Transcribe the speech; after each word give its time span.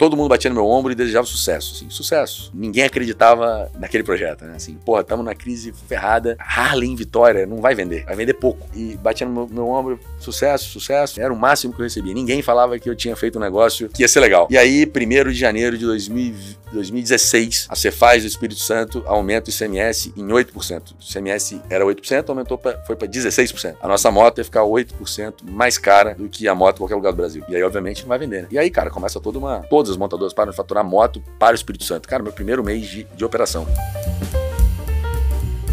todo 0.00 0.16
mundo 0.16 0.30
batia 0.30 0.48
no 0.48 0.54
meu 0.54 0.66
ombro 0.66 0.90
e 0.90 0.94
desejava 0.94 1.26
sucesso, 1.26 1.74
assim, 1.76 1.90
sucesso. 1.90 2.50
Ninguém 2.54 2.84
acreditava 2.84 3.70
naquele 3.78 4.02
projeto, 4.02 4.46
né? 4.46 4.54
Assim, 4.56 4.72
porra, 4.76 5.02
estamos 5.02 5.22
na 5.22 5.34
crise 5.34 5.74
ferrada, 5.86 6.38
Harley 6.38 6.96
Vitória 6.96 7.44
não 7.44 7.60
vai 7.60 7.74
vender, 7.74 8.06
vai 8.06 8.16
vender 8.16 8.32
pouco. 8.32 8.66
E 8.74 8.96
batia 8.96 9.26
no 9.26 9.32
meu, 9.34 9.48
meu 9.48 9.68
ombro, 9.68 10.00
sucesso, 10.18 10.70
sucesso, 10.70 11.20
era 11.20 11.30
o 11.30 11.36
máximo 11.36 11.74
que 11.74 11.80
eu 11.80 11.84
recebia. 11.84 12.14
Ninguém 12.14 12.40
falava 12.40 12.78
que 12.78 12.88
eu 12.88 12.96
tinha 12.96 13.14
feito 13.14 13.36
um 13.36 13.42
negócio 13.42 13.90
que 13.90 14.00
ia 14.00 14.08
ser 14.08 14.20
legal. 14.20 14.48
E 14.50 14.56
aí, 14.56 14.86
1 14.86 15.30
de 15.32 15.38
janeiro 15.38 15.76
de 15.76 15.84
2000, 15.84 16.34
2016, 16.72 17.66
a 17.68 17.76
Cefaz 17.76 18.22
do 18.22 18.28
Espírito 18.28 18.60
Santo 18.60 19.02
aumenta 19.06 19.50
o 19.50 19.52
ICMS 19.52 20.12
em 20.16 20.26
8%. 20.26 20.92
O 20.92 20.94
ICMS 21.00 21.60
era 21.68 21.84
8%, 21.84 22.28
aumentou 22.28 22.56
pra, 22.56 22.78
foi 22.86 22.96
para 22.96 23.08
16%. 23.08 23.76
A 23.82 23.88
nossa 23.88 24.10
moto 24.10 24.38
ia 24.38 24.44
ficar 24.44 24.62
8% 24.62 25.34
mais 25.42 25.76
cara 25.78 26.14
do 26.14 26.28
que 26.28 26.48
a 26.48 26.54
moto 26.54 26.76
em 26.76 26.78
qualquer 26.78 26.94
lugar 26.94 27.12
do 27.12 27.16
Brasil. 27.16 27.44
E 27.48 27.56
aí, 27.56 27.62
obviamente, 27.62 28.02
não 28.02 28.08
vai 28.08 28.18
vender, 28.18 28.42
né? 28.42 28.48
E 28.50 28.58
aí, 28.58 28.70
cara, 28.70 28.90
começa 28.90 29.20
toda 29.20 29.38
uma. 29.38 29.60
Todas 29.68 29.89
as 29.90 29.96
montadoras 29.96 30.32
param 30.32 30.50
de 30.50 30.56
faturar 30.56 30.84
moto 30.84 31.22
para 31.38 31.52
o 31.52 31.54
Espírito 31.54 31.84
Santo. 31.84 32.08
Cara, 32.08 32.22
meu 32.22 32.32
primeiro 32.32 32.64
mês 32.64 32.86
de, 32.86 33.04
de 33.04 33.24
operação. 33.24 33.66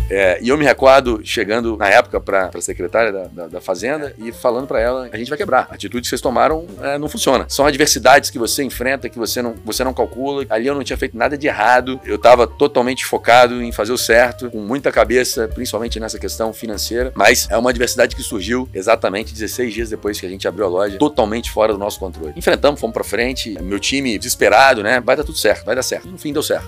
É, 0.10 0.40
e 0.42 0.50
eu 0.50 0.58
me 0.58 0.66
recordo 0.66 1.22
chegando 1.24 1.78
na 1.78 1.90
época 1.90 2.20
para 2.20 2.50
a 2.54 2.62
secretária 2.62 3.12
da, 3.12 3.24
da, 3.26 3.48
da, 3.48 3.62
Fazenda 3.62 4.14
e 4.18 4.32
falando 4.32 4.68
para 4.68 4.80
ela: 4.80 5.10
a 5.12 5.18
gente 5.18 5.30
vai 5.30 5.38
quebrar. 5.38 5.68
A 5.70 5.76
atitude 5.76 6.04
que 6.04 6.08
vocês 6.08 6.22
tomaram 6.22 6.66
é, 6.82 6.98
não 6.98 7.10
funciona. 7.10 7.46
São 7.50 7.66
adversidades 7.66 8.30
que 8.30 8.40
você 8.40 8.64
enfrenta, 8.64 9.10
que 9.10 9.18
você 9.18 9.42
não, 9.42 9.56
você 9.66 9.84
não 9.84 9.94
calcula. 9.94 10.46
Ali 10.50 10.68
eu 10.68 10.76
não 10.76 10.84
tinha 10.84 10.98
feito 10.98 11.18
nada 11.18 11.38
de 11.38 11.48
errado. 11.48 12.00
Eu 12.06 12.16
estava 12.16 12.48
totalmente 12.48 13.06
focado 13.06 13.62
em 13.62 13.72
fazer 13.72 13.92
o 13.92 13.98
certo, 13.98 14.50
com 14.50 14.60
muita 14.60 14.92
cabeça, 14.92 15.48
principalmente 15.48 16.00
nessa 16.00 16.18
questão 16.18 16.54
financeira. 16.54 17.12
Mas 17.16 17.48
é 17.50 17.58
uma 17.58 17.70
adversidade 17.70 18.16
que 18.16 18.24
surgiu 18.24 18.70
exatamente 18.74 19.34
16 19.34 19.74
dias 19.74 19.90
depois 19.90 20.20
que 20.20 20.26
a 20.26 20.30
gente 20.30 20.48
abriu 20.48 20.66
a 20.66 20.70
loja, 20.70 20.98
totalmente 20.98 21.52
fora 21.52 21.74
do 21.74 21.80
nosso 21.80 22.00
controle. 22.00 22.34
Enfrentamos, 22.36 22.80
fomos 22.80 22.94
para 22.94 23.04
frente. 23.04 23.58
Meu 23.62 23.80
time 23.80 24.18
desesperado, 24.18 24.84
né? 24.84 25.02
Vai 25.02 25.16
dar 25.16 25.24
tudo 25.24 25.38
certo, 25.38 25.66
vai 25.66 25.76
dar 25.76 25.84
certo. 25.84 26.08
No 26.08 26.18
fim 26.18 26.32
deu 26.32 26.44
certo. 26.44 26.68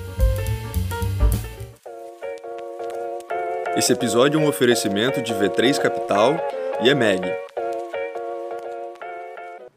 Esse 3.80 3.94
episódio 3.94 4.38
é 4.38 4.44
um 4.44 4.45
oferecimento 4.45 5.22
de 5.22 5.33
V3 5.33 5.80
Capital 5.80 6.35
e 6.81 6.89
EMEG. 6.89 7.23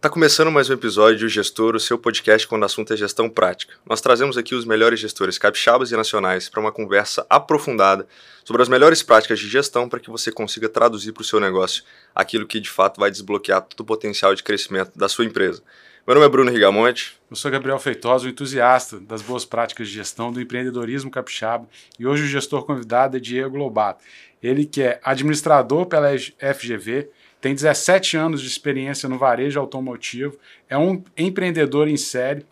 Tá 0.00 0.10
começando 0.10 0.50
mais 0.50 0.68
um 0.68 0.72
episódio 0.72 1.18
de 1.18 1.26
O 1.26 1.28
Gestor, 1.28 1.76
o 1.76 1.78
seu 1.78 1.96
podcast 1.96 2.48
quando 2.48 2.62
o 2.62 2.64
assunto 2.64 2.92
é 2.92 2.96
gestão 2.96 3.30
prática. 3.30 3.74
Nós 3.86 4.00
trazemos 4.00 4.36
aqui 4.36 4.56
os 4.56 4.64
melhores 4.64 4.98
gestores 4.98 5.38
capixabas 5.38 5.92
e 5.92 5.96
nacionais 5.96 6.48
para 6.48 6.60
uma 6.60 6.72
conversa 6.72 7.24
aprofundada 7.30 8.04
sobre 8.44 8.60
as 8.60 8.68
melhores 8.68 9.04
práticas 9.04 9.38
de 9.38 9.48
gestão 9.48 9.88
para 9.88 10.00
que 10.00 10.10
você 10.10 10.32
consiga 10.32 10.68
traduzir 10.68 11.12
para 11.12 11.20
o 11.20 11.24
seu 11.24 11.38
negócio 11.38 11.84
aquilo 12.12 12.44
que 12.44 12.58
de 12.58 12.68
fato 12.68 12.98
vai 12.98 13.08
desbloquear 13.08 13.62
todo 13.62 13.82
o 13.82 13.84
potencial 13.84 14.34
de 14.34 14.42
crescimento 14.42 14.90
da 14.96 15.08
sua 15.08 15.26
empresa. 15.26 15.62
Meu 16.04 16.16
nome 16.16 16.26
é 16.26 16.28
Bruno 16.28 16.50
Rigamonte. 16.50 17.16
Eu 17.30 17.36
sou 17.36 17.48
Gabriel 17.48 17.78
Feitosa, 17.78 18.26
o 18.26 18.28
entusiasta 18.28 18.98
das 18.98 19.22
boas 19.22 19.44
práticas 19.44 19.86
de 19.86 19.94
gestão 19.94 20.32
do 20.32 20.40
empreendedorismo 20.40 21.08
capixaba 21.08 21.68
e 21.96 22.04
hoje 22.04 22.24
o 22.24 22.26
gestor 22.26 22.64
convidado 22.64 23.16
é 23.16 23.20
Diego 23.20 23.56
Lobato. 23.56 24.02
Ele 24.42 24.66
que 24.66 24.82
é 24.82 25.00
administrador 25.04 25.86
pela 25.86 26.08
FGV, 26.18 27.08
tem 27.40 27.54
17 27.54 28.16
anos 28.16 28.40
de 28.40 28.48
experiência 28.48 29.08
no 29.08 29.16
varejo 29.16 29.60
automotivo, 29.60 30.36
é 30.68 30.76
um 30.76 31.04
empreendedor 31.16 31.86
em 31.86 31.96
série. 31.96 32.44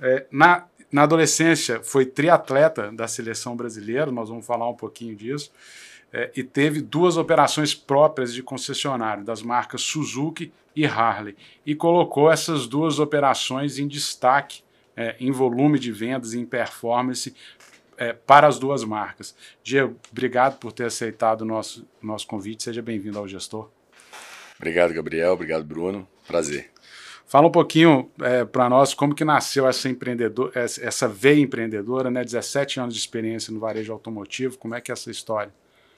É, 0.00 0.24
na, 0.30 0.64
na 0.90 1.02
adolescência 1.02 1.82
foi 1.82 2.06
triatleta 2.06 2.90
da 2.90 3.06
seleção 3.06 3.54
brasileira, 3.54 4.10
nós 4.10 4.30
vamos 4.30 4.46
falar 4.46 4.66
um 4.66 4.74
pouquinho 4.74 5.14
disso 5.14 5.52
é, 6.14 6.30
e 6.36 6.44
teve 6.44 6.80
duas 6.80 7.16
operações 7.16 7.74
próprias 7.74 8.32
de 8.32 8.40
concessionário 8.40 9.24
das 9.24 9.42
marcas 9.42 9.82
Suzuki 9.82 10.52
e 10.74 10.86
Harley 10.86 11.36
e 11.66 11.74
colocou 11.74 12.30
essas 12.30 12.68
duas 12.68 13.00
operações 13.00 13.80
em 13.80 13.88
destaque 13.88 14.62
é, 14.96 15.16
em 15.18 15.32
volume 15.32 15.76
de 15.76 15.90
vendas 15.90 16.32
e 16.32 16.38
em 16.38 16.46
performance 16.46 17.34
é, 17.96 18.12
para 18.12 18.46
as 18.46 18.60
duas 18.60 18.84
marcas. 18.84 19.34
Diego, 19.64 19.96
obrigado 20.12 20.58
por 20.58 20.70
ter 20.70 20.84
aceitado 20.84 21.42
o 21.42 21.44
nosso, 21.44 21.84
nosso 22.00 22.28
convite. 22.28 22.62
Seja 22.62 22.80
bem-vindo 22.80 23.18
ao 23.18 23.26
Gestor. 23.26 23.68
Obrigado, 24.56 24.94
Gabriel. 24.94 25.32
Obrigado, 25.32 25.64
Bruno. 25.64 26.06
Prazer. 26.28 26.70
Fala 27.26 27.48
um 27.48 27.50
pouquinho 27.50 28.08
é, 28.20 28.44
para 28.44 28.68
nós 28.68 28.94
como 28.94 29.16
que 29.16 29.24
nasceu 29.24 29.66
essa 29.66 29.88
empreendedor, 29.88 30.52
essa 30.54 31.08
veia 31.08 31.40
empreendedora, 31.40 32.08
né? 32.08 32.22
17 32.22 32.78
anos 32.78 32.94
de 32.94 33.00
experiência 33.00 33.52
no 33.52 33.58
varejo 33.58 33.92
automotivo. 33.92 34.56
Como 34.58 34.76
é 34.76 34.80
que 34.80 34.92
é 34.92 34.94
essa 34.94 35.10
história? 35.10 35.52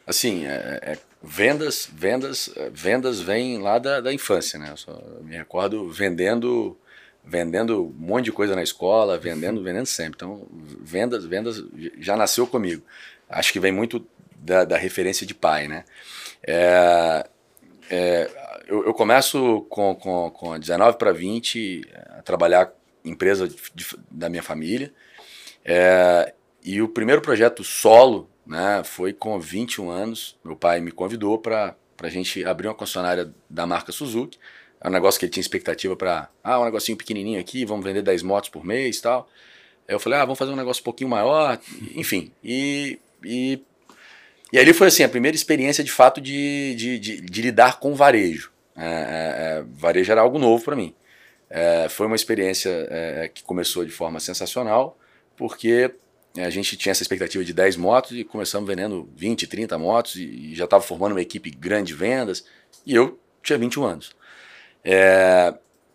Assim, 0.06 0.46
é, 0.46 0.78
é, 0.82 0.98
vendas, 1.20 1.88
vendas, 1.92 2.48
vendas 2.70 3.20
vêm 3.20 3.58
lá 3.58 3.78
da, 3.78 4.00
da 4.00 4.12
infância, 4.12 4.56
né? 4.56 4.70
Eu 4.70 4.76
só 4.76 5.02
me 5.20 5.36
recordo 5.36 5.90
vendendo, 5.90 6.78
vendendo 7.24 7.86
um 7.86 8.06
monte 8.06 8.26
de 8.26 8.32
coisa 8.32 8.54
na 8.54 8.62
escola, 8.62 9.18
vendendo, 9.18 9.62
vendendo 9.64 9.86
sempre. 9.86 10.12
Então, 10.14 10.46
vendas, 10.80 11.24
vendas 11.24 11.64
já 11.98 12.16
nasceu 12.16 12.46
comigo. 12.46 12.82
Acho 13.28 13.52
que 13.52 13.58
vem 13.58 13.72
muito 13.72 14.06
da, 14.36 14.64
da 14.64 14.76
referência 14.76 15.26
de 15.26 15.34
pai, 15.34 15.66
né? 15.66 15.84
É, 16.46 17.26
é, 17.90 18.30
eu, 18.68 18.84
eu, 18.84 18.94
começo 18.94 19.66
com, 19.68 19.92
com, 19.96 20.30
com 20.30 20.58
19 20.58 20.98
para 20.98 21.12
20 21.12 21.84
a 22.10 22.22
trabalhar 22.22 22.72
em 23.04 23.10
empresa 23.10 23.48
de, 23.48 23.56
de, 23.74 23.86
da 24.08 24.28
minha 24.28 24.42
família. 24.42 24.92
É, 25.64 26.32
e 26.62 26.80
o 26.80 26.88
primeiro 26.88 27.20
projeto 27.20 27.64
solo 27.64 28.30
né? 28.46 28.82
Foi 28.84 29.12
com 29.12 29.38
21 29.40 29.90
anos, 29.90 30.36
meu 30.44 30.56
pai 30.56 30.80
me 30.80 30.90
convidou 30.90 31.38
para 31.38 31.74
a 32.00 32.08
gente 32.08 32.44
abrir 32.44 32.68
uma 32.68 32.74
concessionária 32.74 33.32
da 33.50 33.66
marca 33.66 33.92
Suzuki. 33.92 34.38
É 34.80 34.88
um 34.88 34.92
negócio 34.92 35.18
que 35.18 35.26
ele 35.26 35.32
tinha 35.32 35.40
expectativa 35.40 35.96
para, 35.96 36.28
ah, 36.44 36.60
um 36.60 36.64
negocinho 36.64 36.96
pequenininho 36.96 37.40
aqui, 37.40 37.64
vamos 37.64 37.84
vender 37.84 38.02
10 38.02 38.22
motos 38.22 38.50
por 38.50 38.64
mês 38.64 39.00
tal. 39.00 39.28
Aí 39.88 39.94
eu 39.94 40.00
falei, 40.00 40.18
ah, 40.18 40.24
vamos 40.24 40.38
fazer 40.38 40.52
um 40.52 40.56
negócio 40.56 40.80
um 40.80 40.84
pouquinho 40.84 41.10
maior, 41.10 41.58
enfim. 41.94 42.32
E, 42.42 42.98
e, 43.24 43.60
e 44.52 44.58
ali 44.58 44.72
foi 44.72 44.88
assim, 44.88 45.02
a 45.02 45.08
primeira 45.08 45.34
experiência 45.34 45.82
de 45.82 45.90
fato 45.90 46.20
de, 46.20 46.74
de, 46.76 46.98
de, 46.98 47.20
de 47.20 47.42
lidar 47.42 47.80
com 47.80 47.94
varejo. 47.94 48.52
É, 48.76 48.84
é, 48.84 48.88
é, 48.88 49.64
varejo 49.74 50.12
era 50.12 50.20
algo 50.20 50.38
novo 50.38 50.62
para 50.64 50.76
mim. 50.76 50.94
É, 51.48 51.88
foi 51.88 52.06
uma 52.06 52.16
experiência 52.16 52.70
é, 52.90 53.30
que 53.32 53.42
começou 53.42 53.84
de 53.84 53.90
forma 53.90 54.20
sensacional, 54.20 54.98
porque 55.36 55.94
a 56.38 56.50
gente 56.50 56.76
tinha 56.76 56.90
essa 56.90 57.02
expectativa 57.02 57.44
de 57.44 57.52
10 57.52 57.76
motos 57.76 58.16
e 58.16 58.24
começamos 58.24 58.68
vendendo 58.68 59.08
20, 59.16 59.46
30 59.46 59.78
motos 59.78 60.16
e 60.16 60.54
já 60.54 60.64
estava 60.64 60.82
formando 60.82 61.12
uma 61.12 61.22
equipe 61.22 61.50
grande 61.50 61.88
de 61.88 61.94
vendas 61.94 62.44
e 62.84 62.94
eu 62.94 63.18
tinha 63.42 63.58
21 63.58 63.84
anos. 63.84 64.16
É, 64.84 65.54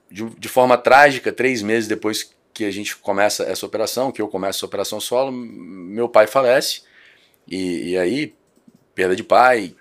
de, 0.09 0.25
de, 0.37 0.49
forma 0.49 0.77
trágica, 0.77 1.31
três 1.31 1.61
meses 1.61 1.87
depois 1.87 2.33
que 2.53 2.65
a 2.65 2.71
gente 2.71 2.95
começa 2.97 3.43
essa 3.43 3.65
operação, 3.65 4.11
que 4.11 4.21
eu 4.21 4.27
começo 4.27 4.59
essa 4.59 4.65
operação 4.65 4.99
solo, 4.99 5.31
meu 5.31 6.09
pai 6.09 6.27
falece 6.27 6.81
e, 7.47 7.91
e 7.91 7.97
aí, 7.97 8.35
perda 8.93 9.15
de 9.15 9.23
pai, 9.23 9.75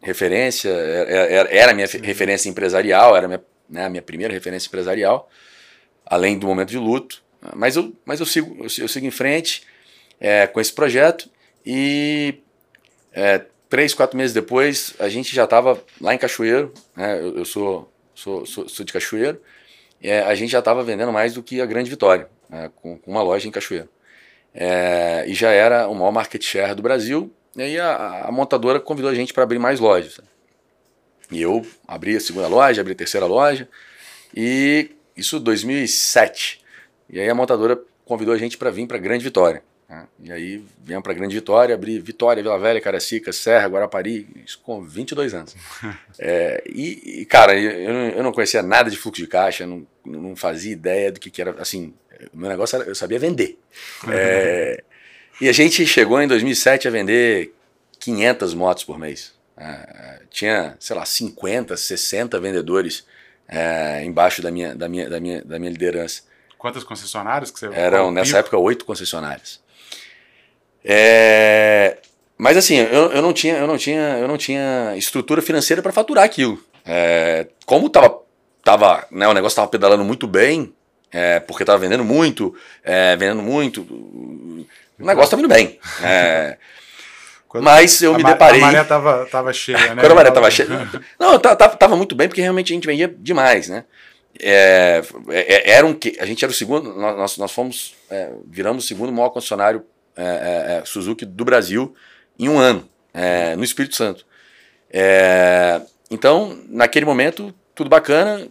referência, 0.00 0.68
era, 0.68 1.52
era 1.52 1.72
a 1.72 1.74
minha 1.74 1.86
referência 1.86 2.48
empresarial, 2.48 3.16
era 3.16 3.26
a 3.26 3.28
minha, 3.28 3.44
né, 3.68 3.88
minha 3.88 4.02
primeira 4.02 4.32
referência 4.32 4.68
empresarial, 4.68 5.28
além 6.04 6.38
do 6.38 6.46
momento 6.46 6.70
de 6.70 6.78
luto, 6.78 7.22
mas 7.56 7.76
eu, 7.76 7.92
mas 8.04 8.20
eu, 8.20 8.26
sigo, 8.26 8.56
eu, 8.58 8.68
eu 8.78 8.88
sigo 8.88 9.06
em 9.06 9.10
frente, 9.10 9.62
é, 10.22 10.46
com 10.46 10.60
esse 10.60 10.72
projeto 10.72 11.28
e 11.66 12.36
é, 13.12 13.44
três, 13.68 13.92
quatro 13.92 14.16
meses 14.16 14.32
depois 14.32 14.94
a 15.00 15.08
gente 15.08 15.34
já 15.34 15.42
estava 15.42 15.82
lá 16.00 16.14
em 16.14 16.18
Cachoeiro, 16.18 16.72
né, 16.96 17.18
eu, 17.18 17.38
eu 17.38 17.44
sou, 17.44 17.92
sou, 18.14 18.46
sou, 18.46 18.68
sou, 18.68 18.86
de 18.86 18.92
Cachoeiro, 18.92 19.42
é, 20.00 20.20
a 20.20 20.32
gente 20.36 20.52
já 20.52 20.60
estava 20.60 20.84
vendendo 20.84 21.12
mais 21.12 21.34
do 21.34 21.42
que 21.42 21.60
a 21.60 21.66
Grande 21.66 21.90
Vitória, 21.90 22.28
né, 22.48 22.70
com, 22.76 22.96
com, 22.98 23.10
uma 23.10 23.22
loja 23.22 23.48
em 23.48 23.50
Cachoeiro. 23.50 23.88
É, 24.54 25.24
e 25.26 25.34
já 25.34 25.50
era 25.50 25.88
o 25.88 25.94
maior 25.94 26.12
market 26.12 26.42
share 26.42 26.74
do 26.74 26.82
Brasil, 26.82 27.32
e 27.56 27.62
aí 27.62 27.80
a, 27.80 28.26
a 28.26 28.30
montadora 28.30 28.78
convidou 28.78 29.10
a 29.10 29.14
gente 29.14 29.34
para 29.34 29.42
abrir 29.42 29.58
mais 29.58 29.80
lojas. 29.80 30.20
E 31.32 31.42
eu 31.42 31.66
abri 31.88 32.14
a 32.14 32.20
segunda 32.20 32.46
loja, 32.46 32.80
abri 32.80 32.92
a 32.92 32.96
terceira 32.96 33.26
loja, 33.26 33.68
e 34.36 34.90
isso 35.16 35.40
2007. 35.40 36.62
E 37.10 37.18
aí 37.18 37.28
a 37.28 37.34
montadora 37.34 37.80
convidou 38.04 38.34
a 38.34 38.38
gente 38.38 38.56
para 38.56 38.70
vir 38.70 38.86
para 38.86 38.98
Grande 38.98 39.24
Vitória. 39.24 39.62
Né? 39.92 40.06
E 40.24 40.32
aí 40.32 40.64
viemos 40.82 41.04
para 41.04 41.12
Grande 41.12 41.34
Vitória, 41.34 41.74
abri 41.74 41.98
Vitória, 41.98 42.42
Vila 42.42 42.58
Velha, 42.58 42.80
Caracica, 42.80 43.30
Serra, 43.30 43.68
Guarapari, 43.68 44.26
isso 44.44 44.58
com 44.60 44.82
22 44.82 45.34
anos. 45.34 45.54
é, 46.18 46.62
e, 46.66 47.20
e, 47.20 47.26
cara, 47.26 47.54
eu, 47.54 48.16
eu 48.16 48.22
não 48.22 48.32
conhecia 48.32 48.62
nada 48.62 48.90
de 48.90 48.96
fluxo 48.96 49.20
de 49.20 49.28
caixa, 49.28 49.66
não, 49.66 49.86
não 50.04 50.34
fazia 50.34 50.72
ideia 50.72 51.12
do 51.12 51.20
que, 51.20 51.30
que 51.30 51.42
era, 51.42 51.60
assim, 51.60 51.92
o 52.32 52.38
meu 52.38 52.48
negócio 52.48 52.76
era, 52.76 52.88
eu 52.88 52.94
sabia 52.94 53.18
vender. 53.18 53.58
É, 54.08 54.82
e 55.38 55.48
a 55.48 55.52
gente 55.52 55.86
chegou 55.86 56.22
em 56.22 56.26
2007 56.26 56.88
a 56.88 56.90
vender 56.90 57.54
500 57.98 58.54
motos 58.54 58.84
por 58.84 58.98
mês. 58.98 59.34
É, 59.58 60.22
tinha, 60.30 60.74
sei 60.80 60.96
lá, 60.96 61.04
50, 61.04 61.76
60 61.76 62.40
vendedores 62.40 63.04
é, 63.46 64.02
embaixo 64.04 64.40
da 64.40 64.50
minha, 64.50 64.74
da, 64.74 64.88
minha, 64.88 65.10
da, 65.10 65.20
minha, 65.20 65.44
da 65.44 65.58
minha 65.58 65.70
liderança. 65.70 66.22
Quantas 66.56 66.82
concessionárias 66.82 67.50
que 67.50 67.58
você 67.58 67.66
Eram, 67.74 68.10
nessa 68.10 68.38
época, 68.38 68.56
oito 68.56 68.86
concessionárias. 68.86 69.60
É, 70.84 71.98
mas 72.36 72.56
assim, 72.56 72.76
eu, 72.76 73.12
eu, 73.12 73.22
não 73.22 73.32
tinha, 73.32 73.56
eu, 73.56 73.66
não 73.66 73.76
tinha, 73.76 74.18
eu 74.18 74.26
não 74.26 74.36
tinha 74.36 74.94
estrutura 74.96 75.40
financeira 75.40 75.80
para 75.80 75.92
faturar 75.92 76.24
aquilo. 76.24 76.58
É, 76.84 77.46
como 77.64 77.88
tava, 77.88 78.18
tava, 78.64 79.06
né, 79.10 79.28
o 79.28 79.32
negócio 79.32 79.54
estava 79.54 79.68
pedalando 79.68 80.04
muito 80.04 80.26
bem, 80.26 80.72
é, 81.12 81.40
porque 81.40 81.62
estava 81.62 81.78
vendendo 81.78 82.04
muito, 82.04 82.54
é, 82.82 83.16
vendendo 83.16 83.42
muito. 83.42 83.82
O 83.82 84.66
negócio 84.98 85.26
estava 85.26 85.42
indo 85.42 85.48
bem. 85.48 85.78
É, 86.02 86.56
mas 87.60 88.00
eu 88.00 88.14
me 88.14 88.24
deparei. 88.24 88.62
A 88.62 88.66
maré 88.66 88.84
tava, 88.84 89.26
tava 89.30 89.52
cheia, 89.52 89.94
né? 89.94 90.00
Quando 90.00 90.12
a 90.12 90.14
maré 90.14 90.30
tava 90.30 90.50
cheia. 90.50 90.68
Não, 91.20 91.38
tava, 91.38 91.76
tava 91.76 91.96
muito 91.96 92.14
bem, 92.14 92.26
porque 92.26 92.40
realmente 92.40 92.72
a 92.72 92.74
gente 92.74 92.86
vendia 92.86 93.14
demais, 93.14 93.68
né? 93.68 93.84
É, 94.40 95.02
é, 95.28 95.70
era 95.72 95.86
um 95.86 95.94
a 96.18 96.24
gente 96.24 96.42
era 96.42 96.50
o 96.50 96.54
segundo, 96.54 96.94
nós, 96.94 97.36
nós 97.36 97.52
fomos, 97.52 97.94
é, 98.10 98.30
viramos 98.46 98.84
o 98.84 98.88
segundo 98.88 99.12
maior 99.12 99.28
concessionário 99.28 99.84
é, 100.16 100.24
é, 100.24 100.78
é, 100.78 100.84
Suzuki 100.84 101.24
do 101.24 101.44
Brasil 101.44 101.94
em 102.38 102.48
um 102.48 102.58
ano, 102.58 102.88
no 103.56 103.64
Espírito 103.64 103.94
Santo. 103.94 104.26
então, 106.10 106.58
naquele 106.68 107.04
momento, 107.04 107.54
tudo 107.74 107.90
bacana. 107.90 108.48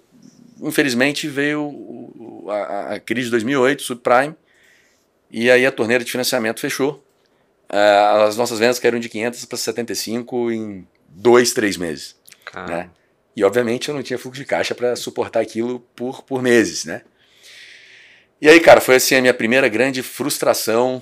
Infelizmente 0.61 1.27
veio 1.27 2.45
a, 2.47 2.93
a 2.93 2.99
crise 2.99 3.25
de 3.25 3.31
2008, 3.31 3.81
subprime, 3.81 4.35
e 5.31 5.49
aí 5.49 5.65
a 5.65 5.71
torneira 5.71 6.03
de 6.03 6.11
financiamento 6.11 6.59
fechou. 6.59 7.03
as 7.67 8.37
nossas 8.37 8.59
vendas 8.59 8.79
caíram 8.79 8.99
de 8.99 9.09
500 9.09 9.45
para 9.45 9.57
75 9.57 10.51
em 10.51 10.87
dois, 11.09 11.53
três 11.53 11.77
meses. 11.77 12.15
Né? 12.67 12.89
E 13.35 13.43
obviamente 13.43 13.89
eu 13.89 13.95
não 13.95 14.03
tinha 14.03 14.19
fluxo 14.19 14.39
de 14.39 14.45
caixa 14.45 14.75
para 14.75 14.95
suportar 14.95 15.39
aquilo 15.39 15.79
por, 15.95 16.21
por 16.23 16.41
meses, 16.41 16.85
né? 16.85 17.01
E 18.41 18.49
aí, 18.49 18.59
cara, 18.59 18.81
foi 18.81 18.95
assim 18.95 19.15
a 19.15 19.21
minha 19.21 19.33
primeira 19.33 19.67
grande 19.67 20.01
frustração 20.01 21.01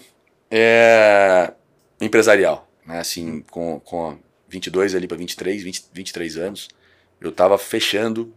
é, 0.49 1.53
empresarial, 1.99 2.69
né? 2.85 2.99
Assim, 2.99 3.41
com, 3.49 3.79
com 3.79 4.17
22 4.47 4.95
ali 4.95 5.07
para 5.07 5.17
23, 5.17 5.63
20, 5.63 5.83
23 5.93 6.37
anos, 6.37 6.67
eu 7.21 7.29
estava 7.29 7.57
fechando 7.57 8.33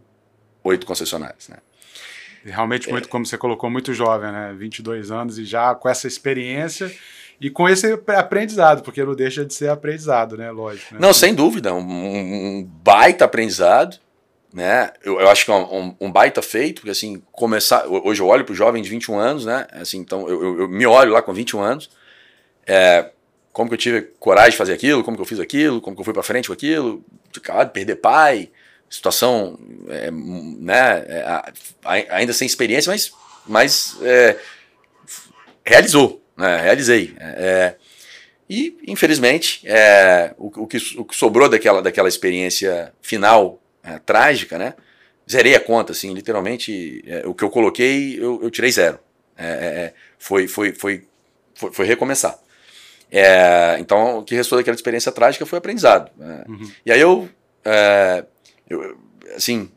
oito 0.63 0.85
concessionárias, 0.85 1.49
né? 1.49 1.57
Realmente, 2.45 2.89
muito, 2.89 3.07
é, 3.07 3.09
como 3.09 3.25
você 3.25 3.37
colocou, 3.37 3.69
muito 3.69 3.93
jovem, 3.93 4.31
né? 4.31 4.53
22 4.57 5.11
anos 5.11 5.39
e 5.39 5.45
já 5.45 5.73
com 5.73 5.87
essa 5.87 6.07
experiência 6.07 6.93
e 7.39 7.49
com 7.49 7.69
esse 7.69 7.99
aprendizado, 8.07 8.83
porque 8.83 9.03
não 9.03 9.15
deixa 9.15 9.45
de 9.45 9.53
ser 9.53 9.69
aprendizado, 9.69 10.37
né? 10.37 10.51
Lógico. 10.51 10.93
Né? 10.93 10.99
Não, 10.99 11.13
sem 11.13 11.33
dúvida. 11.33 11.73
Um, 11.73 11.79
um 11.79 12.63
baita 12.63 13.25
aprendizado. 13.25 13.97
Né? 14.53 14.91
Eu, 15.03 15.19
eu 15.19 15.29
acho 15.29 15.45
que 15.45 15.51
é 15.51 15.55
um, 15.55 15.95
um, 15.99 16.11
baita 16.11 16.41
feito, 16.41 16.81
porque 16.81 16.91
assim, 16.91 17.23
começar. 17.31 17.87
Hoje 17.87 18.21
eu 18.21 18.27
olho 18.27 18.45
para 18.45 18.53
o 18.53 18.55
jovem 18.55 18.83
de 18.83 18.89
21 18.89 19.17
anos, 19.17 19.45
né? 19.45 19.65
Assim, 19.71 19.97
então 19.97 20.27
eu, 20.29 20.43
eu, 20.43 20.59
eu, 20.59 20.69
me 20.69 20.85
olho 20.85 21.11
lá 21.11 21.21
com 21.21 21.33
21 21.33 21.59
anos. 21.59 21.89
É, 22.65 23.09
como 23.51 23.69
que 23.69 23.75
eu 23.75 23.79
tive 23.79 24.01
coragem 24.19 24.51
de 24.51 24.57
fazer 24.57 24.73
aquilo, 24.73 25.03
como 25.03 25.15
que 25.15 25.21
eu 25.21 25.27
fiz 25.27 25.39
aquilo, 25.39 25.79
como 25.79 25.95
que 25.95 26.01
eu 26.01 26.05
fui 26.05 26.13
para 26.13 26.23
frente 26.23 26.47
com 26.47 26.53
aquilo, 26.53 27.03
de, 27.31 27.39
de 27.39 27.71
perder 27.71 27.95
pai, 27.97 28.49
situação, 28.93 29.59
é, 29.89 30.11
né? 30.11 31.05
É, 31.07 32.07
ainda 32.09 32.31
sem 32.31 32.45
experiência, 32.45 32.91
mas, 32.91 33.11
mas 33.47 33.97
é, 34.03 34.37
realizou, 35.65 36.23
né, 36.37 36.61
realizei. 36.61 37.15
É, 37.19 37.25
é, 37.25 37.75
e, 38.47 38.77
infelizmente, 38.87 39.61
é, 39.65 40.33
o, 40.37 40.63
o, 40.63 40.67
que, 40.67 40.77
o 40.97 41.05
que 41.05 41.15
sobrou 41.15 41.49
daquela, 41.49 41.81
daquela 41.81 42.07
experiência 42.07 42.93
final 43.01 43.59
trágica, 44.05 44.57
né? 44.57 44.75
Zerei 45.29 45.55
a 45.55 45.59
conta, 45.59 45.91
assim, 45.91 46.13
literalmente. 46.13 47.03
O 47.25 47.33
que 47.33 47.43
eu 47.43 47.49
coloquei, 47.49 48.17
eu, 48.17 48.41
eu 48.43 48.51
tirei 48.51 48.71
zero. 48.71 48.99
Foi, 50.19 50.47
foi, 50.47 50.73
foi, 50.73 51.07
foi, 51.55 51.71
foi, 51.71 51.85
recomeçar. 51.85 52.37
Então, 53.79 54.19
o 54.19 54.23
que 54.23 54.35
restou 54.35 54.57
daquela 54.57 54.75
experiência 54.75 55.11
trágica 55.11 55.45
foi 55.45 55.57
aprendizado. 55.57 56.11
Né. 56.17 56.43
Uhum. 56.47 56.71
E 56.85 56.91
aí 56.91 56.99
eu, 56.99 57.29
eu, 58.69 58.97
assim, 59.35 59.69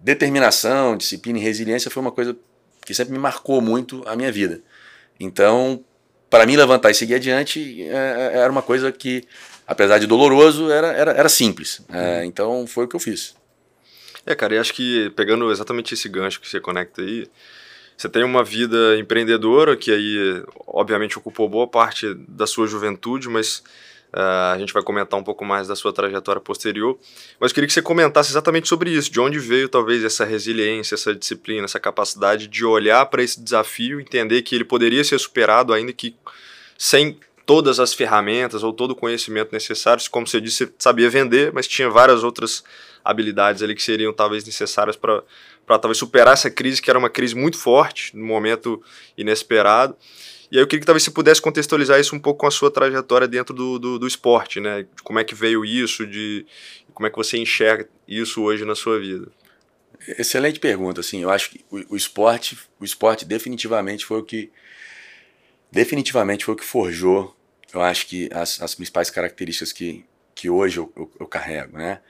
determinação, 0.00 0.96
disciplina 0.96 1.38
e 1.38 1.42
resiliência 1.42 1.90
foi 1.90 2.00
uma 2.00 2.12
coisa 2.12 2.36
que 2.84 2.94
sempre 2.94 3.12
me 3.12 3.18
marcou 3.18 3.60
muito 3.60 4.02
a 4.06 4.16
minha 4.16 4.32
vida. 4.32 4.62
Então, 5.18 5.84
para 6.28 6.46
mim 6.46 6.56
levantar 6.56 6.90
e 6.90 6.94
seguir 6.94 7.14
adiante 7.14 7.82
é, 7.82 8.32
é, 8.34 8.38
era 8.38 8.50
uma 8.50 8.62
coisa 8.62 8.90
que, 8.90 9.24
apesar 9.66 9.98
de 9.98 10.06
doloroso, 10.06 10.70
era, 10.70 10.88
era, 10.88 11.12
era 11.12 11.28
simples. 11.28 11.82
É, 11.88 12.18
uhum. 12.18 12.24
então 12.24 12.66
foi 12.66 12.84
o 12.84 12.88
que 12.88 12.96
eu 12.96 13.00
fiz. 13.00 13.34
É, 14.24 14.34
cara, 14.34 14.54
e 14.54 14.58
acho 14.58 14.74
que 14.74 15.10
pegando 15.10 15.50
exatamente 15.50 15.94
esse 15.94 16.08
gancho 16.08 16.40
que 16.40 16.48
você 16.48 16.60
conecta 16.60 17.02
aí, 17.02 17.26
você 18.00 18.08
tem 18.08 18.24
uma 18.24 18.42
vida 18.42 18.96
empreendedora 18.98 19.76
que 19.76 19.92
aí, 19.92 20.42
obviamente, 20.66 21.18
ocupou 21.18 21.46
boa 21.46 21.68
parte 21.68 22.14
da 22.26 22.46
sua 22.46 22.66
juventude, 22.66 23.28
mas 23.28 23.62
Uh, 24.12 24.50
a 24.52 24.58
gente 24.58 24.72
vai 24.72 24.82
comentar 24.82 25.20
um 25.20 25.22
pouco 25.22 25.44
mais 25.44 25.68
da 25.68 25.76
sua 25.76 25.92
trajetória 25.92 26.40
posterior, 26.40 26.98
mas 27.38 27.52
queria 27.52 27.68
que 27.68 27.72
você 27.72 27.80
comentasse 27.80 28.32
exatamente 28.32 28.68
sobre 28.68 28.90
isso, 28.90 29.08
de 29.08 29.20
onde 29.20 29.38
veio 29.38 29.68
talvez 29.68 30.02
essa 30.02 30.24
resiliência, 30.24 30.96
essa 30.96 31.14
disciplina, 31.14 31.64
essa 31.64 31.78
capacidade 31.78 32.48
de 32.48 32.64
olhar 32.64 33.06
para 33.06 33.22
esse 33.22 33.40
desafio, 33.40 34.00
entender 34.00 34.42
que 34.42 34.56
ele 34.56 34.64
poderia 34.64 35.04
ser 35.04 35.16
superado, 35.20 35.72
ainda 35.72 35.92
que 35.92 36.16
sem 36.76 37.20
todas 37.46 37.78
as 37.78 37.94
ferramentas 37.94 38.64
ou 38.64 38.72
todo 38.72 38.90
o 38.90 38.96
conhecimento 38.96 39.52
necessário, 39.52 40.02
como 40.10 40.26
você 40.26 40.40
disse, 40.40 40.66
você 40.66 40.72
sabia 40.76 41.08
vender, 41.08 41.52
mas 41.52 41.68
tinha 41.68 41.88
várias 41.88 42.24
outras 42.24 42.64
habilidades 43.04 43.62
ali 43.62 43.74
que 43.74 43.82
seriam 43.82 44.12
talvez 44.12 44.44
necessárias 44.44 44.96
para 44.96 45.22
talvez 45.66 45.98
superar 45.98 46.34
essa 46.34 46.50
crise, 46.50 46.80
que 46.80 46.90
era 46.90 46.98
uma 46.98 47.10
crise 47.10 47.34
muito 47.34 47.58
forte, 47.58 48.16
num 48.16 48.26
momento 48.26 48.82
inesperado. 49.16 49.96
E 50.50 50.56
aí 50.56 50.62
eu 50.62 50.66
queria 50.66 50.80
que 50.80 50.86
talvez 50.86 51.04
você 51.04 51.10
pudesse 51.10 51.40
contextualizar 51.40 52.00
isso 52.00 52.14
um 52.14 52.18
pouco 52.18 52.40
com 52.40 52.46
a 52.46 52.50
sua 52.50 52.70
trajetória 52.70 53.28
dentro 53.28 53.54
do, 53.54 53.78
do, 53.78 53.98
do 54.00 54.06
esporte, 54.06 54.58
né? 54.58 54.84
Como 55.04 55.18
é 55.18 55.24
que 55.24 55.34
veio 55.34 55.64
isso, 55.64 56.06
de 56.06 56.44
como 56.92 57.06
é 57.06 57.10
que 57.10 57.16
você 57.16 57.38
enxerga 57.38 57.88
isso 58.06 58.42
hoje 58.42 58.64
na 58.64 58.74
sua 58.74 58.98
vida. 58.98 59.28
Excelente 60.18 60.58
pergunta, 60.58 61.00
assim, 61.00 61.22
eu 61.22 61.30
acho 61.30 61.50
que 61.50 61.64
o, 61.70 61.94
o 61.94 61.96
esporte, 61.96 62.58
o 62.80 62.84
esporte 62.84 63.24
definitivamente 63.24 64.04
foi 64.04 64.18
o 64.18 64.24
que 64.24 64.50
definitivamente 65.70 66.44
foi 66.44 66.54
o 66.54 66.56
que 66.56 66.64
forjou, 66.64 67.36
eu 67.72 67.80
acho 67.80 68.06
que 68.06 68.28
as, 68.32 68.60
as 68.60 68.74
principais 68.74 69.10
características 69.10 69.72
que, 69.72 70.04
que 70.34 70.50
hoje 70.50 70.78
eu, 70.78 70.92
eu, 70.96 71.10
eu 71.20 71.26
carrego, 71.26 71.76
né? 71.76 72.00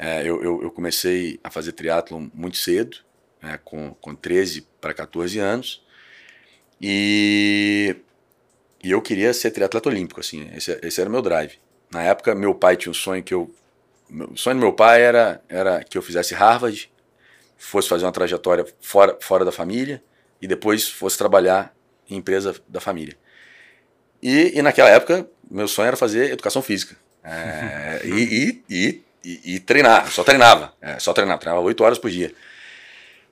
É, 0.00 0.20
eu, 0.20 0.40
eu, 0.40 0.62
eu, 0.62 0.70
comecei 0.70 1.40
a 1.42 1.50
fazer 1.50 1.72
triatlo 1.72 2.30
muito 2.32 2.56
cedo, 2.56 2.98
né, 3.42 3.58
com, 3.64 3.92
com 3.94 4.14
13 4.14 4.64
para 4.80 4.94
14 4.94 5.40
anos, 5.40 5.84
e, 6.80 7.96
e 8.82 8.92
eu 8.92 9.02
queria 9.02 9.34
ser 9.34 9.50
triatleta 9.50 9.88
olímpico, 9.88 10.20
assim, 10.20 10.48
esse, 10.54 10.78
esse 10.84 11.00
era 11.00 11.10
o 11.10 11.12
meu 11.12 11.20
drive. 11.20 11.58
Na 11.90 12.02
época, 12.04 12.32
meu 12.32 12.54
pai 12.54 12.76
tinha 12.76 12.92
um 12.92 12.94
sonho 12.94 13.24
que 13.24 13.34
eu. 13.34 13.52
O 14.10 14.36
sonho 14.36 14.56
do 14.56 14.60
meu 14.60 14.72
pai 14.72 15.02
era, 15.02 15.42
era 15.48 15.82
que 15.82 15.98
eu 15.98 16.02
fizesse 16.02 16.32
Harvard, 16.32 16.90
fosse 17.56 17.88
fazer 17.88 18.04
uma 18.04 18.12
trajetória 18.12 18.64
fora, 18.80 19.18
fora 19.20 19.44
da 19.44 19.52
família 19.52 20.02
e 20.40 20.46
depois 20.46 20.88
fosse 20.88 21.18
trabalhar 21.18 21.74
em 22.08 22.16
empresa 22.16 22.54
da 22.68 22.80
família. 22.80 23.16
E, 24.22 24.58
e 24.58 24.62
naquela 24.62 24.88
época, 24.88 25.28
meu 25.50 25.66
sonho 25.66 25.88
era 25.88 25.96
fazer 25.96 26.30
educação 26.30 26.62
física. 26.62 26.96
É, 27.22 28.00
e, 28.06 28.10
e, 28.10 28.64
e, 28.70 29.02
e, 29.44 29.60
treinar, 29.60 30.10
só 30.10 30.22
treinava, 30.22 30.72
é, 30.80 30.98
só 30.98 31.12
treinava, 31.12 31.38
treinava 31.38 31.64
8 31.64 31.84
horas 31.84 31.98
por 31.98 32.10
dia. 32.10 32.32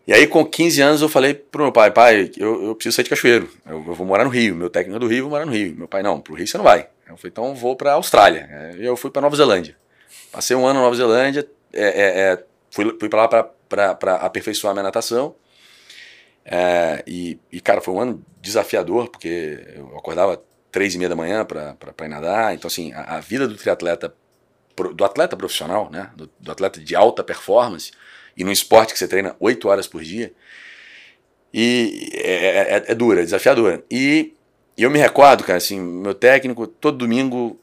E 0.06 0.12
aí, 0.12 0.26
com 0.26 0.44
15 0.44 0.80
anos, 0.80 1.02
eu 1.02 1.08
falei 1.08 1.34
pro 1.34 1.64
meu 1.64 1.72
pai, 1.72 1.90
pai, 1.90 2.30
eu, 2.36 2.66
eu 2.66 2.74
preciso 2.74 2.94
sair 2.94 3.04
de 3.04 3.10
Cachoeiro, 3.10 3.50
eu, 3.66 3.84
eu, 3.86 3.94
vou 3.94 4.06
morar 4.06 4.24
no 4.24 4.30
Rio, 4.30 4.54
meu 4.54 4.70
técnico 4.70 4.96
é 4.96 5.00
do 5.00 5.08
Rio, 5.08 5.24
vou 5.24 5.30
morar 5.30 5.46
no 5.46 5.52
Rio. 5.52 5.74
Meu 5.76 5.88
pai, 5.88 6.02
não, 6.02 6.20
pro 6.20 6.34
Rio 6.34 6.46
você 6.46 6.56
não 6.56 6.64
vai. 6.64 6.88
Eu 7.08 7.16
falei, 7.16 7.30
então 7.30 7.54
vou 7.54 7.74
pra 7.74 7.94
Austrália. 7.94 8.74
E 8.78 8.84
eu 8.84 8.96
fui 8.96 9.10
pra 9.10 9.22
Nova 9.22 9.36
Zelândia. 9.36 9.76
Passei 10.30 10.56
um 10.56 10.66
ano 10.66 10.74
na 10.74 10.84
Nova 10.84 10.96
Zelândia, 10.96 11.48
é, 11.72 11.84
é, 11.84 12.20
é, 12.32 12.44
fui, 12.70 12.96
fui 12.98 13.08
pra 13.08 13.22
lá 13.22 13.28
pra, 13.28 13.42
pra, 13.42 13.94
pra 13.94 14.14
aperfeiçoar 14.16 14.74
minha 14.74 14.82
natação. 14.82 15.34
É, 16.44 17.02
e, 17.06 17.40
e, 17.50 17.60
cara, 17.60 17.80
foi 17.80 17.92
um 17.92 18.00
ano 18.00 18.24
desafiador, 18.40 19.08
porque 19.08 19.58
eu 19.74 19.96
acordava 19.98 20.40
três 20.70 20.94
e 20.94 20.98
meia 20.98 21.08
da 21.08 21.16
manhã 21.16 21.44
pra, 21.44 21.74
pra, 21.74 21.92
pra 21.92 22.06
ir 22.06 22.08
nadar. 22.08 22.54
Então, 22.54 22.68
assim, 22.68 22.92
a, 22.92 23.16
a 23.16 23.20
vida 23.20 23.48
do 23.48 23.56
triatleta, 23.56 24.14
do 24.94 25.04
atleta 25.04 25.36
profissional, 25.36 25.90
né, 25.90 26.10
do, 26.16 26.30
do 26.38 26.52
atleta 26.52 26.80
de 26.80 26.94
alta 26.94 27.24
performance, 27.24 27.92
e 28.36 28.44
num 28.44 28.52
esporte 28.52 28.92
que 28.92 28.98
você 28.98 29.08
treina 29.08 29.34
oito 29.40 29.68
horas 29.68 29.86
por 29.86 30.02
dia, 30.02 30.32
e 31.52 32.10
é, 32.12 32.32
é, 32.32 32.76
é, 32.76 32.84
é 32.88 32.94
dura, 32.94 33.20
é 33.20 33.24
desafiadora. 33.24 33.82
E, 33.90 34.34
e, 34.76 34.82
eu 34.82 34.90
me 34.90 34.98
recordo, 34.98 35.42
cara, 35.42 35.56
assim, 35.56 35.80
meu 35.80 36.12
técnico, 36.12 36.66
todo 36.66 36.98
domingo, 36.98 37.58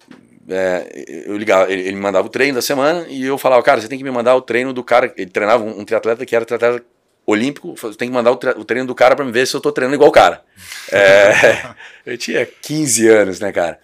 é, 0.49 1.23
eu 1.27 1.37
ligava, 1.37 1.71
ele, 1.71 1.83
ele, 1.83 1.95
me 1.95 2.01
mandava 2.01 2.25
o 2.25 2.29
treino 2.29 2.55
da 2.55 2.61
semana 2.61 3.05
e 3.07 3.23
eu 3.23 3.37
falava, 3.37 3.61
cara, 3.61 3.79
você 3.79 3.87
tem 3.87 3.97
que 3.97 4.03
me 4.03 4.09
mandar 4.09 4.35
o 4.35 4.41
treino 4.41 4.73
do 4.73 4.83
cara. 4.83 5.13
Ele 5.15 5.29
treinava 5.29 5.63
um, 5.63 5.81
um 5.81 5.85
triatleta 5.85 6.25
que 6.25 6.35
era 6.35 6.43
triatleta 6.43 6.83
olímpico, 7.25 7.75
você 7.75 7.97
tem 7.97 8.09
que 8.09 8.13
mandar 8.13 8.31
o, 8.31 8.39
o 8.59 8.65
treino 8.65 8.87
do 8.87 8.95
cara 8.95 9.15
para 9.15 9.23
me 9.23 9.31
ver 9.31 9.47
se 9.47 9.55
eu 9.55 9.61
tô 9.61 9.71
treinando 9.71 9.95
igual 9.95 10.09
o 10.09 10.13
cara. 10.13 10.41
É, 10.91 11.73
eu 12.13 12.17
tinha 12.17 12.45
15 12.45 13.07
anos, 13.07 13.39
né, 13.39 13.51
cara? 13.51 13.79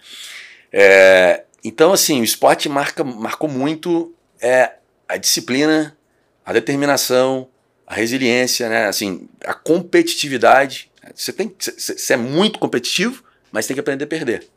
É, 0.72 1.44
então, 1.62 1.92
assim, 1.92 2.20
o 2.20 2.24
esporte 2.24 2.68
marca, 2.68 3.04
marcou 3.04 3.48
muito 3.48 4.14
é, 4.40 4.72
a 5.08 5.16
disciplina, 5.16 5.96
a 6.44 6.52
determinação, 6.52 7.48
a 7.86 7.94
resiliência, 7.94 8.68
né? 8.68 8.86
Assim, 8.86 9.28
a 9.44 9.52
competitividade. 9.52 10.90
Você 11.14 11.32
tem, 11.32 11.54
você 11.58 12.14
é 12.14 12.16
muito 12.16 12.58
competitivo, 12.58 13.22
mas 13.50 13.66
tem 13.66 13.74
que 13.74 13.80
aprender 13.80 14.04
a 14.04 14.08
perder. 14.08 14.48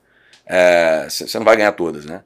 É, 0.45 1.07
você 1.10 1.38
não 1.38 1.45
vai 1.45 1.57
ganhar 1.57 1.72
todas, 1.72 2.05
né? 2.05 2.22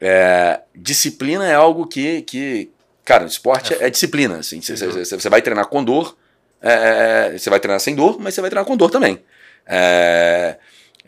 É, 0.00 0.60
disciplina 0.74 1.46
é 1.46 1.54
algo 1.54 1.86
que, 1.86 2.22
que 2.22 2.70
cara, 3.04 3.24
esporte 3.24 3.74
é, 3.74 3.84
é 3.86 3.90
disciplina. 3.90 4.38
Assim, 4.38 4.60
você 4.60 5.28
vai 5.28 5.42
treinar 5.42 5.66
com 5.66 5.82
dor, 5.82 6.16
é, 6.60 7.30
é, 7.34 7.38
você 7.38 7.48
vai 7.48 7.60
treinar 7.60 7.80
sem 7.80 7.94
dor, 7.94 8.18
mas 8.18 8.34
você 8.34 8.40
vai 8.40 8.50
treinar 8.50 8.66
com 8.66 8.76
dor 8.76 8.90
também. 8.90 9.22
É, 9.66 10.56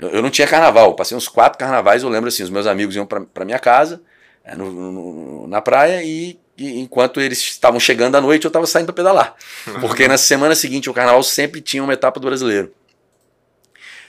eu 0.09 0.23
não 0.23 0.31
tinha 0.31 0.47
carnaval, 0.47 0.95
passei 0.95 1.17
uns 1.17 1.29
quatro 1.29 1.59
carnavais, 1.59 2.03
eu 2.03 2.09
lembro 2.09 2.29
assim, 2.29 2.43
os 2.43 2.51
meus 2.51 2.67
amigos 2.67 2.97
iam 2.97 3.07
para 3.07 3.45
minha 3.45 3.59
casa, 3.59 4.03
é, 4.45 4.55
no, 4.55 4.71
no, 4.71 5.47
na 5.47 5.61
praia, 5.61 6.03
e, 6.03 6.39
e, 6.57 6.81
enquanto 6.81 7.21
eles 7.21 7.39
estavam 7.39 7.79
chegando 7.79 8.17
à 8.17 8.21
noite, 8.21 8.45
eu 8.45 8.49
estava 8.49 8.67
saindo 8.67 8.87
para 8.87 8.95
pedalar. 8.95 9.37
Porque 9.81 10.09
na 10.09 10.17
semana 10.17 10.55
seguinte, 10.55 10.89
o 10.89 10.95
carnaval 10.95 11.23
sempre 11.23 11.61
tinha 11.61 11.83
uma 11.83 11.93
etapa 11.93 12.19
do 12.19 12.27
brasileiro. 12.27 12.73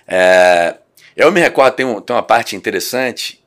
É, 0.07 0.77
eu 1.15 1.31
me 1.31 1.39
recordo, 1.39 1.75
tem, 1.75 1.85
um, 1.85 1.99
tem 1.99 2.15
uma 2.15 2.23
parte 2.23 2.55
interessante, 2.55 3.43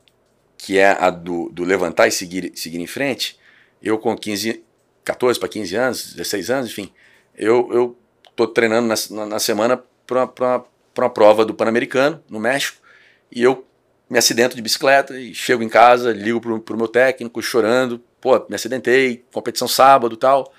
que 0.59 0.79
é 0.79 0.97
a 0.99 1.11
do, 1.11 1.49
do 1.51 1.65
levantar 1.65 2.09
e 2.09 2.11
seguir, 2.11 2.53
seguir 2.55 2.81
em 2.81 2.87
frente. 2.87 3.39
Eu 3.83 3.99
com 3.99 4.17
15, 4.17 4.65
14 5.05 5.39
para 5.39 5.49
15 5.49 5.77
anos, 5.77 6.15
16 6.15 6.51
anos, 6.51 6.71
enfim, 6.71 6.93
eu, 7.37 7.69
eu 7.73 7.99
tô 8.35 8.47
treinando 8.47 8.89
na, 8.89 9.27
na 9.27 9.39
semana 9.39 9.83
para 10.07 10.65
uma 11.03 11.11
prova 11.11 11.45
do 11.45 11.53
Pan-Americano, 11.53 12.23
no 12.31 12.39
México, 12.39 12.79
e 13.31 13.43
eu 13.43 13.67
me 14.09 14.19
acidento 14.19 14.55
de 14.55 14.63
bicicleta 14.63 15.19
e 15.19 15.35
chego 15.35 15.63
em 15.63 15.69
casa, 15.69 16.13
ligo 16.13 16.41
pro, 16.41 16.61
pro 16.61 16.77
meu 16.77 16.87
técnico 16.87 17.43
chorando, 17.43 18.01
pô, 18.21 18.39
me 18.49 18.55
acidentei, 18.55 19.25
competição 19.33 19.67
sábado 19.67 20.17
tal. 20.17 20.53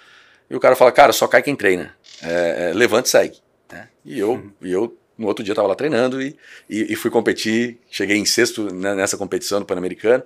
E 0.49 0.55
o 0.55 0.59
cara 0.59 0.75
fala, 0.75 0.91
cara, 0.91 1.13
só 1.13 1.27
cai 1.27 1.41
quem 1.41 1.55
treina. 1.55 1.95
É, 2.21 2.69
é, 2.69 2.73
levanta 2.73 3.07
e 3.07 3.11
segue. 3.11 3.37
Né? 3.71 3.87
E 4.03 4.19
eu, 4.19 4.31
uhum. 4.33 4.51
e 4.61 4.71
eu 4.71 4.97
no 5.17 5.27
outro 5.27 5.43
dia 5.43 5.53
estava 5.53 5.67
lá 5.67 5.75
treinando 5.75 6.21
e, 6.21 6.35
e, 6.69 6.93
e, 6.93 6.95
fui 6.95 7.09
competir, 7.09 7.79
cheguei 7.89 8.17
em 8.17 8.25
sexto 8.25 8.73
nessa 8.73 9.17
competição 9.17 9.59
do 9.59 9.65
Pan-Americano. 9.65 10.23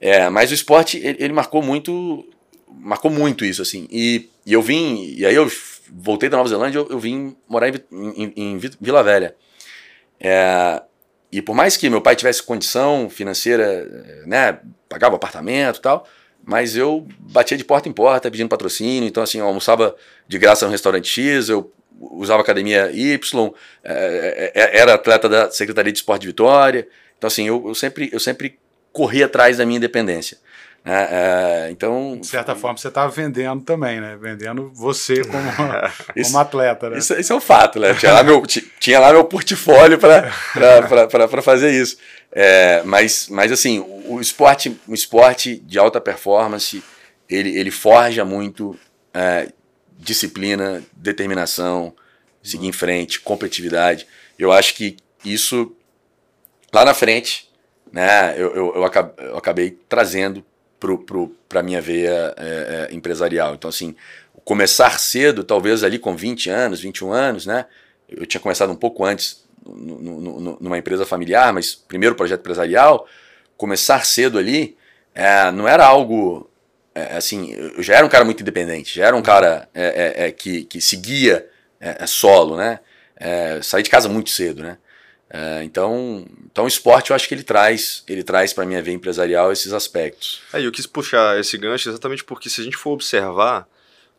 É, 0.00 0.28
mas 0.28 0.50
o 0.50 0.54
esporte, 0.54 0.98
ele, 0.98 1.16
ele, 1.20 1.32
marcou 1.32 1.62
muito, 1.62 2.28
marcou 2.68 3.10
muito 3.10 3.44
isso, 3.44 3.62
assim. 3.62 3.86
E, 3.90 4.28
e, 4.44 4.52
eu 4.52 4.60
vim, 4.60 5.14
e 5.16 5.24
aí 5.24 5.34
eu 5.34 5.48
voltei 5.92 6.28
da 6.28 6.36
Nova 6.36 6.48
Zelândia, 6.48 6.78
eu, 6.78 6.88
eu 6.90 6.98
vim 6.98 7.36
morar 7.48 7.68
em, 7.68 7.74
em, 7.90 8.32
em 8.36 8.58
Vila 8.80 9.02
Velha. 9.02 9.34
É, 10.20 10.82
e 11.30 11.42
por 11.42 11.54
mais 11.54 11.76
que 11.76 11.90
meu 11.90 12.00
pai 12.00 12.16
tivesse 12.16 12.42
condição 12.42 13.10
financeira, 13.10 14.22
né, 14.26 14.58
pagava 14.88 15.16
apartamento 15.16 15.78
e 15.78 15.82
tal, 15.82 16.06
mas 16.44 16.76
eu 16.76 17.06
batia 17.18 17.56
de 17.56 17.64
porta 17.64 17.88
em 17.88 17.92
porta 17.92 18.30
pedindo 18.30 18.48
patrocínio, 18.48 19.08
então 19.08 19.22
assim, 19.22 19.38
eu 19.38 19.46
almoçava 19.46 19.96
de 20.28 20.38
graça 20.38 20.64
no 20.64 20.72
restaurante 20.72 21.08
X, 21.08 21.48
eu 21.48 21.72
usava 21.98 22.42
academia 22.42 22.90
Y, 22.92 23.52
é, 23.82 24.52
é, 24.54 24.78
era 24.78 24.94
atleta 24.94 25.28
da 25.28 25.50
Secretaria 25.50 25.92
de 25.92 25.98
Esporte 25.98 26.22
de 26.22 26.28
Vitória, 26.28 26.86
então 27.18 27.26
assim, 27.26 27.48
eu, 27.48 27.66
eu 27.66 27.74
sempre, 27.74 28.08
eu 28.12 28.20
sempre 28.20 28.58
corri 28.92 29.22
atrás 29.22 29.58
da 29.58 29.66
minha 29.66 29.78
independência. 29.78 30.38
Né? 30.86 31.08
É, 31.10 31.68
então, 31.72 32.16
de 32.20 32.28
certa 32.28 32.54
forma, 32.54 32.78
você 32.78 32.86
estava 32.86 33.10
vendendo 33.10 33.60
também, 33.64 34.00
né? 34.00 34.16
Vendendo 34.20 34.70
você 34.72 35.24
como, 35.24 35.42
isso, 36.14 36.30
como 36.30 36.40
atleta. 36.40 36.90
Né? 36.90 36.98
Isso, 36.98 37.12
isso, 37.14 37.32
é 37.32 37.36
um 37.36 37.40
fato, 37.40 37.80
né? 37.80 37.92
Tinha 37.94 38.12
lá 38.12 38.22
meu, 38.22 38.40
tinha 38.78 39.00
lá 39.00 39.12
meu 39.12 39.24
portfólio 39.24 39.98
para 39.98 41.42
fazer 41.42 41.72
isso. 41.72 41.96
É, 42.30 42.84
mas, 42.84 43.26
mas 43.28 43.50
assim, 43.50 43.84
o 44.06 44.20
esporte, 44.20 44.80
o 44.86 44.94
esporte 44.94 45.56
de 45.56 45.76
alta 45.76 46.00
performance, 46.00 46.80
ele, 47.28 47.58
ele 47.58 47.72
forja 47.72 48.24
muito 48.24 48.78
é, 49.12 49.48
disciplina, 49.98 50.84
determinação, 50.92 51.92
seguir 52.40 52.68
em 52.68 52.72
frente, 52.72 53.18
competitividade. 53.20 54.06
Eu 54.38 54.52
acho 54.52 54.74
que 54.74 54.96
isso 55.24 55.74
lá 56.72 56.84
na 56.84 56.94
frente, 56.94 57.50
né? 57.90 58.34
Eu, 58.36 58.54
eu, 58.54 58.74
eu 59.18 59.36
acabei 59.36 59.76
trazendo 59.88 60.44
para 61.48 61.60
a 61.60 61.62
minha 61.62 61.80
veia 61.80 62.34
é, 62.36 62.88
é, 62.90 62.94
empresarial. 62.94 63.54
Então, 63.54 63.68
assim, 63.68 63.94
começar 64.44 64.98
cedo, 64.98 65.42
talvez 65.42 65.82
ali 65.82 65.98
com 65.98 66.16
20 66.16 66.50
anos, 66.50 66.80
21 66.80 67.12
anos, 67.12 67.46
né? 67.46 67.66
Eu 68.08 68.26
tinha 68.26 68.40
começado 68.40 68.70
um 68.70 68.76
pouco 68.76 69.04
antes 69.04 69.44
numa 69.64 70.78
empresa 70.78 71.04
familiar, 71.04 71.52
mas 71.52 71.74
primeiro 71.74 72.14
projeto 72.14 72.40
empresarial, 72.40 73.08
começar 73.56 74.04
cedo 74.06 74.38
ali 74.38 74.76
é, 75.12 75.50
não 75.50 75.66
era 75.66 75.84
algo 75.84 76.48
é, 76.94 77.16
assim. 77.16 77.52
Eu 77.52 77.82
já 77.82 77.96
era 77.96 78.06
um 78.06 78.08
cara 78.08 78.24
muito 78.24 78.42
independente, 78.42 78.94
já 78.94 79.06
era 79.06 79.16
um 79.16 79.22
cara 79.22 79.68
é, 79.74 80.26
é 80.26 80.30
que, 80.30 80.64
que 80.64 80.80
seguia 80.80 81.48
solo, 82.06 82.56
né? 82.56 82.80
saí 83.62 83.82
de 83.82 83.90
casa 83.90 84.08
muito 84.08 84.30
cedo, 84.30 84.62
né? 84.62 84.78
É, 85.28 85.64
então, 85.64 86.24
então 86.44 86.64
o 86.64 86.68
esporte 86.68 87.10
eu 87.10 87.16
acho 87.16 87.26
que 87.26 87.34
ele 87.34 87.42
traz, 87.42 88.04
ele 88.06 88.22
traz 88.22 88.52
para 88.52 88.64
minha 88.64 88.80
vida 88.80 88.94
empresarial 88.94 89.52
esses 89.52 89.72
aspectos. 89.72 90.40
É, 90.52 90.64
eu 90.64 90.70
quis 90.70 90.86
puxar 90.86 91.38
esse 91.38 91.58
gancho 91.58 91.88
exatamente 91.88 92.24
porque 92.24 92.48
se 92.48 92.60
a 92.60 92.64
gente 92.64 92.76
for 92.76 92.92
observar 92.92 93.68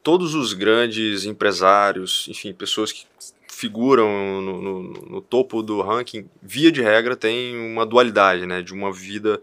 todos 0.04 0.36
os 0.36 0.54
grandes 0.54 1.26
empresários, 1.26 2.28
enfim, 2.30 2.54
pessoas 2.54 2.92
que 2.92 3.06
figuram 3.50 4.42
no, 4.42 4.62
no, 4.62 4.84
no 4.84 5.22
topo 5.22 5.64
do 5.64 5.82
ranking, 5.82 6.30
via 6.44 6.72
de 6.72 6.82
regra 6.82 7.16
tem 7.16 7.58
uma 7.58 7.86
dualidade, 7.86 8.46
né, 8.46 8.62
de 8.62 8.74
uma 8.74 8.92
vida 8.92 9.42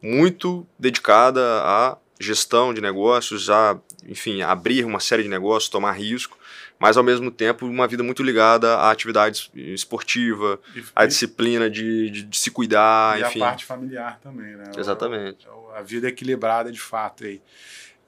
muito 0.00 0.66
dedicada 0.78 1.40
à 1.62 1.98
gestão 2.20 2.72
de 2.72 2.80
negócios, 2.80 3.50
a, 3.50 3.78
enfim, 4.06 4.40
abrir 4.42 4.84
uma 4.84 5.00
série 5.00 5.22
de 5.22 5.28
negócios, 5.28 5.68
tomar 5.68 5.92
risco, 5.92 6.38
mas 6.78 6.96
ao 6.96 7.04
mesmo 7.04 7.30
tempo 7.30 7.66
uma 7.66 7.86
vida 7.86 8.02
muito 8.02 8.22
ligada 8.22 8.76
à 8.76 8.90
atividade 8.90 9.50
esportiva, 9.54 10.60
e, 10.74 10.82
à 10.94 11.06
disciplina 11.06 11.70
de, 11.70 12.10
de, 12.10 12.22
de, 12.22 12.36
se 12.36 12.50
cuidar, 12.50 13.18
e 13.18 13.22
enfim. 13.22 13.40
a 13.40 13.46
parte 13.46 13.64
familiar 13.64 14.18
também, 14.20 14.56
né? 14.56 14.70
Exatamente. 14.76 15.46
A, 15.48 15.78
a 15.78 15.82
vida 15.82 16.08
equilibrada 16.08 16.70
de 16.70 16.80
fato 16.80 17.24
aí. 17.24 17.40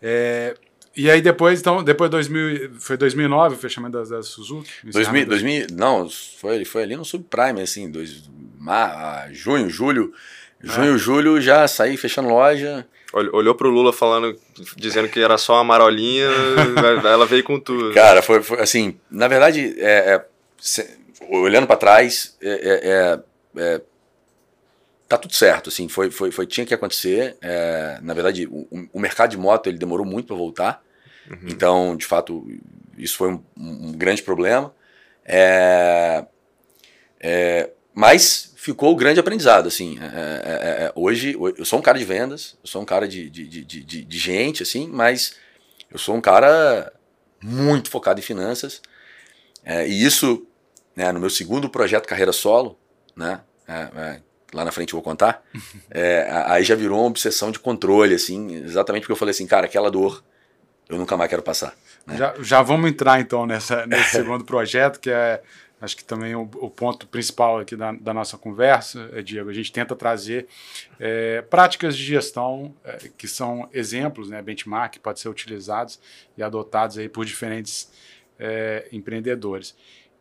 É, 0.00 0.56
e 0.98 1.10
aí 1.10 1.20
depois, 1.20 1.60
então, 1.60 1.82
depois 1.82 2.10
de 2.10 2.16
2000, 2.16 2.72
foi 2.80 2.96
2009 2.96 3.54
o 3.54 3.58
fechamento 3.58 4.02
da, 4.02 4.16
da 4.16 4.22
Suzuki? 4.22 4.70
2000, 4.84 5.26
2000, 5.26 5.66
não, 5.72 6.08
foi, 6.10 6.64
foi 6.64 6.82
ali 6.82 6.96
no 6.96 7.04
subprime, 7.04 7.60
assim, 7.60 7.90
dois, 7.90 8.28
mar, 8.58 9.32
junho, 9.32 9.70
julho, 9.70 10.12
junho, 10.60 10.96
é. 10.96 10.98
julho 10.98 11.40
já 11.40 11.66
saí 11.68 11.96
fechando 11.96 12.28
loja, 12.28 12.86
Olhou 13.12 13.54
pro 13.54 13.70
Lula 13.70 13.90
falando, 13.90 14.38
dizendo 14.76 15.08
que 15.08 15.18
era 15.18 15.38
só 15.38 15.54
uma 15.54 15.64
marolinha, 15.64 16.28
ela 17.04 17.24
veio 17.24 17.42
com 17.42 17.58
tudo. 17.58 17.94
Cara, 17.94 18.20
foi, 18.20 18.42
foi 18.42 18.60
assim, 18.60 19.00
na 19.10 19.26
verdade, 19.26 19.74
é, 19.78 20.14
é, 20.14 20.26
se, 20.58 20.86
olhando 21.30 21.66
para 21.66 21.76
trás, 21.76 22.36
é, 22.42 22.50
é, 22.50 22.90
é, 22.90 23.20
é, 23.62 23.80
tá 25.08 25.16
tudo 25.16 25.34
certo, 25.34 25.70
assim, 25.70 25.88
foi, 25.88 26.10
foi, 26.10 26.30
foi 26.30 26.46
tinha 26.46 26.66
que 26.66 26.74
acontecer. 26.74 27.38
É, 27.40 27.98
na 28.02 28.12
verdade, 28.12 28.46
o, 28.46 28.68
o, 28.92 29.00
mercado 29.00 29.30
de 29.30 29.38
moto 29.38 29.68
ele 29.68 29.78
demorou 29.78 30.04
muito 30.04 30.26
para 30.26 30.36
voltar, 30.36 30.82
uhum. 31.30 31.38
então, 31.48 31.96
de 31.96 32.04
fato, 32.04 32.46
isso 32.98 33.16
foi 33.16 33.30
um, 33.30 33.42
um 33.56 33.92
grande 33.92 34.22
problema. 34.22 34.74
Mas 37.98 38.52
ficou 38.54 38.92
o 38.92 38.96
grande 38.96 39.18
aprendizado, 39.18 39.66
assim. 39.66 39.98
É, 40.00 40.04
é, 40.04 40.52
é, 40.52 40.84
é 40.84 40.92
hoje, 40.94 41.36
eu 41.56 41.64
sou 41.64 41.80
um 41.80 41.82
cara 41.82 41.98
de 41.98 42.04
vendas, 42.04 42.56
eu 42.62 42.68
sou 42.68 42.80
um 42.80 42.84
cara 42.84 43.08
de, 43.08 43.28
de, 43.28 43.44
de, 43.44 43.64
de, 43.64 44.04
de 44.04 44.18
gente, 44.18 44.62
assim, 44.62 44.86
mas 44.86 45.34
eu 45.90 45.98
sou 45.98 46.14
um 46.14 46.20
cara 46.20 46.92
muito 47.42 47.90
focado 47.90 48.20
em 48.20 48.22
finanças. 48.22 48.80
É, 49.64 49.88
e 49.88 50.04
isso, 50.04 50.46
né, 50.94 51.10
no 51.10 51.18
meu 51.18 51.28
segundo 51.28 51.68
projeto 51.68 52.06
Carreira 52.06 52.32
Solo, 52.32 52.78
né, 53.16 53.40
é, 53.66 54.20
lá 54.54 54.64
na 54.64 54.70
frente 54.70 54.92
eu 54.92 54.98
vou 54.98 55.02
contar, 55.02 55.42
aí 56.46 56.62
já 56.62 56.76
virou 56.76 57.00
uma 57.00 57.08
obsessão 57.08 57.50
de 57.50 57.58
controle, 57.58 58.14
assim, 58.14 58.62
exatamente 58.64 59.02
porque 59.02 59.12
eu 59.12 59.16
falei 59.16 59.32
assim, 59.32 59.46
cara, 59.48 59.66
aquela 59.66 59.90
dor 59.90 60.22
eu 60.88 60.96
nunca 60.96 61.16
mais 61.16 61.28
quero 61.28 61.42
passar. 61.42 61.74
Né? 62.06 62.16
Já, 62.16 62.34
já 62.40 62.62
vamos 62.62 62.88
entrar 62.88 63.20
então 63.20 63.44
nessa, 63.44 63.84
nesse 63.86 64.12
segundo 64.16 64.44
projeto, 64.44 65.00
que 65.00 65.10
é 65.10 65.42
Acho 65.80 65.96
que 65.96 66.04
também 66.04 66.34
o, 66.34 66.42
o 66.42 66.68
ponto 66.68 67.06
principal 67.06 67.60
aqui 67.60 67.76
da, 67.76 67.92
da, 67.92 68.12
nossa 68.12 68.36
conversa, 68.36 69.10
é, 69.12 69.22
Diego, 69.22 69.48
a 69.48 69.52
gente 69.52 69.70
tenta 69.70 69.94
trazer 69.94 70.48
é, 70.98 71.40
práticas 71.42 71.96
de 71.96 72.04
gestão 72.04 72.74
é, 72.84 73.10
que 73.16 73.28
são 73.28 73.68
exemplos, 73.72 74.28
né, 74.28 74.42
benchmark, 74.42 74.94
que 74.94 74.98
podem 74.98 75.22
ser 75.22 75.28
utilizados 75.28 76.00
e 76.36 76.42
adotados 76.42 76.98
aí 76.98 77.08
por 77.08 77.24
diferentes 77.24 77.92
é, 78.38 78.88
empreendedores. 78.90 79.76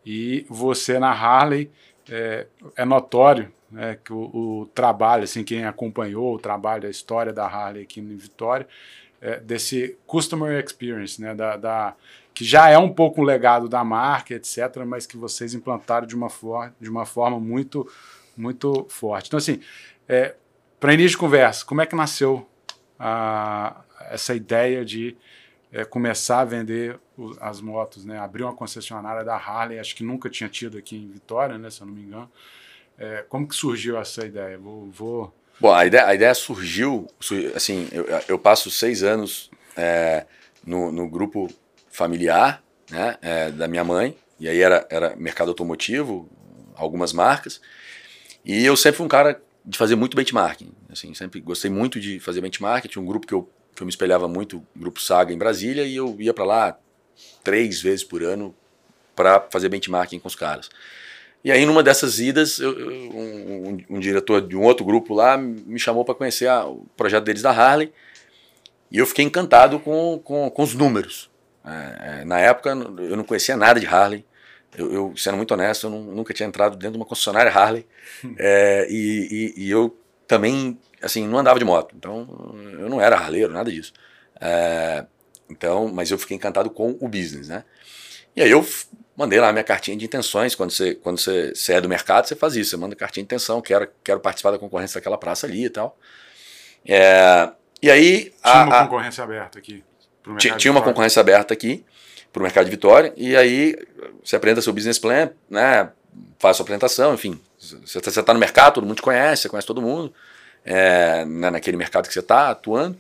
E 0.06 0.46
você 0.48 1.00
na 1.00 1.12
Harley 1.12 1.72
é, 2.08 2.46
notório 2.86 3.52
né, 3.72 3.98
que 4.04 4.14
o, 4.14 4.62
o, 4.62 4.70
trabalho, 4.76 5.24
assim, 5.24 5.44
quem 5.44 5.66
acompanhou 5.66 6.36
o 6.36 6.40
trabalho, 6.40 6.88
a 6.88 6.92
história 6.92 7.34
da 7.34 7.46
Harley 7.48 7.84
aqui 7.84 8.00
em 8.00 8.16
Vitória, 8.16 8.68
desse 9.44 9.98
customer 10.06 10.64
experience, 10.64 11.20
né, 11.20 11.34
da, 11.34 11.58
da 11.58 11.96
que 12.38 12.46
já 12.46 12.70
é 12.70 12.78
um 12.78 12.94
pouco 12.94 13.22
um 13.22 13.24
legado 13.24 13.68
da 13.68 13.84
marca, 13.84 14.36
etc., 14.36 14.86
mas 14.86 15.08
que 15.08 15.18
vocês 15.18 15.56
implantaram 15.56 16.06
de 16.06 16.16
uma, 16.16 16.30
for 16.30 16.72
de 16.80 16.88
uma 16.88 17.04
forma 17.04 17.40
muito, 17.40 17.92
muito 18.38 18.86
forte. 18.90 19.26
Então, 19.26 19.40
assim, 19.40 19.60
é, 20.08 20.36
para 20.80 20.94
início 20.94 21.14
de 21.14 21.18
conversa, 21.18 21.66
como 21.66 21.82
é 21.82 21.88
que 21.88 21.96
nasceu 21.96 22.48
a, 23.00 23.82
essa 24.12 24.36
ideia 24.36 24.86
de 24.86 25.18
é, 25.72 25.84
começar 25.84 26.42
a 26.42 26.46
vender 26.46 27.00
o, 27.18 27.36
as 27.42 27.60
motos, 27.60 28.06
né? 28.06 28.20
Abrir 28.20 28.44
uma 28.44 28.54
concessionária 28.54 29.24
da 29.24 29.36
Harley, 29.36 29.80
acho 29.80 29.96
que 29.96 30.04
nunca 30.04 30.30
tinha 30.30 30.48
tido 30.48 30.78
aqui 30.78 30.96
em 30.96 31.10
Vitória, 31.10 31.58
né? 31.58 31.72
Se 31.72 31.82
eu 31.82 31.88
não 31.88 31.94
me 31.96 32.04
engano. 32.04 32.32
É, 33.00 33.26
como 33.28 33.48
que 33.48 33.56
surgiu 33.56 33.98
essa 33.98 34.24
ideia? 34.24 34.60
Vou, 34.60 34.92
vou... 34.92 35.36
Bom, 35.60 35.74
a 35.74 35.88
ideia, 35.88 36.06
a 36.06 36.14
ideia 36.14 36.36
surgiu, 36.36 37.08
assim, 37.56 37.88
eu, 37.92 38.06
eu 38.28 38.38
passo 38.38 38.70
seis 38.70 39.02
anos 39.02 39.50
é, 39.76 40.28
no, 40.64 40.92
no 40.92 41.10
grupo 41.10 41.50
familiar, 41.98 42.64
né, 42.92 43.18
é, 43.24 43.50
da 43.50 43.68
minha 43.68 43.84
mãe, 43.84 44.16
e 44.40 44.48
aí 44.48 44.62
era, 44.62 44.86
era 44.88 45.16
mercado 45.16 45.50
automotivo, 45.50 46.30
algumas 46.76 47.12
marcas, 47.12 47.60
e 48.46 48.64
eu 48.64 48.78
sempre 48.78 48.98
fui 48.98 49.06
um 49.08 49.10
cara 49.10 49.42
de 49.66 49.76
fazer 49.76 49.96
muito 49.96 50.16
benchmarking, 50.16 50.72
assim, 50.92 51.12
sempre 51.16 51.42
gostei 51.42 51.72
muito 51.72 52.00
de 52.00 52.20
fazer 52.20 52.40
benchmarking, 52.40 52.88
tinha 52.88 53.02
um 53.02 53.06
grupo 53.06 53.26
que 53.26 53.34
eu, 53.34 53.50
que 53.76 53.82
eu 53.82 53.86
me 53.86 53.90
espelhava 53.90 54.28
muito, 54.28 54.58
o 54.58 54.80
Grupo 54.80 55.02
Saga 55.02 55.34
em 55.34 55.38
Brasília, 55.40 55.86
e 55.86 55.96
eu 55.96 56.16
ia 56.20 56.36
para 56.36 56.46
lá 56.46 56.80
três 57.44 57.82
vezes 57.82 58.04
por 58.04 58.22
ano 58.22 58.56
para 59.16 59.48
fazer 59.50 59.68
benchmarking 59.68 60.20
com 60.20 60.28
os 60.28 60.36
caras. 60.36 60.70
E 61.44 61.52
aí, 61.52 61.66
numa 61.66 61.82
dessas 61.82 62.20
idas, 62.20 62.60
eu, 62.60 62.72
um, 62.72 63.70
um, 63.70 63.78
um, 63.90 64.00
diretor 64.00 64.42
de 64.42 64.56
um 64.56 64.64
outro 64.64 64.86
grupo 64.86 65.16
lá 65.16 65.38
me 65.38 65.80
chamou 65.80 66.04
para 66.06 66.14
conhecer 66.14 66.48
a, 66.48 66.68
o 66.68 66.86
projeto 66.96 67.24
deles 67.24 67.42
da 67.42 67.52
Harley. 67.52 67.92
E 68.92 68.98
eu 68.98 69.06
fiquei 69.06 69.24
encantado 69.24 69.80
com, 69.80 70.20
com, 70.24 70.50
com 70.50 70.64
os 70.64 70.74
números. 70.74 71.30
É, 71.68 72.22
é, 72.22 72.26
na 72.26 72.40
época, 72.40 72.70
eu 72.70 73.18
não 73.18 73.24
conhecia 73.24 73.58
nada 73.58 73.80
de 73.80 73.86
Harley. 73.86 74.26
Eu, 74.76 74.94
eu 74.94 75.14
sendo 75.18 75.38
muito 75.38 75.54
honesto, 75.54 75.88
eu 75.88 75.90
não, 75.90 76.02
nunca 76.02 76.34
tinha 76.34 76.48
entrado 76.48 76.78
dentro 76.78 76.94
de 76.94 76.98
uma 76.98 77.06
concessionária 77.06 77.52
Harley. 77.52 77.86
É, 78.40 78.88
e, 78.90 79.54
e, 79.58 79.66
e, 79.66 79.70
eu 79.70 79.96
também, 80.26 80.80
assim, 81.02 81.28
não 81.28 81.38
andava 81.38 81.60
de 81.60 81.66
moto. 81.66 81.94
Então, 81.96 82.26
eu 82.80 82.90
não 82.90 83.02
era 83.02 83.18
harleiro, 83.18 83.54
nada 83.54 83.70
disso. 83.70 83.94
É, 84.40 85.06
então, 85.50 85.92
mas 85.94 86.10
eu 86.10 86.18
fiquei 86.18 86.36
encantado 86.38 86.70
com 86.70 86.98
o 87.00 87.08
business, 87.08 87.50
né? 87.50 87.64
E 88.36 88.42
aí 88.42 88.50
eu 88.50 88.66
mandei 89.16 89.40
lá 89.40 89.52
minha 89.52 89.64
cartinha 89.64 89.98
de 89.98 90.06
intenções. 90.06 90.56
Quando 90.56 90.72
você, 90.72 90.96
quando 90.96 91.20
você, 91.20 91.54
você 91.54 91.74
é 91.74 91.82
do 91.82 91.90
mercado, 91.90 92.28
você 92.28 92.36
faz 92.36 92.56
isso. 92.56 92.72
Você 92.72 92.78
manda 92.78 92.96
cartinha 92.96 93.24
de 93.24 93.26
intenção, 93.26 93.62
quero, 93.62 93.90
quero 94.04 94.20
participar 94.20 94.52
da 94.52 94.60
concorrência 94.60 95.00
daquela 95.00 95.18
praça 95.18 95.46
ali 95.46 95.66
e 95.66 95.70
tal. 95.70 95.98
É, 96.88 97.52
e 97.82 97.92
aí. 97.92 98.34
Tinha 98.42 98.54
a, 98.54 98.66
uma 98.66 98.84
concorrência 98.84 99.24
aberta 99.24 99.60
aqui. 99.60 99.84
Tinha, 100.38 100.72
uma 100.72 100.82
concorrência 100.82 101.20
aberta 101.20 101.54
aqui 101.54 101.84
para 102.32 102.40
o 102.40 102.44
mercado 102.44 102.66
de 102.66 102.72
Vitória. 102.72 103.14
E 103.16 103.36
aí 103.36 103.76
você 104.24 104.36
apresenta 104.36 104.62
seu 104.62 104.74
business 104.74 105.00
plan, 105.00 105.30
né? 105.50 105.90
Faz 106.40 106.58
sua 106.58 106.64
apresentação, 106.64 107.14
enfim. 107.14 107.40
Você 107.58 107.98
está 107.98 108.24
tá 108.24 108.34
no 108.34 108.40
mercado, 108.40 108.76
todo 108.76 108.86
mundo 108.86 108.98
te 108.98 109.02
conhece, 109.02 109.44
você 109.44 109.50
conhece 109.50 109.68
todo 109.68 109.82
mundo. 109.82 110.14
É, 110.66 111.24
né, 111.24 111.50
naquele 111.50 111.78
mercado 111.78 112.08
que 112.08 112.14
você 112.14 112.20
está 112.20 112.50
atuando. 112.50 112.98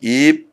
E, 0.00 0.46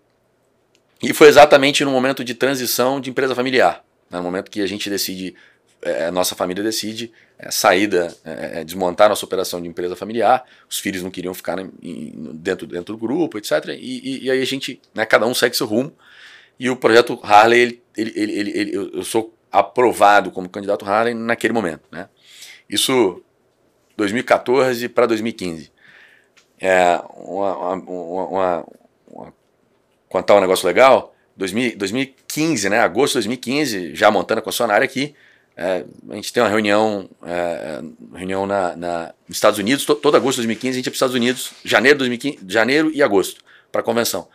e 1.01 1.13
foi 1.13 1.27
exatamente 1.27 1.85
no 1.85 1.91
momento 1.91 2.23
de 2.23 2.33
transição 2.33 2.99
de 2.99 3.09
empresa 3.09 3.33
familiar. 3.33 3.83
Né, 4.09 4.17
no 4.17 4.23
momento 4.23 4.51
que 4.51 4.61
a 4.61 4.67
gente 4.67 4.89
decide, 4.89 5.35
é, 5.81 6.05
a 6.05 6.11
nossa 6.11 6.35
família 6.35 6.63
decide 6.63 7.11
é, 7.37 7.49
saída, 7.51 8.15
é, 8.25 8.59
é, 8.59 8.63
desmontar 8.63 9.09
nossa 9.09 9.25
operação 9.25 9.61
de 9.61 9.67
empresa 9.67 9.95
familiar, 9.95 10.43
os 10.69 10.79
filhos 10.79 11.01
não 11.01 11.09
queriam 11.09 11.33
ficar 11.33 11.55
né, 11.55 11.69
dentro, 12.33 12.67
dentro 12.67 12.95
do 12.95 12.97
grupo, 12.97 13.37
etc. 13.37 13.67
E, 13.69 13.71
e, 13.73 14.25
e, 14.25 14.31
aí 14.31 14.41
a 14.41 14.45
gente, 14.45 14.81
né, 14.93 15.05
cada 15.05 15.25
um 15.25 15.33
segue 15.33 15.55
seu 15.55 15.67
rumo. 15.67 15.93
E 16.59 16.69
o 16.69 16.75
projeto 16.75 17.17
Harley, 17.23 17.81
ele, 17.95 18.13
ele, 18.15 18.31
ele, 18.33 18.51
ele 18.51 18.75
eu 18.75 19.03
sou 19.03 19.33
aprovado 19.51 20.31
como 20.31 20.49
candidato 20.49 20.85
Harley 20.85 21.13
naquele 21.13 21.53
momento. 21.53 21.83
Né? 21.89 22.09
Isso 22.69 23.23
2014 23.95 24.89
para 24.89 25.05
2015. 25.05 25.71
É, 26.59 27.01
uma, 27.15 27.57
uma, 27.57 27.75
uma, 27.75 28.65
uma, 29.07 29.33
contar 30.09 30.35
um 30.35 30.41
negócio 30.41 30.67
legal, 30.67 31.15
2000, 31.37 31.77
2015, 31.77 32.69
né, 32.69 32.79
agosto 32.79 33.13
de 33.13 33.27
2015, 33.27 33.95
já 33.95 34.11
montando 34.11 34.39
a 34.39 34.41
concessionária 34.41 34.83
aqui, 34.83 35.15
é, 35.61 35.83
a 36.09 36.15
gente 36.15 36.31
tem 36.31 36.41
uma 36.41 36.47
reunião, 36.47 37.09
é, 37.21 37.81
reunião 38.15 38.47
na, 38.47 38.77
na, 38.77 39.13
nos 39.27 39.35
Estados 39.35 39.59
Unidos, 39.59 39.83
to, 39.83 39.93
todo 39.93 40.15
agosto 40.15 40.37
de 40.37 40.47
2015 40.47 40.69
a 40.69 40.77
gente 40.77 40.85
ia 40.85 40.89
para 40.89 40.93
os 40.93 40.95
Estados 40.95 41.15
Unidos, 41.15 41.51
janeiro, 41.65 41.99
2015, 41.99 42.39
janeiro 42.47 42.89
e 42.93 43.03
agosto, 43.03 43.43
para 43.69 43.81
a 43.81 43.83
convenção. 43.83 44.29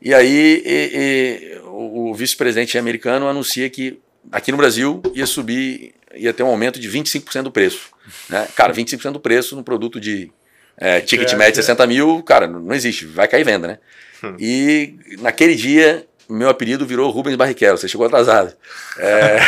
E 0.00 0.14
aí 0.14 0.62
e, 0.64 1.52
e, 1.54 1.58
o, 1.66 2.08
o 2.08 2.14
vice-presidente 2.14 2.78
americano 2.78 3.28
anuncia 3.28 3.68
que 3.68 4.00
aqui 4.32 4.50
no 4.52 4.56
Brasil 4.56 5.02
ia 5.14 5.26
subir, 5.26 5.94
ia 6.14 6.32
ter 6.32 6.42
um 6.42 6.48
aumento 6.48 6.80
de 6.80 6.88
25% 6.88 7.42
do 7.42 7.52
preço. 7.52 7.90
Né? 8.30 8.48
Cara, 8.56 8.72
25% 8.72 9.12
do 9.12 9.20
preço 9.20 9.54
no 9.54 9.62
produto 9.62 10.00
de 10.00 10.32
é, 10.78 10.98
ticket 11.02 11.30
é, 11.30 11.36
médio 11.36 11.52
de 11.52 11.56
60 11.56 11.86
mil, 11.86 12.22
cara, 12.22 12.46
não 12.46 12.74
existe, 12.74 13.04
vai 13.04 13.28
cair 13.28 13.44
venda, 13.44 13.68
né? 13.68 13.78
Hum. 14.22 14.34
E 14.40 14.96
naquele 15.18 15.54
dia 15.54 16.06
meu 16.28 16.48
apelido 16.48 16.86
virou 16.86 17.10
Rubens 17.10 17.36
Barrichello, 17.36 17.78
você 17.78 17.88
chegou 17.88 18.06
atrasado. 18.06 18.54
É, 18.98 19.38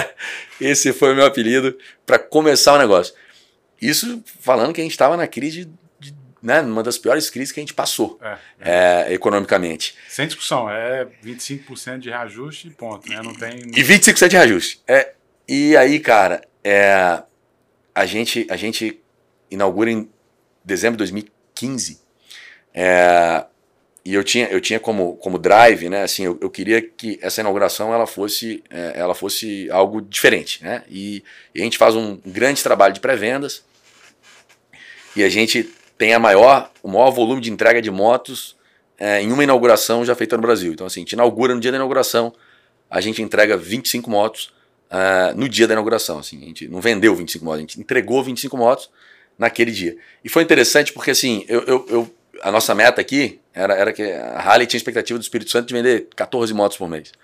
esse 0.60 0.92
foi 0.92 1.12
o 1.12 1.16
meu 1.16 1.26
apelido 1.26 1.76
para 2.06 2.18
começar 2.18 2.74
o 2.74 2.78
negócio. 2.78 3.14
Isso 3.80 4.22
falando 4.40 4.72
que 4.72 4.80
a 4.80 4.84
gente 4.84 4.92
estava 4.92 5.16
na 5.16 5.26
crise, 5.26 5.70
de, 5.98 6.14
né, 6.42 6.60
uma 6.60 6.82
das 6.82 6.98
piores 6.98 7.30
crises 7.30 7.50
que 7.50 7.60
a 7.60 7.62
gente 7.62 7.74
passou 7.74 8.18
é, 8.22 8.38
é. 8.60 9.06
É, 9.08 9.14
economicamente. 9.14 9.94
Sem 10.08 10.26
discussão, 10.26 10.68
é 10.70 11.06
25% 11.24 11.98
de 11.98 12.10
reajuste 12.10 12.68
e 12.68 12.70
ponto. 12.70 13.08
Né? 13.08 13.20
Não 13.22 13.34
tem... 13.34 13.58
E 13.74 13.82
25% 13.82 14.28
de 14.28 14.36
reajuste. 14.36 14.82
É, 14.86 15.14
e 15.48 15.76
aí, 15.76 15.98
cara, 15.98 16.42
é, 16.62 17.22
a, 17.94 18.06
gente, 18.06 18.46
a 18.50 18.56
gente 18.56 19.00
inaugura 19.50 19.90
em 19.90 20.08
dezembro 20.64 20.96
de 20.96 21.10
2015. 21.10 22.00
É, 22.72 23.44
e 24.04 24.14
eu 24.14 24.24
tinha, 24.24 24.46
eu 24.46 24.60
tinha 24.60 24.80
como, 24.80 25.16
como 25.16 25.38
drive, 25.38 25.88
né, 25.88 26.02
assim, 26.02 26.24
eu, 26.24 26.38
eu 26.40 26.48
queria 26.48 26.80
que 26.80 27.18
essa 27.20 27.40
inauguração 27.40 27.92
ela 27.92 28.06
fosse, 28.06 28.62
é, 28.70 28.92
ela 28.94 29.14
fosse 29.14 29.70
algo 29.70 30.00
diferente, 30.00 30.62
né, 30.64 30.82
e, 30.88 31.22
e 31.54 31.60
a 31.60 31.64
gente 31.64 31.76
faz 31.76 31.94
um 31.94 32.18
grande 32.24 32.62
trabalho 32.62 32.94
de 32.94 33.00
pré-vendas 33.00 33.62
e 35.14 35.22
a 35.22 35.28
gente 35.28 35.68
tem 35.98 36.14
a 36.14 36.18
maior, 36.18 36.70
o 36.82 36.88
maior 36.88 37.10
volume 37.10 37.40
de 37.40 37.50
entrega 37.50 37.82
de 37.82 37.90
motos 37.90 38.56
é, 38.98 39.22
em 39.22 39.32
uma 39.32 39.44
inauguração 39.44 40.04
já 40.04 40.14
feita 40.14 40.36
no 40.36 40.42
Brasil. 40.42 40.72
Então, 40.72 40.86
assim, 40.86 41.00
a 41.00 41.02
gente 41.02 41.12
inaugura 41.12 41.54
no 41.54 41.60
dia 41.60 41.70
da 41.70 41.76
inauguração, 41.76 42.32
a 42.88 43.00
gente 43.00 43.20
entrega 43.22 43.56
25 43.56 44.10
motos 44.10 44.52
uh, 44.90 45.36
no 45.36 45.48
dia 45.48 45.66
da 45.66 45.74
inauguração. 45.74 46.18
Assim, 46.18 46.42
a 46.42 46.46
gente 46.46 46.68
não 46.68 46.80
vendeu 46.80 47.14
25 47.14 47.44
motos, 47.44 47.58
a 47.58 47.60
gente 47.62 47.80
entregou 47.80 48.22
25 48.22 48.56
motos 48.56 48.90
naquele 49.38 49.70
dia. 49.70 49.96
E 50.24 50.28
foi 50.28 50.42
interessante 50.42 50.92
porque, 50.92 51.10
assim, 51.10 51.44
eu, 51.48 51.62
eu, 51.62 51.86
eu 51.88 52.14
a 52.42 52.50
nossa 52.50 52.74
meta 52.74 53.00
aqui 53.00 53.40
era, 53.52 53.74
era 53.74 53.92
que 53.92 54.02
a 54.02 54.38
Harley 54.38 54.66
tinha 54.66 54.78
expectativa 54.78 55.18
do 55.18 55.22
Espírito 55.22 55.50
Santo 55.50 55.68
de 55.68 55.74
vender 55.74 56.08
14 56.14 56.52
motos 56.54 56.76
por 56.76 56.88
mês. 56.88 57.12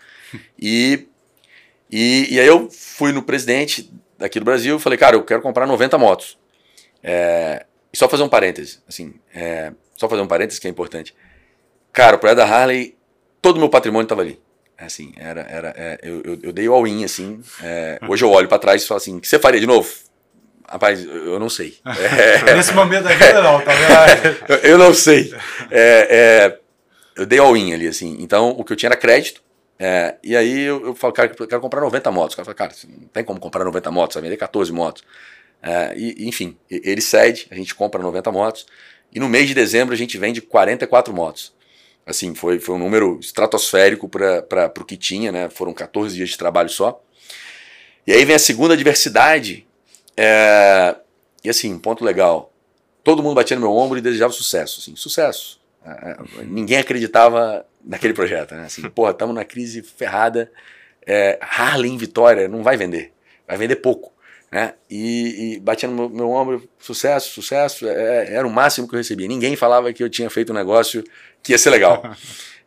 E, 0.58 1.06
e, 1.88 2.34
e 2.34 2.40
aí 2.40 2.46
eu 2.46 2.68
fui 2.68 3.12
no 3.12 3.22
presidente 3.22 3.90
daqui 4.18 4.40
do 4.40 4.44
Brasil 4.44 4.76
e 4.76 4.80
falei, 4.80 4.98
cara, 4.98 5.14
eu 5.14 5.22
quero 5.22 5.40
comprar 5.40 5.66
90 5.66 5.96
motos. 5.96 6.36
É, 7.02 7.64
e 7.92 7.96
só 7.96 8.08
fazer 8.08 8.24
um 8.24 8.28
parêntese, 8.28 8.80
assim, 8.88 9.14
é, 9.32 9.72
só 9.96 10.08
fazer 10.08 10.20
um 10.20 10.26
parêntese 10.26 10.60
que 10.60 10.66
é 10.66 10.70
importante. 10.70 11.14
Cara, 11.92 12.16
o 12.16 12.18
projeto 12.18 12.38
da 12.38 12.44
Harley, 12.44 12.96
todo 13.40 13.56
o 13.56 13.60
meu 13.60 13.68
patrimônio 13.68 14.04
estava 14.04 14.22
ali. 14.22 14.40
Assim, 14.76 15.14
era, 15.16 15.40
era, 15.42 15.74
é, 15.76 15.98
eu, 16.02 16.22
eu, 16.22 16.38
eu, 16.42 16.52
dei 16.52 16.68
o 16.68 16.74
all-in, 16.74 17.04
assim. 17.04 17.40
É, 17.62 17.98
hoje 18.06 18.24
eu 18.24 18.30
olho 18.30 18.48
para 18.48 18.58
trás 18.58 18.82
e 18.82 18.86
falo 18.86 18.98
assim, 18.98 19.16
o 19.16 19.20
que 19.20 19.28
você 19.28 19.38
faria 19.38 19.60
de 19.60 19.66
novo? 19.66 19.88
Rapaz, 20.68 21.04
eu 21.04 21.38
não 21.38 21.48
sei. 21.48 21.78
É... 22.46 22.54
Nesse 22.54 22.72
momento 22.72 23.04
da 23.04 23.10
vida 23.10 23.40
não, 23.42 23.60
tá 23.60 23.72
vendo? 23.72 24.60
eu 24.66 24.78
não 24.78 24.92
sei. 24.92 25.32
É, 25.70 26.08
é, 26.10 26.58
eu 27.16 27.26
dei 27.26 27.38
all-in 27.38 27.72
ali, 27.72 27.86
assim. 27.86 28.16
Então, 28.20 28.50
o 28.50 28.64
que 28.64 28.72
eu 28.72 28.76
tinha 28.76 28.88
era 28.88 28.96
crédito. 28.96 29.42
É, 29.78 30.16
e 30.24 30.34
aí 30.34 30.62
eu, 30.62 30.86
eu 30.86 30.94
falo, 30.94 31.12
cara, 31.12 31.34
eu 31.38 31.46
quero 31.46 31.60
comprar 31.60 31.80
90 31.80 32.10
motos. 32.10 32.34
O 32.34 32.36
cara 32.36 32.44
fala, 32.44 32.54
cara, 32.54 32.72
não 32.88 33.08
tem 33.08 33.24
como 33.24 33.38
comprar 33.38 33.64
90 33.64 33.90
motos, 33.90 34.14
vai 34.14 34.22
vender 34.22 34.36
14 34.36 34.72
motos. 34.72 35.02
É, 35.62 35.94
e, 35.96 36.28
enfim, 36.28 36.56
ele 36.70 37.00
cede, 37.00 37.46
a 37.50 37.54
gente 37.54 37.74
compra 37.74 38.00
90 38.02 38.32
motos. 38.32 38.66
E 39.12 39.20
no 39.20 39.28
mês 39.28 39.48
de 39.48 39.54
dezembro 39.54 39.94
a 39.94 39.96
gente 39.96 40.18
vende 40.18 40.40
44 40.40 41.12
motos. 41.14 41.54
Assim, 42.04 42.34
foi, 42.34 42.60
foi 42.60 42.74
um 42.76 42.78
número 42.78 43.18
estratosférico 43.20 44.08
para 44.08 44.72
o 44.78 44.84
que 44.84 44.96
tinha, 44.96 45.32
né? 45.32 45.48
Foram 45.50 45.72
14 45.72 46.14
dias 46.14 46.30
de 46.30 46.38
trabalho 46.38 46.68
só. 46.68 47.02
E 48.06 48.12
aí 48.12 48.24
vem 48.24 48.36
a 48.36 48.38
segunda 48.38 48.76
diversidade, 48.76 49.65
é, 50.16 50.96
e 51.44 51.50
assim, 51.50 51.78
ponto 51.78 52.04
legal. 52.04 52.52
Todo 53.04 53.22
mundo 53.22 53.34
batia 53.34 53.56
no 53.56 53.62
meu 53.62 53.72
ombro 53.72 53.98
e 53.98 54.00
desejava 54.00 54.32
sucesso. 54.32 54.80
Assim, 54.80 54.96
sucesso. 54.96 55.60
É, 55.84 55.90
é 55.90 56.44
ninguém 56.44 56.78
acreditava 56.78 57.64
naquele 57.84 58.14
projeto. 58.14 58.54
Né? 58.54 58.64
Assim, 58.64 58.82
porra, 58.90 59.12
estamos 59.12 59.34
na 59.34 59.44
crise 59.44 59.82
ferrada. 59.82 60.50
É, 61.06 61.38
Harley 61.40 61.92
em 61.92 61.98
Vitória 61.98 62.48
não 62.48 62.62
vai 62.62 62.76
vender. 62.76 63.12
Vai 63.46 63.56
vender 63.56 63.76
pouco. 63.76 64.12
Né? 64.50 64.74
E, 64.90 65.54
e 65.54 65.60
batia 65.60 65.88
no 65.88 65.94
meu, 65.94 66.08
meu, 66.08 66.30
ombro, 66.30 66.68
sucesso, 66.78 67.30
sucesso. 67.30 67.86
É, 67.86 68.34
era 68.34 68.46
o 68.46 68.50
máximo 68.50 68.88
que 68.88 68.94
eu 68.94 68.98
recebia. 68.98 69.28
Ninguém 69.28 69.54
falava 69.54 69.92
que 69.92 70.02
eu 70.02 70.10
tinha 70.10 70.30
feito 70.30 70.50
um 70.50 70.56
negócio 70.56 71.04
que 71.42 71.52
ia 71.52 71.58
ser 71.58 71.70
legal. 71.70 72.02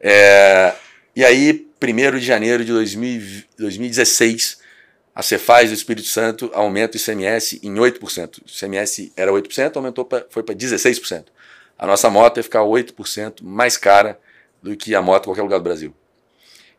É, 0.01 0.73
e 1.13 1.25
aí, 1.25 1.67
1 1.83 2.19
de 2.19 2.25
janeiro 2.25 2.63
de 2.63 2.71
2000, 2.71 3.43
2016, 3.57 4.58
a 5.19 5.21
Cefaz 5.21 5.69
do 5.69 5.73
Espírito 5.75 6.07
Santo 6.07 6.49
aumenta 6.53 6.95
o 6.95 6.97
ICMS 6.97 7.59
em 7.61 7.75
8%. 7.75 8.37
O 8.37 8.43
ICMS 8.47 9.11
era 9.17 9.29
8%, 9.29 9.75
aumentou 9.75 10.05
pra, 10.05 10.25
foi 10.29 10.43
para 10.43 10.55
16%. 10.55 11.25
A 11.77 11.85
nossa 11.85 12.09
moto 12.09 12.37
ia 12.37 12.43
ficar 12.43 12.61
8% 12.61 13.43
mais 13.43 13.75
cara 13.75 14.17
do 14.63 14.77
que 14.77 14.95
a 14.95 15.01
moto 15.01 15.23
em 15.23 15.25
qualquer 15.25 15.41
lugar 15.41 15.57
do 15.57 15.63
Brasil. 15.63 15.93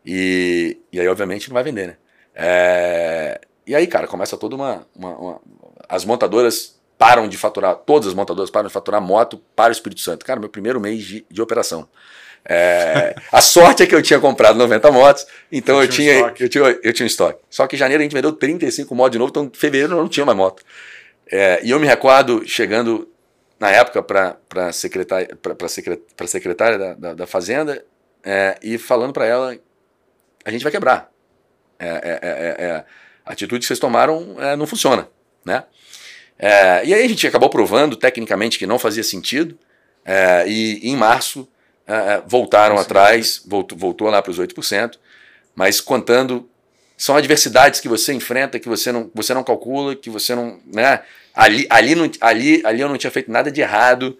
E, 0.03 0.75
e 0.91 0.99
aí, 0.99 1.07
obviamente, 1.07 1.49
não 1.49 1.53
vai 1.53 1.61
vender, 1.61 1.85
né? 1.85 1.97
É, 2.33 3.41
e 3.67 3.75
aí, 3.75 3.85
cara, 3.85 4.07
começa 4.07 4.35
toda 4.35 4.55
uma, 4.55 4.87
uma, 4.95 5.15
uma. 5.19 5.41
as 5.87 6.03
montadoras 6.03 6.81
param 6.97 7.27
de 7.27 7.37
faturar, 7.37 7.75
todas 7.75 8.07
as 8.07 8.15
montadoras 8.15 8.49
param 8.49 8.69
de 8.69 8.73
faturar 8.73 8.99
moto 8.99 9.39
para 9.55 9.69
o 9.69 9.71
Espírito 9.71 10.01
Santo. 10.01 10.25
Cara, 10.25 10.39
meu 10.39 10.49
primeiro 10.49 10.81
mês 10.81 11.03
de, 11.03 11.23
de 11.29 11.41
operação. 11.43 11.87
É, 12.43 13.15
a 13.31 13.39
sorte 13.39 13.83
é 13.83 13.85
que 13.85 13.93
eu 13.93 14.01
tinha 14.01 14.19
comprado 14.19 14.57
90 14.57 14.91
motos, 14.91 15.27
então 15.51 15.77
eu, 15.77 15.83
eu 15.83 15.87
tinha, 15.87 16.25
um 16.25 16.27
eu, 16.39 16.49
tinha, 16.49 16.63
eu 16.83 16.93
tinha 16.93 17.05
um 17.05 17.07
estoque. 17.07 17.39
Só 17.49 17.67
que 17.67 17.75
em 17.75 17.79
janeiro 17.79 18.01
a 18.01 18.03
gente 18.03 18.13
vendeu 18.13 18.31
35 18.31 18.93
motos 18.95 19.11
de 19.11 19.19
novo, 19.19 19.29
então 19.29 19.45
em 19.45 19.51
fevereiro 19.53 19.93
eu 19.93 20.01
não 20.01 20.09
tinha 20.09 20.25
mais 20.25 20.37
moto. 20.37 20.63
É, 21.31 21.61
e 21.63 21.69
eu 21.69 21.79
me 21.79 21.87
recordo 21.87 22.43
chegando 22.45 23.09
na 23.59 23.69
época 23.69 24.01
para 24.01 24.37
a 24.55 24.71
secretária, 24.71 25.37
pra, 25.41 25.67
secretária, 25.67 26.27
secretária 26.27 26.77
da, 26.77 26.93
da, 26.93 27.13
da 27.13 27.27
Fazenda 27.27 27.85
é, 28.23 28.57
e 28.61 28.77
falando 28.77 29.13
para 29.13 29.25
ela: 29.25 29.55
a 30.43 30.51
gente 30.51 30.63
vai 30.63 30.71
quebrar. 30.71 31.11
É, 31.79 31.87
é, 31.87 32.19
é, 32.21 32.65
é 32.65 32.85
a 33.25 33.31
atitude 33.31 33.61
que 33.61 33.65
vocês 33.65 33.79
tomaram 33.79 34.35
não 34.57 34.67
funciona. 34.67 35.07
Né? 35.43 35.63
e 36.83 36.93
aí 36.93 37.03
a 37.03 37.07
gente 37.07 37.25
acabou 37.25 37.49
provando 37.49 37.95
tecnicamente 37.95 38.59
que 38.59 38.67
não 38.67 38.77
fazia 38.77 39.03
sentido, 39.03 39.57
e 40.47 40.79
em 40.83 40.95
março 40.95 41.47
voltaram 42.27 42.77
Sim, 42.77 42.81
atrás, 42.83 43.43
voltou, 43.45 43.77
voltou 43.77 44.09
lá 44.09 44.21
para 44.21 44.31
os 44.31 44.39
8%, 44.39 44.97
mas 45.55 45.81
contando. 45.81 46.49
São 46.97 47.15
adversidades 47.17 47.79
que 47.79 47.87
você 47.87 48.13
enfrenta, 48.13 48.59
que 48.59 48.69
você 48.69 48.91
não, 48.91 49.09
você 49.13 49.33
não 49.33 49.43
calcula, 49.43 49.95
que 49.95 50.09
você 50.09 50.35
não. 50.35 50.59
Né? 50.65 51.01
Ali, 51.33 51.65
ali, 51.69 51.95
não, 51.95 52.09
ali, 52.21 52.61
ali 52.63 52.81
eu 52.81 52.89
não 52.89 52.97
tinha 52.97 53.09
feito 53.09 53.31
nada 53.31 53.51
de 53.51 53.61
errado, 53.61 54.17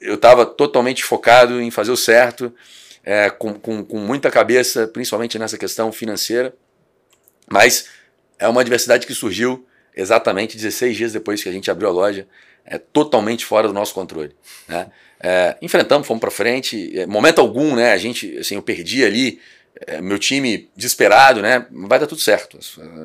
eu 0.00 0.14
estava 0.14 0.44
totalmente 0.44 1.04
focado 1.04 1.60
em 1.60 1.70
fazer 1.70 1.92
o 1.92 1.96
certo, 1.96 2.52
é, 3.04 3.30
com, 3.30 3.54
com, 3.54 3.84
com 3.84 3.98
muita 3.98 4.30
cabeça, 4.30 4.88
principalmente 4.88 5.38
nessa 5.38 5.56
questão 5.56 5.92
financeira, 5.92 6.54
mas 7.48 7.88
é 8.38 8.48
uma 8.48 8.60
adversidade 8.60 9.06
que 9.06 9.14
surgiu 9.14 9.66
exatamente 9.94 10.56
16 10.56 10.96
dias 10.96 11.12
depois 11.12 11.42
que 11.42 11.48
a 11.48 11.52
gente 11.52 11.70
abriu 11.70 11.88
a 11.88 11.92
loja, 11.92 12.26
é 12.64 12.78
totalmente 12.78 13.46
fora 13.46 13.68
do 13.68 13.74
nosso 13.74 13.94
controle. 13.94 14.34
Né? 14.68 14.90
É, 15.20 15.56
enfrentamos, 15.62 16.06
fomos 16.06 16.20
para 16.20 16.30
frente, 16.30 16.98
é, 16.98 17.06
momento 17.06 17.40
algum, 17.40 17.74
né? 17.74 17.92
A 17.92 17.96
gente, 17.96 18.36
assim, 18.38 18.54
eu 18.56 18.62
perdi 18.62 19.04
ali, 19.04 19.40
é, 19.86 20.00
meu 20.00 20.18
time 20.18 20.68
desesperado, 20.76 21.40
né? 21.40 21.66
Vai 21.70 21.98
dar 21.98 22.06
tudo 22.06 22.20
certo, 22.20 22.58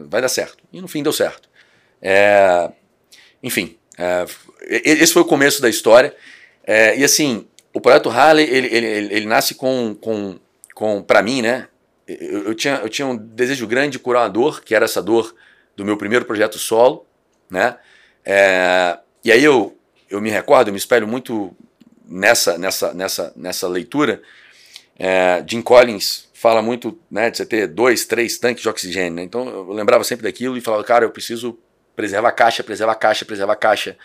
vai 0.08 0.22
dar 0.22 0.30
certo. 0.30 0.64
E 0.72 0.82
no 0.82 0.88
fim 0.88 1.04
deu 1.04 1.14
certo. 1.14 1.50
É, 2.02 2.70
enfim, 3.42 3.78
é, 3.98 4.26
esse 4.68 5.14
foi 5.14 5.22
o 5.22 5.26
começo 5.26 5.62
da 5.62 5.70
história. 5.70 6.16
E 6.98 7.04
assim, 7.04 7.48
o 7.74 7.82
projeto 7.82 8.10
Harley, 8.10 8.48
ele, 8.50 8.68
ele, 8.68 8.86
ele, 8.86 9.14
ele 9.16 9.26
nasce 9.26 9.56
com, 9.56 9.96
com, 10.00 10.40
com 10.76 11.02
para 11.02 11.22
mim, 11.22 11.42
né? 11.42 11.68
Eu, 12.08 12.48
eu, 12.48 12.56
tinha, 12.56 12.76
eu 12.76 12.90
tinha 12.90 13.08
um 13.08 13.16
desejo 13.16 13.66
grande 13.68 13.94
de 13.94 14.00
curar 14.00 14.24
uma 14.24 14.30
dor, 14.30 14.64
que 14.64 14.76
era 14.76 14.86
essa 14.86 15.02
dor 15.02 15.34
do 15.76 15.86
meu 15.86 15.98
primeiro 15.98 16.26
projeto 16.26 16.60
solo, 16.60 17.06
né? 17.50 17.78
E 19.24 19.32
aí 19.32 19.44
eu, 19.44 19.78
eu 20.10 20.22
me 20.22 20.30
recordo, 20.30 20.68
eu 20.68 20.74
me 20.74 20.80
espelho 20.80 21.08
muito 21.08 21.56
nessa, 22.12 22.58
nessa, 22.58 22.94
nessa, 22.94 23.34
nessa 23.36 23.68
leitura. 23.68 24.22
É, 25.00 25.44
Jim 25.48 25.62
Collins 25.62 26.30
fala 26.34 26.62
muito 26.62 27.00
né, 27.10 27.30
de 27.30 27.38
você 27.38 27.46
ter 27.46 27.68
dois, 27.68 28.06
três 28.06 28.38
tanques 28.38 28.62
de 28.62 28.70
oxigênio. 28.70 29.14
Né? 29.14 29.24
Então 29.24 29.48
eu 29.48 29.72
lembrava 29.72 30.04
sempre 30.04 30.24
daquilo 30.24 30.58
e 30.58 30.62
falava, 30.62 30.84
cara, 30.84 31.06
eu 31.06 31.12
preciso 31.12 31.58
preserva 31.96 32.28
a 32.28 32.32
caixa, 32.32 32.64
preserva 32.64 32.92
a 32.92 32.96
caixa, 32.96 33.26
preserva 33.26 33.54
a 33.54 33.56
caixa. 33.56 33.98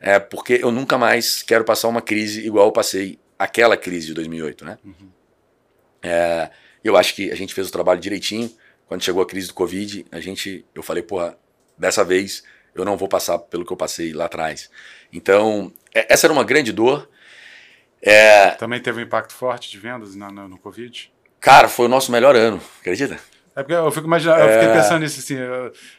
É, 0.00 0.18
porque 0.18 0.60
eu 0.62 0.70
nunca 0.70 0.96
mais 0.96 1.42
quero 1.42 1.64
passar 1.64 1.88
uma 1.88 2.00
crise 2.00 2.46
igual 2.46 2.66
eu 2.66 2.72
passei 2.72 3.18
aquela 3.38 3.76
crise 3.76 4.08
de 4.08 4.14
2008, 4.14 4.64
né? 4.64 4.78
Uhum. 4.84 5.10
É, 6.02 6.50
eu 6.84 6.96
acho 6.96 7.14
que 7.14 7.30
a 7.30 7.34
gente 7.34 7.52
fez 7.52 7.68
o 7.68 7.72
trabalho 7.72 8.00
direitinho. 8.00 8.50
Quando 8.86 9.02
chegou 9.02 9.22
a 9.22 9.26
crise 9.26 9.48
do 9.48 9.54
Covid, 9.54 10.06
a 10.10 10.20
gente, 10.20 10.64
eu 10.74 10.82
falei, 10.82 11.02
porra, 11.02 11.36
dessa 11.76 12.04
vez 12.04 12.42
eu 12.74 12.84
não 12.84 12.96
vou 12.96 13.08
passar 13.08 13.38
pelo 13.38 13.64
que 13.64 13.72
eu 13.72 13.76
passei 13.76 14.12
lá 14.12 14.26
atrás. 14.26 14.70
Então, 15.12 15.72
é, 15.94 16.12
essa 16.12 16.26
era 16.26 16.32
uma 16.32 16.44
grande 16.44 16.72
dor. 16.72 17.08
É, 18.02 18.50
Também 18.52 18.80
teve 18.80 19.00
um 19.00 19.04
impacto 19.04 19.32
forte 19.32 19.70
de 19.70 19.78
vendas 19.78 20.14
no, 20.14 20.30
no, 20.30 20.48
no 20.48 20.58
Covid? 20.58 21.12
Cara, 21.40 21.68
foi 21.68 21.86
o 21.86 21.88
nosso 21.88 22.10
melhor 22.10 22.34
ano, 22.34 22.60
acredita? 22.80 23.18
É 23.58 23.62
porque 23.64 23.74
eu 23.74 23.90
fico 23.90 24.06
imaginando, 24.06 24.40
eu 24.40 24.52
fiquei 24.52 24.68
é. 24.68 24.72
pensando 24.72 25.00
nisso 25.00 25.18
assim, 25.18 25.36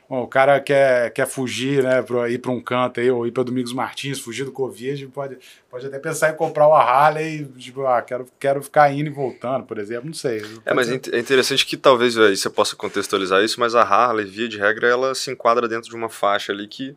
bom, 0.10 0.22
o 0.22 0.28
cara 0.28 0.62
quer, 0.62 1.12
quer 1.12 1.28
fugir, 1.28 1.84
né, 1.84 2.02
pra 2.02 2.30
ir 2.30 2.38
para 2.38 2.52
um 2.52 2.62
canto 2.62 3.02
aí, 3.02 3.12
ou 3.12 3.28
ir 3.28 3.32
para 3.32 3.44
Domingos 3.44 3.74
Martins, 3.74 4.18
fugir 4.18 4.46
do 4.46 4.52
Covid, 4.54 5.08
pode, 5.08 5.38
pode 5.70 5.86
até 5.86 6.00
pensar 6.00 6.30
em 6.30 6.38
comprar 6.38 6.70
uma 6.70 6.80
Harley, 6.80 7.44
tipo, 7.58 7.86
ah, 7.86 8.02
quero, 8.02 8.26
quero 8.40 8.64
ficar 8.64 8.90
indo 8.94 9.08
e 9.08 9.14
voltando, 9.14 9.66
por 9.66 9.78
exemplo, 9.78 10.06
não 10.06 10.14
sei. 10.14 10.42
É, 10.66 10.74
mas 10.74 10.88
ser... 10.88 11.02
é 11.14 11.20
interessante 11.20 11.66
que 11.66 11.76
talvez 11.76 12.18
aí 12.18 12.38
você 12.38 12.50
possa 12.50 12.78
contextualizar 12.78 13.44
isso, 13.44 13.60
mas 13.60 13.76
a 13.76 13.82
Harley, 13.82 14.26
via 14.26 14.48
de 14.48 14.58
regra, 14.58 14.88
ela 14.88 15.14
se 15.14 15.30
enquadra 15.30 15.68
dentro 15.68 15.90
de 15.90 15.96
uma 15.98 16.08
faixa 16.08 16.54
ali 16.54 16.66
que 16.66 16.96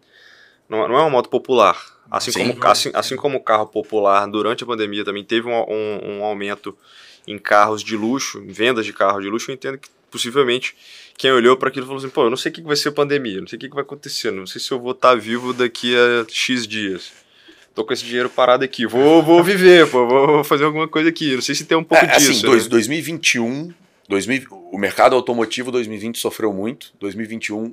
não, 0.69 0.87
não 0.87 0.97
é 0.97 1.01
uma 1.01 1.11
moto 1.11 1.29
popular. 1.29 1.77
Assim, 2.13 2.31
Sim, 2.31 2.53
como, 2.53 2.67
assim, 2.67 2.91
assim 2.93 3.17
como 3.17 3.39
o 3.39 3.41
carro 3.41 3.67
popular 3.67 4.27
durante 4.29 4.63
a 4.63 4.67
pandemia 4.67 5.03
também 5.03 5.25
teve 5.25 5.49
um, 5.49 5.53
um, 5.53 6.19
um 6.19 6.25
aumento 6.25 6.77
em 7.27 7.39
carros 7.39 7.83
de 7.83 7.97
luxo, 7.97 8.39
em 8.41 8.53
vendas 8.53 8.85
de 8.85 8.93
carros 8.93 9.25
de 9.25 9.31
luxo, 9.31 9.51
eu 9.51 9.55
entendo 9.55 9.79
que 9.79 9.89
possivelmente 10.11 10.77
quem 11.17 11.33
olhou 11.33 11.57
para 11.57 11.71
aquilo 11.71 11.87
falou 11.87 11.99
assim: 11.99 12.11
pô, 12.11 12.25
eu 12.25 12.31
não 12.31 12.37
sei 12.37 12.53
o 12.53 12.55
que 12.55 12.61
vai 12.61 12.77
ser 12.77 12.91
a 12.91 12.93
pandemia, 12.93 13.41
não 13.41 13.49
sei 13.49 13.57
o 13.57 13.61
que 13.61 13.69
vai 13.71 13.81
acontecer, 13.81 14.31
não 14.31 14.47
sei 14.47 14.61
se 14.61 14.71
eu 14.71 14.79
vou 14.79 14.93
estar 14.93 15.09
tá 15.09 15.15
vivo 15.15 15.55
daqui 15.55 15.97
a 15.97 16.27
X 16.29 16.67
dias. 16.67 17.13
Tô 17.75 17.83
com 17.83 17.95
esse 17.95 18.05
dinheiro 18.05 18.29
parado 18.29 18.63
aqui, 18.63 18.87
vou, 18.87 19.23
vou 19.23 19.43
viver, 19.43 19.89
pô, 19.89 20.07
vou 20.07 20.45
fazer 20.45 20.65
alguma 20.65 20.87
coisa 20.87 21.09
aqui. 21.09 21.35
Não 21.35 21.41
sei 21.41 21.55
se 21.55 21.65
tem 21.65 21.79
um 21.79 21.85
pouco 21.85 22.05
é, 22.05 22.11
assim, 22.11 22.19
disso. 22.19 22.31
Assim, 22.33 22.47
dois, 22.47 22.65
né? 22.65 22.69
2021, 22.69 23.73
2000, 24.07 24.49
o 24.51 24.77
mercado 24.77 25.17
automotivo 25.17 25.73
2020 25.73 26.19
sofreu 26.19 26.53
muito, 26.53 26.93
2021 27.01 27.73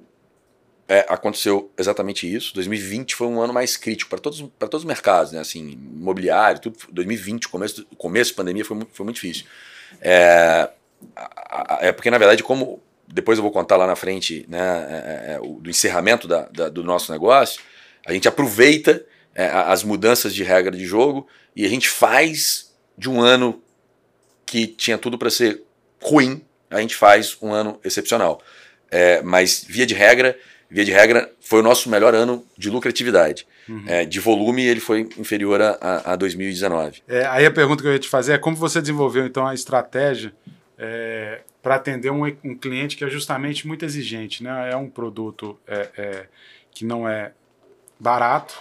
é, 0.90 1.06
aconteceu 1.08 1.72
exatamente 1.78 2.32
isso. 2.34 2.52
2020 2.56 3.16
foi 3.16 3.28
um 3.28 3.40
ano 3.40 3.54
mais 3.54 3.78
crítico 3.78 4.10
para 4.10 4.18
todos, 4.18 4.44
todos 4.58 4.80
os 4.80 4.86
mercados, 4.86 5.32
né? 5.32 5.40
Assim, 5.40 5.78
imobiliário, 5.96 6.60
tudo. 6.60 6.80
2020, 6.92 7.48
começo, 7.48 7.86
começo 7.96 8.32
da 8.32 8.38
pandemia, 8.38 8.66
foi, 8.66 8.76
foi 8.92 9.04
muito 9.04 9.18
difícil. 9.18 9.46
É, 10.02 10.68
é 11.80 11.92
porque, 11.92 12.10
na 12.10 12.18
verdade, 12.18 12.42
como 12.42 12.82
depois 13.08 13.38
eu 13.38 13.44
vou 13.44 13.52
contar 13.52 13.78
lá 13.78 13.86
na 13.86 13.96
frente 13.96 14.46
né, 14.50 14.60
é, 14.60 15.34
é, 15.34 15.36
é 15.36 15.40
do 15.40 15.70
encerramento 15.70 16.28
da, 16.28 16.48
da, 16.52 16.70
do 16.70 16.84
nosso 16.84 17.12
negócio, 17.12 17.62
a 18.06 18.12
gente 18.12 18.28
aproveita 18.28 19.06
é, 19.36 19.46
as 19.46 19.84
mudanças 19.84 20.34
de 20.34 20.44
regra 20.44 20.76
de 20.76 20.86
jogo 20.86 21.28
e 21.56 21.66
a 21.66 21.70
gente 21.70 21.88
faz 21.88 22.74
de 22.98 23.10
um 23.10 23.22
ano 23.22 23.62
que 24.44 24.66
tinha 24.66 24.98
tudo 24.98 25.20
para 25.20 25.30
ser 25.30 25.62
ruim, 26.02 26.44
a 26.70 26.82
gente 26.82 26.96
faz 26.96 27.38
um 27.42 27.52
ano 27.52 27.80
excepcional. 27.84 28.42
É, 28.90 29.22
mas, 29.22 29.64
via 29.68 29.86
de 29.86 29.94
regra, 29.94 30.36
via 30.70 30.86
de 30.86 30.92
regra, 30.92 31.32
foi 31.42 31.60
o 31.60 31.64
nosso 31.64 31.90
melhor 31.90 32.14
ano 32.14 32.46
de 32.58 32.70
lucratividade. 32.70 33.48
Uhum. 33.68 33.84
É, 33.88 34.06
de 34.06 34.20
volume, 34.20 34.66
ele 34.66 34.80
foi 34.80 35.10
inferior 35.18 35.62
a, 35.62 36.14
a 36.14 36.16
2019. 36.16 37.02
É, 37.08 37.26
aí 37.26 37.46
a 37.46 37.52
pergunta 37.52 37.82
que 37.82 37.88
eu 37.88 37.94
ia 37.94 38.00
te 38.00 38.08
fazer 38.08 38.34
é 38.34 38.38
como 38.38 38.56
você 38.56 38.80
desenvolveu, 38.80 39.26
então, 39.26 39.48
a 39.48 39.54
estratégia 39.54 40.34
é, 40.78 41.42
para 41.62 41.76
atender 41.76 42.12
um, 42.12 42.24
um, 42.44 42.56
cliente 42.56 42.96
que 42.96 43.04
é 43.04 43.10
justamente 43.10 43.68
muito 43.68 43.84
exigente. 43.84 44.44
Né? 44.44 44.72
É 44.72 44.76
um 44.76 44.90
produto 44.90 45.58
é, 45.68 45.90
é, 45.98 46.26
que 46.72 46.86
não 46.86 47.08
é 47.08 47.34
barato, 48.00 48.56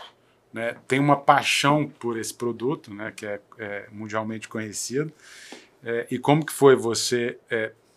né? 0.52 0.76
tem 0.88 0.98
uma 0.98 1.16
paixão 1.16 1.86
por 1.86 2.18
esse 2.18 2.34
produto, 2.34 2.92
né? 2.92 3.12
que 3.14 3.26
é, 3.26 3.40
é 3.58 3.84
mundialmente 3.92 4.48
conhecido. 4.48 5.12
E 6.10 6.18
como 6.18 6.44
que 6.44 6.52
foi 6.52 6.74
você 6.74 7.38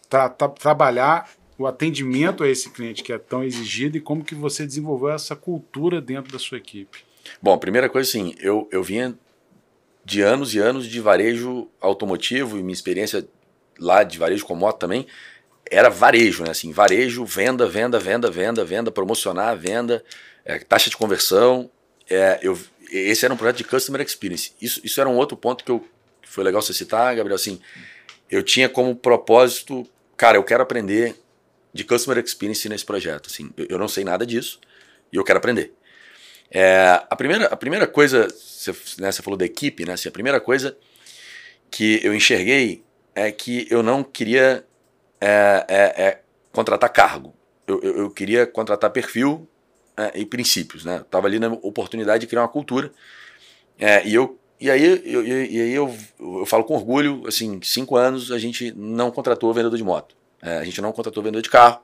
tra 0.08 0.30
tra 0.30 0.48
trabalhar 0.50 1.28
o 1.62 1.68
atendimento 1.68 2.44
a 2.44 2.50
esse 2.50 2.70
cliente 2.72 3.04
que 3.04 3.14
é 3.14 3.18
tão 3.18 3.44
exigido 3.44 3.98
e 3.98 4.02
como 4.02 4.24
que 4.24 4.34
você 4.34 4.66
desenvolveu 4.66 5.12
essa 5.12 5.36
cultura 5.36 6.02
dentro 6.02 6.32
da 6.32 6.40
sua 6.40 6.58
equipe? 6.58 7.00
Bom, 7.42 7.58
primeira 7.58 7.88
coisa 7.88 8.10
assim, 8.10 8.34
eu, 8.40 8.68
eu 8.72 8.84
vinha 8.84 9.16
de 10.04 10.22
anos 10.22 10.56
e 10.56 10.60
anos 10.60 10.88
de 10.88 11.00
varejo 11.00 11.68
automotivo 11.80 12.58
e 12.58 12.64
minha 12.64 12.74
experiência 12.74 13.28
lá 13.80 14.04
de 14.04 14.18
varejo 14.18 14.46
com 14.46 14.56
moto 14.56 14.80
também, 14.80 15.06
era 15.70 15.90
varejo, 15.90 16.44
né? 16.44 16.50
Assim, 16.50 16.72
varejo, 16.72 17.24
venda, 17.24 17.68
venda, 17.68 18.00
venda, 18.00 18.30
venda, 18.30 18.66
venda, 18.66 18.92
promocionar, 18.92 19.56
venda, 19.56 20.04
é, 20.44 20.58
taxa 20.60 20.90
de 20.90 20.98
conversão. 20.98 21.70
É, 22.10 22.40
eu, 22.42 22.58
esse 22.92 23.24
era 23.24 23.34
um 23.34 23.38
projeto 23.38 23.58
de 23.58 23.64
Customer 23.64 24.02
Experience. 24.02 24.52
Isso, 24.62 24.82
isso 24.84 25.00
era 25.00 25.08
um 25.08 25.16
outro 25.16 25.38
ponto 25.38 25.64
que, 25.64 25.72
eu, 25.72 25.80
que 26.22 26.28
foi 26.28 26.44
legal 26.44 26.62
você 26.62 26.74
citar, 26.74 27.16
Gabriel. 27.16 27.36
Assim, 27.36 27.60
eu 28.30 28.44
tinha 28.44 28.68
como 28.68 28.96
propósito, 28.96 29.88
cara, 30.18 30.38
eu 30.38 30.44
quero 30.44 30.64
aprender 30.64 31.16
de 31.74 31.84
Customer 31.84 32.24
Experience 32.24 32.68
nesse 32.68 32.86
projeto. 32.86 33.28
Assim, 33.28 33.52
eu, 33.58 33.68
eu 33.72 33.78
não 33.78 33.88
sei 33.88 34.04
nada 34.04 34.26
disso 34.26 34.60
e 35.12 35.16
eu 35.16 35.24
quero 35.24 35.38
aprender. 35.38 35.74
É, 36.50 37.02
a, 37.10 37.16
primeira, 37.16 37.46
a 37.46 37.56
primeira 37.56 37.88
coisa, 37.88 38.28
você, 38.28 38.72
né, 39.00 39.12
você 39.12 39.22
falou 39.22 39.38
da 39.38 39.46
equipe, 39.46 39.86
né? 39.86 39.94
Assim, 39.94 40.10
a 40.10 40.12
primeira 40.12 40.42
coisa 40.42 40.78
que 41.70 42.02
eu 42.04 42.14
enxerguei 42.14 42.84
é 43.16 43.32
que 43.32 43.68
eu 43.70 43.82
não 43.82 44.04
queria 44.04 44.66
é, 45.20 45.66
é, 45.68 46.04
é 46.04 46.22
contratar 46.52 46.92
cargo. 46.92 47.34
Eu, 47.66 47.80
eu, 47.82 47.98
eu, 48.00 48.10
queria 48.10 48.46
contratar 48.46 48.90
perfil 48.90 49.48
é, 49.96 50.20
e 50.20 50.26
princípios. 50.26 50.84
Né? 50.84 50.98
Estava 50.98 51.28
ali 51.28 51.40
na 51.40 51.48
oportunidade 51.48 52.22
de 52.22 52.28
criar 52.28 52.42
uma 52.42 52.50
cultura. 52.50 52.92
É, 53.80 54.06
e 54.06 54.14
eu 54.14 54.38
e 54.60 54.70
aí, 54.70 55.02
eu, 55.12 55.26
e 55.26 55.60
aí 55.60 55.74
eu, 55.74 55.92
eu 56.20 56.46
falo 56.46 56.64
com 56.64 56.76
orgulho, 56.76 57.24
assim, 57.26 57.60
cinco 57.64 57.96
anos 57.96 58.32
a 58.32 58.38
gente 58.38 58.72
não 58.78 59.10
contratou 59.10 59.52
vendedor 59.52 59.76
de 59.76 59.84
moto. 59.84 60.16
É, 60.42 60.58
a 60.58 60.64
gente 60.64 60.82
não 60.82 60.92
contratou 60.92 61.24
vendedor 61.24 61.42
de 61.42 61.50
carro. 61.50 61.80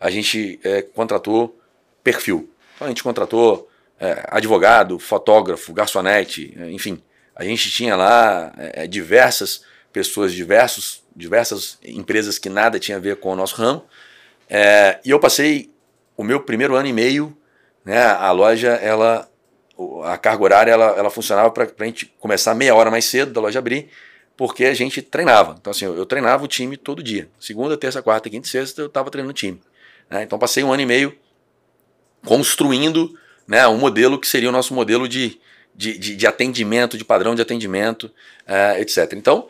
A 0.00 0.10
gente 0.10 0.60
contratou 0.94 1.58
perfil. 2.02 2.50
Então 2.74 2.86
a 2.86 2.90
gente 2.90 3.02
contratou 3.02 3.68
é, 3.98 4.24
advogado, 4.28 4.98
fotógrafo, 4.98 5.72
garçonete, 5.72 6.54
é, 6.58 6.70
enfim. 6.70 7.02
A 7.34 7.44
gente 7.44 7.70
tinha 7.70 7.96
lá 7.96 8.52
é, 8.56 8.86
diversas 8.86 9.62
pessoas, 9.92 10.32
diversos, 10.32 11.02
diversas 11.14 11.78
empresas 11.82 12.38
que 12.38 12.48
nada 12.48 12.78
tinha 12.78 12.98
a 12.98 13.00
ver 13.00 13.16
com 13.16 13.32
o 13.32 13.36
nosso 13.36 13.56
ramo. 13.56 13.84
É, 14.48 15.00
e 15.04 15.10
eu 15.10 15.18
passei 15.18 15.70
o 16.16 16.22
meu 16.22 16.40
primeiro 16.40 16.74
ano 16.74 16.88
e 16.88 16.92
meio, 16.92 17.36
né, 17.84 18.02
a 18.04 18.30
loja, 18.30 18.70
ela, 18.74 19.28
a 20.04 20.16
carga 20.16 20.42
horária, 20.42 20.70
ela, 20.70 20.94
ela 20.96 21.10
funcionava 21.10 21.50
para 21.50 21.68
a 21.78 21.84
gente 21.84 22.06
começar 22.18 22.54
meia 22.54 22.74
hora 22.74 22.90
mais 22.90 23.04
cedo 23.04 23.32
da 23.32 23.40
loja 23.40 23.58
abrir, 23.58 23.90
porque 24.36 24.64
a 24.64 24.74
gente 24.74 25.00
treinava. 25.00 25.56
Então, 25.58 25.70
assim, 25.70 25.84
eu, 25.84 25.96
eu 25.96 26.04
treinava 26.04 26.44
o 26.44 26.48
time 26.48 26.76
todo 26.76 27.02
dia. 27.02 27.28
Segunda, 27.40 27.76
terça, 27.76 28.02
quarta, 28.02 28.28
quinta 28.28 28.46
e 28.46 28.50
sexta, 28.50 28.82
eu 28.82 28.86
estava 28.86 29.10
treinando 29.10 29.30
o 29.30 29.34
time. 29.34 29.60
Né? 30.10 30.22
Então, 30.22 30.38
passei 30.38 30.62
um 30.62 30.72
ano 30.72 30.82
e 30.82 30.86
meio 30.86 31.16
construindo 32.24 33.16
né, 33.46 33.66
um 33.68 33.78
modelo 33.78 34.18
que 34.18 34.26
seria 34.26 34.48
o 34.48 34.52
nosso 34.52 34.74
modelo 34.74 35.08
de, 35.08 35.40
de, 35.74 35.96
de, 35.96 36.16
de 36.16 36.26
atendimento, 36.26 36.98
de 36.98 37.04
padrão 37.04 37.34
de 37.34 37.42
atendimento, 37.42 38.04
uh, 38.46 38.80
etc. 38.80 39.12
Então, 39.14 39.46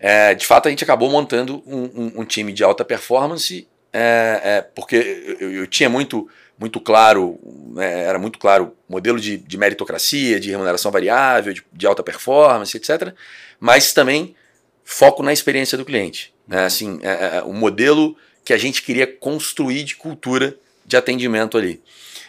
uh, 0.00 0.34
de 0.34 0.46
fato, 0.46 0.68
a 0.68 0.70
gente 0.70 0.84
acabou 0.84 1.10
montando 1.10 1.62
um, 1.66 1.82
um, 1.82 2.12
um 2.20 2.24
time 2.24 2.52
de 2.52 2.62
alta 2.62 2.84
performance, 2.84 3.66
uh, 3.88 4.64
porque 4.74 5.36
eu, 5.40 5.52
eu, 5.52 5.66
tinha 5.66 5.88
muito, 5.88 6.28
muito 6.62 6.80
claro, 6.80 7.38
né, 7.74 8.04
era 8.04 8.18
muito 8.20 8.38
claro 8.38 8.72
modelo 8.88 9.18
de, 9.18 9.36
de 9.36 9.58
meritocracia, 9.58 10.38
de 10.38 10.50
remuneração 10.50 10.92
variável, 10.92 11.52
de, 11.52 11.64
de, 11.72 11.86
alta 11.86 12.04
performance, 12.04 12.76
etc. 12.76 13.12
Mas 13.58 13.92
também 13.92 14.36
foco 14.84 15.24
na 15.24 15.32
experiência 15.32 15.76
do 15.76 15.84
cliente. 15.84 16.32
Né, 16.46 16.64
assim, 16.64 17.00
o 17.44 17.52
modelo 17.52 18.16
que 18.44 18.52
a 18.52 18.58
gente 18.58 18.80
queria 18.82 19.06
construir 19.06 19.82
de 19.82 19.96
cultura 19.96 20.56
de 20.86 20.96
atendimento 20.96 21.58
ali. 21.58 21.82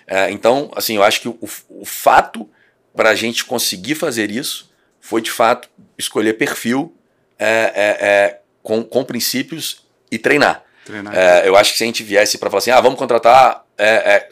É, 0.07 0.31
então, 0.31 0.71
assim, 0.75 0.95
eu 0.95 1.03
acho 1.03 1.21
que 1.21 1.27
o, 1.27 1.37
o 1.69 1.85
fato 1.85 2.49
para 2.95 3.09
a 3.09 3.15
gente 3.15 3.45
conseguir 3.45 3.95
fazer 3.95 4.31
isso 4.31 4.71
foi, 4.99 5.21
de 5.21 5.31
fato, 5.31 5.69
escolher 5.97 6.33
perfil 6.33 6.93
é, 7.37 7.47
é, 7.47 8.07
é 8.07 8.39
com, 8.61 8.83
com 8.83 9.03
princípios 9.03 9.85
e 10.11 10.17
treinar. 10.17 10.63
É, 11.13 11.47
eu 11.47 11.55
acho 11.55 11.71
que 11.71 11.77
se 11.77 11.83
a 11.83 11.87
gente 11.87 12.03
viesse 12.03 12.37
para 12.37 12.49
falar 12.49 12.59
assim, 12.59 12.71
ah, 12.71 12.81
vamos 12.81 12.99
contratar 12.99 13.65
é, 13.77 14.27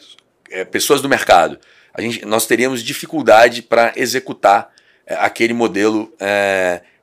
pessoas 0.70 1.00
do 1.00 1.08
mercado, 1.08 1.58
a 1.94 2.00
gente, 2.00 2.24
nós 2.24 2.46
teríamos 2.46 2.82
dificuldade 2.82 3.62
para 3.62 3.92
executar 3.96 4.70
aquele 5.06 5.52
modelo 5.52 6.12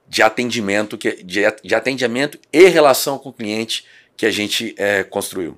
de 0.08 0.22
atendimento, 0.22 0.98
que, 0.98 1.24
de, 1.24 1.42
de 1.64 1.76
atendimento 1.76 2.40
e 2.52 2.68
relação 2.68 3.18
com 3.18 3.30
o 3.30 3.34
cliente 3.34 3.86
que 4.18 4.26
a 4.26 4.32
gente 4.32 4.76
construiu. 5.10 5.58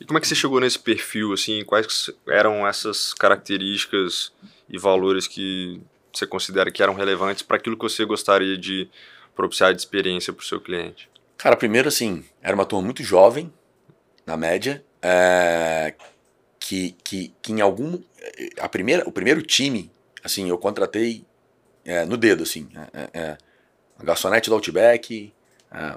E 0.00 0.04
como 0.04 0.16
é 0.16 0.20
que 0.20 0.26
você 0.26 0.34
chegou 0.34 0.58
nesse 0.60 0.78
perfil, 0.78 1.34
assim, 1.34 1.62
quais 1.62 2.10
eram 2.26 2.66
essas 2.66 3.12
características 3.12 4.32
e 4.68 4.78
valores 4.78 5.28
que 5.28 5.78
você 6.10 6.26
considera 6.26 6.70
que 6.70 6.82
eram 6.82 6.94
relevantes 6.94 7.42
para 7.42 7.58
aquilo 7.58 7.76
que 7.76 7.82
você 7.82 8.04
gostaria 8.06 8.56
de 8.56 8.88
propiciar 9.36 9.74
de 9.74 9.80
experiência 9.80 10.32
para 10.32 10.42
o 10.42 10.46
seu 10.46 10.58
cliente? 10.58 11.09
Cara, 11.40 11.56
primeiro 11.56 11.88
assim, 11.88 12.22
era 12.42 12.54
uma 12.54 12.66
turma 12.66 12.84
muito 12.84 13.02
jovem, 13.02 13.50
na 14.26 14.36
média, 14.36 14.84
é, 15.00 15.94
que, 16.58 16.94
que, 17.02 17.32
que 17.40 17.52
em 17.52 17.62
algum... 17.62 17.98
A 18.58 18.68
primeira, 18.68 19.08
o 19.08 19.12
primeiro 19.12 19.40
time, 19.40 19.90
assim, 20.22 20.50
eu 20.50 20.58
contratei 20.58 21.24
é, 21.82 22.04
no 22.04 22.18
dedo, 22.18 22.42
assim, 22.42 22.68
é, 23.14 23.38
a 23.98 24.04
garçonete 24.04 24.50
do 24.50 24.54
Outback, 24.54 25.32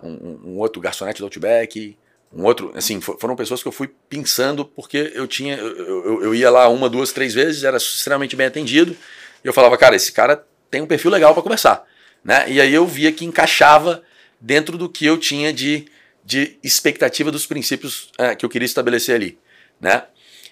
um, 0.02 0.52
um, 0.52 0.58
outro 0.60 0.82
garçonete 0.82 1.20
do 1.20 1.26
Outback, 1.26 1.98
um 2.32 2.46
outro, 2.46 2.72
assim, 2.74 3.02
foram 3.02 3.36
pessoas 3.36 3.62
que 3.62 3.68
eu 3.68 3.74
fui 3.74 3.94
pensando 4.08 4.64
porque 4.64 5.12
eu 5.14 5.28
tinha, 5.28 5.58
eu, 5.58 6.06
eu, 6.06 6.24
eu, 6.24 6.36
ia 6.36 6.50
lá 6.50 6.70
uma, 6.70 6.90
duas, 6.90 7.12
três 7.12 7.34
vezes, 7.34 7.66
era 7.66 7.76
extremamente 7.76 8.34
bem 8.34 8.48
atendido, 8.48 8.96
e 9.44 9.48
eu 9.48 9.52
falava, 9.52 9.78
cara, 9.78 9.94
esse 9.94 10.14
cara 10.14 10.48
tem 10.72 10.82
um 10.82 10.88
perfil 10.88 11.12
legal 11.12 11.34
para 11.34 11.44
conversar, 11.44 11.86
né? 12.24 12.50
E 12.50 12.62
aí 12.62 12.74
eu 12.74 12.88
via 12.88 13.12
que 13.12 13.26
encaixava 13.26 14.02
dentro 14.44 14.78
do 14.78 14.90
que 14.90 15.06
eu 15.06 15.18
tinha 15.18 15.54
de, 15.54 15.86
de 16.24 16.60
expectativa 16.62 17.32
dos 17.32 17.46
princípios 17.46 18.12
é, 18.20 18.36
que 18.36 18.46
eu 18.46 18.50
queria 18.50 18.66
estabelecer 18.66 19.16
ali, 19.16 19.40
né? 19.80 20.04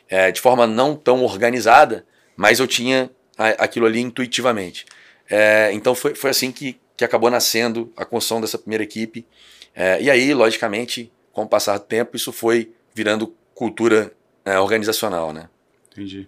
É, 0.07 0.31
de 0.31 0.39
forma 0.39 0.65
não 0.65 0.95
tão 0.95 1.23
organizada, 1.23 2.05
mas 2.35 2.59
eu 2.59 2.67
tinha 2.67 3.09
aquilo 3.37 3.85
ali 3.85 3.99
intuitivamente. 3.99 4.85
É, 5.29 5.71
então 5.73 5.93
foi, 5.93 6.15
foi 6.15 6.29
assim 6.29 6.51
que, 6.51 6.79
que 6.95 7.03
acabou 7.03 7.29
nascendo 7.29 7.91
a 7.97 8.05
construção 8.05 8.39
dessa 8.39 8.57
primeira 8.57 8.83
equipe. 8.83 9.25
É, 9.73 10.01
e 10.01 10.09
aí, 10.09 10.33
logicamente, 10.33 11.11
com 11.31 11.43
o 11.43 11.47
passar 11.47 11.77
do 11.77 11.85
tempo, 11.85 12.15
isso 12.15 12.31
foi 12.31 12.73
virando 12.93 13.35
cultura 13.53 14.11
organizacional, 14.59 15.31
né? 15.31 15.47
Entendi. 15.91 16.27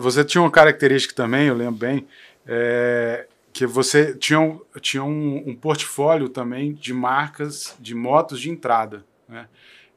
Você 0.00 0.24
tinha 0.24 0.40
uma 0.40 0.50
característica 0.50 1.14
também, 1.14 1.48
eu 1.48 1.54
lembro 1.54 1.74
bem, 1.74 2.06
que 3.54 3.66
você 3.66 4.14
tinha, 4.14 4.38
um, 4.40 4.60
tinha 4.80 5.02
um, 5.02 5.48
um, 5.48 5.56
portfólio 5.56 6.28
também 6.28 6.74
de 6.74 6.92
marcas 6.92 7.74
de 7.80 7.94
motos 7.94 8.38
de 8.40 8.50
entrada. 8.50 9.06
Né? 9.26 9.48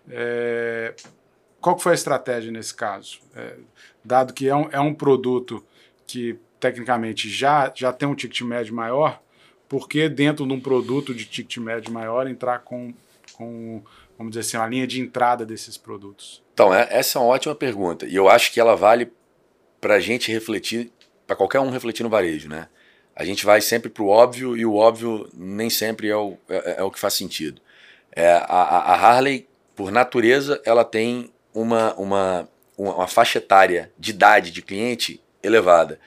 É, 0.10 0.96
qual 1.60 1.78
foi 1.78 1.92
a 1.92 1.96
estratégia 1.96 2.52
nesse 2.52 2.74
caso? 2.74 3.20
É, 3.36 3.56
dado 4.06 4.34
que 4.34 4.48
é 4.48 4.56
um, 4.56 4.70
é 4.72 4.80
um 4.80 4.94
produto 4.94 5.66
que 6.06 6.40
tecnicamente 6.60 7.30
já, 7.30 7.70
já 7.76 7.92
tem 7.92 8.08
um 8.08 8.16
ticket 8.16 8.42
médio 8.42 8.74
maior, 8.74 9.22
por 9.68 9.90
que 9.90 10.08
dentro 10.08 10.48
de 10.48 10.54
um 10.54 10.62
produto 10.62 11.14
de 11.14 11.26
ticket 11.26 11.58
médio 11.58 11.92
maior 11.92 12.28
entrar 12.28 12.60
com 12.60 12.94
com, 13.38 13.84
vamos 14.18 14.32
dizer 14.32 14.42
assim, 14.42 14.58
a 14.58 14.68
linha 14.68 14.88
de 14.88 15.00
entrada 15.00 15.46
desses 15.46 15.78
produtos? 15.78 16.44
Então, 16.54 16.74
é, 16.74 16.88
essa 16.90 17.20
é 17.20 17.22
uma 17.22 17.30
ótima 17.30 17.54
pergunta. 17.54 18.06
E 18.08 18.16
eu 18.16 18.28
acho 18.28 18.52
que 18.52 18.60
ela 18.60 18.76
vale 18.76 19.12
para 19.80 19.96
a 19.96 20.00
gente 20.00 20.32
refletir, 20.32 20.92
para 21.26 21.36
qualquer 21.36 21.60
um 21.60 21.70
refletir 21.70 22.04
no 22.04 22.10
varejo, 22.10 22.50
né? 22.50 22.68
A 23.18 23.26
gente 23.26 23.44
vai 23.44 23.62
sempre 23.62 23.90
para 23.90 24.04
o 24.04 24.10
óbvio 24.10 24.56
e 24.56 24.64
o 24.64 24.76
óbvio 24.76 25.28
nem 25.34 25.72
sempre 25.72 26.08
é 26.08 26.16
o, 26.16 26.38
é, 26.48 26.76
é 26.78 26.84
o 26.84 26.92
que 26.92 27.00
faz 27.00 27.16
sentido. 27.16 27.60
É, 28.16 28.30
a, 28.30 28.44
a, 28.44 28.94
Harley, 28.94 29.48
por 29.76 29.92
natureza, 29.92 30.62
ela 30.64 30.84
tem 30.84 31.34
uma, 31.52 31.96
uma, 31.96 32.48
uma 32.78 33.08
faixa 33.08 33.40
etária 33.40 33.92
de 33.98 34.12
idade 34.12 34.52
de 34.52 34.62
cliente 34.62 35.20
elevada 35.42 36.00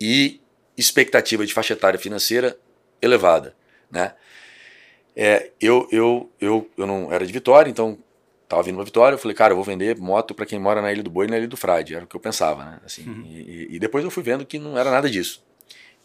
e 0.00 0.40
expectativa 0.78 1.44
de 1.44 1.52
faixa 1.52 1.74
etária 1.74 1.98
financeira 1.98 2.58
elevada, 3.02 3.54
né? 3.90 4.14
É, 5.14 5.50
eu, 5.60 5.86
eu, 5.92 6.30
eu, 6.40 6.70
eu 6.76 6.86
não 6.86 7.12
era 7.12 7.26
de 7.26 7.32
Vitória, 7.34 7.70
então 7.70 7.98
tava 8.48 8.62
vindo 8.62 8.76
para 8.76 8.84
Vitória, 8.84 9.14
eu 9.14 9.18
falei, 9.18 9.34
cara, 9.34 9.52
eu 9.52 9.56
vou 9.56 9.64
vender 9.64 9.98
moto 9.98 10.34
para 10.34 10.46
quem 10.46 10.58
mora 10.58 10.80
na 10.80 10.90
Ilha 10.90 11.02
do 11.02 11.10
Boi 11.10 11.26
e 11.26 11.30
na 11.30 11.36
Ilha 11.36 11.48
do 11.48 11.56
Frade, 11.56 11.94
era 11.94 12.04
o 12.04 12.06
que 12.06 12.16
eu 12.16 12.20
pensava, 12.20 12.64
né? 12.64 12.80
Assim, 12.82 13.06
uhum. 13.06 13.24
e, 13.26 13.76
e, 13.76 13.78
depois 13.78 14.02
eu 14.04 14.10
fui 14.10 14.22
vendo 14.22 14.46
que 14.46 14.58
não 14.58 14.78
era 14.78 14.90
nada 14.90 15.10
disso. 15.10 15.45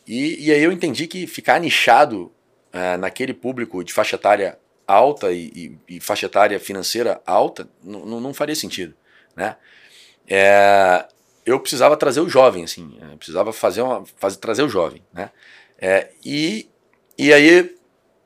E, 0.08 0.48
e 0.48 0.52
aí 0.52 0.64
eu 0.64 0.72
entendi 0.72 1.08
que 1.08 1.28
ficar 1.28 1.60
nichado 1.60 2.32
é, 2.72 2.98
naquele 2.98 3.34
público 3.34 3.84
de 3.84 3.94
faixa 3.94 4.16
etária 4.16 4.58
alta 4.88 5.32
e, 5.32 5.78
e, 5.88 5.96
e 5.96 6.00
faixa 6.00 6.26
etária 6.26 6.60
financeira 6.60 7.22
alta 7.26 7.70
não 7.84 8.34
faria 8.34 8.56
sentido, 8.56 8.94
né? 9.36 9.56
É, 10.28 11.06
eu 11.46 11.60
precisava 11.60 11.98
trazer 11.98 12.22
o 12.22 12.30
jovem, 12.30 12.64
assim, 12.64 12.98
é, 13.02 13.16
precisava 13.16 13.52
fazer 13.52 13.82
uma, 13.82 14.04
fazer, 14.18 14.38
trazer 14.38 14.64
o 14.64 14.70
jovem, 14.70 15.02
né? 15.14 15.32
É, 15.80 16.10
e, 16.24 16.70
e 17.18 17.34
aí 17.34 17.76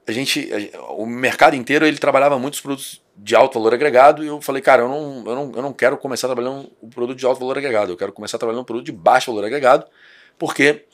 a 0.07 0.11
gente, 0.11 0.51
o 0.89 1.05
mercado 1.05 1.55
inteiro 1.55 1.85
ele 1.85 1.97
trabalhava 1.97 2.37
muitos 2.37 2.61
produtos 2.61 3.01
de 3.15 3.35
alto 3.35 3.57
valor 3.57 3.73
agregado 3.73 4.23
e 4.23 4.27
eu 4.27 4.41
falei, 4.41 4.61
cara, 4.61 4.83
eu 4.83 4.89
não, 4.89 5.23
eu 5.25 5.35
não, 5.35 5.51
eu 5.55 5.61
não 5.61 5.73
quero 5.73 5.97
começar 5.97 6.27
trabalhando 6.27 6.69
um 6.81 6.89
produto 6.89 7.17
de 7.17 7.25
alto 7.25 7.39
valor 7.39 7.57
agregado, 7.57 7.91
eu 7.91 7.97
quero 7.97 8.11
começar 8.11 8.37
trabalhando 8.37 8.61
um 8.61 8.65
produto 8.65 8.85
de 8.85 8.91
baixo 8.91 9.31
valor 9.31 9.45
agregado, 9.45 9.85
porque 10.37 10.85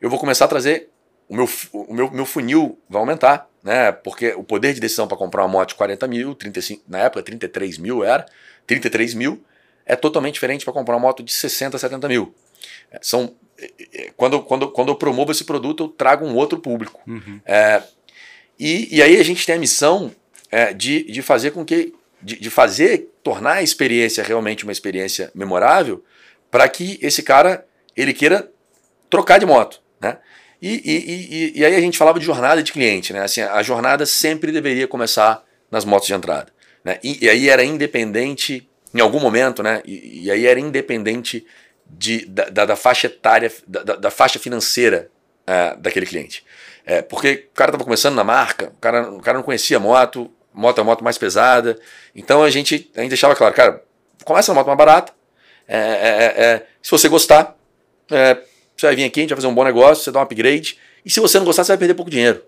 eu 0.00 0.08
vou 0.08 0.18
começar 0.18 0.46
a 0.46 0.48
trazer 0.48 0.88
o 1.28 1.36
meu, 1.36 1.48
o 1.72 1.94
meu, 1.94 2.10
meu 2.10 2.26
funil 2.26 2.78
vai 2.88 3.00
aumentar, 3.00 3.48
né? 3.62 3.92
Porque 3.92 4.32
o 4.32 4.42
poder 4.42 4.74
de 4.74 4.80
decisão 4.80 5.06
para 5.06 5.16
comprar 5.16 5.42
uma 5.42 5.48
moto 5.48 5.68
de 5.70 5.74
40 5.76 6.08
mil, 6.08 6.34
35, 6.34 6.82
na 6.88 6.98
época 6.98 7.22
33 7.22 7.78
mil 7.78 8.02
era, 8.02 8.26
33 8.66 9.14
mil 9.14 9.44
é 9.86 9.96
totalmente 9.96 10.34
diferente 10.34 10.64
para 10.64 10.74
comprar 10.74 10.94
uma 10.94 11.00
moto 11.00 11.22
de 11.22 11.32
60, 11.32 11.78
70 11.78 12.08
mil. 12.08 12.34
É, 12.90 12.98
são, 13.02 13.34
é, 13.58 13.70
é, 13.92 14.10
quando, 14.16 14.42
quando, 14.42 14.70
quando 14.70 14.88
eu 14.88 14.96
promovo 14.96 15.32
esse 15.32 15.44
produto, 15.44 15.84
eu 15.84 15.88
trago 15.88 16.24
um 16.24 16.34
outro 16.34 16.58
público. 16.58 17.00
Uhum. 17.06 17.40
É, 17.44 17.82
e, 18.58 18.96
e 18.96 19.02
aí 19.02 19.18
a 19.18 19.22
gente 19.24 19.44
tem 19.44 19.54
a 19.54 19.58
missão 19.58 20.12
é, 20.50 20.72
de, 20.72 21.04
de 21.04 21.22
fazer 21.22 21.50
com 21.52 21.64
que. 21.64 21.94
De, 22.22 22.38
de 22.38 22.50
fazer, 22.50 23.10
tornar 23.22 23.54
a 23.54 23.62
experiência 23.62 24.22
realmente 24.22 24.64
uma 24.64 24.72
experiência 24.72 25.30
memorável, 25.34 26.04
para 26.50 26.68
que 26.68 26.98
esse 27.00 27.22
cara 27.22 27.66
ele 27.96 28.12
queira 28.12 28.50
trocar 29.08 29.38
de 29.38 29.46
moto. 29.46 29.80
Né? 30.00 30.16
E, 30.62 30.68
e, 30.68 31.56
e, 31.56 31.60
e, 31.60 31.64
aí 31.64 31.74
a 31.74 31.80
gente 31.80 31.96
falava 31.96 32.18
de 32.18 32.24
jornada 32.24 32.62
de 32.62 32.72
cliente. 32.72 33.12
Né? 33.12 33.22
Assim, 33.22 33.40
a 33.40 33.62
jornada 33.62 34.04
sempre 34.06 34.52
deveria 34.52 34.86
começar 34.86 35.42
nas 35.70 35.84
motos 35.84 36.06
de 36.06 36.14
entrada. 36.14 36.52
Né? 36.84 36.98
E, 37.02 37.28
aí 37.28 37.48
era 37.48 37.64
independente, 37.64 38.68
em 38.94 39.00
algum 39.00 39.20
momento, 39.20 39.62
né? 39.62 39.82
e, 39.84 40.30
aí 40.30 40.46
era 40.46 40.60
independente 40.60 41.46
de, 41.86 42.26
da, 42.26 42.44
da, 42.48 42.64
da 42.66 42.76
faixa 42.76 43.06
etária, 43.06 43.52
da, 43.66 43.96
da 43.96 44.10
faixa 44.10 44.38
financeira 44.38 45.10
uh, 45.42 45.80
daquele 45.80 46.06
cliente. 46.06 46.44
É, 46.84 47.02
porque 47.02 47.48
o 47.50 47.54
cara 47.54 47.70
estava 47.70 47.84
começando 47.84 48.14
na 48.14 48.24
marca, 48.24 48.72
o 48.76 48.80
cara, 48.80 49.10
o 49.10 49.20
cara 49.20 49.38
não 49.38 49.44
conhecia 49.44 49.78
moto, 49.78 50.30
moto 50.52 50.78
é 50.78 50.82
uma 50.82 50.92
moto 50.92 51.04
mais 51.04 51.18
pesada. 51.18 51.78
Então 52.14 52.42
a 52.42 52.50
gente, 52.50 52.90
a 52.96 53.00
gente 53.00 53.10
deixava 53.10 53.34
claro, 53.34 53.54
cara, 53.54 53.82
começa 54.24 54.52
na 54.52 54.58
moto 54.58 54.66
mais 54.66 54.78
barata. 54.78 55.12
É, 55.68 55.78
é, 55.78 55.80
é, 55.80 56.44
é 56.44 56.66
se 56.82 56.90
você 56.90 57.08
gostar, 57.08 57.56
é, 58.10 58.38
você 58.80 58.86
vai 58.86 58.96
vir 58.96 59.04
aqui, 59.04 59.20
a 59.20 59.22
gente 59.22 59.30
vai 59.30 59.36
fazer 59.36 59.48
um 59.48 59.54
bom 59.54 59.64
negócio, 59.64 60.02
você 60.04 60.10
dá 60.10 60.20
um 60.20 60.22
upgrade, 60.22 60.78
e 61.04 61.10
se 61.10 61.20
você 61.20 61.38
não 61.38 61.44
gostar, 61.44 61.64
você 61.64 61.72
vai 61.72 61.78
perder 61.78 61.94
pouco 61.94 62.10
dinheiro. 62.10 62.42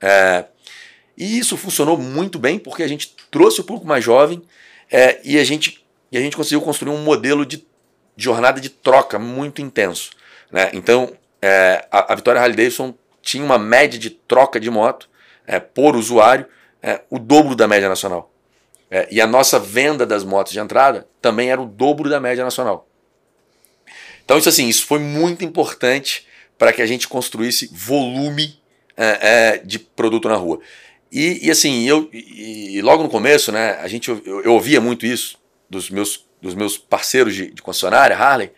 É, 0.00 0.44
e 1.16 1.38
isso 1.38 1.56
funcionou 1.56 1.96
muito 1.96 2.38
bem 2.38 2.58
porque 2.58 2.82
a 2.82 2.88
gente 2.88 3.14
trouxe 3.30 3.60
o 3.60 3.64
público 3.64 3.86
mais 3.86 4.04
jovem 4.04 4.42
é, 4.90 5.18
e, 5.24 5.38
a 5.38 5.44
gente, 5.44 5.84
e 6.12 6.18
a 6.18 6.20
gente 6.20 6.36
conseguiu 6.36 6.60
construir 6.60 6.92
um 6.92 7.02
modelo 7.02 7.46
de, 7.46 7.64
jornada 8.16 8.60
de 8.60 8.68
troca 8.68 9.18
muito 9.18 9.62
intenso. 9.62 10.10
Né? 10.50 10.70
Então, 10.72 11.12
é, 11.40 11.86
a, 11.90 12.12
a 12.12 12.16
Vitória 12.16 12.40
Harley 12.40 12.56
Davidson 12.56 12.94
tinha 13.22 13.44
uma 13.44 13.58
média 13.58 13.98
de 13.98 14.10
troca 14.10 14.60
de 14.60 14.70
moto 14.70 15.08
é, 15.46 15.58
por 15.58 15.96
usuário 15.96 16.46
é, 16.82 17.00
o 17.10 17.18
dobro 17.18 17.54
da 17.54 17.66
média 17.66 17.88
nacional. 17.88 18.30
É, 18.90 19.08
e 19.10 19.20
a 19.20 19.26
nossa 19.26 19.58
venda 19.58 20.06
das 20.06 20.22
motos 20.22 20.52
de 20.52 20.58
entrada 20.58 21.06
também 21.20 21.50
era 21.50 21.60
o 21.60 21.66
dobro 21.66 22.08
da 22.08 22.20
média 22.20 22.44
nacional. 22.44 22.86
Então, 24.26 24.36
isso 24.36 24.48
assim, 24.48 24.68
isso 24.68 24.84
foi 24.84 24.98
muito 24.98 25.44
importante 25.44 26.26
para 26.58 26.72
que 26.72 26.82
a 26.82 26.86
gente 26.86 27.06
construísse 27.06 27.70
volume 27.72 28.58
é, 28.96 29.18
é, 29.54 29.58
de 29.58 29.78
produto 29.78 30.28
na 30.28 30.34
rua. 30.34 30.58
E, 31.12 31.46
e 31.46 31.50
assim, 31.50 31.88
eu 31.88 32.10
e, 32.12 32.76
e 32.76 32.82
logo 32.82 33.04
no 33.04 33.08
começo, 33.08 33.52
né, 33.52 33.78
a 33.80 33.86
gente 33.86 34.10
eu, 34.10 34.42
eu, 34.42 34.52
ouvia 34.52 34.80
muito 34.80 35.06
isso 35.06 35.38
dos 35.70 35.88
meus, 35.90 36.26
dos 36.42 36.54
meus 36.54 36.76
parceiros 36.76 37.34
de, 37.36 37.52
de 37.52 37.62
concessionária, 37.62 38.16
Harley. 38.16 38.50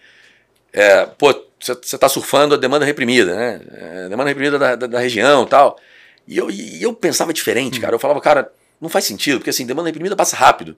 É, 0.73 1.05
pô, 1.05 1.35
você 1.61 1.73
está 1.73 2.09
surfando 2.09 2.55
a 2.55 2.59
demanda 2.59 2.87
reprimida, 2.87 3.37
né? 3.37 3.61
É, 3.71 4.09
demanda 4.09 4.31
reprimida 4.31 4.59
da, 4.59 4.75
da, 4.75 4.87
da 4.87 4.99
região 4.99 5.45
tal. 5.45 5.79
E 6.27 6.37
eu, 6.39 6.51
e 6.51 6.83
eu 6.83 6.95
pensava 6.95 7.33
diferente, 7.33 7.79
hum. 7.79 7.83
cara. 7.83 7.95
Eu 7.95 7.99
falava, 7.99 8.21
cara, 8.21 8.51
não 8.81 8.89
faz 8.89 9.05
sentido, 9.05 9.39
porque 9.39 9.51
assim, 9.51 9.67
demanda 9.67 9.89
reprimida 9.89 10.17
passa 10.17 10.35
rápido. 10.35 10.77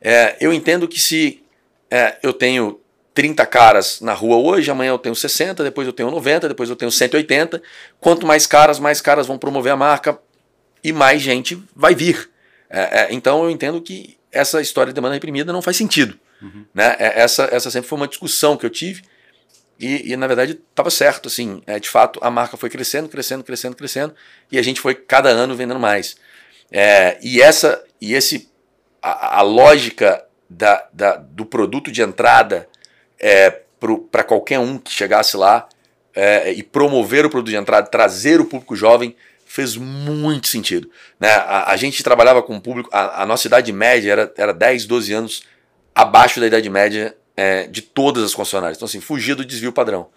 É, 0.00 0.36
eu 0.40 0.52
entendo 0.52 0.86
que 0.86 1.00
se 1.00 1.42
é, 1.90 2.16
eu 2.22 2.32
tenho 2.32 2.79
30 3.14 3.44
caras 3.46 4.00
na 4.00 4.12
rua 4.12 4.36
hoje, 4.36 4.70
amanhã 4.70 4.90
eu 4.90 4.98
tenho 4.98 5.14
60, 5.14 5.64
depois 5.64 5.86
eu 5.86 5.92
tenho 5.92 6.10
90, 6.10 6.48
depois 6.48 6.70
eu 6.70 6.76
tenho 6.76 6.90
180. 6.90 7.60
Quanto 8.00 8.26
mais 8.26 8.46
caras, 8.46 8.78
mais 8.78 9.00
caras 9.00 9.26
vão 9.26 9.38
promover 9.38 9.72
a 9.72 9.76
marca 9.76 10.18
e 10.82 10.92
mais 10.92 11.20
gente 11.20 11.62
vai 11.74 11.94
vir. 11.94 12.30
É, 12.68 13.00
é, 13.00 13.08
então 13.10 13.42
eu 13.44 13.50
entendo 13.50 13.80
que 13.80 14.16
essa 14.30 14.60
história 14.60 14.92
de 14.92 14.94
demanda 14.94 15.14
reprimida 15.14 15.52
não 15.52 15.60
faz 15.60 15.76
sentido. 15.76 16.18
Uhum. 16.40 16.64
Né? 16.72 16.96
É, 16.98 17.20
essa, 17.20 17.48
essa 17.50 17.70
sempre 17.70 17.88
foi 17.88 17.98
uma 17.98 18.08
discussão 18.08 18.56
que 18.56 18.64
eu 18.64 18.70
tive. 18.70 19.02
E, 19.78 20.12
e 20.12 20.16
na 20.16 20.26
verdade 20.26 20.60
estava 20.70 20.90
certo, 20.90 21.26
assim, 21.26 21.62
é, 21.66 21.80
de 21.80 21.88
fato 21.88 22.20
a 22.22 22.30
marca 22.30 22.56
foi 22.56 22.68
crescendo, 22.68 23.08
crescendo, 23.08 23.42
crescendo, 23.42 23.74
crescendo, 23.74 24.14
e 24.52 24.58
a 24.58 24.62
gente 24.62 24.78
foi 24.78 24.94
cada 24.94 25.30
ano 25.30 25.56
vendendo 25.56 25.80
mais. 25.80 26.16
É, 26.70 27.18
e 27.22 27.40
essa 27.40 27.82
e 27.98 28.12
esse 28.12 28.50
a, 29.00 29.38
a 29.38 29.42
lógica 29.42 30.22
da, 30.50 30.86
da, 30.92 31.16
do 31.16 31.46
produto 31.46 31.90
de 31.90 32.02
entrada 32.02 32.68
é, 33.20 33.50
para 34.10 34.24
qualquer 34.24 34.58
um 34.58 34.78
que 34.78 34.90
chegasse 34.90 35.36
lá 35.36 35.68
é, 36.14 36.52
e 36.52 36.62
promover 36.62 37.24
o 37.24 37.30
produto 37.30 37.50
de 37.50 37.56
entrada, 37.56 37.86
trazer 37.88 38.40
o 38.40 38.44
público 38.44 38.74
jovem 38.74 39.14
fez 39.44 39.76
muito 39.76 40.48
sentido. 40.48 40.88
Né? 41.18 41.28
A, 41.28 41.72
a 41.72 41.76
gente 41.76 42.02
trabalhava 42.02 42.42
com 42.42 42.56
o 42.56 42.60
público, 42.60 42.88
a, 42.92 43.22
a, 43.22 43.26
nossa 43.26 43.46
idade 43.46 43.72
média 43.72 44.12
era, 44.12 44.32
era 44.36 44.52
10, 44.52 44.86
12 44.86 45.12
anos 45.12 45.42
abaixo 45.94 46.38
da 46.40 46.46
idade 46.46 46.70
média 46.70 47.16
é, 47.36 47.66
de 47.66 47.82
todas 47.82 48.22
as 48.22 48.34
concessionárias. 48.34 48.78
Então, 48.78 48.86
assim, 48.86 49.00
fugir 49.00 49.34
do 49.34 49.44
desvio 49.44 49.72
padrão. 49.72 50.08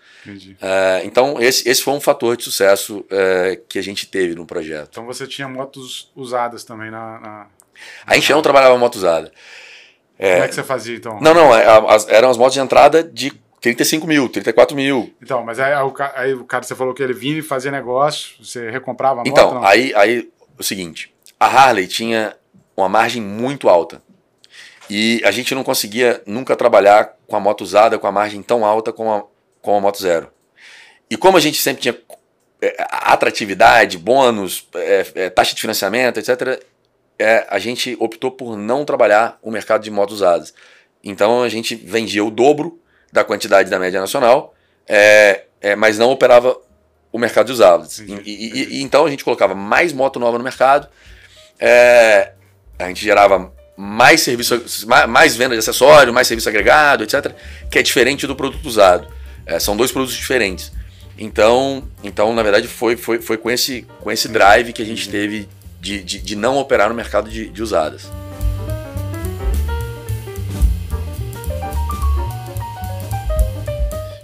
É, 0.62 1.02
então, 1.04 1.42
esse, 1.42 1.68
esse 1.68 1.82
foi 1.82 1.94
um 1.94 2.00
fator 2.00 2.38
de 2.38 2.44
sucesso 2.44 3.06
é, 3.10 3.60
que 3.68 3.80
a 3.80 3.82
gente 3.82 4.06
teve 4.08 4.36
no 4.36 4.46
projeto. 4.46 4.90
Então, 4.92 5.06
você 5.06 5.26
tinha 5.28 5.48
motos 5.48 6.12
usadas 6.16 6.64
também 6.64 6.92
na. 6.92 7.20
na... 7.20 7.48
A 8.06 8.16
gente 8.16 8.32
não 8.32 8.42
trabalhava 8.42 8.78
moto 8.78 8.96
usada. 8.96 9.32
É, 10.24 10.36
Como 10.36 10.44
é 10.46 10.48
que 10.48 10.56
você 10.56 10.64
fazia 10.64 10.96
então? 10.96 11.20
Não, 11.20 11.34
não, 11.34 11.54
é, 11.54 11.66
as, 11.90 12.08
eram 12.08 12.30
as 12.30 12.38
motos 12.38 12.54
de 12.54 12.62
entrada 12.62 13.04
de 13.04 13.34
35 13.60 14.08
mil, 14.08 14.30
34 14.30 14.74
mil. 14.74 15.14
Então, 15.22 15.44
mas 15.44 15.60
aí, 15.60 15.74
aí, 16.16 16.34
o 16.34 16.46
cara, 16.46 16.64
você 16.64 16.74
falou 16.74 16.94
que 16.94 17.04
ele 17.04 17.12
vinha 17.12 17.40
e 17.40 17.42
fazia 17.42 17.70
negócio, 17.70 18.36
você 18.42 18.70
recomprava 18.70 19.16
a 19.20 19.26
moto? 19.26 19.28
Então, 19.28 19.62
aí, 19.62 19.94
aí 19.94 20.30
o 20.58 20.64
seguinte, 20.64 21.14
a 21.38 21.46
Harley 21.48 21.88
tinha 21.88 22.38
uma 22.78 22.88
margem 22.88 23.22
muito 23.22 23.68
alta. 23.68 24.02
E 24.90 25.22
a 25.26 25.32
gente 25.32 25.54
não 25.54 25.62
conseguia 25.62 26.22
nunca 26.26 26.56
trabalhar 26.56 27.18
com 27.28 27.36
a 27.36 27.40
moto 27.42 27.60
usada 27.60 28.00
com 28.00 28.08
a 28.08 28.12
margem 28.12 28.42
tão 28.42 28.66
alta 28.66 28.94
como 28.94 29.12
a, 29.12 29.24
com 29.62 29.76
a 29.76 29.82
moto 29.82 30.02
zero. 30.02 30.30
E 31.10 31.18
como 31.18 31.36
a 31.36 31.42
gente 31.42 31.62
sempre 31.62 31.82
tinha 31.82 31.98
é, 32.62 32.78
atratividade, 32.80 33.98
bônus, 33.98 34.70
é, 34.74 35.06
é, 35.16 35.30
taxa 35.30 35.54
de 35.54 35.60
financiamento, 35.60 36.18
etc., 36.18 36.64
é, 37.18 37.46
a 37.50 37.60
gente 37.60 37.96
optou 38.00 38.32
por 38.32 38.58
não 38.58 38.86
trabalhar 38.86 39.38
o 39.42 39.52
mercado 39.52 39.84
de 39.84 39.92
motos 39.92 40.16
usadas. 40.16 40.54
Então 41.04 41.44
a 41.44 41.50
gente 41.50 41.76
vendia 41.76 42.24
o 42.24 42.32
dobro 42.32 42.80
da 43.12 43.24
quantidade 43.24 43.70
da 43.70 43.78
média 43.78 44.00
nacional, 44.00 44.54
é, 44.88 45.44
é, 45.62 45.76
mas 45.76 45.98
não 45.98 46.10
operava 46.10 46.58
o 47.12 47.20
mercado 47.20 47.48
de 47.48 47.52
usados. 47.52 48.00
E, 48.00 48.12
e, 48.26 48.78
e, 48.80 48.82
então 48.82 49.06
a 49.06 49.10
gente 49.10 49.24
colocava 49.24 49.54
mais 49.54 49.94
moto 49.94 50.20
nova 50.20 50.38
no 50.38 50.44
mercado, 50.44 50.88
a 52.80 52.88
gente 52.88 53.04
gerava 53.04 53.54
mais 53.76 54.22
serviço, 54.22 54.64
mais 55.08 55.36
venda 55.36 55.56
de 55.56 55.60
acessório, 55.60 56.14
mais 56.14 56.28
serviço 56.28 56.50
agregado, 56.50 57.04
etc., 57.04 57.34
que 57.70 57.80
é 57.80 57.82
diferente 57.82 58.28
do 58.28 58.36
produto 58.36 58.66
usado. 58.66 59.08
É, 59.46 59.60
são 59.60 59.76
dois 59.76 59.92
produtos 59.92 60.16
diferentes. 60.16 60.72
Então, 61.18 61.88
então 62.04 62.34
na 62.34 62.44
verdade, 62.44 62.68
foi, 62.68 62.96
foi, 62.96 63.22
foi 63.22 63.38
com, 63.38 63.50
esse, 63.50 63.84
com 64.02 64.12
esse 64.12 64.28
drive 64.28 64.74
que 64.74 64.82
a 64.82 64.86
gente 64.86 65.10
teve 65.10 65.48
de, 65.84 66.02
de, 66.02 66.20
de 66.20 66.36
não 66.38 66.58
operar 66.58 66.88
no 66.88 66.96
mercado 66.96 67.30
de, 67.30 67.50
de 67.50 67.62
usadas. 67.62 68.10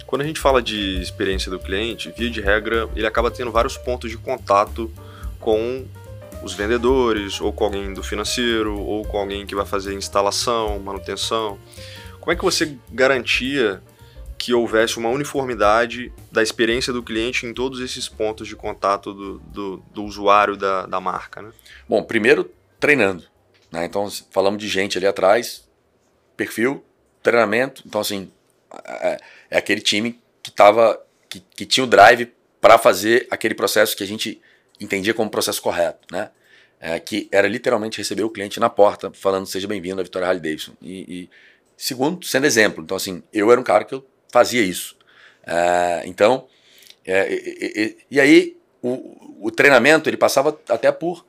Quando 0.06 0.22
a 0.22 0.24
gente 0.24 0.40
fala 0.40 0.62
de 0.62 1.00
experiência 1.00 1.50
do 1.50 1.58
cliente, 1.58 2.12
via 2.16 2.30
de 2.30 2.40
regra, 2.40 2.88
ele 2.96 3.06
acaba 3.06 3.30
tendo 3.30 3.52
vários 3.52 3.76
pontos 3.76 4.10
de 4.10 4.16
contato 4.16 4.90
com 5.38 5.84
os 6.42 6.54
vendedores, 6.54 7.38
ou 7.42 7.52
com 7.52 7.64
alguém 7.64 7.92
do 7.92 8.02
financeiro, 8.02 8.80
ou 8.80 9.04
com 9.04 9.18
alguém 9.18 9.46
que 9.46 9.54
vai 9.54 9.66
fazer 9.66 9.92
instalação, 9.92 10.80
manutenção. 10.80 11.58
Como 12.18 12.32
é 12.32 12.36
que 12.36 12.42
você 12.42 12.74
garantia 12.90 13.82
que 14.40 14.54
houvesse 14.54 14.96
uma 14.96 15.10
uniformidade 15.10 16.10
da 16.32 16.42
experiência 16.42 16.94
do 16.94 17.02
cliente 17.02 17.44
em 17.44 17.52
todos 17.52 17.78
esses 17.78 18.08
pontos 18.08 18.48
de 18.48 18.56
contato 18.56 19.12
do, 19.12 19.38
do, 19.40 19.76
do 19.92 20.02
usuário 20.02 20.56
da, 20.56 20.86
da 20.86 20.98
marca? 20.98 21.42
Né? 21.42 21.52
Bom, 21.86 22.02
primeiro 22.02 22.50
treinando. 22.80 23.24
Né? 23.70 23.84
Então, 23.84 24.10
falamos 24.30 24.58
de 24.58 24.66
gente 24.66 24.96
ali 24.96 25.06
atrás, 25.06 25.68
perfil, 26.38 26.82
treinamento. 27.22 27.82
Então, 27.84 28.00
assim, 28.00 28.32
é, 28.82 29.20
é 29.50 29.58
aquele 29.58 29.82
time 29.82 30.18
que, 30.42 30.50
tava, 30.50 30.98
que, 31.28 31.40
que 31.40 31.66
tinha 31.66 31.84
o 31.84 31.86
drive 31.86 32.32
para 32.62 32.78
fazer 32.78 33.28
aquele 33.30 33.54
processo 33.54 33.94
que 33.94 34.02
a 34.02 34.06
gente 34.06 34.40
entendia 34.80 35.12
como 35.12 35.28
processo 35.28 35.60
correto, 35.60 36.08
né? 36.10 36.30
É, 36.80 36.98
que 36.98 37.28
era 37.30 37.46
literalmente 37.46 37.98
receber 37.98 38.22
o 38.22 38.30
cliente 38.30 38.58
na 38.58 38.70
porta 38.70 39.12
falando 39.12 39.44
seja 39.44 39.68
bem-vindo 39.68 40.00
à 40.00 40.02
Vitória 40.02 40.26
Harley 40.26 40.40
Davidson. 40.40 40.72
E, 40.80 41.26
e, 41.26 41.30
segundo, 41.76 42.24
sendo 42.24 42.46
exemplo. 42.46 42.82
Então, 42.82 42.96
assim, 42.96 43.22
eu 43.34 43.52
era 43.52 43.60
um 43.60 43.64
cara 43.64 43.84
que 43.84 43.94
eu 43.94 44.02
fazia 44.32 44.62
isso. 44.62 44.96
É, 45.46 46.02
então, 46.06 46.46
é, 47.04 47.32
e, 47.32 47.72
e, 47.76 47.96
e, 48.12 48.20
aí 48.20 48.56
o, 48.82 49.46
o 49.46 49.50
treinamento 49.50 50.08
ele 50.08 50.16
passava 50.16 50.58
até 50.68 50.92
por 50.92 51.24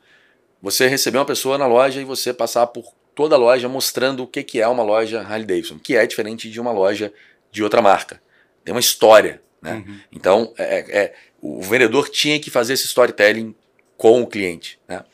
você 0.60 0.86
receber 0.86 1.18
uma 1.18 1.24
pessoa 1.24 1.58
na 1.58 1.66
loja 1.66 2.00
e 2.00 2.04
você 2.04 2.32
passar 2.32 2.66
por 2.68 2.84
toda 3.14 3.34
a 3.34 3.38
loja 3.38 3.68
mostrando 3.68 4.22
o 4.22 4.26
que, 4.26 4.42
que 4.42 4.60
é 4.60 4.68
uma 4.68 4.82
loja 4.82 5.20
Harley 5.20 5.44
Davidson, 5.44 5.78
que 5.78 5.96
é 5.96 6.06
diferente 6.06 6.50
de 6.50 6.60
uma 6.60 6.72
loja 6.72 7.12
de 7.50 7.62
outra 7.62 7.82
marca. 7.82 8.22
Tem 8.64 8.72
uma 8.72 8.80
história. 8.80 9.42
Né? 9.60 9.74
Uhum. 9.74 10.00
Então, 10.12 10.54
é, 10.56 10.98
é, 10.98 11.14
o 11.40 11.60
vendedor 11.62 12.08
tinha 12.08 12.38
que 12.38 12.50
fazer 12.50 12.74
esse 12.74 12.86
storytelling 12.86 13.54
com 13.96 14.22
o 14.22 14.26
cliente. 14.26 14.78
Né? 14.88 15.04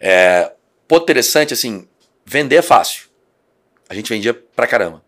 É, 0.00 0.52
interessante, 0.92 1.54
assim, 1.54 1.88
vender 2.24 2.56
é 2.56 2.62
fácil. 2.62 3.08
A 3.88 3.94
gente 3.94 4.08
vendia 4.08 4.34
pra 4.34 4.66
caramba. 4.66 5.02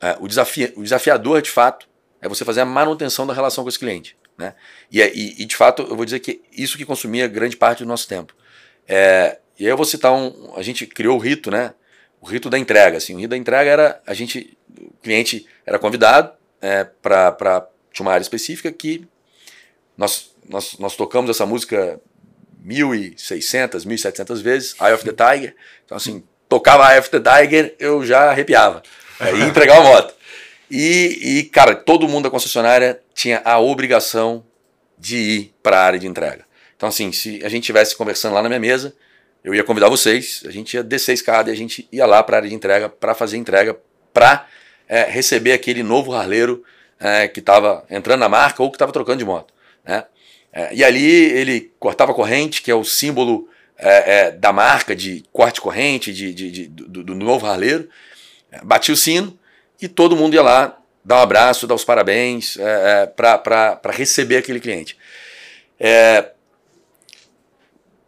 É, 0.00 0.16
o, 0.20 0.26
desafio, 0.26 0.72
o 0.76 0.82
desafiador, 0.82 1.42
de 1.42 1.50
fato, 1.50 1.88
é 2.20 2.28
você 2.28 2.44
fazer 2.44 2.60
a 2.60 2.64
manutenção 2.64 3.26
da 3.26 3.34
relação 3.34 3.64
com 3.64 3.68
esse 3.68 3.78
cliente. 3.78 4.16
Né? 4.36 4.54
E, 4.90 5.02
é, 5.02 5.12
e, 5.14 5.42
e, 5.42 5.44
de 5.44 5.54
fato, 5.54 5.82
eu 5.82 5.94
vou 5.94 6.04
dizer 6.04 6.20
que 6.20 6.42
isso 6.52 6.78
que 6.78 6.84
consumia 6.84 7.28
grande 7.28 7.56
parte 7.56 7.84
do 7.84 7.88
nosso 7.88 8.08
tempo. 8.08 8.34
É, 8.88 9.38
e 9.58 9.64
aí 9.64 9.70
eu 9.70 9.76
vou 9.76 9.84
citar 9.84 10.12
um. 10.12 10.52
A 10.56 10.62
gente 10.62 10.86
criou 10.86 11.16
o 11.16 11.20
rito, 11.20 11.50
né? 11.50 11.74
O 12.20 12.26
rito 12.26 12.48
da 12.48 12.58
entrega. 12.58 12.96
Assim, 12.96 13.14
o 13.14 13.18
rito 13.18 13.30
da 13.30 13.36
entrega 13.36 13.70
era 13.70 14.02
a 14.06 14.14
gente. 14.14 14.56
O 14.78 15.02
cliente 15.02 15.46
era 15.66 15.78
convidado 15.78 16.32
é, 16.60 16.84
para 16.84 17.68
uma 18.00 18.12
área 18.12 18.22
específica 18.22 18.72
que 18.72 19.06
nós, 19.96 20.34
nós, 20.48 20.78
nós 20.78 20.96
tocamos 20.96 21.30
essa 21.30 21.44
música 21.44 22.00
1.600, 22.64 23.86
1.700 23.86 24.42
vezes, 24.42 24.74
Eye 24.80 24.94
of 24.94 25.04
the 25.04 25.12
Tiger. 25.12 25.54
Então, 25.84 25.96
assim, 25.96 26.24
tocava 26.48 26.90
Eye 26.90 26.98
of 26.98 27.10
the 27.10 27.20
Tiger, 27.20 27.74
eu 27.78 28.04
já 28.04 28.30
arrepiava. 28.30 28.82
E 29.20 29.42
entregava 29.42 29.80
a 29.80 29.84
moto. 29.84 30.14
E, 30.70 31.38
e, 31.38 31.42
cara, 31.44 31.74
todo 31.74 32.08
mundo 32.08 32.24
da 32.24 32.30
concessionária 32.30 33.00
tinha 33.14 33.42
a 33.44 33.58
obrigação 33.58 34.44
de 34.96 35.16
ir 35.16 35.54
para 35.62 35.78
a 35.78 35.84
área 35.84 35.98
de 35.98 36.06
entrega. 36.06 36.44
Então, 36.76 36.88
assim, 36.88 37.12
se 37.12 37.40
a 37.44 37.48
gente 37.48 37.62
estivesse 37.62 37.96
conversando 37.96 38.34
lá 38.34 38.42
na 38.42 38.48
minha 38.48 38.60
mesa, 38.60 38.94
eu 39.42 39.54
ia 39.54 39.64
convidar 39.64 39.88
vocês, 39.88 40.42
a 40.46 40.50
gente 40.50 40.74
ia 40.74 40.82
descer 40.82 41.12
a 41.12 41.14
escada 41.14 41.50
e 41.50 41.52
a 41.52 41.56
gente 41.56 41.88
ia 41.90 42.06
lá 42.06 42.22
para 42.22 42.36
a 42.36 42.38
área 42.38 42.48
de 42.48 42.54
entrega 42.54 42.88
para 42.88 43.14
fazer 43.14 43.36
entrega, 43.36 43.76
para 44.12 44.46
é, 44.88 45.04
receber 45.04 45.52
aquele 45.52 45.82
novo 45.82 46.14
harleiro 46.14 46.62
é, 46.98 47.26
que 47.26 47.40
estava 47.40 47.84
entrando 47.90 48.20
na 48.20 48.28
marca 48.28 48.62
ou 48.62 48.70
que 48.70 48.76
estava 48.76 48.92
trocando 48.92 49.18
de 49.18 49.24
moto. 49.24 49.52
Né? 49.84 50.04
É, 50.52 50.74
e 50.74 50.84
ali 50.84 51.04
ele 51.04 51.72
cortava 51.78 52.12
corrente, 52.12 52.62
que 52.62 52.70
é 52.70 52.74
o 52.74 52.84
símbolo 52.84 53.48
é, 53.78 54.18
é, 54.18 54.30
da 54.30 54.52
marca 54.52 54.94
de 54.94 55.24
corte 55.32 55.60
corrente, 55.60 56.12
de, 56.12 56.34
de, 56.34 56.50
de 56.50 56.66
do, 56.66 57.02
do, 57.02 57.14
novo 57.14 57.46
harleiro, 57.46 57.88
batia 58.62 58.94
o 58.94 58.96
sino 58.96 59.38
e 59.80 59.88
todo 59.88 60.16
mundo 60.16 60.34
ia 60.34 60.42
lá 60.42 60.78
dar 61.04 61.16
um 61.16 61.22
abraço, 61.22 61.66
dar 61.66 61.74
os 61.74 61.84
parabéns 61.84 62.56
é, 62.58 63.06
para 63.06 63.80
receber 63.90 64.36
aquele 64.36 64.60
cliente. 64.60 64.96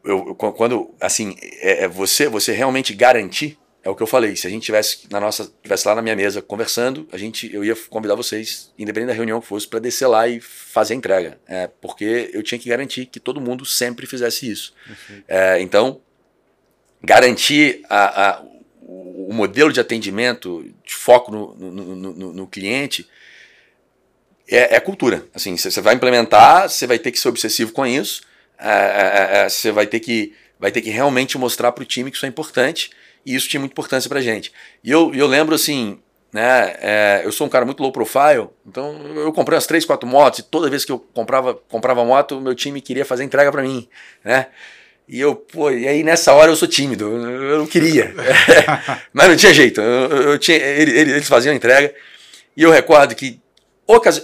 Eu, 0.05 0.35
quando 0.35 0.93
assim 1.01 1.37
é, 1.61 1.87
você 1.87 2.29
você 2.29 2.53
realmente 2.53 2.93
garantir 2.93 3.57
é 3.85 3.91
o 3.91 3.97
que 3.97 4.03
eu 4.03 4.07
falei. 4.07 4.37
Se 4.37 4.47
a 4.47 4.51
gente 4.51 4.63
tivesse 4.63 5.09
na 5.11 5.19
nossa, 5.19 5.53
tivesse 5.63 5.87
lá 5.87 5.95
na 5.95 6.03
minha 6.03 6.15
mesa 6.15 6.41
conversando, 6.41 7.09
a 7.13 7.19
gente, 7.19 7.53
eu 7.53 7.65
ia 7.65 7.75
convidar 7.91 8.15
vocês, 8.15 8.73
independente 8.79 9.09
da 9.09 9.15
reunião 9.15 9.41
que 9.41 9.47
fosse, 9.47 9.67
para 9.67 9.81
descer 9.81 10.07
lá 10.07 10.29
e 10.29 10.41
fazer 10.41 10.95
a 10.95 10.97
entrega, 10.97 11.41
é, 11.49 11.69
porque 11.81 12.31
eu 12.33 12.43
tinha 12.43 12.59
que 12.59 12.69
garantir 12.69 13.07
que 13.07 13.19
todo 13.19 13.41
mundo 13.41 13.65
sempre 13.65 14.07
fizesse 14.07 14.49
isso. 14.49 14.73
É, 15.27 15.61
então, 15.61 16.01
garantir 17.03 17.83
a, 17.89 18.29
a, 18.29 18.43
o 18.87 19.33
modelo 19.33 19.73
de 19.73 19.81
atendimento, 19.81 20.65
de 20.85 20.95
foco 20.95 21.31
no, 21.31 21.55
no, 21.55 21.97
no, 21.97 22.33
no 22.33 22.47
cliente, 22.47 23.09
é, 24.49 24.77
é, 24.77 24.81
cultura. 24.81 25.25
Assim, 25.35 25.57
você 25.57 25.81
vai 25.81 25.95
implementar, 25.95 26.69
você 26.69 26.87
vai 26.87 26.99
ter 26.99 27.11
que 27.11 27.19
ser 27.19 27.29
obsessivo 27.29 27.73
com 27.73 27.87
isso, 27.87 28.23
é, 28.59 28.69
é, 28.69 29.39
é, 29.39 29.49
você 29.49 29.73
vai 29.73 29.87
ter 29.87 30.01
que 30.01 30.35
vai 30.59 30.71
ter 30.71 30.81
que 30.81 30.91
realmente 30.91 31.37
mostrar 31.37 31.73
para 31.73 31.83
o 31.83 31.85
time 31.85 32.09
que 32.09 32.17
isso 32.17 32.25
é 32.25 32.29
importante 32.29 32.91
e 33.27 33.35
isso 33.35 33.49
tinha 33.49 33.59
muita 33.59 33.73
importância 33.73 34.09
pra 34.09 34.21
gente. 34.21 34.53
E 34.85 34.93
eu, 34.93 35.13
eu 35.13 35.27
lembro 35.27 35.57
assim, 35.57 35.99
né, 36.33 36.77
é, 36.81 37.23
eu 37.25 37.33
sou 37.33 37.49
um 37.49 37.51
cara 37.51 37.65
muito 37.65 37.83
low 37.83 37.91
profile, 37.91 38.49
então 38.65 38.97
eu 39.17 39.33
comprei 39.33 39.57
umas 39.57 39.67
três, 39.67 39.85
quatro 39.85 40.09
motos 40.09 40.39
e 40.39 40.43
toda 40.45 40.71
vez 40.71 40.85
que 40.85 40.93
eu 40.93 41.01
comprava, 41.01 41.55
comprava 41.69 42.05
moto, 42.05 42.41
meu 42.41 42.55
time 42.55 42.81
queria 42.81 43.05
fazer 43.05 43.25
entrega 43.25 43.51
para 43.51 43.63
mim, 43.63 43.89
né? 44.23 44.47
E 45.13 45.21
eu, 45.21 45.37
pô, 45.37 45.71
e 45.71 45.87
aí 45.87 46.03
nessa 46.03 46.33
hora 46.33 46.51
eu 46.51 46.57
sou 46.57 46.67
tímido, 46.67 47.05
eu 47.05 47.59
não 47.59 47.67
queria. 47.67 48.15
Mas 49.13 49.29
não 49.29 49.37
tinha 49.37 49.53
jeito, 49.53 49.79
eu, 49.79 50.09
eu 50.31 50.39
tinha, 50.39 50.57
eles 50.57 51.29
faziam 51.29 51.55
entrega. 51.55 51.95
E 52.57 52.63
eu 52.63 52.71
recordo 52.71 53.15
que 53.15 53.39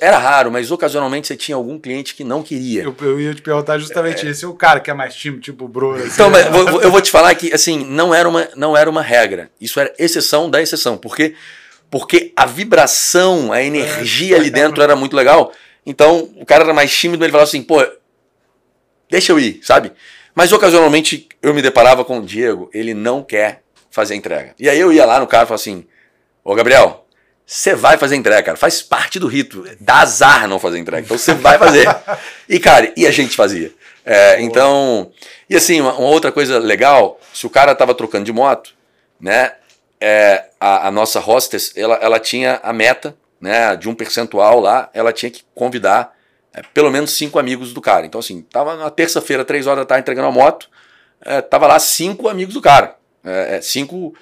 era 0.00 0.16
raro, 0.16 0.50
mas 0.50 0.70
ocasionalmente 0.70 1.26
você 1.26 1.36
tinha 1.36 1.56
algum 1.56 1.78
cliente 1.78 2.14
que 2.14 2.24
não 2.24 2.42
queria. 2.42 2.84
Eu, 2.84 2.96
eu 3.02 3.20
ia 3.20 3.34
te 3.34 3.42
perguntar 3.42 3.76
justamente 3.78 4.26
é... 4.26 4.30
isso. 4.30 4.46
E 4.46 4.48
o 4.48 4.54
cara 4.54 4.80
que 4.80 4.90
é 4.90 4.94
mais 4.94 5.14
tímido, 5.14 5.42
tipo 5.42 5.66
o 5.66 5.68
Bruno. 5.68 5.96
Assim, 5.96 6.08
então, 6.14 6.30
mas 6.30 6.46
eu 6.82 6.90
vou 6.90 7.02
te 7.02 7.10
falar 7.10 7.34
que 7.34 7.52
assim, 7.52 7.84
não 7.84 8.14
era, 8.14 8.26
uma, 8.26 8.48
não 8.56 8.74
era 8.74 8.88
uma 8.88 9.02
regra. 9.02 9.50
Isso 9.60 9.78
era 9.78 9.92
exceção 9.98 10.48
da 10.48 10.62
exceção. 10.62 10.96
Porque, 10.96 11.34
porque 11.90 12.32
a 12.34 12.46
vibração, 12.46 13.52
a 13.52 13.62
energia 13.62 14.36
é, 14.36 14.38
ali 14.38 14.48
dentro 14.48 14.82
era 14.82 14.96
muito 14.96 15.14
legal. 15.14 15.52
Então, 15.84 16.30
o 16.36 16.46
cara 16.46 16.64
era 16.64 16.72
mais 16.72 16.96
tímido, 16.96 17.22
ele 17.22 17.32
falava 17.32 17.48
assim, 17.48 17.62
pô, 17.62 17.86
deixa 19.10 19.32
eu 19.32 19.38
ir, 19.38 19.60
sabe? 19.62 19.92
Mas 20.38 20.52
ocasionalmente 20.52 21.28
eu 21.42 21.52
me 21.52 21.60
deparava 21.60 22.04
com 22.04 22.20
o 22.20 22.22
Diego, 22.22 22.70
ele 22.72 22.94
não 22.94 23.24
quer 23.24 23.64
fazer 23.90 24.14
entrega. 24.14 24.54
E 24.56 24.70
aí 24.70 24.78
eu 24.78 24.92
ia 24.92 25.04
lá 25.04 25.18
no 25.18 25.26
cara 25.26 25.42
e 25.42 25.46
falava 25.48 25.60
assim, 25.60 25.84
ô 26.44 26.54
Gabriel, 26.54 27.04
você 27.44 27.74
vai 27.74 27.98
fazer 27.98 28.14
entrega, 28.14 28.44
cara. 28.44 28.56
Faz 28.56 28.80
parte 28.80 29.18
do 29.18 29.26
rito. 29.26 29.64
Dá 29.80 29.96
azar 29.96 30.46
não 30.46 30.60
fazer 30.60 30.78
entrega. 30.78 31.04
Então 31.04 31.18
você 31.18 31.34
vai 31.34 31.58
fazer. 31.58 31.88
E, 32.48 32.60
cara, 32.60 32.92
e 32.96 33.04
a 33.04 33.10
gente 33.10 33.34
fazia. 33.34 33.72
É, 34.06 34.40
então, 34.40 35.10
e 35.50 35.56
assim, 35.56 35.80
uma, 35.80 35.94
uma, 35.94 36.08
outra 36.08 36.30
coisa 36.30 36.56
legal, 36.60 37.18
se 37.34 37.44
o 37.44 37.50
cara 37.50 37.74
tava 37.74 37.92
trocando 37.92 38.24
de 38.24 38.32
moto, 38.32 38.74
né, 39.20 39.54
é, 40.00 40.50
a, 40.60 40.86
a, 40.86 40.90
nossa 40.92 41.18
hostess, 41.18 41.72
ela, 41.76 41.96
ela 41.96 42.20
tinha 42.20 42.60
a 42.62 42.72
meta, 42.72 43.16
né, 43.40 43.74
de 43.74 43.88
um 43.88 43.94
percentual 43.94 44.60
lá, 44.60 44.88
ela 44.94 45.12
tinha 45.12 45.32
que 45.32 45.42
convidar 45.52 46.16
é, 46.58 46.62
pelo 46.74 46.90
menos 46.90 47.12
cinco 47.12 47.38
amigos 47.38 47.72
do 47.72 47.80
cara. 47.80 48.04
Então, 48.04 48.18
assim, 48.18 48.42
tava 48.42 48.76
na 48.76 48.90
terça-feira, 48.90 49.44
três 49.44 49.66
horas 49.66 49.82
da 49.82 49.86
tarde, 49.86 50.02
entregando 50.02 50.28
a 50.28 50.32
moto, 50.32 50.68
é, 51.24 51.40
tava 51.40 51.66
lá 51.66 51.78
cinco 51.78 52.28
amigos 52.28 52.54
do 52.54 52.60
cara. 52.60 52.96
É, 53.24 53.56
é, 53.56 53.60
cinco 53.60 54.14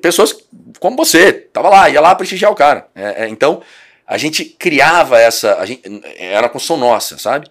pessoas 0.00 0.36
como 0.78 0.96
você, 0.96 1.32
tava 1.32 1.68
lá, 1.68 1.88
ia 1.90 2.00
lá 2.00 2.14
prestigiar 2.14 2.52
o 2.52 2.54
cara. 2.54 2.86
É, 2.94 3.24
é, 3.24 3.28
então, 3.28 3.62
a 4.06 4.16
gente 4.16 4.44
criava 4.44 5.18
essa. 5.18 5.56
A 5.58 5.66
gente, 5.66 5.82
era 6.18 6.46
a 6.46 6.50
construção 6.50 6.76
nossa, 6.76 7.18
sabe? 7.18 7.48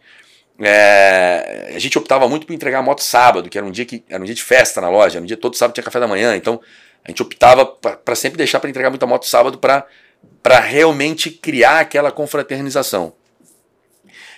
É, 0.60 1.74
a 1.76 1.80
gente 1.80 1.98
optava 1.98 2.28
muito 2.30 2.46
por 2.46 2.54
entregar 2.54 2.80
a 2.80 2.84
moto 2.84 3.02
sábado, 3.02 3.50
que 3.50 3.58
era 3.58 3.66
um 3.66 3.72
dia 3.72 3.86
que 3.86 4.04
era 4.08 4.22
um 4.22 4.26
dia 4.26 4.36
de 4.36 4.44
festa 4.44 4.80
na 4.80 4.90
loja, 4.90 5.18
era 5.18 5.24
um 5.24 5.28
dia 5.28 5.38
todo 5.38 5.58
sábado 5.58 5.74
tinha 5.74 5.84
café 5.84 6.00
da 6.00 6.08
manhã, 6.08 6.36
então 6.36 6.62
a 7.04 7.10
gente 7.10 7.22
optava 7.22 7.66
para 7.66 8.16
sempre 8.16 8.38
deixar 8.38 8.60
para 8.60 8.70
entregar 8.70 8.92
muita 8.92 9.08
moto 9.08 9.26
sábado 9.26 9.58
para 9.58 10.60
realmente 10.60 11.32
criar 11.32 11.80
aquela 11.80 12.12
confraternização. 12.12 13.14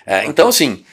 É, 0.06 0.24
então, 0.26 0.48
assim, 0.48 0.84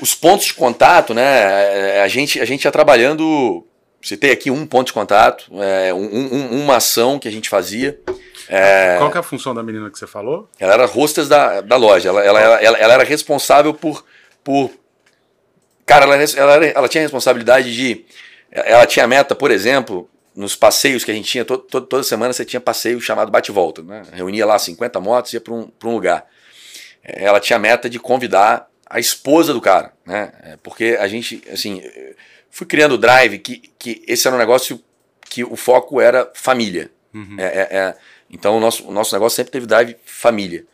os 0.00 0.14
pontos 0.14 0.46
de 0.46 0.54
contato, 0.54 1.12
né? 1.14 2.00
A 2.02 2.08
gente, 2.08 2.40
a 2.40 2.44
gente 2.44 2.64
ia 2.64 2.70
trabalhando 2.70 3.66
Citei 4.00 4.30
aqui 4.30 4.50
um 4.50 4.64
ponto 4.64 4.86
de 4.86 4.92
contato, 4.92 5.50
é, 5.60 5.92
um, 5.92 5.98
um, 5.98 6.62
uma 6.62 6.76
ação 6.76 7.18
que 7.18 7.26
a 7.26 7.30
gente 7.32 7.48
fazia. 7.48 7.98
É, 8.48 8.96
Qual 8.96 9.10
que 9.10 9.16
é 9.16 9.20
a 9.20 9.24
função 9.24 9.52
da 9.52 9.62
menina 9.62 9.90
que 9.90 9.98
você 9.98 10.06
falou? 10.06 10.48
Ela 10.58 10.74
era 10.74 10.84
hostess 10.86 11.28
da, 11.28 11.60
da 11.60 11.76
loja. 11.76 12.08
Ela, 12.08 12.24
ela, 12.24 12.40
ela, 12.40 12.78
ela 12.78 12.94
era 12.94 13.04
responsável 13.04 13.74
por. 13.74 14.04
por 14.44 14.70
cara, 15.84 16.04
ela, 16.04 16.14
ela, 16.14 16.66
ela 16.66 16.88
tinha 16.88 17.02
responsabilidade 17.02 17.74
de. 17.74 18.06
Ela 18.52 18.86
tinha 18.86 19.06
meta, 19.06 19.34
por 19.34 19.50
exemplo, 19.50 20.08
nos 20.34 20.54
passeios 20.54 21.04
que 21.04 21.10
a 21.10 21.14
gente 21.14 21.28
tinha, 21.28 21.44
to, 21.44 21.58
to, 21.58 21.80
toda 21.80 22.02
semana 22.04 22.32
você 22.32 22.44
tinha 22.44 22.60
passeio 22.60 23.00
chamado 23.00 23.32
bate-volta. 23.32 23.82
Né? 23.82 24.02
Reunia 24.12 24.46
lá 24.46 24.58
50 24.58 25.00
motos 25.00 25.32
e 25.32 25.36
ia 25.36 25.40
para 25.40 25.52
um, 25.52 25.70
um 25.84 25.90
lugar. 25.90 26.24
Ela 27.02 27.40
tinha 27.40 27.58
meta 27.58 27.88
de 27.88 27.98
convidar 27.98 28.68
a 28.88 28.98
esposa 28.98 29.52
do 29.52 29.60
cara, 29.60 29.92
né? 30.06 30.56
Porque 30.62 30.96
a 30.98 31.06
gente, 31.08 31.42
assim, 31.52 31.82
fui 32.50 32.66
criando 32.66 32.92
o 32.92 32.98
drive 32.98 33.38
que, 33.38 33.70
que 33.78 34.02
esse 34.06 34.26
era 34.26 34.36
um 34.36 34.38
negócio 34.38 34.82
que 35.28 35.44
o 35.44 35.56
foco 35.56 36.00
era 36.00 36.30
família. 36.34 36.90
Uhum. 37.14 37.36
É, 37.38 37.44
é, 37.44 37.68
é, 37.76 37.94
então 38.30 38.56
o 38.56 38.60
nosso, 38.60 38.86
o 38.88 38.92
nosso 38.92 39.14
negócio 39.14 39.36
sempre 39.36 39.52
teve 39.52 39.66
drive 39.66 39.96
família. 40.04 40.64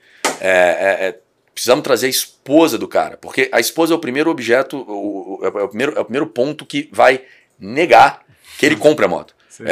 É, 0.40 0.48
é, 0.48 1.06
é, 1.06 1.18
precisamos 1.52 1.84
trazer 1.84 2.06
a 2.06 2.10
esposa 2.10 2.78
do 2.78 2.88
cara, 2.88 3.16
porque 3.16 3.48
a 3.52 3.60
esposa 3.60 3.92
é 3.92 3.96
o 3.96 4.00
primeiro 4.00 4.30
objeto, 4.30 4.78
o, 4.78 5.40
o, 5.40 5.44
é, 5.44 5.48
o 5.48 5.68
primeiro, 5.68 5.96
é 5.96 6.00
o 6.00 6.04
primeiro 6.04 6.26
ponto 6.26 6.66
que 6.66 6.88
vai 6.92 7.22
negar 7.58 8.24
que 8.58 8.66
ele 8.66 8.76
compre 8.76 9.04
a 9.04 9.08
moto. 9.08 9.34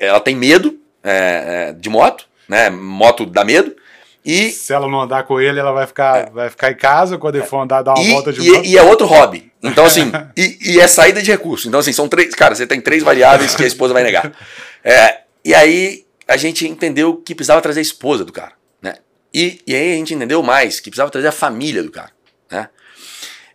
ela 0.00 0.20
tem 0.20 0.34
medo 0.34 0.78
de 1.78 1.88
moto, 1.90 2.26
né? 2.48 2.70
Moto 2.70 3.26
dá 3.26 3.44
medo. 3.44 3.76
E, 4.24 4.50
Se 4.50 4.72
ela 4.72 4.88
não 4.88 5.00
andar 5.00 5.24
com 5.24 5.40
ele, 5.40 5.58
ela 5.58 5.72
vai 5.72 5.86
ficar, 5.86 6.18
é. 6.18 6.30
vai 6.30 6.48
ficar 6.48 6.70
em 6.70 6.76
casa, 6.76 7.18
quando 7.18 7.36
ele 7.36 7.44
for 7.44 7.60
andar, 7.60 7.82
dar 7.82 7.94
uma 7.94 8.04
e, 8.04 8.10
volta 8.12 8.32
de 8.32 8.40
e, 8.40 8.72
e 8.72 8.78
é 8.78 8.82
outro 8.82 9.06
hobby. 9.06 9.52
Então, 9.60 9.84
assim, 9.84 10.12
e, 10.36 10.58
e, 10.74 10.80
é 10.80 10.86
saída 10.86 11.20
de 11.20 11.30
recurso. 11.30 11.66
Então, 11.66 11.80
assim, 11.80 11.92
são 11.92 12.08
três. 12.08 12.32
Cara, 12.34 12.54
você 12.54 12.66
tem 12.66 12.80
três 12.80 13.02
variáveis 13.02 13.54
que 13.54 13.64
a 13.64 13.66
esposa 13.66 13.92
vai 13.92 14.04
negar. 14.04 14.32
É, 14.84 15.22
e 15.44 15.54
aí 15.54 16.04
a 16.26 16.36
gente 16.36 16.66
entendeu 16.66 17.16
que 17.16 17.34
precisava 17.34 17.60
trazer 17.60 17.80
a 17.80 17.82
esposa 17.82 18.24
do 18.24 18.32
cara. 18.32 18.52
Né? 18.80 18.94
E, 19.34 19.60
e 19.66 19.74
aí 19.74 19.92
a 19.92 19.96
gente 19.96 20.14
entendeu 20.14 20.42
mais 20.42 20.78
que 20.78 20.88
precisava 20.88 21.10
trazer 21.10 21.28
a 21.28 21.32
família 21.32 21.82
do 21.82 21.90
cara. 21.90 22.10
Né? 22.50 22.68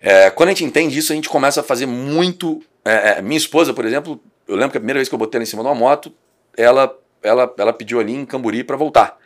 É, 0.01 0.29
quando 0.29 0.49
a 0.49 0.51
gente 0.51 0.65
entende 0.65 0.97
isso, 0.97 1.11
a 1.11 1.15
gente 1.15 1.29
começa 1.29 1.61
a 1.61 1.63
fazer 1.63 1.85
muito. 1.85 2.61
É, 2.83 3.17
é 3.17 3.21
minha 3.21 3.37
esposa, 3.37 3.73
por 3.73 3.85
exemplo, 3.85 4.21
eu 4.47 4.55
lembro 4.55 4.71
que 4.71 4.77
a 4.77 4.81
primeira 4.81 4.99
vez 4.99 5.09
que 5.09 5.15
eu 5.15 5.19
botei 5.19 5.37
ela 5.37 5.43
em 5.43 5.47
cima 5.47 5.63
de 5.63 5.69
uma 5.69 5.75
moto, 5.75 6.13
ela, 6.55 6.93
ela, 7.23 7.53
ela 7.57 7.73
pediu 7.73 7.99
ali 7.99 8.13
em 8.13 8.25
Camburi 8.25 8.63
para 8.63 8.77
voltar. 8.77 9.17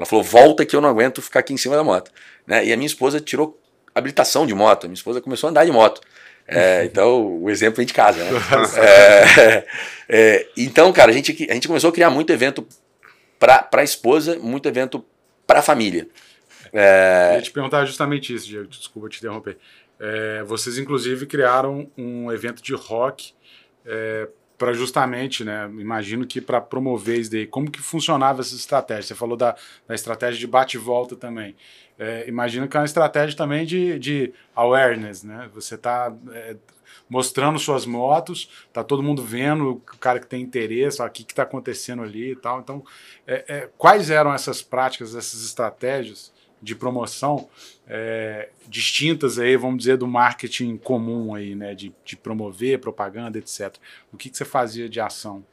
Ela 0.00 0.06
falou: 0.06 0.24
volta 0.24 0.64
que 0.64 0.74
eu 0.74 0.80
não 0.80 0.88
aguento 0.88 1.20
ficar 1.20 1.40
aqui 1.40 1.52
em 1.52 1.58
cima 1.58 1.76
da 1.76 1.84
moto. 1.84 2.10
Né? 2.46 2.64
E 2.64 2.72
a 2.72 2.76
minha 2.76 2.86
esposa 2.86 3.20
tirou 3.20 3.60
habilitação 3.94 4.46
de 4.46 4.54
moto. 4.54 4.84
A 4.84 4.88
minha 4.88 4.96
esposa 4.96 5.20
começou 5.20 5.48
a 5.48 5.50
andar 5.50 5.66
de 5.66 5.70
moto. 5.70 6.00
É, 6.48 6.84
então, 6.90 7.42
o 7.42 7.50
exemplo 7.50 7.76
vem 7.76 7.86
de 7.86 7.92
casa. 7.92 8.24
Né? 8.24 8.30
É, 8.78 9.66
é, 10.08 10.46
então, 10.56 10.90
cara, 10.90 11.10
a 11.10 11.14
gente, 11.14 11.46
a 11.50 11.52
gente 11.52 11.68
começou 11.68 11.90
a 11.90 11.92
criar 11.92 12.08
muito 12.08 12.32
evento 12.32 12.66
para 13.38 13.68
a 13.70 13.84
esposa, 13.84 14.38
muito 14.38 14.66
evento 14.66 15.04
para 15.46 15.58
a 15.58 15.62
família. 15.62 16.08
É... 16.72 17.32
Eu 17.32 17.36
ia 17.36 17.42
te 17.42 17.50
perguntar 17.50 17.84
justamente 17.84 18.34
isso, 18.34 18.46
Diego, 18.46 18.68
desculpa 18.68 19.08
te 19.08 19.18
interromper. 19.18 19.58
É, 19.98 20.42
vocês, 20.44 20.78
inclusive, 20.78 21.26
criaram 21.26 21.90
um 21.96 22.32
evento 22.32 22.62
de 22.62 22.74
rock 22.74 23.34
é, 23.84 24.28
para 24.60 24.74
justamente, 24.74 25.42
né, 25.42 25.70
imagino 25.78 26.26
que 26.26 26.38
para 26.38 26.60
promover 26.60 27.18
isso 27.18 27.30
daí, 27.30 27.46
como 27.46 27.70
que 27.70 27.80
funcionava 27.80 28.42
essa 28.42 28.54
estratégia? 28.54 29.04
Você 29.04 29.14
falou 29.14 29.34
da, 29.34 29.56
da 29.88 29.94
estratégia 29.94 30.38
de 30.38 30.46
bate-volta 30.46 31.16
também. 31.16 31.56
É, 31.98 32.28
imagino 32.28 32.68
que 32.68 32.76
é 32.76 32.80
uma 32.80 32.84
estratégia 32.84 33.34
também 33.34 33.64
de, 33.64 33.98
de 33.98 34.34
awareness, 34.54 35.22
né? 35.22 35.48
Você 35.54 35.76
está 35.76 36.14
é, 36.32 36.56
mostrando 37.08 37.58
suas 37.58 37.86
motos, 37.86 38.50
tá 38.70 38.84
todo 38.84 39.02
mundo 39.02 39.22
vendo 39.22 39.70
o 39.70 39.80
cara 39.98 40.20
que 40.20 40.26
tem 40.26 40.42
interesse, 40.42 41.00
o 41.00 41.08
que 41.08 41.22
está 41.22 41.44
acontecendo 41.44 42.02
ali 42.02 42.32
e 42.32 42.36
tal. 42.36 42.60
Então, 42.60 42.84
é, 43.26 43.44
é, 43.48 43.70
quais 43.78 44.10
eram 44.10 44.34
essas 44.34 44.60
práticas, 44.60 45.14
essas 45.14 45.42
estratégias 45.42 46.30
de 46.62 46.74
promoção 46.74 47.48
é, 47.86 48.50
distintas 48.68 49.38
aí, 49.38 49.56
vamos 49.56 49.78
dizer, 49.78 49.96
do 49.96 50.06
marketing 50.06 50.76
comum 50.76 51.34
aí, 51.34 51.54
né? 51.54 51.74
De, 51.74 51.92
de 52.04 52.16
promover, 52.16 52.78
propaganda, 52.78 53.38
etc. 53.38 53.76
O 54.12 54.16
que, 54.16 54.28
que 54.28 54.36
você 54.36 54.44
fazia 54.44 54.88
de 54.88 55.00
ação? 55.00 55.44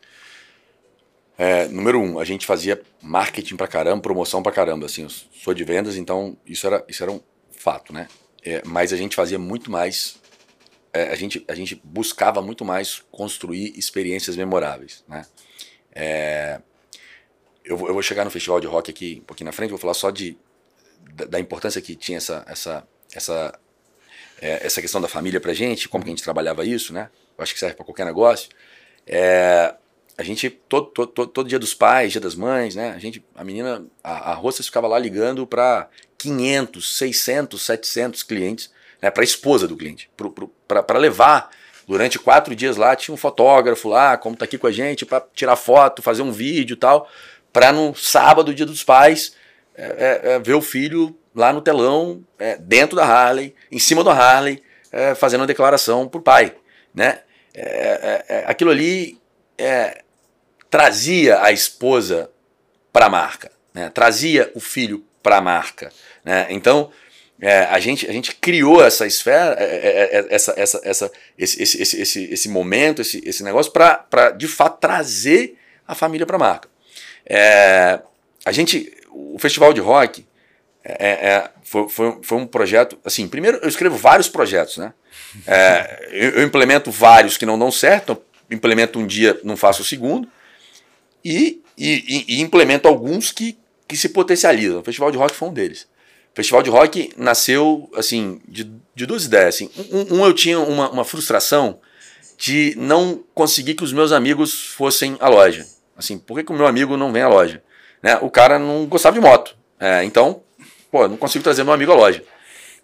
É, 1.38 1.68
número 1.68 2.00
um, 2.00 2.20
a 2.20 2.26
gente 2.26 2.46
fazia 2.46 2.82
marketing 3.02 3.56
pra 3.56 3.68
caramba, 3.68 4.02
promoção 4.02 4.42
pra 4.42 4.52
caramba. 4.52 4.88
Assim, 4.88 5.04
eu 5.04 5.10
sou 5.10 5.54
de 5.54 5.64
vendas, 5.64 5.96
então 5.96 6.36
isso 6.46 6.66
era, 6.66 6.84
isso 6.88 7.04
era 7.04 7.12
um 7.12 7.22
fato, 7.52 7.94
né? 7.94 8.08
É, 8.44 8.62
mas 8.66 8.92
a 8.92 8.98
gente 8.98 9.16
fazia 9.16 9.38
muito 9.38 9.70
mais. 9.70 10.20
É, 10.92 11.10
a, 11.10 11.16
gente, 11.16 11.44
a 11.48 11.54
gente 11.54 11.80
buscava 11.84 12.42
muito 12.42 12.66
mais 12.66 13.04
construir 13.12 13.78
experiências 13.78 14.36
memoráveis, 14.36 15.04
né? 15.08 15.26
É, 15.94 16.62
eu, 17.64 17.78
vou, 17.78 18.02
chegar 18.02 18.24
no 18.24 18.32
festival 18.32 18.60
de 18.60 18.68
rock 18.68 18.90
aqui 18.90 19.20
um 19.22 19.26
pouquinho 19.26 19.48
na 19.48 19.52
frente, 19.52 19.72
vou 19.72 19.80
falar 19.80 19.94
só 19.94 20.10
de, 20.10 20.38
da, 21.26 21.40
importância 21.40 21.82
que 21.82 21.96
tinha 21.96 22.18
essa, 22.18 22.46
essa, 22.48 22.88
essa, 23.14 23.60
é, 24.42 24.66
essa 24.66 24.82
questão 24.82 25.02
da 25.02 25.08
família 25.08 25.40
pra 25.40 25.54
gente, 25.54 25.90
como 25.90 26.04
que 26.04 26.10
a 26.10 26.14
gente 26.14 26.24
trabalhava 26.24 26.66
isso, 26.66 26.94
né? 26.94 27.10
Eu 27.38 27.44
acho 27.44 27.54
que 27.54 27.60
serve 27.60 27.76
para 27.76 27.86
qualquer 27.86 28.06
negócio. 28.06 28.50
É, 29.06 29.74
a 30.18 30.24
gente, 30.24 30.50
todo, 30.50 30.88
todo, 30.88 31.28
todo, 31.28 31.48
dia 31.48 31.60
dos 31.60 31.74
pais, 31.74 32.12
dia 32.12 32.22
das 32.22 32.36
mães, 32.36 32.76
né? 32.76 32.92
A 32.92 33.00
gente, 33.00 33.24
a 33.36 33.44
menina, 33.44 33.86
a, 34.04 34.34
a 34.34 34.52
ficava 34.52 34.88
lá 34.88 34.98
ligando 34.98 35.46
para 35.46 35.88
500, 36.18 36.98
600, 36.98 37.62
700 37.62 38.24
clientes, 38.24 38.72
né? 39.02 39.12
Para 39.12 39.24
a 39.24 39.26
esposa 39.26 39.68
do 39.68 39.78
cliente, 39.78 40.10
para 40.68 40.98
levar 40.98 41.52
durante 41.88 42.20
quatro 42.20 42.54
dias 42.54 42.76
lá 42.76 42.96
tinha 42.96 43.14
um 43.16 43.18
fotógrafo 43.18 43.88
lá, 43.88 44.18
como 44.18 44.36
tá 44.36 44.44
aqui 44.46 44.58
com 44.58 44.68
a 44.68 44.72
gente, 44.72 45.06
para 45.06 45.26
tirar 45.34 45.56
foto, 45.56 46.02
fazer 46.02 46.22
um 46.22 46.32
vídeo 46.32 46.74
e 46.74 46.78
tal, 46.78 47.10
para 47.54 47.72
no 47.72 47.96
sábado, 47.96 48.54
dia 48.54 48.66
dos 48.66 48.84
pais, 48.84 49.34
é, 49.78 49.84
é, 49.84 50.32
é, 50.32 50.40
ver 50.40 50.56
o 50.56 50.62
filho 50.62 51.16
lá 51.36 51.54
no 51.54 51.62
telão, 51.62 52.26
é, 52.40 52.58
dentro 52.58 52.96
da 52.96 53.06
Harley, 53.06 53.54
em 53.72 53.78
cima 53.78 54.04
do 54.04 54.10
Harley, 54.10 54.64
é, 54.92 55.14
fazendo 55.14 55.42
uma 55.42 55.48
declaração 55.48 56.08
pro 56.08 56.20
pai, 56.20 56.56
né? 56.94 57.20
É, 57.54 58.44
aquilo 58.48 58.70
ali 58.70 59.20
trazia 60.70 61.42
a 61.42 61.52
esposa 61.52 62.30
para 62.94 63.08
a 63.08 63.10
marca, 63.10 63.52
né? 63.74 63.90
trazia 63.90 64.52
o 64.54 64.60
filho 64.60 65.04
para 65.24 65.38
a 65.38 65.42
marca. 65.42 65.92
Né? 66.24 66.46
Então, 66.52 66.92
a, 67.72 67.80
gente, 67.80 68.08
a 68.08 68.14
gente 68.14 68.36
criou 68.36 68.86
essa 68.86 69.08
esfera, 69.08 69.56
essa, 70.30 70.54
essa, 70.56 70.82
essa, 70.84 71.12
esse, 71.36 71.64
esse, 71.64 71.82
esse, 71.82 72.02
esse, 72.02 72.24
esse 72.26 72.50
momento, 72.50 73.02
esse, 73.02 73.28
esse 73.28 73.44
negócio, 73.44 73.72
para 73.72 74.30
de 74.38 74.48
fato 74.48 74.80
trazer 74.80 75.58
a 75.88 75.96
família 75.96 76.28
para 76.28 76.36
a 76.36 76.40
marca. 76.40 76.70
A 78.46 78.52
gente, 78.52 78.94
o 79.10 79.38
festival 79.40 79.74
de 79.74 79.82
rock 79.82 80.26
é, 80.84 81.30
é, 81.30 81.50
foi, 81.64 81.90
foi, 81.90 82.20
foi, 82.22 82.38
um 82.38 82.48
projeto. 82.48 82.98
Assim, 83.04 83.28
primeiro 83.28 83.58
eu 83.58 83.68
escrevo 83.68 83.98
vários 83.98 84.30
projetos, 84.30 84.78
né? 84.78 84.94
É, 85.46 86.10
eu, 86.12 86.30
eu, 86.32 86.44
implemento 86.44 86.90
vários 86.90 87.36
que 87.36 87.46
não 87.46 87.60
dão 87.60 87.70
certo, 87.70 88.22
implemento 88.50 88.98
um 88.98 89.06
dia, 89.06 89.40
não 89.44 89.58
faço 89.58 89.82
o 89.82 89.86
segundo, 89.86 90.28
e, 91.24 91.62
e, 91.78 92.26
e 92.28 92.42
implemento 92.42 92.88
alguns 92.88 93.32
que, 93.32 93.58
que 93.88 93.98
se 93.98 94.10
potencializam. 94.10 94.80
O 94.80 94.84
festival 94.84 95.12
de 95.12 95.18
rock 95.18 95.36
foi 95.36 95.50
um 95.50 95.54
deles. 95.54 95.88
O 96.32 96.36
festival 96.36 96.64
de 96.64 96.70
rock 96.70 97.12
nasceu 97.18 97.90
assim 97.96 98.40
de, 98.48 98.72
de 98.96 99.06
duas 99.06 99.26
ideias. 99.26 99.56
Assim. 99.56 99.70
Um, 99.92 100.20
um 100.20 100.26
eu 100.26 100.34
tinha 100.34 100.60
uma, 100.60 100.90
uma 100.90 101.04
frustração 101.04 101.80
de 102.38 102.76
não 102.78 103.24
conseguir 103.34 103.74
que 103.74 103.84
os 103.84 103.92
meus 103.92 104.12
amigos 104.12 104.68
fossem 104.68 105.18
à 105.20 105.28
loja. 105.28 105.68
Assim, 105.98 106.18
por 106.18 106.38
que, 106.38 106.46
que 106.46 106.52
o 106.52 106.56
meu 106.56 106.68
amigo 106.68 106.96
não 106.96 107.12
vem 107.12 107.24
à 107.24 107.28
loja? 107.28 107.62
Né? 108.02 108.18
O 108.22 108.30
cara 108.30 108.60
não 108.60 108.86
gostava 108.86 109.14
de 109.14 109.22
moto. 109.22 109.56
É, 109.80 110.04
então, 110.04 110.42
pô, 110.92 111.08
não 111.08 111.18
consigo 111.18 111.44
trazer 111.44 111.64
meu 111.64 111.74
amigo 111.74 111.92
à 111.92 111.96
loja. 111.96 112.24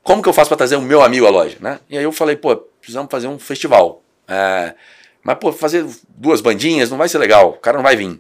Como 0.02 0.22
que 0.22 0.30
eu 0.30 0.34
faço 0.34 0.50
para 0.50 0.58
trazer 0.58 0.76
o 0.76 0.82
meu 0.82 1.02
amigo 1.02 1.26
à 1.26 1.30
loja? 1.30 1.58
Né? 1.60 1.80
E 1.90 1.98
aí 1.98 2.04
eu 2.04 2.12
falei, 2.12 2.36
pô, 2.36 2.56
precisamos 2.56 3.10
fazer 3.10 3.28
um 3.28 3.40
festival. 3.40 4.04
É, 4.28 4.74
mas, 5.24 5.38
pô, 5.38 5.52
fazer 5.54 5.86
duas 6.10 6.42
bandinhas 6.42 6.90
não 6.90 6.98
vai 6.98 7.08
ser 7.08 7.18
legal, 7.18 7.52
o 7.52 7.54
cara 7.54 7.78
não 7.78 7.84
vai 7.84 7.96
vir. 7.96 8.20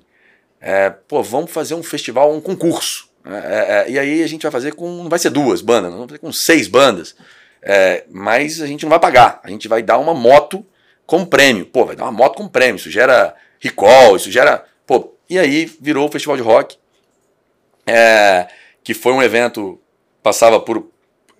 É, 0.61 0.89
pô, 0.89 1.21
vamos 1.21 1.51
fazer 1.51 1.75
um 1.75 1.83
festival, 1.83 2.33
um 2.33 2.39
concurso. 2.39 3.09
É, 3.25 3.35
é, 3.35 3.89
é 3.89 3.91
e 3.91 3.99
aí 3.99 4.23
a 4.23 4.27
gente 4.27 4.43
vai 4.43 4.51
fazer 4.51 4.73
com. 4.73 5.03
Não 5.03 5.09
vai 5.09 5.19
ser 5.19 5.29
duas 5.29 5.61
bandas, 5.61 5.91
vamos 5.91 6.07
fazer 6.07 6.19
com 6.19 6.31
seis 6.31 6.67
bandas. 6.67 7.15
É, 7.61 8.05
mas 8.09 8.61
a 8.61 8.67
gente 8.67 8.83
não 8.83 8.89
vai 8.89 8.99
pagar. 8.99 9.41
A 9.43 9.49
gente 9.49 9.67
vai 9.67 9.81
dar 9.81 9.97
uma 9.97 10.13
moto 10.13 10.65
como 11.05 11.27
prêmio. 11.27 11.65
Pô, 11.65 11.85
vai 11.85 11.95
dar 11.95 12.03
uma 12.03 12.11
moto 12.11 12.37
como 12.37 12.49
prêmio. 12.49 12.77
Isso 12.77 12.89
gera 12.89 13.35
recall, 13.59 14.15
isso 14.15 14.31
gera. 14.31 14.65
Pô, 14.85 15.13
e 15.29 15.37
aí 15.37 15.65
virou 15.81 16.07
o 16.07 16.11
festival 16.11 16.37
de 16.37 16.43
rock. 16.43 16.77
É, 17.85 18.47
que 18.83 18.93
foi 18.93 19.13
um 19.13 19.21
evento, 19.21 19.79
passava 20.21 20.59
por. 20.59 20.89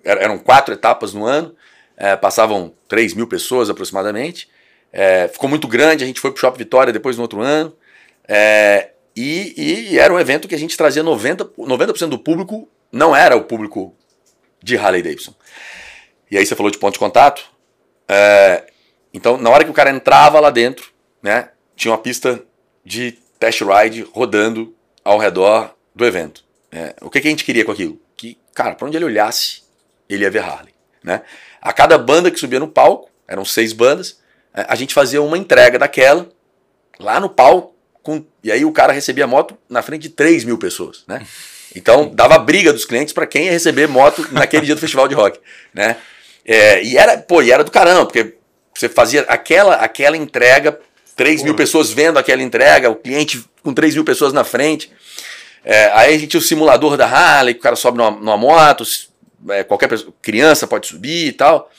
Eram 0.04 0.38
quatro 0.38 0.74
etapas 0.74 1.14
no 1.14 1.24
ano, 1.24 1.54
é, 1.96 2.14
passavam 2.14 2.74
3 2.88 3.14
mil 3.14 3.26
pessoas 3.26 3.70
aproximadamente. 3.70 4.48
É, 4.92 5.28
ficou 5.28 5.48
muito 5.48 5.66
grande, 5.66 6.04
a 6.04 6.06
gente 6.06 6.20
foi 6.20 6.30
pro 6.30 6.40
Shopping 6.40 6.58
Vitória 6.58 6.92
depois 6.92 7.16
no 7.16 7.22
outro 7.22 7.40
ano. 7.40 7.74
É, 8.28 8.90
e, 9.16 9.92
e, 9.92 9.98
era 9.98 10.12
um 10.12 10.18
evento 10.18 10.48
que 10.48 10.54
a 10.54 10.58
gente 10.58 10.76
trazia 10.76 11.02
90%, 11.02 11.52
90 11.56 12.06
do 12.06 12.18
público, 12.18 12.68
não 12.92 13.14
era 13.14 13.36
o 13.36 13.44
público 13.44 13.94
de 14.62 14.76
Harley 14.76 15.02
Davidson. 15.02 15.34
E 16.30 16.36
aí 16.36 16.44
você 16.44 16.54
falou 16.54 16.70
de 16.70 16.78
ponto 16.78 16.94
de 16.94 16.98
contato. 16.98 17.44
É, 18.08 18.64
então, 19.12 19.36
na 19.36 19.50
hora 19.50 19.64
que 19.64 19.70
o 19.70 19.74
cara 19.74 19.90
entrava 19.90 20.40
lá 20.40 20.50
dentro, 20.50 20.92
né, 21.22 21.50
tinha 21.76 21.92
uma 21.92 21.98
pista 21.98 22.42
de 22.84 23.12
test 23.38 23.62
ride 23.62 24.02
rodando 24.12 24.74
ao 25.04 25.18
redor 25.18 25.74
do 25.94 26.04
evento. 26.04 26.44
É, 26.70 26.94
o 27.00 27.08
que, 27.08 27.20
que, 27.20 27.28
a 27.28 27.30
gente 27.30 27.44
queria 27.44 27.64
com 27.64 27.72
aquilo? 27.72 28.00
Que, 28.16 28.36
cara, 28.52 28.74
para 28.74 28.86
onde 28.86 28.96
ele 28.96 29.04
olhasse, 29.04 29.62
ele 30.08 30.24
ia 30.24 30.30
ver 30.30 30.40
Harley. 30.40 30.74
Né? 31.02 31.22
A 31.60 31.72
cada 31.72 31.96
banda 31.96 32.30
que 32.30 32.38
subia 32.38 32.58
no 32.58 32.68
palco, 32.68 33.08
eram 33.28 33.44
seis 33.44 33.72
bandas, 33.72 34.18
é, 34.52 34.66
a 34.68 34.74
gente 34.74 34.92
fazia 34.92 35.22
uma 35.22 35.38
entrega 35.38 35.78
daquela 35.78 36.28
lá 36.98 37.20
no 37.20 37.28
palco, 37.28 37.74
com, 38.02 38.24
e 38.42 38.52
aí 38.52 38.64
o 38.64 38.72
cara 38.72 38.92
recebia 38.92 39.26
moto 39.26 39.56
na 39.68 39.82
frente 39.82 40.02
de 40.02 40.10
3 40.10 40.44
mil 40.44 40.58
pessoas. 40.58 41.04
Né? 41.06 41.26
Então 41.76 42.08
dava 42.08 42.38
briga 42.38 42.72
dos 42.72 42.84
clientes 42.84 43.12
para 43.12 43.26
quem 43.26 43.46
ia 43.46 43.50
receber 43.50 43.88
moto 43.88 44.28
naquele 44.30 44.64
dia 44.64 44.76
do 44.76 44.80
festival 44.80 45.08
de 45.08 45.14
rock. 45.16 45.40
Né? 45.72 45.96
É, 46.44 46.80
e 46.84 46.96
era, 46.96 47.18
pô, 47.18 47.42
e 47.42 47.50
era 47.50 47.64
do 47.64 47.70
caramba, 47.72 48.06
porque 48.06 48.36
você 48.72 48.88
fazia 48.88 49.22
aquela, 49.22 49.74
aquela 49.76 50.16
entrega, 50.16 50.78
3 51.16 51.42
mil 51.42 51.56
pessoas 51.56 51.90
vendo 51.90 52.16
aquela 52.16 52.42
entrega, 52.42 52.90
o 52.90 52.94
cliente 52.94 53.44
com 53.60 53.74
3 53.74 53.94
mil 53.94 54.04
pessoas 54.04 54.32
na 54.32 54.44
frente. 54.44 54.92
É, 55.64 55.86
aí 55.92 56.14
a 56.14 56.18
gente 56.18 56.28
tinha 56.28 56.40
o 56.40 56.44
simulador 56.44 56.96
da 56.96 57.06
Harley, 57.06 57.54
que 57.54 57.60
o 57.60 57.62
cara 57.62 57.76
sobe 57.76 57.98
numa, 57.98 58.10
numa 58.10 58.36
moto, 58.36 58.84
é, 59.48 59.64
qualquer 59.64 59.88
pessoa, 59.88 60.12
criança 60.20 60.66
pode 60.66 60.86
subir 60.86 61.28
e 61.28 61.32
tal. 61.32 61.70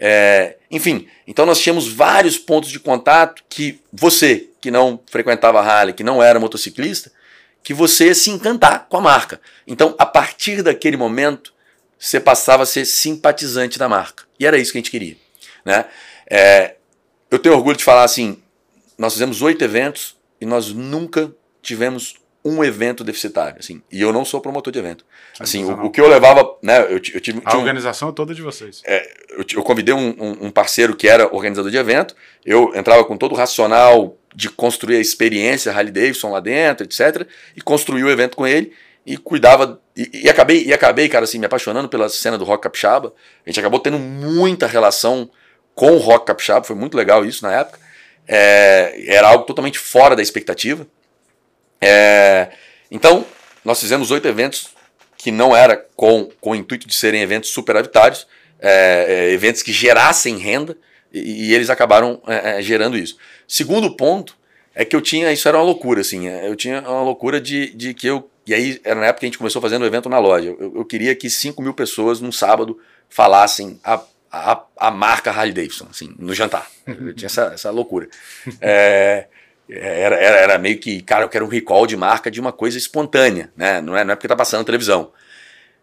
É, 0.00 0.56
enfim, 0.70 1.08
então 1.26 1.44
nós 1.46 1.60
tínhamos 1.60 1.88
vários 1.88 2.38
pontos 2.38 2.70
de 2.70 2.78
contato 2.78 3.42
que 3.48 3.80
você, 3.92 4.48
que 4.60 4.70
não 4.70 5.00
frequentava 5.10 5.60
Harley, 5.60 5.94
que 5.94 6.04
não 6.04 6.22
era 6.22 6.38
motociclista, 6.38 7.10
que 7.62 7.74
você 7.74 8.06
ia 8.06 8.14
se 8.14 8.30
encantar 8.30 8.86
com 8.88 8.96
a 8.96 9.00
marca. 9.00 9.40
Então, 9.66 9.94
a 9.98 10.06
partir 10.06 10.62
daquele 10.62 10.96
momento, 10.96 11.52
você 11.98 12.20
passava 12.20 12.62
a 12.62 12.66
ser 12.66 12.84
simpatizante 12.84 13.78
da 13.78 13.88
marca. 13.88 14.24
E 14.38 14.46
era 14.46 14.58
isso 14.58 14.72
que 14.72 14.78
a 14.78 14.80
gente 14.80 14.90
queria. 14.90 15.16
Né? 15.64 15.84
É, 16.30 16.76
eu 17.30 17.38
tenho 17.38 17.54
orgulho 17.54 17.76
de 17.76 17.84
falar 17.84 18.04
assim: 18.04 18.40
nós 18.96 19.12
fizemos 19.12 19.42
oito 19.42 19.62
eventos 19.62 20.16
e 20.40 20.46
nós 20.46 20.72
nunca 20.72 21.32
tivemos 21.60 22.14
um 22.44 22.62
evento 22.64 23.04
deficitário, 23.04 23.56
assim. 23.58 23.82
E 23.90 24.00
eu 24.00 24.12
não 24.12 24.24
sou 24.24 24.40
promotor 24.40 24.72
de 24.72 24.78
evento. 24.78 25.04
Assim, 25.38 25.64
o, 25.64 25.86
o, 25.86 25.90
que 25.90 26.00
eu 26.00 26.08
levava, 26.08 26.56
né, 26.62 26.82
eu, 26.84 26.92
eu 26.92 27.20
tive... 27.20 27.42
A 27.44 27.56
organização 27.56 28.08
um, 28.08 28.10
é 28.10 28.14
toda 28.14 28.34
de 28.34 28.42
vocês. 28.42 28.82
É, 28.86 29.06
eu, 29.30 29.44
eu, 29.54 29.62
convidei 29.62 29.94
um, 29.94 30.14
um, 30.18 30.46
um, 30.46 30.50
parceiro 30.50 30.96
que 30.96 31.08
era 31.08 31.32
organizador 31.34 31.70
de 31.70 31.76
evento, 31.76 32.14
eu 32.44 32.72
entrava 32.74 33.04
com 33.04 33.16
todo 33.16 33.32
o 33.32 33.34
racional 33.34 34.16
de 34.34 34.48
construir 34.48 34.96
a 34.96 35.00
experiência 35.00 35.72
Harley 35.72 35.92
Davidson 35.92 36.30
lá 36.30 36.40
dentro, 36.40 36.84
etc, 36.84 37.26
e 37.56 37.60
construí 37.60 38.02
o 38.04 38.10
evento 38.10 38.36
com 38.36 38.46
ele 38.46 38.72
e 39.04 39.16
cuidava 39.16 39.80
e, 39.96 40.24
e, 40.24 40.28
acabei 40.28 40.64
e 40.64 40.72
acabei, 40.72 41.08
cara, 41.08 41.24
assim, 41.24 41.38
me 41.38 41.46
apaixonando 41.46 41.88
pela 41.88 42.08
cena 42.08 42.38
do 42.38 42.44
rock 42.44 42.62
capixaba. 42.62 43.12
A 43.44 43.48
gente 43.50 43.58
acabou 43.58 43.80
tendo 43.80 43.98
muita 43.98 44.66
relação 44.66 45.30
com 45.74 45.92
o 45.92 45.98
rock 45.98 46.26
capixaba, 46.26 46.64
foi 46.64 46.76
muito 46.76 46.96
legal 46.96 47.24
isso 47.24 47.42
na 47.44 47.52
época. 47.52 47.78
É, 48.26 49.04
era 49.06 49.28
algo 49.28 49.44
totalmente 49.44 49.78
fora 49.78 50.14
da 50.14 50.22
expectativa. 50.22 50.86
É, 51.80 52.50
então, 52.90 53.24
nós 53.64 53.80
fizemos 53.80 54.10
oito 54.10 54.26
eventos 54.26 54.68
que 55.16 55.30
não 55.30 55.54
era 55.54 55.76
com, 55.96 56.30
com 56.40 56.52
o 56.52 56.54
intuito 56.54 56.86
de 56.86 56.94
serem 56.94 57.20
eventos 57.20 57.50
superavitários, 57.50 58.26
é, 58.60 59.06
é, 59.08 59.32
eventos 59.32 59.62
que 59.62 59.72
gerassem 59.72 60.38
renda, 60.38 60.76
e, 61.12 61.48
e 61.48 61.54
eles 61.54 61.70
acabaram 61.70 62.22
é, 62.26 62.58
é, 62.58 62.62
gerando 62.62 62.96
isso. 62.96 63.16
Segundo 63.46 63.94
ponto 63.96 64.36
é 64.74 64.84
que 64.84 64.94
eu 64.94 65.00
tinha, 65.00 65.32
isso 65.32 65.48
era 65.48 65.58
uma 65.58 65.64
loucura, 65.64 66.00
assim, 66.00 66.28
é, 66.28 66.48
eu 66.48 66.54
tinha 66.54 66.80
uma 66.80 67.02
loucura 67.02 67.40
de, 67.40 67.74
de 67.74 67.94
que 67.94 68.06
eu, 68.06 68.30
e 68.46 68.54
aí 68.54 68.80
era 68.84 69.00
na 69.00 69.06
época 69.06 69.20
que 69.20 69.26
a 69.26 69.28
gente 69.28 69.38
começou 69.38 69.60
fazendo 69.60 69.82
o 69.82 69.86
evento 69.86 70.08
na 70.08 70.18
loja, 70.18 70.54
eu, 70.58 70.72
eu 70.76 70.84
queria 70.84 71.14
que 71.14 71.28
5 71.28 71.60
mil 71.60 71.74
pessoas 71.74 72.20
num 72.20 72.32
sábado 72.32 72.78
falassem 73.08 73.80
a, 73.82 74.00
a, 74.30 74.62
a 74.76 74.90
marca 74.90 75.30
Harley 75.30 75.52
Davidson, 75.52 75.88
assim, 75.90 76.14
no 76.18 76.32
jantar. 76.32 76.70
Eu 76.86 77.12
tinha 77.14 77.26
essa, 77.26 77.50
essa 77.54 77.70
loucura. 77.70 78.08
É, 78.60 79.26
era, 79.70 80.16
era, 80.16 80.36
era, 80.38 80.58
meio 80.58 80.78
que, 80.78 81.02
cara, 81.02 81.24
eu 81.24 81.28
quero 81.28 81.44
um 81.44 81.48
recall 81.48 81.86
de 81.86 81.96
marca 81.96 82.30
de 82.30 82.40
uma 82.40 82.52
coisa 82.52 82.78
espontânea, 82.78 83.52
né? 83.56 83.80
Não 83.80 83.96
é, 83.96 84.04
não 84.04 84.12
é 84.12 84.16
porque 84.16 84.28
tá 84.28 84.36
passando 84.36 84.60
na 84.60 84.64
televisão. 84.64 85.12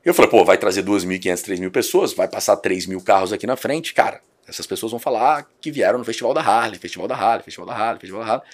Eu 0.03 0.13
falei, 0.13 0.29
pô, 0.29 0.43
vai 0.43 0.57
trazer 0.57 0.83
2.500, 0.83 1.57
3.000 1.57 1.71
pessoas, 1.71 2.13
vai 2.13 2.27
passar 2.27 2.57
3 2.57 2.86
mil 2.88 3.01
carros 3.01 3.33
aqui 3.33 3.47
na 3.47 3.55
frente, 3.55 3.93
cara. 3.93 4.21
Essas 4.47 4.67
pessoas 4.67 4.91
vão 4.91 4.99
falar 4.99 5.47
que 5.59 5.71
vieram 5.71 5.97
no 5.97 6.05
Festival 6.05 6.33
da 6.33 6.41
Harley, 6.41 6.79
Festival 6.79 7.07
da 7.07 7.15
Harley, 7.15 7.43
Festival 7.43 7.67
da 7.67 7.73
Harley, 7.73 7.99
Festival 7.99 8.23
da 8.23 8.31
Harley. 8.31 8.47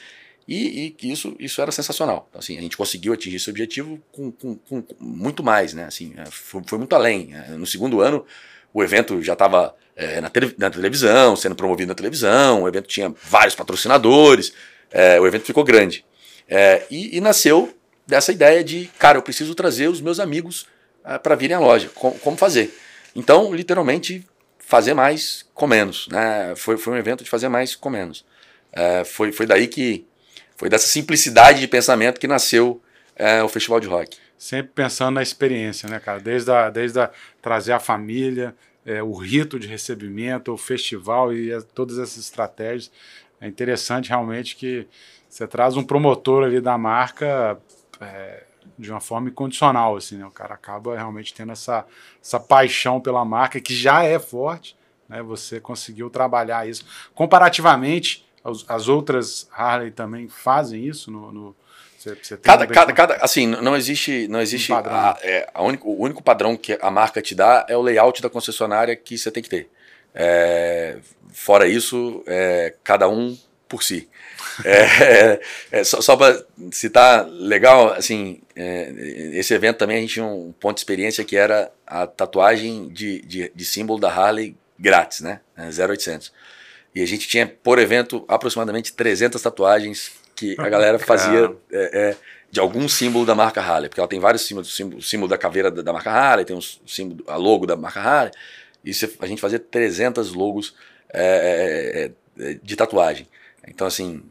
E, 0.47 0.95
e 0.99 1.11
isso, 1.11 1.36
isso 1.39 1.61
era 1.61 1.71
sensacional. 1.71 2.27
Então, 2.29 2.39
assim, 2.39 2.57
a 2.57 2.61
gente 2.61 2.77
conseguiu 2.77 3.13
atingir 3.13 3.36
esse 3.36 3.49
objetivo 3.49 4.01
com, 4.11 4.32
com, 4.32 4.55
com 4.55 4.84
muito 4.99 5.43
mais, 5.43 5.73
né? 5.73 5.86
Assim, 5.86 6.13
é, 6.17 6.25
foi, 6.25 6.61
foi, 6.65 6.77
muito 6.77 6.95
além. 6.95 7.34
É, 7.34 7.51
no 7.51 7.65
segundo 7.65 8.01
ano, 8.01 8.25
o 8.73 8.84
evento 8.84 9.21
já 9.21 9.34
estava 9.34 9.75
é, 9.95 10.21
na, 10.21 10.32
na, 10.57 10.69
televisão, 10.69 11.36
sendo 11.36 11.55
promovido 11.55 11.89
na 11.89 11.95
televisão, 11.95 12.63
o 12.63 12.67
evento 12.67 12.88
tinha 12.88 13.13
vários 13.23 13.55
patrocinadores, 13.55 14.53
é, 14.92 15.20
o 15.20 15.28
evento 15.28 15.46
ficou 15.46 15.64
grande. 15.64 16.06
É, 16.48 16.86
e, 16.89 17.18
e, 17.18 17.22
nasceu 17.22 17.74
dessa 18.06 18.32
ideia 18.32 18.64
de, 18.64 18.89
cara, 19.00 19.18
eu 19.18 19.22
preciso 19.22 19.56
trazer 19.56 19.88
os 19.88 20.02
meus 20.02 20.20
amigos 20.20 20.68
é, 21.06 21.18
para 21.18 21.36
virem 21.36 21.56
à 21.56 21.60
loja. 21.60 21.89
Com, 21.96 22.12
como 22.12 22.38
fazer? 22.38 22.76
Então, 23.16 23.54
literalmente, 23.54 24.26
fazer 24.60 24.94
mais 24.94 25.46
com 25.54 25.68
menos. 25.68 26.08
Né? 26.10 26.54
Foi, 26.56 26.78
foi 26.78 26.94
um 26.94 26.98
evento 26.98 27.24
de 27.24 27.30
fazer 27.30 27.50
mais 27.50 27.76
com 27.76 27.89
menos. 27.89 28.26
foi, 29.06 29.32
foi 29.32 29.46
daí 29.46 29.68
que 29.68 30.06
foi 30.62 30.70
dessa 30.70 30.88
simplicidade 30.88 31.60
de 31.60 31.68
pensamento 31.68 32.20
que 32.20 32.28
nasceu 32.28 32.80
é, 33.16 33.42
o 33.42 33.50
Festival 33.50 33.80
de 33.80 33.88
Rock. 33.88 34.16
Sempre 34.38 34.72
pensando 34.74 35.16
na 35.16 35.24
experiência, 35.24 35.89
né, 35.89 36.00
cara? 36.00 36.20
Desde 36.20 36.52
a, 36.52 36.70
desde 36.70 37.00
a 37.00 37.10
trazer 37.42 37.74
a 37.74 37.80
família, 37.80 38.56
é, 38.86 39.02
o 39.02 39.14
rito 39.14 39.60
de 39.60 39.68
recebimento, 39.68 40.54
o 40.54 40.58
festival 40.58 41.34
e 41.34 41.54
a, 41.54 41.62
todas 41.62 41.98
essas 41.98 42.18
estratégias. 42.18 42.92
É 43.42 43.48
interessante 43.48 44.10
realmente 44.10 44.56
que 44.56 44.88
você 45.28 45.48
traz 45.48 45.76
um 45.76 45.84
promotor 45.84 46.44
ali 46.44 46.62
da 46.62 46.78
marca 46.78 47.60
é, 48.00 48.44
de 48.78 48.92
uma 48.92 49.02
forma 49.02 49.30
incondicional, 49.30 49.98
assim, 49.98 50.18
né? 50.18 50.26
O 50.26 50.32
cara 50.32 50.54
acaba 50.54 50.96
realmente 50.96 51.34
tendo 51.34 51.52
essa, 51.52 51.86
essa 52.24 52.39
paixão 52.39 53.02
pela 53.02 53.26
marca 53.26 53.60
que 53.60 53.74
já 53.74 54.04
é 54.04 54.20
forte, 54.20 54.78
né? 55.10 55.24
Você 55.24 55.60
conseguiu 55.60 56.10
trabalhar 56.10 56.68
isso. 56.68 56.86
Comparativamente, 57.16 58.26
as, 58.44 58.64
as 58.68 58.88
outras 58.88 59.50
Harley 59.52 59.92
também 59.92 60.28
fazem 60.30 60.86
isso 60.86 61.10
no, 61.10 61.32
no 61.32 61.56
você, 61.98 62.16
você 62.16 62.36
cada, 62.38 62.66
cada, 62.66 62.94
cada, 62.94 63.16
assim, 63.18 63.46
não 63.46 63.76
existe, 63.76 64.28
não 64.28 64.42
existe 64.42 64.74
um 64.74 64.76
a, 64.76 65.16
é, 65.22 65.48
a 65.54 65.62
único, 65.62 65.88
o 65.88 66.02
único 66.02 66.24
padrão 66.24 66.58
que 66.58 66.76
a 66.82 66.89
marca 66.89 67.22
te 67.22 67.36
dá 67.36 67.64
é 67.70 67.78
o 67.78 67.82
layout 67.82 68.24
da 68.24 68.30
concessionária 68.30 68.96
que 68.96 69.16
você 69.18 69.30
tem 69.30 69.44
que 69.44 69.50
ter. 69.50 69.70
É, 70.14 70.98
fora 71.32 71.67
isso, 71.67 72.23
é, 72.27 72.73
cada 72.84 73.07
um 73.09 73.38
por 73.67 73.84
si. 73.84 74.09
É, 74.65 74.82
é, 74.82 75.41
é, 75.71 75.84
só, 75.84 76.01
só 76.01 76.17
para 76.17 76.43
citar, 76.71 77.25
legal, 77.27 77.93
assim, 77.93 78.41
é, 78.55 78.93
esse 79.34 79.53
evento 79.53 79.77
também 79.77 79.97
a 79.97 80.01
gente 80.01 80.13
tinha 80.13 80.25
um 80.25 80.51
ponto 80.51 80.75
de 80.75 80.82
experiência 80.82 81.23
que 81.23 81.38
era 81.38 81.71
a 81.88 82.05
tatuagem 82.05 82.89
de, 82.89 83.21
de, 83.21 83.51
de 83.55 83.65
símbolo 83.65 83.99
da 83.99 84.11
Harley 84.11 84.57
grátis, 84.77 85.21
né? 85.21 85.39
0800. 85.57 86.34
E 86.93 87.01
a 87.01 87.05
gente 87.05 87.27
tinha, 87.27 87.47
por 87.47 87.79
evento, 87.79 88.25
aproximadamente 88.27 88.93
300 88.93 89.41
tatuagens 89.41 90.11
que 90.36 90.55
a 90.59 90.67
galera 90.67 90.99
fazia 90.99 91.55
é, 91.71 92.09
é, 92.09 92.17
de 92.49 92.59
algum 92.59 92.89
símbolo 92.89 93.25
da 93.25 93.36
marca 93.36 93.61
Harley, 93.61 93.88
porque 93.88 94.01
ela 94.01 94.09
tem 94.09 94.19
vários 94.19 94.45
símbolos, 94.45 94.69
o 94.69 94.75
símbolo, 94.75 95.01
símbolo 95.01 95.29
da 95.29 95.38
caveira 95.38 95.71
da, 95.71 95.82
da, 95.82 95.93
marca 95.93 96.11
Harley, 96.11 96.45
tem 96.45 96.55
um 96.55 96.61
símbolo, 96.61 97.23
a 97.27 97.38
logo 97.38 97.65
da 97.65 97.77
marca 97.77 98.01
Harley, 98.01 98.34
e 98.84 98.91
a 99.19 99.27
gente 99.27 99.39
fazia 99.39 99.59
300 99.59 100.34
logos 100.34 100.75
é, 101.14 102.12
é, 102.39 102.43
é, 102.43 102.59
de 102.62 102.76
tatuagem. 102.76 103.28
Então, 103.68 103.86
assim, 103.86 104.24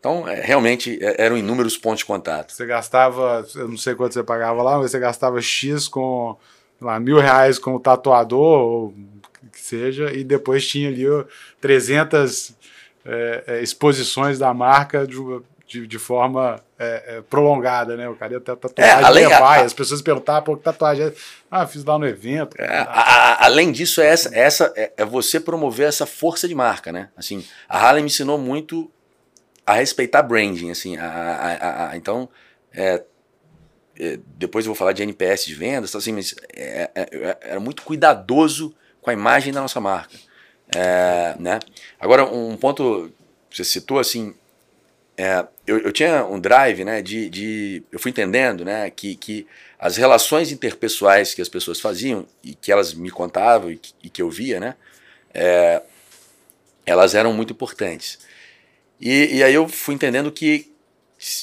então, 0.00 0.22
realmente 0.22 0.98
eram 1.16 1.36
inúmeros 1.36 1.76
pontos 1.76 2.00
de 2.00 2.06
contato. 2.06 2.52
Você 2.52 2.66
gastava, 2.66 3.46
eu 3.54 3.68
não 3.68 3.76
sei 3.76 3.94
quanto 3.94 4.14
você 4.14 4.22
pagava 4.22 4.62
lá, 4.62 4.78
mas 4.78 4.90
você 4.90 4.98
gastava 4.98 5.40
X 5.40 5.86
com 5.86 6.36
lá, 6.80 6.98
mil 6.98 7.18
reais 7.18 7.58
com 7.58 7.74
o 7.74 7.80
tatuador, 7.80 8.60
ou 8.60 8.94
que 9.52 9.60
seja, 9.60 10.12
e 10.12 10.24
depois 10.24 10.66
tinha 10.66 10.88
ali 10.88 11.04
300 11.60 12.52
é, 13.04 13.44
é, 13.46 13.62
exposições 13.62 14.38
da 14.38 14.52
marca 14.52 15.06
de, 15.06 15.16
de, 15.68 15.86
de 15.86 15.98
forma 15.98 16.58
é, 16.78 17.04
é, 17.06 17.20
prolongada, 17.20 17.94
né? 17.94 18.08
O 18.08 18.16
cara 18.16 18.32
ia 18.32 18.40
ter 18.40 18.56
tatuagem, 18.56 18.90
é, 18.90 19.04
além, 19.04 19.28
vai, 19.28 19.60
a, 19.60 19.64
as 19.64 19.74
pessoas 19.74 20.00
perguntavam, 20.00 20.42
por 20.42 20.56
que 20.56 20.64
tatuagem? 20.64 21.12
Ah, 21.50 21.66
fiz 21.66 21.84
lá 21.84 21.98
no 21.98 22.06
evento. 22.06 22.56
É, 22.58 22.66
a, 22.66 22.84
a, 22.84 23.44
além 23.44 23.70
disso, 23.70 24.00
é 24.00 24.06
essa, 24.06 24.34
essa 24.34 24.72
é, 24.74 24.92
é, 24.96 25.04
você 25.04 25.38
promover 25.38 25.86
essa 25.86 26.06
força 26.06 26.48
de 26.48 26.54
marca, 26.54 26.90
né? 26.90 27.10
Assim, 27.14 27.44
a 27.68 27.78
Harley 27.78 28.02
me 28.02 28.06
ensinou 28.06 28.38
muito 28.38 28.90
a 29.66 29.74
respeitar 29.74 30.22
branding, 30.22 30.70
assim, 30.70 30.96
a, 30.96 31.90
então, 31.94 32.30
é, 32.72 33.04
depois 34.38 34.64
eu 34.64 34.70
vou 34.70 34.78
falar 34.78 34.92
de 34.92 35.02
NPS 35.02 35.44
de 35.44 35.54
vendas, 35.54 35.94
assim, 35.94 36.12
mas 36.12 36.34
era 37.42 37.60
muito 37.60 37.82
cuidadoso 37.82 38.74
com 39.02 39.10
a 39.10 39.12
imagem 39.12 39.52
da 39.52 39.60
nossa 39.60 39.78
marca. 39.78 40.16
É, 40.74 41.36
né? 41.38 41.58
Agora, 42.00 42.24
um 42.24 42.56
ponto, 42.56 43.12
você 43.50 43.62
citou 43.62 43.98
assim, 43.98 44.34
é, 45.18 45.44
eu, 45.66 45.78
eu, 45.78 45.90
tinha 45.90 46.24
um 46.24 46.38
drive 46.38 46.84
né, 46.84 47.02
de, 47.02 47.28
de. 47.28 47.82
Eu 47.90 47.98
fui 47.98 48.12
entendendo 48.12 48.64
né, 48.64 48.88
que, 48.88 49.16
que 49.16 49.48
as 49.76 49.96
relações 49.96 50.52
interpessoais 50.52 51.34
que 51.34 51.42
as 51.42 51.48
pessoas 51.48 51.80
faziam 51.80 52.24
e 52.40 52.54
que 52.54 52.70
elas 52.70 52.94
me 52.94 53.10
contavam 53.10 53.72
e 53.72 53.76
que, 53.76 53.92
e 54.04 54.08
que 54.08 54.22
eu 54.22 54.30
via, 54.30 54.60
né, 54.60 54.76
é, 55.34 55.82
elas 56.86 57.16
eram 57.16 57.32
muito 57.32 57.52
importantes. 57.52 58.20
E, 59.00 59.38
e, 59.38 59.42
aí 59.42 59.52
eu 59.52 59.68
fui 59.68 59.96
entendendo 59.96 60.30
que 60.30 60.72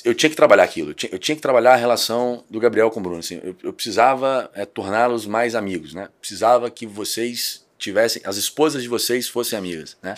eu 0.05 0.15
tinha 0.15 0.29
que 0.29 0.37
trabalhar 0.37 0.63
aquilo, 0.63 0.91
eu 0.91 0.93
tinha, 0.93 1.11
eu 1.11 1.19
tinha 1.19 1.35
que 1.35 1.41
trabalhar 1.41 1.73
a 1.73 1.77
relação 1.77 2.45
do 2.49 2.61
Gabriel 2.61 2.89
com 2.89 3.01
o 3.01 3.03
Bruno. 3.03 3.19
Assim, 3.19 3.41
eu, 3.43 3.57
eu 3.61 3.73
precisava 3.73 4.49
é, 4.53 4.63
torná-los 4.63 5.25
mais 5.25 5.53
amigos, 5.53 5.93
né? 5.93 6.07
precisava 6.21 6.71
que 6.71 6.87
vocês 6.87 7.65
tivessem, 7.77 8.21
as 8.23 8.37
esposas 8.37 8.81
de 8.83 8.87
vocês 8.87 9.27
fossem 9.27 9.59
amigas, 9.59 9.97
né? 10.01 10.15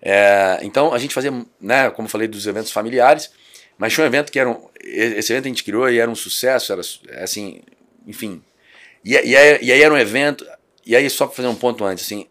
É, 0.00 0.58
então 0.62 0.92
a 0.94 0.98
gente 0.98 1.14
fazia, 1.14 1.32
né, 1.60 1.90
como 1.90 2.08
falei, 2.08 2.28
dos 2.28 2.46
eventos 2.46 2.70
familiares, 2.70 3.30
mas 3.76 3.92
tinha 3.92 4.04
um 4.04 4.06
evento 4.06 4.30
que 4.30 4.38
era 4.38 4.48
um, 4.48 4.68
esse 4.80 5.32
evento 5.32 5.46
a 5.46 5.48
gente 5.48 5.64
criou 5.64 5.88
e 5.88 5.98
era 5.98 6.10
um 6.10 6.14
sucesso, 6.14 6.72
era 6.72 6.82
assim, 7.22 7.62
enfim. 8.06 8.42
E, 9.04 9.12
e, 9.12 9.36
aí, 9.36 9.58
e 9.62 9.72
aí 9.72 9.82
era 9.82 9.92
um 9.92 9.98
evento, 9.98 10.46
e 10.84 10.96
aí 10.96 11.08
só 11.08 11.26
para 11.26 11.36
fazer 11.36 11.48
um 11.48 11.54
ponto 11.54 11.84
antes, 11.84 12.04
assim, 12.04 12.26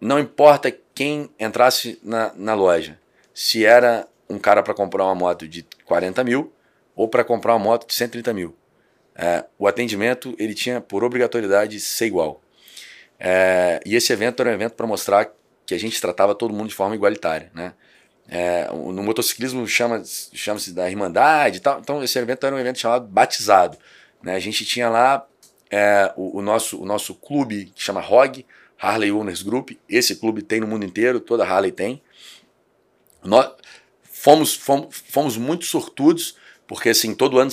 não 0.00 0.18
importa 0.18 0.74
quem 0.94 1.30
entrasse 1.38 1.98
na, 2.02 2.32
na 2.34 2.54
loja, 2.54 2.98
se 3.34 3.64
era 3.64 4.06
um 4.28 4.38
cara 4.38 4.62
para 4.62 4.74
comprar 4.74 5.04
uma 5.04 5.14
moto 5.14 5.46
de 5.46 5.64
40 5.84 6.24
mil 6.24 6.52
ou 6.94 7.08
para 7.08 7.22
comprar 7.22 7.54
uma 7.54 7.64
moto 7.64 7.86
de 7.86 7.94
130 7.94 8.32
mil. 8.32 8.56
É, 9.14 9.44
o 9.58 9.66
atendimento 9.66 10.34
ele 10.38 10.54
tinha 10.54 10.80
por 10.80 11.04
obrigatoriedade 11.04 11.78
ser 11.80 12.06
igual. 12.06 12.42
É, 13.18 13.80
e 13.84 13.94
esse 13.94 14.12
evento 14.12 14.40
era 14.40 14.50
um 14.50 14.54
evento 14.54 14.74
para 14.74 14.86
mostrar 14.86 15.30
que 15.66 15.74
a 15.74 15.78
gente 15.78 16.00
tratava 16.00 16.34
todo 16.34 16.54
mundo 16.54 16.68
de 16.68 16.74
forma 16.74 16.94
igualitária, 16.94 17.50
né? 17.54 17.74
É, 18.28 18.66
no 18.72 19.02
motociclismo 19.04 19.66
chama-se 19.68 20.36
chama 20.36 20.58
da 20.72 20.90
Irmandade 20.90 21.58
e 21.58 21.60
tal, 21.60 21.78
então 21.78 22.02
esse 22.02 22.18
evento 22.18 22.44
era 22.44 22.56
um 22.56 22.58
evento 22.58 22.78
chamado 22.78 23.06
Batizado. 23.06 23.78
Né? 24.20 24.34
A 24.34 24.40
gente 24.40 24.64
tinha 24.64 24.88
lá 24.88 25.24
é, 25.70 26.12
o, 26.16 26.38
o, 26.38 26.42
nosso, 26.42 26.82
o 26.82 26.84
nosso 26.84 27.14
clube 27.14 27.66
que 27.66 27.80
chama 27.80 28.00
ROG, 28.00 28.44
Harley 28.80 29.12
Owners 29.12 29.42
Group, 29.42 29.70
esse 29.88 30.16
clube 30.16 30.42
tem 30.42 30.60
no 30.60 30.66
mundo 30.66 30.84
inteiro, 30.84 31.20
toda 31.20 31.44
Harley 31.44 31.70
tem. 31.70 32.02
Nós 33.22 33.52
fomos, 34.02 34.54
fomos, 34.54 35.02
fomos 35.08 35.36
muito 35.36 35.64
sortudos, 35.64 36.36
porque 36.66 36.88
assim, 36.88 37.14
todo 37.14 37.38
ano 37.38 37.50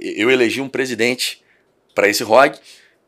eu 0.00 0.30
elegi 0.30 0.60
um 0.60 0.68
presidente 0.68 1.42
para 1.96 2.08
esse 2.08 2.22
ROG, 2.22 2.56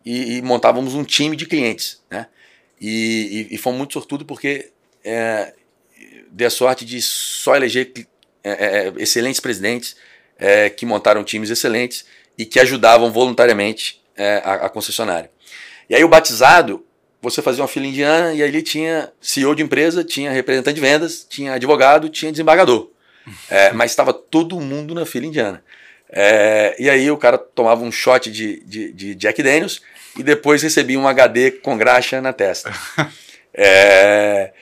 e, 0.04 0.36
e 0.36 0.42
montávamos 0.42 0.94
um 0.94 1.04
time 1.04 1.36
de 1.36 1.46
clientes, 1.46 2.02
né? 2.10 2.26
E, 2.80 3.48
e, 3.50 3.54
e 3.54 3.58
fomos 3.58 3.78
muito 3.78 3.92
sortudos 3.92 4.26
porque 4.26 4.70
é, 5.04 5.54
dei 6.30 6.46
a 6.46 6.50
sorte 6.50 6.84
de 6.84 7.00
só 7.02 7.56
eleger 7.56 7.92
é, 8.44 8.50
é, 8.50 8.88
é, 8.88 8.92
excelentes 8.98 9.40
presidentes 9.40 9.96
é, 10.38 10.70
que 10.70 10.86
montaram 10.86 11.24
times 11.24 11.50
excelentes 11.50 12.04
e 12.36 12.44
que 12.44 12.60
ajudavam 12.60 13.10
voluntariamente 13.10 14.00
é, 14.16 14.40
a, 14.44 14.54
a, 14.66 14.68
concessionária. 14.68 15.30
E 15.90 15.94
aí 15.94 16.04
o 16.04 16.08
batizado, 16.08 16.84
você 17.20 17.42
fazia 17.42 17.62
uma 17.62 17.68
fila 17.68 17.86
indiana 17.86 18.32
e 18.34 18.42
ali 18.42 18.62
tinha 18.62 19.12
CEO 19.20 19.54
de 19.54 19.62
empresa, 19.62 20.04
tinha 20.04 20.30
representante 20.30 20.76
de 20.76 20.80
vendas, 20.80 21.26
tinha 21.28 21.54
advogado, 21.54 22.08
tinha 22.08 22.30
desembargador. 22.30 22.90
mas 23.74 23.90
estava 23.90 24.12
todo 24.12 24.58
mundo 24.60 24.94
na 24.94 25.04
fila 25.04 25.26
indiana. 25.26 25.62
E 26.78 26.88
aí 26.88 27.10
o 27.10 27.16
cara 27.16 27.36
tomava 27.36 27.82
um 27.82 27.92
shot 27.92 28.30
de, 28.30 28.60
de, 28.64 28.92
de 28.92 29.14
Jack 29.14 29.42
Daniels 29.42 29.82
e 30.16 30.22
depois 30.22 30.62
recebi 30.62 30.96
um 30.96 31.06
HD 31.06 31.50
com 31.50 31.76
graxa 31.76 32.20
na 32.20 32.32
testa. 32.32 32.72
é... 33.54 34.52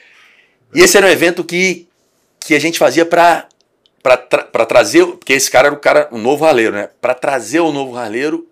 E 0.74 0.80
esse 0.80 0.96
era 0.96 1.06
um 1.06 1.10
evento 1.10 1.44
que, 1.44 1.88
que 2.40 2.54
a 2.54 2.60
gente 2.60 2.78
fazia 2.78 3.06
para 3.06 3.48
para 4.52 4.64
trazer, 4.64 5.04
porque 5.04 5.32
esse 5.32 5.50
cara 5.50 5.66
era 5.68 5.74
o 5.74 5.80
cara, 5.80 6.08
o 6.12 6.18
novo 6.18 6.44
raleiro, 6.44 6.72
né? 6.76 6.88
Para 7.00 7.12
trazer 7.12 7.60
o 7.60 7.72
novo 7.72 7.92
raleiro 7.92 8.46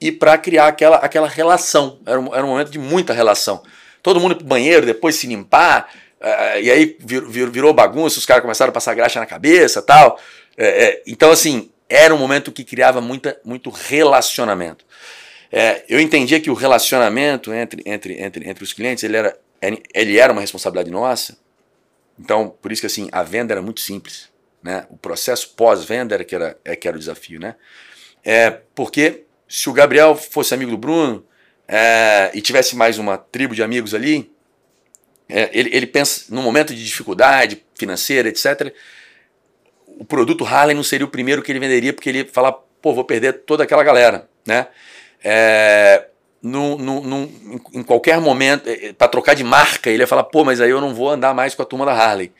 e 0.00 0.12
para 0.12 0.38
criar 0.38 0.68
aquela, 0.68 0.96
aquela 0.98 1.28
relação. 1.28 1.98
Era 2.06 2.20
um, 2.20 2.34
era 2.34 2.44
um 2.44 2.50
momento 2.50 2.70
de 2.70 2.78
muita 2.78 3.12
relação. 3.12 3.62
Todo 4.02 4.20
mundo 4.20 4.36
pro 4.36 4.46
banheiro, 4.46 4.86
depois 4.86 5.16
se 5.16 5.26
limpar, 5.26 5.90
uh, 6.20 6.60
e 6.60 6.70
aí 6.70 6.96
vir, 7.00 7.24
vir, 7.26 7.50
virou 7.50 7.74
bagunça, 7.74 8.18
os 8.18 8.24
caras 8.24 8.42
começaram 8.42 8.70
a 8.70 8.72
passar 8.72 8.94
graxa 8.94 9.18
na 9.18 9.26
cabeça 9.26 9.82
tal. 9.82 10.18
É, 10.56 10.84
é, 10.84 11.02
então, 11.06 11.30
assim, 11.30 11.70
era 11.90 12.14
um 12.14 12.18
momento 12.18 12.52
que 12.52 12.62
criava 12.62 13.00
muita, 13.00 13.38
muito 13.44 13.68
relacionamento. 13.68 14.86
É, 15.50 15.84
eu 15.88 15.98
entendia 16.00 16.40
que 16.40 16.48
o 16.48 16.54
relacionamento 16.54 17.52
entre, 17.52 17.82
entre, 17.84 18.22
entre, 18.22 18.48
entre 18.48 18.62
os 18.64 18.72
clientes 18.72 19.02
ele 19.02 19.16
era, 19.16 19.36
ele 19.92 20.16
era 20.16 20.32
uma 20.32 20.40
responsabilidade 20.40 20.88
nossa. 20.88 21.36
Então, 22.16 22.54
por 22.62 22.70
isso 22.70 22.80
que 22.80 22.86
assim, 22.86 23.08
a 23.10 23.24
venda 23.24 23.52
era 23.52 23.60
muito 23.60 23.80
simples. 23.80 24.28
né? 24.62 24.86
O 24.88 24.96
processo 24.96 25.50
pós-venda 25.56 26.14
era 26.14 26.24
que 26.24 26.34
era, 26.34 26.56
é 26.64 26.76
que 26.76 26.86
era 26.86 26.96
o 26.96 27.00
desafio, 27.00 27.40
né? 27.40 27.56
É, 28.24 28.50
porque 28.74 29.24
se 29.48 29.68
o 29.68 29.72
Gabriel 29.72 30.14
fosse 30.14 30.54
amigo 30.54 30.70
do 30.70 30.78
Bruno 30.78 31.26
é, 31.66 32.30
e 32.32 32.40
tivesse 32.40 32.76
mais 32.76 32.98
uma 32.98 33.18
tribo 33.18 33.54
de 33.54 33.62
amigos 33.62 33.94
ali, 33.94 34.30
é, 35.28 35.50
ele, 35.52 35.74
ele 35.74 35.86
pensa 35.86 36.26
no 36.28 36.42
momento 36.42 36.74
de 36.74 36.84
dificuldade 36.84 37.64
financeira, 37.74 38.28
etc. 38.28 38.72
O 40.00 40.04
produto 40.04 40.46
Harley 40.46 40.74
não 40.74 40.82
seria 40.82 41.04
o 41.04 41.10
primeiro 41.10 41.42
que 41.42 41.52
ele 41.52 41.60
venderia, 41.60 41.92
porque 41.92 42.08
ele 42.08 42.18
ia 42.20 42.26
falar, 42.26 42.52
pô, 42.52 42.94
vou 42.94 43.04
perder 43.04 43.34
toda 43.44 43.64
aquela 43.64 43.84
galera, 43.84 44.26
né? 44.46 44.66
É, 45.22 46.06
no, 46.42 46.78
no, 46.78 47.02
no, 47.02 47.60
em 47.74 47.82
qualquer 47.82 48.18
momento, 48.18 48.66
é, 48.66 48.94
para 48.94 49.08
trocar 49.08 49.34
de 49.34 49.44
marca, 49.44 49.90
ele 49.90 50.02
ia 50.02 50.06
falar, 50.06 50.24
pô, 50.24 50.42
mas 50.42 50.58
aí 50.58 50.70
eu 50.70 50.80
não 50.80 50.94
vou 50.94 51.10
andar 51.10 51.34
mais 51.34 51.54
com 51.54 51.60
a 51.60 51.66
turma 51.66 51.84
da 51.84 51.92
Harley. 51.92 52.32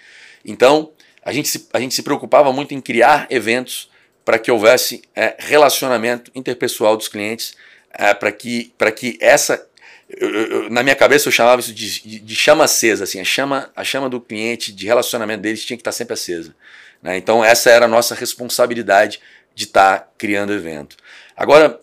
Então, 0.42 0.90
a 1.22 1.34
gente 1.34 1.50
se, 1.50 1.68
a 1.70 1.78
gente 1.78 1.94
se 1.94 2.02
preocupava 2.02 2.50
muito 2.50 2.72
em 2.72 2.80
criar 2.80 3.26
eventos 3.28 3.90
para 4.24 4.38
que 4.38 4.50
houvesse 4.50 5.02
é, 5.14 5.36
relacionamento 5.38 6.30
interpessoal 6.34 6.96
dos 6.96 7.08
clientes, 7.08 7.54
é, 7.92 8.14
para 8.14 8.32
que, 8.32 8.72
que 8.96 9.18
essa 9.20 9.68
eu, 10.08 10.30
eu, 10.30 10.70
na 10.70 10.82
minha 10.82 10.96
cabeça 10.96 11.28
eu 11.28 11.32
chamava 11.32 11.60
isso 11.60 11.72
de, 11.72 12.00
de, 12.00 12.18
de, 12.20 12.34
chama 12.34 12.64
acesa, 12.64 13.04
assim, 13.04 13.20
a 13.20 13.24
chama, 13.24 13.70
a 13.76 13.84
chama 13.84 14.08
do 14.08 14.20
cliente, 14.20 14.72
de 14.72 14.86
relacionamento 14.86 15.42
deles 15.42 15.64
tinha 15.64 15.76
que 15.76 15.82
estar 15.82 15.92
sempre 15.92 16.14
acesa. 16.14 16.54
Né? 17.02 17.16
Então 17.16 17.44
essa 17.44 17.70
era 17.70 17.84
a 17.84 17.88
nossa 17.88 18.14
responsabilidade 18.14 19.20
de 19.54 19.64
estar 19.64 20.12
criando 20.16 20.52
evento. 20.52 20.96
Agora, 21.36 21.80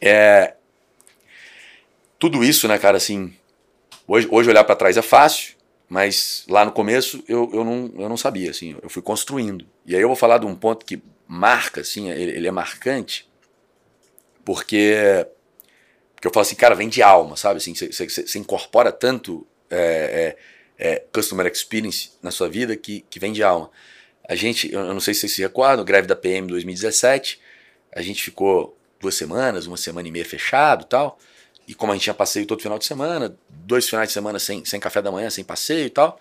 é, 0.00 0.54
tudo 2.18 2.44
isso, 2.44 2.68
né, 2.68 2.78
cara, 2.78 2.96
assim, 2.96 3.34
hoje, 4.06 4.28
hoje 4.30 4.50
olhar 4.50 4.64
para 4.64 4.76
trás 4.76 4.96
é 4.96 5.02
fácil, 5.02 5.54
mas 5.88 6.44
lá 6.48 6.64
no 6.64 6.72
começo 6.72 7.22
eu, 7.26 7.50
eu, 7.52 7.64
não, 7.64 7.92
eu 7.98 8.08
não 8.08 8.16
sabia, 8.16 8.50
assim, 8.50 8.76
eu 8.82 8.88
fui 8.88 9.02
construindo. 9.02 9.66
E 9.84 9.96
aí 9.96 10.02
eu 10.02 10.08
vou 10.08 10.16
falar 10.16 10.38
de 10.38 10.46
um 10.46 10.54
ponto 10.54 10.84
que 10.84 11.02
marca, 11.26 11.80
assim, 11.80 12.10
ele, 12.10 12.32
ele 12.32 12.48
é 12.48 12.50
marcante, 12.50 13.28
porque 14.44 15.26
porque 16.20 16.28
eu 16.28 16.32
falo 16.34 16.42
assim, 16.42 16.54
cara, 16.54 16.74
vem 16.74 16.90
de 16.90 17.02
alma, 17.02 17.34
sabe? 17.34 17.56
Assim, 17.56 17.72
você 17.74 18.38
incorpora 18.38 18.92
tanto 18.92 19.46
é, 19.70 20.36
é, 20.78 20.92
é, 20.92 21.04
customer 21.10 21.46
experience 21.46 22.10
na 22.22 22.30
sua 22.30 22.46
vida 22.46 22.76
que, 22.76 23.00
que 23.08 23.18
vem 23.18 23.32
de 23.32 23.42
alma. 23.42 23.70
A 24.30 24.36
gente, 24.36 24.72
eu 24.72 24.94
não 24.94 25.00
sei 25.00 25.12
se 25.12 25.20
vocês 25.20 25.34
se 25.34 25.42
recordam, 25.42 25.84
greve 25.84 26.06
da 26.06 26.14
PM 26.14 26.46
2017, 26.46 27.40
a 27.92 28.00
gente 28.00 28.22
ficou 28.22 28.78
duas 29.00 29.16
semanas, 29.16 29.66
uma 29.66 29.76
semana 29.76 30.06
e 30.06 30.10
meia 30.12 30.24
fechado 30.24 30.84
tal. 30.84 31.18
E 31.66 31.74
como 31.74 31.90
a 31.90 31.96
gente 31.96 32.04
tinha 32.04 32.14
passeio 32.14 32.46
todo 32.46 32.62
final 32.62 32.78
de 32.78 32.84
semana, 32.84 33.36
dois 33.48 33.88
finais 33.88 34.08
de 34.08 34.12
semana 34.12 34.38
sem, 34.38 34.64
sem 34.64 34.78
café 34.78 35.02
da 35.02 35.10
manhã, 35.10 35.28
sem 35.30 35.42
passeio 35.42 35.86
e 35.86 35.90
tal. 35.90 36.16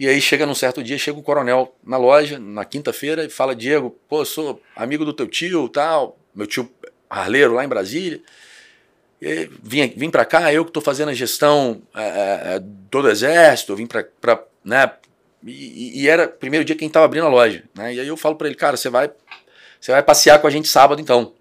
E 0.00 0.08
aí 0.08 0.20
chega 0.20 0.44
num 0.44 0.54
certo 0.54 0.82
dia, 0.82 0.98
chega 0.98 1.16
um 1.16 1.22
coronel 1.22 1.72
na 1.84 1.96
loja, 1.96 2.40
na 2.40 2.64
quinta-feira, 2.64 3.24
e 3.24 3.30
fala, 3.30 3.54
Diego, 3.54 3.96
pô, 4.08 4.24
sou 4.24 4.60
amigo 4.74 5.04
do 5.04 5.12
teu 5.12 5.28
tio 5.28 5.68
tal, 5.68 6.18
meu 6.34 6.48
tio 6.48 6.68
arleiro 7.08 7.54
lá 7.54 7.64
em 7.64 7.68
Brasília 7.68 8.20
vim, 9.62 9.88
vim 9.96 10.10
para 10.10 10.24
cá, 10.24 10.52
eu 10.52 10.64
que 10.64 10.70
estou 10.70 10.82
fazendo 10.82 11.08
a 11.08 11.14
gestão 11.14 11.82
é, 11.94 12.56
é, 12.56 12.60
do 12.60 13.08
exército, 13.08 13.76
vim 13.76 13.86
para. 13.86 14.06
Né, 14.64 14.90
e, 15.46 16.02
e, 16.02 16.08
era 16.08 16.26
o 16.26 16.28
primeiro 16.28 16.64
dia 16.64 16.74
que 16.74 16.82
a 16.82 16.84
gente 16.84 16.90
estava 16.90 17.06
abrindo 17.06 17.26
a 17.26 17.30
loja. 17.30 17.64
Né, 17.74 17.94
e 17.94 18.00
aí 18.00 18.08
eu 18.08 18.16
falo 18.16 18.36
para 18.36 18.46
ele, 18.46 18.56
cara, 18.56 18.76
você 18.76 18.88
vai, 18.88 19.10
você 19.80 19.92
vai 19.92 20.02
passear 20.02 20.38
com 20.40 20.46
a 20.46 20.50
gente 20.50 20.68
sábado 20.68 21.00
então. 21.00 21.32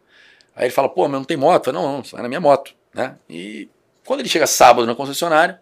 Aí 0.56 0.66
ele 0.66 0.74
fala, 0.74 0.89
pô, 0.89 1.04
mas 1.08 1.20
não 1.20 1.24
tem 1.24 1.38
moto? 1.38 1.68
Eu 1.68 1.74
falo, 1.74 1.86
não, 1.86 1.97
não, 1.97 2.04
vai 2.04 2.22
na 2.22 2.28
minha 2.28 2.41
moto. 2.41 2.74
Né? 2.93 3.16
E 3.30 3.70
quando 4.06 4.20
ele 4.20 4.30
chega 4.30 4.45
sábado 4.45 4.86
na 4.86 4.93
concessionária, 4.93 5.60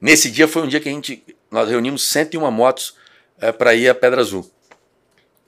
nesse 0.00 0.30
dia 0.30 0.48
foi 0.48 0.62
um 0.62 0.68
dia 0.68 0.80
que 0.80 0.88
a 0.88 0.92
gente, 0.92 1.24
nós 1.50 1.68
reunimos 1.68 2.06
101 2.08 2.50
motos 2.50 2.96
é, 3.40 3.52
para 3.52 3.74
ir 3.74 3.88
a 3.88 3.94
Pedra 3.94 4.20
Azul. 4.20 4.48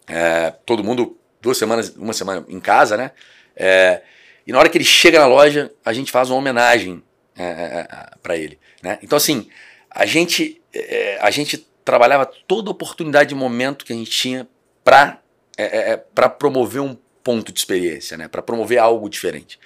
É, 0.07 0.53
todo 0.65 0.83
mundo, 0.83 1.19
duas 1.41 1.59
semanas, 1.59 1.95
uma 1.97 2.13
semana 2.13 2.45
em 2.49 2.61
casa, 2.61 2.97
né? 2.97 3.13
É, 3.55 4.03
e 4.47 4.53
na 4.53 4.59
hora 4.59 4.69
que 4.69 4.79
ele 4.79 4.85
chega 4.85 5.19
na 5.19 5.27
loja, 5.27 5.71
a 5.85 5.93
gente 5.93 6.11
faz 6.11 6.31
uma 6.31 6.39
homenagem 6.39 7.03
é, 7.37 7.45
é, 7.45 7.89
é 7.91 8.11
para 8.23 8.37
ele. 8.37 8.59
Né? 8.83 8.99
Então, 9.03 9.17
assim, 9.17 9.49
a 9.91 10.07
gente, 10.07 10.61
é, 10.73 11.19
a 11.21 11.31
gente 11.31 11.67
trabalhava 11.85 12.27
toda 12.27 12.71
oportunidade 12.71 13.31
de 13.31 13.35
momento 13.35 13.85
que 13.85 13.93
a 13.93 13.97
gente 13.97 14.11
tinha 14.11 14.49
para 14.85 15.21
é, 15.57 15.93
é 15.93 15.97
para 15.97 16.29
promover 16.29 16.81
um 16.81 16.97
ponto 17.23 17.53
de 17.53 17.59
experiência, 17.59 18.17
né? 18.17 18.29
para 18.29 18.43
promover 18.43 18.79
algo 18.79 19.09
diferente. 19.09 19.59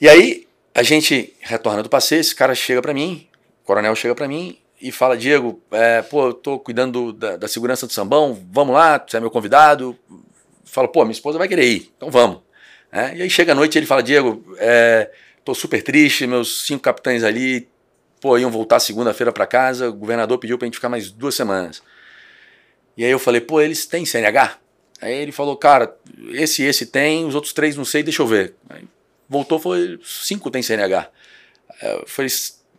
E 0.00 0.08
aí, 0.08 0.46
a 0.74 0.82
gente 0.82 1.34
retorna 1.40 1.82
do 1.82 1.88
passeio, 1.88 2.20
esse 2.20 2.34
cara 2.34 2.54
chega 2.54 2.80
para 2.80 2.94
mim, 2.94 3.26
o 3.62 3.66
coronel 3.66 3.96
chega 3.96 4.14
para 4.14 4.28
mim 4.28 4.58
e 4.80 4.92
fala: 4.92 5.16
Diego, 5.16 5.60
é, 5.70 6.02
pô, 6.02 6.28
eu 6.28 6.34
tô 6.34 6.58
cuidando 6.58 7.12
da, 7.12 7.36
da, 7.36 7.48
segurança 7.48 7.86
do 7.86 7.92
sambão, 7.92 8.38
vamos 8.52 8.74
lá, 8.74 9.04
você 9.04 9.16
é 9.16 9.20
meu 9.20 9.30
convidado. 9.30 9.98
Fala, 10.64 10.86
pô, 10.86 11.02
minha 11.02 11.12
esposa 11.12 11.38
vai 11.38 11.48
querer 11.48 11.66
ir, 11.66 11.92
então 11.96 12.10
vamos. 12.10 12.42
É, 12.92 13.16
e 13.16 13.22
aí 13.22 13.30
chega 13.30 13.52
a 13.52 13.54
noite 13.54 13.74
e 13.74 13.78
ele 13.78 13.86
fala, 13.86 14.02
Diego, 14.02 14.44
é, 14.58 15.10
tô 15.44 15.54
super 15.54 15.82
triste, 15.82 16.26
meus 16.26 16.66
cinco 16.66 16.82
capitães 16.82 17.24
ali, 17.24 17.68
pô, 18.20 18.38
iam 18.38 18.50
voltar 18.50 18.80
segunda-feira 18.80 19.32
para 19.32 19.46
casa, 19.46 19.88
o 19.88 19.92
governador 19.92 20.38
pediu 20.38 20.58
pra 20.58 20.66
gente 20.66 20.74
ficar 20.74 20.88
mais 20.88 21.10
duas 21.10 21.34
semanas. 21.34 21.82
E 22.96 23.04
aí 23.04 23.10
eu 23.10 23.18
falei, 23.18 23.40
pô, 23.40 23.60
eles 23.60 23.86
têm 23.86 24.04
CNH? 24.04 24.58
Aí 25.00 25.14
ele 25.14 25.32
falou, 25.32 25.56
cara, 25.56 25.96
esse 26.32 26.62
esse 26.62 26.86
tem, 26.86 27.24
os 27.24 27.34
outros 27.34 27.52
três 27.52 27.76
não 27.76 27.84
sei, 27.84 28.02
deixa 28.02 28.22
eu 28.22 28.26
ver. 28.26 28.54
Aí 28.68 28.84
voltou, 29.28 29.58
foi 29.58 30.00
cinco 30.02 30.50
tem 30.50 30.62
CNH. 30.62 31.08
Eu 31.82 32.04
falei, 32.06 32.30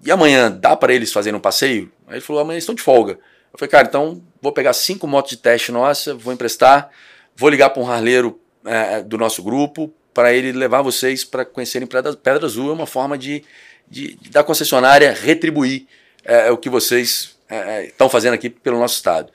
e 0.04 0.12
amanhã 0.12 0.52
dá 0.52 0.76
para 0.76 0.94
eles 0.94 1.14
fazerem 1.14 1.38
um 1.38 1.42
passeio? 1.42 1.92
Aí 2.08 2.16
ele 2.16 2.22
falou, 2.22 2.42
amanhã 2.42 2.56
eles 2.56 2.64
estão 2.64 2.76
de 2.76 2.82
folga. 2.82 3.14
Eu 3.54 3.58
falei, 3.60 3.70
cara, 3.70 3.88
então 3.88 4.22
vou 4.42 4.52
pegar 4.52 4.74
cinco 4.74 5.08
motos 5.08 5.32
de 5.32 5.38
teste 5.38 5.72
nossa, 5.72 6.14
vou 6.14 6.34
emprestar, 6.34 6.90
vou 7.36 7.50
ligar 7.50 7.70
para 7.70 7.82
um 7.82 7.90
harleiro 7.90 8.40
é, 8.66 9.02
do 9.02 9.18
nosso 9.18 9.42
grupo 9.42 9.94
para 10.14 10.34
ele 10.34 10.52
levar 10.52 10.82
vocês 10.82 11.24
para 11.24 11.46
conhecerem 11.46 11.88
Pedra, 11.88 12.14
Pedra 12.14 12.46
Azul. 12.46 12.70
É 12.70 12.74
uma 12.74 12.86
forma 12.86 13.18
de, 13.18 13.44
de, 13.90 14.16
de 14.16 14.30
da 14.30 14.44
concessionária 14.44 15.14
retribuir 15.14 15.88
é, 16.24 16.52
o 16.52 16.58
que 16.58 16.70
vocês 16.70 17.38
estão 17.86 18.08
é, 18.08 18.10
é 18.10 18.10
fazendo 18.10 18.34
aqui 18.34 18.50
pelo 18.50 18.80
nosso 18.80 18.96
estado. 18.96 19.32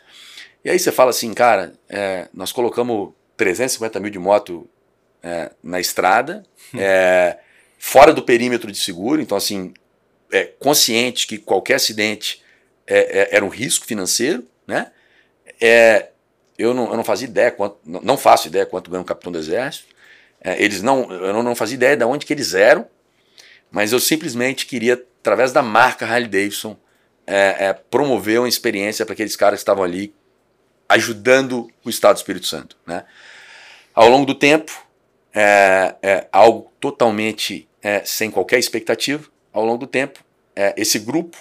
E 0.64 0.70
aí 0.70 0.78
você 0.78 0.92
fala 0.92 1.10
assim, 1.10 1.32
cara, 1.34 1.74
é, 1.88 2.28
nós 2.32 2.52
colocamos 2.52 3.12
350 3.36 4.00
mil 4.00 4.10
de 4.10 4.18
moto 4.18 4.68
é, 5.22 5.50
na 5.62 5.80
estrada, 5.80 6.44
hum. 6.72 6.78
fora 7.78 8.12
do 8.12 8.22
perímetro 8.22 8.70
de 8.70 8.78
seguro, 8.78 9.20
então 9.20 9.36
assim, 9.36 9.74
é, 10.32 10.44
consciente 10.58 11.26
que 11.26 11.38
qualquer 11.38 11.74
acidente 11.74 12.42
era 12.86 13.42
um 13.42 13.48
risco 13.48 13.86
financeiro, 13.86 14.46
né? 14.66 14.90
É, 15.60 16.08
eu, 16.58 16.74
não, 16.74 16.90
eu 16.90 16.96
não 16.96 17.04
fazia 17.04 17.26
ideia 17.26 17.50
quanto, 17.50 17.78
não 17.84 18.16
faço 18.16 18.48
ideia 18.48 18.66
quanto 18.66 18.90
ganha 18.90 19.00
um 19.00 19.06
capitão 19.06 19.32
do 19.32 19.38
exército. 19.38 19.94
É, 20.40 20.62
eles 20.62 20.82
não, 20.82 21.10
eu 21.10 21.42
não 21.42 21.56
fazia 21.56 21.74
ideia 21.74 21.96
de 21.96 22.04
onde 22.04 22.26
que 22.26 22.32
eles 22.32 22.54
eram, 22.54 22.86
mas 23.74 23.92
eu 23.92 23.98
simplesmente 23.98 24.66
queria, 24.66 24.94
através 24.94 25.50
da 25.50 25.60
marca 25.60 26.06
Harley 26.06 26.28
Davidson, 26.28 26.76
é, 27.26 27.56
é, 27.58 27.72
promover 27.72 28.38
uma 28.38 28.48
experiência 28.48 29.04
para 29.04 29.14
aqueles 29.14 29.34
caras 29.34 29.58
que 29.58 29.62
estavam 29.62 29.82
ali 29.82 30.14
ajudando 30.88 31.68
o 31.84 31.90
Estado 31.90 32.14
do 32.14 32.18
Espírito 32.18 32.46
Santo. 32.46 32.76
Né? 32.86 33.04
Ao 33.92 34.08
longo 34.08 34.26
do 34.26 34.34
tempo, 34.36 34.86
é, 35.34 35.96
é 36.00 36.28
algo 36.30 36.70
totalmente 36.78 37.68
é, 37.82 38.04
sem 38.04 38.30
qualquer 38.30 38.60
expectativa, 38.60 39.28
ao 39.52 39.64
longo 39.64 39.78
do 39.78 39.86
tempo, 39.88 40.24
é, 40.54 40.72
esse 40.76 41.00
grupo 41.00 41.36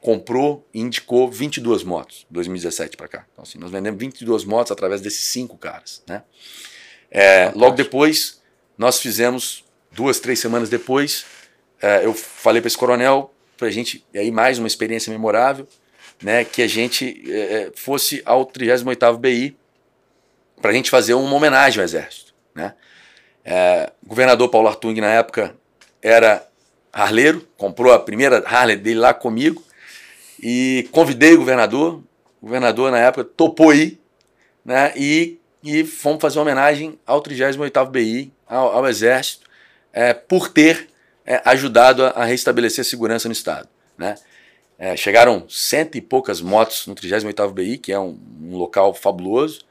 comprou 0.00 0.66
e 0.72 0.80
indicou 0.80 1.30
22 1.30 1.84
motos, 1.84 2.26
2017 2.30 2.96
para 2.96 3.08
cá. 3.08 3.26
Então, 3.30 3.42
assim, 3.42 3.58
nós 3.58 3.70
vendemos 3.70 4.00
22 4.00 4.46
motos 4.46 4.72
através 4.72 5.02
desses 5.02 5.26
cinco 5.26 5.58
caras. 5.58 6.02
Né? 6.08 6.22
É, 7.10 7.52
logo 7.54 7.76
depois, 7.76 8.39
nós 8.80 8.98
fizemos, 8.98 9.62
duas, 9.92 10.20
três 10.20 10.38
semanas 10.38 10.70
depois, 10.70 11.26
é, 11.82 12.02
eu 12.02 12.14
falei 12.14 12.62
para 12.62 12.68
esse 12.68 12.78
coronel, 12.78 13.30
para 13.58 13.68
a 13.68 13.70
gente, 13.70 14.02
aí 14.14 14.30
mais 14.30 14.58
uma 14.58 14.66
experiência 14.66 15.12
memorável, 15.12 15.68
né, 16.22 16.46
que 16.46 16.62
a 16.62 16.66
gente 16.66 17.22
é, 17.30 17.38
é 17.38 17.72
fosse 17.76 18.22
ao 18.24 18.46
38º 18.46 19.18
BI 19.18 19.54
para 20.62 20.70
a 20.70 20.72
gente 20.72 20.88
fazer 20.88 21.12
uma 21.12 21.34
homenagem 21.34 21.80
ao 21.80 21.84
Exército. 21.84 22.34
Né? 22.54 22.72
O 24.02 24.08
governador 24.08 24.48
Paulo 24.48 24.68
Artung, 24.68 24.98
na 24.98 25.12
época, 25.12 25.54
era 26.00 26.48
harleiro, 26.90 27.46
comprou 27.58 27.92
a 27.92 27.98
primeira 27.98 28.42
Harley 28.46 28.76
dele 28.76 29.00
lá 29.00 29.12
comigo, 29.12 29.62
e 30.42 30.88
convidei 30.90 31.34
o 31.34 31.38
governador, 31.38 32.02
o 32.40 32.46
governador 32.46 32.90
na 32.90 32.98
época 32.98 33.24
topou 33.24 33.74
ir, 33.74 34.00
né, 34.64 34.94
e, 34.96 35.38
e 35.62 35.84
fomos 35.84 36.20
fazer 36.20 36.38
uma 36.38 36.42
homenagem 36.42 36.98
ao 37.06 37.22
38º 37.22 37.90
BI, 37.90 38.32
ao, 38.46 38.78
ao 38.78 38.88
Exército, 38.88 39.48
é, 39.92 40.14
por 40.14 40.48
ter 40.48 40.88
é, 41.26 41.40
ajudado 41.44 42.04
a, 42.04 42.10
a, 42.10 42.24
restabelecer 42.24 42.82
a 42.82 42.84
segurança 42.84 43.28
no 43.28 43.32
Estado. 43.32 43.68
Né. 43.96 44.14
É, 44.78 44.96
chegaram 44.96 45.44
cento 45.48 45.96
e 45.96 46.00
poucas 46.00 46.40
motos 46.40 46.86
no 46.86 46.94
38º 46.94 47.52
BI, 47.52 47.78
que 47.78 47.92
é 47.92 47.98
um, 47.98 48.18
um 48.42 48.56
local 48.56 48.94
fabuloso, 48.94 49.66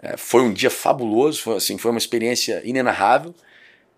é, 0.00 0.16
foi 0.16 0.42
um 0.42 0.52
dia 0.52 0.70
fabuloso, 0.70 1.42
foi, 1.42 1.56
assim, 1.56 1.76
foi 1.76 1.90
uma 1.90 1.98
experiência 1.98 2.62
inenarrável, 2.64 3.34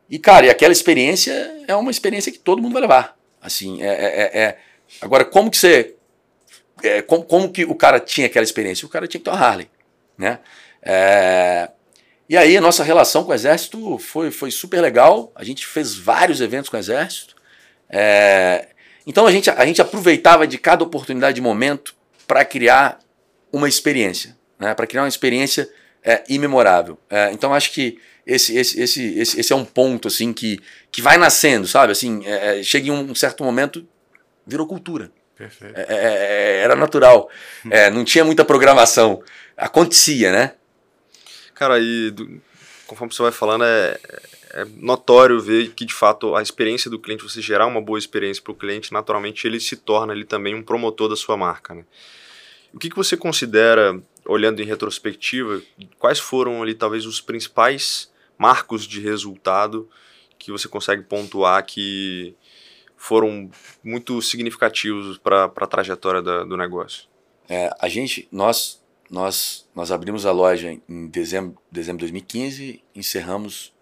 e 0.08 0.18
cara, 0.18 0.46
e 0.46 0.50
aquela 0.50 0.72
experiência 0.72 1.32
é 1.68 1.76
uma 1.76 1.90
experiência 1.90 2.32
que 2.32 2.38
todo 2.38 2.60
mundo 2.60 2.72
vai 2.72 2.82
levar. 2.82 3.16
Assim, 3.40 3.80
é, 3.80 3.86
é, 3.86 4.40
é, 4.40 4.58
Agora, 5.00 5.24
como 5.24 5.50
que 5.50 5.56
você 5.56 5.94
como, 7.06 7.24
como, 7.24 7.52
que 7.52 7.64
o 7.64 7.74
cara 7.74 8.00
tinha 8.00 8.26
aquela 8.26 8.42
experiência? 8.42 8.86
O 8.86 8.88
cara 8.88 9.06
tinha 9.06 9.20
que 9.20 9.24
ter 9.24 9.30
uma 9.30 9.38
Harley, 9.38 9.70
né? 10.16 10.38
É, 10.82 11.70
e 12.28 12.36
aí 12.36 12.56
a 12.56 12.60
nossa 12.60 12.84
relação 12.84 13.24
com 13.24 13.32
o 13.32 13.34
Exército 13.34 13.98
foi, 13.98 14.30
foi 14.30 14.50
super 14.50 14.80
legal, 14.80 15.32
a 15.34 15.42
gente 15.42 15.66
fez 15.66 15.96
vários 15.96 16.40
eventos 16.40 16.70
com 16.70 16.76
o 16.76 16.80
Exército, 16.80 17.34
é, 17.88 18.68
então 19.04 19.26
a 19.26 19.32
gente, 19.32 19.50
a 19.50 19.66
gente 19.66 19.82
aproveitava 19.82 20.46
de 20.46 20.56
cada 20.56 20.84
oportunidade 20.84 21.34
de 21.34 21.40
momento 21.40 21.94
para 22.26 22.44
criar 22.44 23.00
uma 23.52 23.68
experiência, 23.68 24.36
né? 24.58 24.72
para 24.74 24.86
criar 24.86 25.02
uma 25.02 25.08
experiência 25.08 25.68
é, 26.04 26.22
imemorável. 26.28 26.96
É, 27.10 27.32
então 27.32 27.52
acho 27.52 27.72
que 27.72 27.98
esse, 28.24 28.56
esse, 28.56 28.80
esse, 28.80 29.18
esse, 29.18 29.40
esse 29.40 29.52
é 29.52 29.56
um 29.56 29.64
ponto 29.64 30.06
assim 30.06 30.32
que, 30.32 30.60
que 30.92 31.02
vai 31.02 31.18
nascendo, 31.18 31.66
sabe? 31.66 31.90
Assim, 31.90 32.24
é, 32.24 32.60
é 32.60 32.62
chega 32.62 32.86
em 32.86 32.92
um 32.92 33.12
certo 33.12 33.42
momento, 33.42 33.84
virou 34.46 34.68
cultura. 34.68 35.10
Perfeito. 35.36 35.74
É, 35.74 36.60
era 36.62 36.76
natural. 36.76 37.28
não 37.92 38.04
tinha 38.04 38.24
muita 38.24 38.44
programação. 38.44 39.20
Acontecia, 39.56 40.30
né? 40.30 40.52
Cara, 41.60 41.78
do, 42.14 42.40
conforme 42.86 43.12
você 43.12 43.20
vai 43.20 43.32
falando, 43.32 43.64
é, 43.64 44.00
é 44.54 44.64
notório 44.78 45.38
ver 45.38 45.74
que, 45.74 45.84
de 45.84 45.92
fato, 45.92 46.34
a 46.34 46.40
experiência 46.40 46.90
do 46.90 46.98
cliente, 46.98 47.22
você 47.22 47.42
gerar 47.42 47.66
uma 47.66 47.82
boa 47.82 47.98
experiência 47.98 48.42
para 48.42 48.52
o 48.52 48.54
cliente, 48.54 48.94
naturalmente 48.94 49.46
ele 49.46 49.60
se 49.60 49.76
torna 49.76 50.14
ali 50.14 50.24
também 50.24 50.54
um 50.54 50.62
promotor 50.62 51.10
da 51.10 51.16
sua 51.16 51.36
marca. 51.36 51.74
Né? 51.74 51.84
O 52.72 52.78
que, 52.78 52.88
que 52.88 52.96
você 52.96 53.14
considera, 53.14 54.02
olhando 54.24 54.62
em 54.62 54.64
retrospectiva, 54.64 55.60
quais 55.98 56.18
foram 56.18 56.62
ali 56.62 56.74
talvez 56.74 57.04
os 57.04 57.20
principais 57.20 58.10
marcos 58.38 58.86
de 58.86 58.98
resultado 58.98 59.86
que 60.38 60.50
você 60.50 60.66
consegue 60.66 61.02
pontuar 61.02 61.62
que 61.66 62.34
foram 62.96 63.50
muito 63.84 64.22
significativos 64.22 65.18
para 65.18 65.44
a 65.44 65.66
trajetória 65.66 66.22
da, 66.22 66.42
do 66.42 66.56
negócio? 66.56 67.04
É, 67.50 67.68
a 67.78 67.86
gente, 67.86 68.26
nós, 68.32 68.79
nós, 69.10 69.68
nós 69.74 69.90
abrimos 69.90 70.24
a 70.24 70.30
loja 70.30 70.78
em 70.88 71.08
dezembro, 71.08 71.58
dezembro 71.70 71.98
de 71.98 72.12
2015, 72.12 72.82
encerramos 72.94 73.74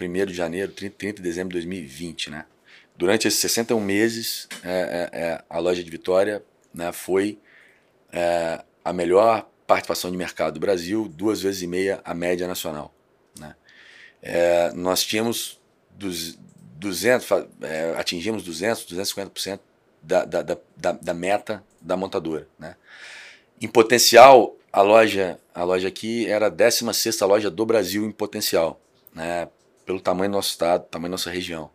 1 0.00 0.26
de 0.26 0.34
janeiro, 0.34 0.70
30, 0.70 0.96
30 0.96 1.16
de 1.16 1.22
dezembro 1.22 1.48
de 1.48 1.66
2020, 1.66 2.30
né? 2.30 2.44
Durante 2.94 3.26
esses 3.26 3.40
61 3.40 3.80
meses, 3.80 4.48
é, 4.62 5.10
é, 5.12 5.20
é, 5.20 5.44
a 5.48 5.58
loja 5.58 5.82
de 5.82 5.90
Vitória 5.90 6.42
né, 6.72 6.92
foi 6.92 7.38
é, 8.10 8.64
a 8.84 8.92
melhor 8.92 9.48
participação 9.66 10.10
de 10.10 10.16
mercado 10.16 10.54
do 10.54 10.60
Brasil, 10.60 11.08
duas 11.08 11.42
vezes 11.42 11.62
e 11.62 11.66
meia 11.66 12.00
a 12.04 12.14
média 12.14 12.46
nacional. 12.46 12.94
Né? 13.38 13.54
É, 14.22 14.72
nós 14.72 15.04
tínhamos 15.04 15.60
dos, 15.90 16.38
200, 16.78 17.26
é, 17.62 17.94
atingimos 17.98 18.42
200, 18.42 18.86
250% 18.86 19.60
da, 20.02 20.24
da, 20.24 20.42
da, 20.42 20.92
da 20.92 21.14
meta 21.14 21.62
da 21.80 21.96
montadora. 21.96 22.48
Né? 22.58 22.76
Em 23.60 23.68
potencial, 23.68 24.56
a 24.72 24.82
loja, 24.82 25.38
a 25.54 25.64
loja 25.64 25.88
aqui 25.88 26.26
era 26.26 26.46
a 26.46 26.50
16 26.50 27.20
loja 27.20 27.50
do 27.50 27.64
Brasil 27.64 28.04
em 28.04 28.10
potencial, 28.10 28.80
né? 29.14 29.48
pelo 29.84 30.00
tamanho 30.00 30.30
do 30.30 30.34
nosso 30.34 30.50
estado, 30.50 30.84
tamanho 30.88 31.10
da 31.10 31.14
nossa 31.14 31.30
região. 31.30 31.70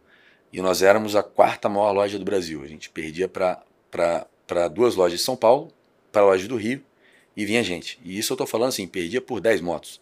E 0.52 0.62
nós 0.62 0.82
éramos 0.82 1.16
a 1.16 1.24
quarta 1.24 1.70
maior 1.70 1.92
loja 1.94 2.20
do 2.20 2.26
Brasil. 2.26 2.62
A 2.62 2.68
gente 2.68 2.90
perdia 2.90 3.28
para 3.28 4.68
duas 4.68 4.96
lojas 4.96 5.20
de 5.20 5.26
São 5.26 5.36
Paulo, 5.36 5.72
para 6.12 6.22
a 6.22 6.26
loja 6.26 6.48
do 6.48 6.58
Rio, 6.58 6.84
e 7.36 7.46
vinha 7.46 7.64
gente. 7.64 8.00
E 8.04 8.18
isso 8.18 8.34
eu 8.34 8.36
estou 8.36 8.46
falando 8.46 8.70
assim, 8.70 8.86
perdia 8.86 9.22
por 9.22 9.40
10 9.40 9.62
motos. 9.62 10.02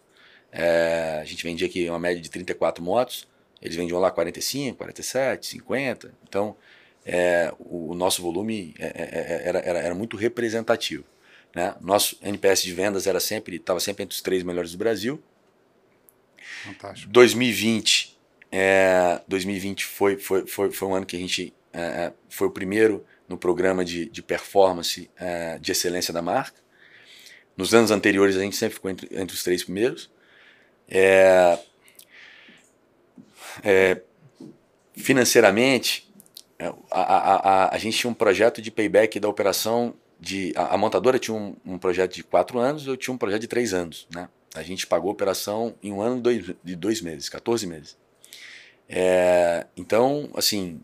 É, 0.52 1.20
a 1.22 1.24
gente 1.24 1.44
vendia 1.44 1.68
aqui 1.68 1.88
uma 1.88 1.98
média 1.98 2.20
de 2.20 2.28
34 2.28 2.82
motos, 2.82 3.28
eles 3.62 3.76
vendiam 3.76 4.00
lá 4.00 4.10
45, 4.10 4.76
47, 4.76 5.46
50. 5.46 6.12
Então, 6.28 6.56
é, 7.04 7.52
o, 7.58 7.92
o, 7.92 7.94
nosso 7.94 8.20
volume 8.20 8.74
é, 8.78 8.86
é, 8.86 8.92
é, 8.92 9.48
era, 9.48 9.58
era, 9.60 9.78
era, 9.78 9.94
muito 9.94 10.16
representativo. 10.16 11.04
Né? 11.54 11.74
Nosso 11.80 12.16
NPS 12.22 12.62
de 12.62 12.72
vendas 12.72 13.06
era 13.06 13.20
sempre 13.20 13.56
estava 13.56 13.80
sempre 13.80 14.04
entre 14.04 14.14
os 14.14 14.22
três 14.22 14.42
melhores 14.42 14.72
do 14.72 14.78
Brasil. 14.78 15.22
Fantástico. 16.64 17.10
2020, 17.12 18.18
é, 18.52 19.20
2020 19.26 19.84
foi, 19.84 20.16
foi, 20.16 20.46
foi, 20.46 20.70
foi 20.70 20.88
um 20.88 20.94
ano 20.94 21.06
que 21.06 21.16
a 21.16 21.18
gente 21.18 21.52
é, 21.72 22.12
foi 22.28 22.48
o 22.48 22.50
primeiro 22.50 23.04
no 23.28 23.38
programa 23.38 23.84
de, 23.84 24.06
de 24.06 24.22
performance 24.22 25.08
de 25.60 25.70
excelência 25.70 26.12
da 26.12 26.20
marca. 26.20 26.60
Nos 27.56 27.72
anos 27.74 27.90
anteriores 27.90 28.36
a 28.36 28.40
gente 28.40 28.56
sempre 28.56 28.74
ficou 28.74 28.90
entre, 28.90 29.08
entre 29.12 29.36
os 29.36 29.44
três 29.44 29.62
primeiros. 29.62 30.10
É, 30.88 31.58
é, 33.62 34.00
financeiramente, 34.96 36.12
é, 36.58 36.66
a, 36.90 37.00
a, 37.00 37.34
a, 37.36 37.74
a, 37.74 37.78
gente 37.78 37.98
tinha 37.98 38.10
um 38.10 38.14
projeto 38.14 38.60
de 38.60 38.70
payback 38.70 39.20
da 39.20 39.28
operação 39.28 39.94
de. 40.20 40.52
A, 40.54 40.74
a 40.74 40.78
montadora 40.78 41.18
tinha 41.18 41.36
um, 41.36 41.56
um, 41.64 41.78
projeto 41.78 42.14
de 42.14 42.22
quatro 42.22 42.58
anos, 42.58 42.86
eu 42.86 42.96
tinha 42.96 43.14
um 43.14 43.18
projeto 43.18 43.40
de 43.40 43.48
três 43.48 43.72
anos. 43.72 44.06
Né? 44.14 44.28
A 44.54 44.62
gente 44.62 44.86
pagou 44.86 45.08
a 45.08 45.12
operação 45.12 45.74
em 45.82 45.92
um 45.92 46.02
ano 46.02 46.18
e 46.18 46.20
dois, 46.20 46.46
de 46.62 46.76
dois 46.76 47.00
meses, 47.00 47.28
14 47.28 47.66
meses. 47.66 47.96
É, 48.92 49.66
então, 49.76 50.28
assim, 50.34 50.80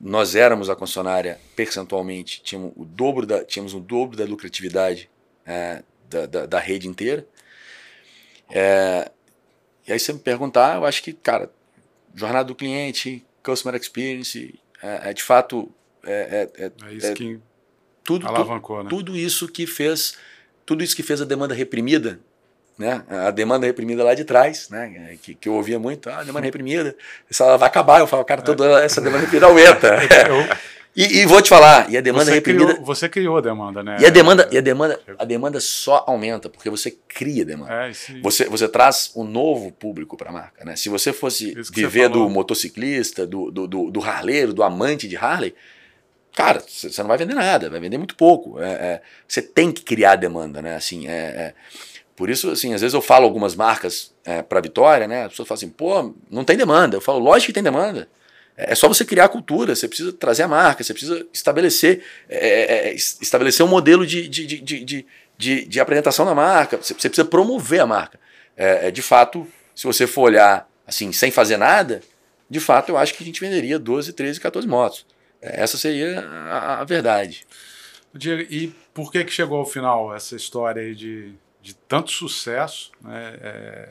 nós 0.00 0.34
éramos 0.34 0.70
a 0.70 0.74
concessionária 0.74 1.38
percentualmente, 1.54 2.42
tínhamos 2.42 2.72
o 2.74 2.86
dobro 2.86 3.26
da, 3.26 3.44
tínhamos 3.44 3.74
o 3.74 3.80
dobro 3.80 4.16
da 4.16 4.24
lucratividade 4.24 5.10
é, 5.44 5.82
da, 6.08 6.24
da, 6.24 6.46
da, 6.46 6.58
rede 6.58 6.88
inteira. 6.88 7.26
É, 8.50 9.10
e 9.86 9.92
aí, 9.92 9.98
se 9.98 10.06
você 10.06 10.14
me 10.14 10.20
perguntar, 10.20 10.76
eu 10.76 10.86
acho 10.86 11.02
que, 11.02 11.12
cara, 11.12 11.50
jornada 12.14 12.44
do 12.44 12.54
cliente, 12.54 13.22
customer 13.42 13.78
experience, 13.78 14.58
é, 14.82 15.10
é 15.10 15.12
de 15.12 15.22
fato 15.22 15.70
é, 16.02 16.48
é, 16.56 16.64
é, 16.64 16.72
é 16.88 16.94
isso 16.94 17.12
que 17.12 17.38
tudo, 18.04 18.26
alavancou, 18.26 18.76
tudo, 18.76 18.84
né? 18.84 18.90
tudo 18.90 19.16
isso 19.16 19.48
que 19.48 19.66
fez 19.66 20.16
tudo 20.66 20.84
isso 20.84 20.94
que 20.94 21.02
fez 21.02 21.20
a 21.20 21.24
demanda 21.24 21.54
reprimida 21.54 22.20
né? 22.78 23.02
A 23.08 23.30
demanda 23.30 23.66
reprimida 23.66 24.02
lá 24.02 24.14
de 24.14 24.24
trás, 24.24 24.68
né? 24.68 25.16
Que, 25.22 25.34
que 25.34 25.48
eu 25.48 25.54
ouvia 25.54 25.78
muito, 25.78 26.10
ah, 26.10 26.22
demanda 26.22 26.44
reprimida, 26.44 26.96
ela 27.40 27.56
vai 27.56 27.68
acabar. 27.68 28.00
Eu 28.00 28.06
falo, 28.06 28.24
cara, 28.24 28.42
toda 28.42 28.82
essa 28.84 29.00
demanda 29.00 29.20
reprimida 29.20 29.46
aumenta. 29.46 29.98
e, 30.94 31.20
e, 31.20 31.26
vou 31.26 31.40
te 31.40 31.48
falar, 31.48 31.90
e 31.90 31.96
a 31.96 32.00
demanda 32.00 32.26
você 32.26 32.34
reprimida. 32.34 32.72
Criou, 32.72 32.84
você 32.84 33.08
criou 33.08 33.36
a 33.38 33.40
demanda, 33.40 33.82
né? 33.82 33.96
E 34.00 34.06
a 34.06 34.10
demanda, 34.10 34.48
e 34.50 34.58
a 34.58 34.60
demanda, 34.60 35.00
a 35.18 35.24
demanda 35.24 35.60
só 35.60 36.04
aumenta 36.06 36.48
porque 36.48 36.68
você 36.68 36.90
cria 37.06 37.44
demanda. 37.44 37.72
É, 37.72 37.92
você, 38.20 38.46
você 38.46 38.68
traz 38.68 39.12
um 39.14 39.22
novo 39.22 39.70
público 39.70 40.16
para 40.16 40.30
a 40.30 40.32
marca, 40.32 40.64
né? 40.64 40.74
Se 40.74 40.88
você 40.88 41.12
fosse 41.12 41.54
viver 41.72 42.08
do 42.08 42.28
motociclista, 42.28 43.24
do, 43.24 43.52
do, 43.52 43.68
do, 43.68 43.90
do 43.90 44.02
harleiro, 44.02 44.52
do 44.52 44.64
amante 44.64 45.06
de 45.06 45.16
Harley, 45.16 45.54
cara, 46.34 46.62
você 46.66 47.00
não 47.00 47.08
vai 47.08 47.18
vender 47.18 47.34
nada, 47.34 47.70
vai 47.70 47.80
vender 47.80 47.98
muito 47.98 48.16
pouco. 48.16 48.60
É, 48.60 48.70
é, 48.70 49.02
você 49.26 49.40
tem 49.40 49.70
que 49.72 49.82
criar 49.82 50.16
demanda, 50.16 50.60
né? 50.60 50.76
Assim, 50.76 51.06
é, 51.08 51.12
é 51.12 51.54
por 52.16 52.30
isso, 52.30 52.50
assim, 52.50 52.72
às 52.74 52.80
vezes 52.80 52.94
eu 52.94 53.02
falo 53.02 53.24
algumas 53.24 53.56
marcas 53.56 54.12
é, 54.24 54.40
para 54.42 54.60
Vitória, 54.60 55.08
né? 55.08 55.24
As 55.24 55.30
pessoas 55.30 55.48
falam 55.48 55.58
assim, 55.58 55.68
pô, 55.68 56.14
não 56.30 56.44
tem 56.44 56.56
demanda. 56.56 56.96
Eu 56.96 57.00
falo, 57.00 57.18
lógico 57.18 57.46
que 57.46 57.52
tem 57.52 57.62
demanda. 57.62 58.08
É, 58.56 58.72
é 58.72 58.74
só 58.74 58.86
você 58.86 59.04
criar 59.04 59.24
a 59.24 59.28
cultura, 59.28 59.74
você 59.74 59.88
precisa 59.88 60.12
trazer 60.12 60.44
a 60.44 60.48
marca, 60.48 60.84
você 60.84 60.92
precisa 60.92 61.26
estabelecer, 61.32 62.04
é, 62.28 62.48
é, 62.48 62.88
é 62.88 62.94
estabelecer 62.94 63.66
um 63.66 63.68
modelo 63.68 64.06
de, 64.06 64.28
de, 64.28 64.46
de, 64.46 65.06
de, 65.36 65.64
de, 65.66 65.80
apresentação 65.80 66.24
da 66.24 66.34
marca, 66.34 66.76
você, 66.76 66.94
você 66.94 67.08
precisa 67.08 67.24
promover 67.24 67.80
a 67.80 67.86
marca. 67.86 68.18
É, 68.56 68.90
de 68.92 69.02
fato, 69.02 69.46
se 69.74 69.84
você 69.84 70.06
for 70.06 70.22
olhar 70.22 70.68
assim, 70.86 71.10
sem 71.12 71.32
fazer 71.32 71.56
nada, 71.56 72.00
de 72.48 72.60
fato 72.60 72.90
eu 72.90 72.96
acho 72.96 73.14
que 73.14 73.24
a 73.24 73.26
gente 73.26 73.40
venderia 73.40 73.78
12, 73.78 74.12
13, 74.12 74.38
14 74.38 74.68
motos. 74.68 75.04
Essa 75.44 75.76
seria 75.76 76.20
a, 76.20 76.80
a 76.80 76.84
verdade. 76.84 77.46
Diego, 78.12 78.42
e 78.52 78.68
por 78.92 79.10
que, 79.10 79.24
que 79.24 79.32
chegou 79.32 79.58
ao 79.58 79.66
final 79.66 80.14
essa 80.14 80.36
história 80.36 80.80
aí 80.80 80.94
de 80.94 81.34
de 81.64 81.74
tanto 81.74 82.10
sucesso 82.10 82.92
né, 83.00 83.38
é, 83.40 83.88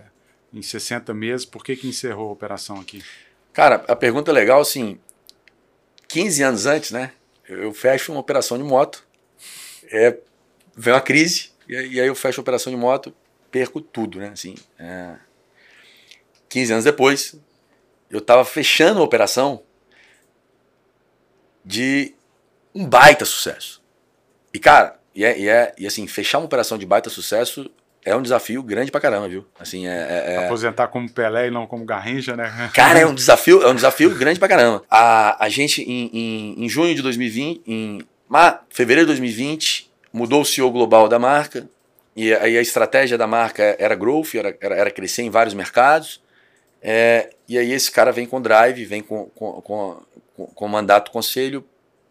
em 0.53 0.61
60 0.61 1.11
meses, 1.11 1.43
por 1.43 1.63
que, 1.63 1.75
que 1.75 1.87
encerrou 1.87 2.29
a 2.29 2.31
operação 2.31 2.79
aqui? 2.79 3.03
Cara, 3.51 3.83
a 3.87 3.95
pergunta 3.95 4.29
é 4.29 4.33
legal, 4.33 4.61
assim, 4.61 4.99
15 6.07 6.43
anos 6.43 6.65
antes, 6.67 6.91
né, 6.91 7.11
eu 7.49 7.73
fecho 7.73 8.11
uma 8.11 8.21
operação 8.21 8.59
de 8.59 8.63
moto, 8.63 9.03
é, 9.85 10.19
vem 10.77 10.93
uma 10.93 11.01
crise, 11.01 11.49
e, 11.67 11.75
aí 11.75 11.97
eu 12.07 12.13
fecho 12.13 12.39
a 12.39 12.43
operação 12.43 12.71
de 12.71 12.77
moto, 12.77 13.11
perco 13.49 13.81
tudo, 13.81 14.19
né, 14.19 14.29
assim, 14.29 14.53
é, 14.77 15.15
15 16.49 16.73
anos 16.73 16.85
depois, 16.85 17.35
eu 18.07 18.19
estava 18.19 18.45
fechando 18.45 18.99
a 18.99 19.03
operação 19.03 19.63
de 21.63 22.13
um 22.73 22.85
baita 22.85 23.25
sucesso. 23.25 23.81
E, 24.53 24.59
cara, 24.59 24.99
e, 25.15 25.23
é, 25.23 25.39
e, 25.39 25.47
é, 25.47 25.73
e 25.77 25.87
assim, 25.87 26.07
fechar 26.07 26.39
uma 26.39 26.45
operação 26.45 26.77
de 26.77 26.85
baita 26.85 27.09
sucesso 27.09 27.69
é 28.05 28.15
um 28.15 28.21
desafio 28.21 28.61
grande 28.61 28.91
pra 28.91 28.99
caramba, 28.99 29.29
viu? 29.29 29.45
Assim, 29.57 29.87
é, 29.87 29.91
é, 29.91 30.33
é, 30.33 30.45
Aposentar 30.45 30.87
como 30.87 31.09
Pelé 31.09 31.47
e 31.47 31.51
não 31.51 31.65
como 31.65 31.85
Garrincha, 31.85 32.35
né? 32.35 32.69
Cara, 32.73 32.99
é 32.99 33.05
um 33.05 33.13
desafio, 33.15 33.63
é 33.63 33.69
um 33.69 33.75
desafio 33.75 34.13
grande 34.15 34.39
pra 34.39 34.49
caramba. 34.49 34.83
A, 34.89 35.45
a 35.45 35.49
gente, 35.49 35.81
em, 35.81 36.09
em, 36.13 36.65
em 36.65 36.69
junho 36.69 36.93
de 36.93 37.01
2020, 37.01 37.61
em 37.65 38.01
ma, 38.27 38.59
fevereiro 38.69 39.07
de 39.07 39.13
2020, 39.13 39.89
mudou 40.11 40.41
o 40.41 40.45
CEO 40.45 40.69
global 40.71 41.07
da 41.07 41.17
marca. 41.17 41.67
E 42.15 42.33
aí 42.33 42.57
a 42.57 42.61
estratégia 42.61 43.17
da 43.17 43.25
marca 43.25 43.75
era 43.79 43.95
growth, 43.95 44.35
era, 44.35 44.55
era, 44.61 44.75
era 44.75 44.91
crescer 44.91 45.23
em 45.23 45.29
vários 45.29 45.53
mercados. 45.53 46.21
É, 46.81 47.29
e 47.47 47.57
aí 47.57 47.71
esse 47.71 47.89
cara 47.89 48.11
vem 48.11 48.25
com 48.25 48.41
drive, 48.41 48.83
vem 48.83 49.01
com, 49.01 49.25
com, 49.33 49.61
com, 49.61 50.01
com, 50.35 50.67
mandato 50.67 51.11
conselho 51.11 51.63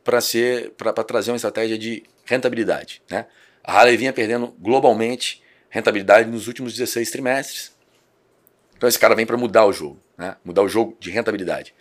para 0.05 0.21
ser 0.21 0.71
para 0.71 0.93
trazer 0.93 1.31
uma 1.31 1.37
estratégia 1.37 1.79
de 1.79 2.03
rentabilidade. 2.25 3.03
Né? 3.11 3.27
A 3.63 3.79
Harley 3.79 3.97
vinha 3.97 4.13
perdendo 4.13 4.55
globalmente 4.59 5.43
rentabilidade 5.69 6.29
nos 6.29 6.47
últimos 6.49 6.73
16 6.73 7.11
trimestres. 7.11 7.73
Então 8.77 8.89
esse 8.89 8.99
cara 8.99 9.15
vem 9.15 9.25
para 9.27 9.37
mudar 9.37 9.65
o 9.65 9.73
jogo, 9.73 10.01
né? 10.19 10.37
mudar 10.45 10.63
o 10.63 10.69
jogo 10.69 10.97
de 10.99 11.11
rentabilidade. 11.11 11.75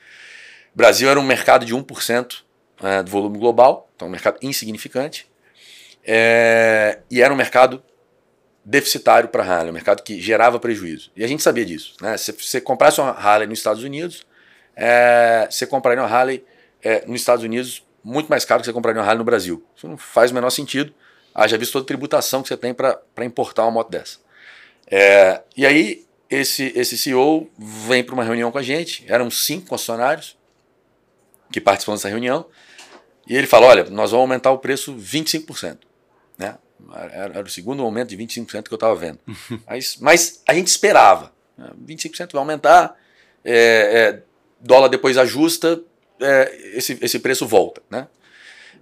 O 0.73 0.77
Brasil 0.77 1.09
era 1.09 1.19
um 1.19 1.23
mercado 1.23 1.65
de 1.65 1.75
1% 1.75 2.43
é, 2.83 3.03
do 3.03 3.11
volume 3.11 3.37
global, 3.37 3.89
então 3.95 4.07
um 4.07 4.11
mercado 4.11 4.37
insignificante. 4.41 5.29
É, 6.03 6.99
e 7.09 7.21
era 7.21 7.33
um 7.33 7.37
mercado 7.37 7.83
deficitário 8.63 9.29
para 9.29 9.43
a 9.43 9.45
Harley, 9.45 9.71
um 9.71 9.73
mercado 9.73 10.03
que 10.03 10.21
gerava 10.21 10.59
prejuízo. 10.59 11.11
E 11.15 11.23
a 11.23 11.27
gente 11.27 11.43
sabia 11.43 11.65
disso. 11.65 11.95
Né? 12.01 12.17
Se 12.17 12.31
você 12.31 12.61
comprasse 12.61 13.01
uma 13.01 13.11
Harley 13.11 13.47
nos 13.47 13.59
Estados 13.59 13.83
Unidos, 13.83 14.25
é, 14.75 15.47
você 15.49 15.65
compraria 15.65 16.01
uma 16.01 16.09
Harley 16.09 16.43
é, 16.83 17.05
nos 17.05 17.21
Estados 17.21 17.43
Unidos 17.43 17.85
muito 18.03 18.27
mais 18.27 18.45
caro 18.45 18.61
que 18.61 18.65
você 18.65 18.73
compraria 18.73 19.01
uma 19.01 19.05
Harley 19.05 19.19
no 19.19 19.23
Brasil. 19.23 19.63
Isso 19.75 19.87
não 19.87 19.97
faz 19.97 20.31
o 20.31 20.33
menor 20.33 20.49
sentido. 20.49 20.93
Haja 21.33 21.57
visto 21.57 21.73
toda 21.73 21.83
a 21.83 21.87
tributação 21.87 22.41
que 22.41 22.49
você 22.49 22.57
tem 22.57 22.73
para 22.73 22.99
importar 23.19 23.63
uma 23.63 23.71
moto 23.71 23.89
dessa. 23.89 24.17
É, 24.87 25.41
e 25.55 25.65
aí, 25.65 26.05
esse, 26.29 26.73
esse 26.75 26.97
CEO 26.97 27.49
vem 27.57 28.03
para 28.03 28.13
uma 28.13 28.23
reunião 28.23 28.51
com 28.51 28.57
a 28.57 28.63
gente, 28.63 29.05
eram 29.07 29.29
cinco 29.31 29.67
concessionários 29.67 30.37
que 31.51 31.61
participam 31.61 31.93
dessa 31.93 32.09
reunião, 32.09 32.45
e 33.27 33.35
ele 33.35 33.47
fala: 33.47 33.67
olha, 33.67 33.83
nós 33.85 34.11
vamos 34.11 34.23
aumentar 34.23 34.51
o 34.51 34.57
preço 34.57 34.93
25%. 34.95 35.79
Né? 36.37 36.57
Era, 36.93 37.33
era 37.35 37.43
o 37.43 37.49
segundo 37.49 37.83
aumento 37.83 38.09
de 38.09 38.17
25% 38.17 38.63
que 38.63 38.73
eu 38.73 38.75
estava 38.75 38.95
vendo. 38.95 39.19
mas, 39.65 39.97
mas, 39.97 40.41
a 40.47 40.53
gente 40.53 40.67
esperava. 40.67 41.31
Né? 41.57 41.69
25% 41.85 42.31
vai 42.33 42.39
aumentar, 42.39 42.95
é, 43.45 43.53
é, 43.53 44.23
dólar 44.61 44.87
depois 44.87 45.17
ajusta, 45.17 45.81
é, 46.19 46.71
esse, 46.73 46.97
esse 47.01 47.19
preço 47.19 47.47
volta. 47.47 47.81
Né? 47.89 48.07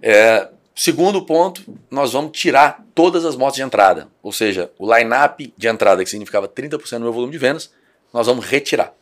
É, 0.02 0.48
segundo 0.74 1.24
ponto, 1.24 1.62
nós 1.90 2.12
vamos 2.12 2.38
tirar 2.38 2.84
todas 2.94 3.24
as 3.24 3.36
motos 3.36 3.56
de 3.56 3.62
entrada. 3.62 4.08
Ou 4.22 4.32
seja, 4.32 4.70
o 4.78 4.94
line-up 4.94 5.52
de 5.56 5.68
entrada, 5.68 6.04
que 6.04 6.10
significava 6.10 6.48
30% 6.48 6.98
do 6.98 7.00
meu 7.00 7.12
volume 7.12 7.32
de 7.32 7.38
vendas, 7.38 7.72
nós 8.12 8.26
vamos 8.26 8.44
retirar. 8.44 8.92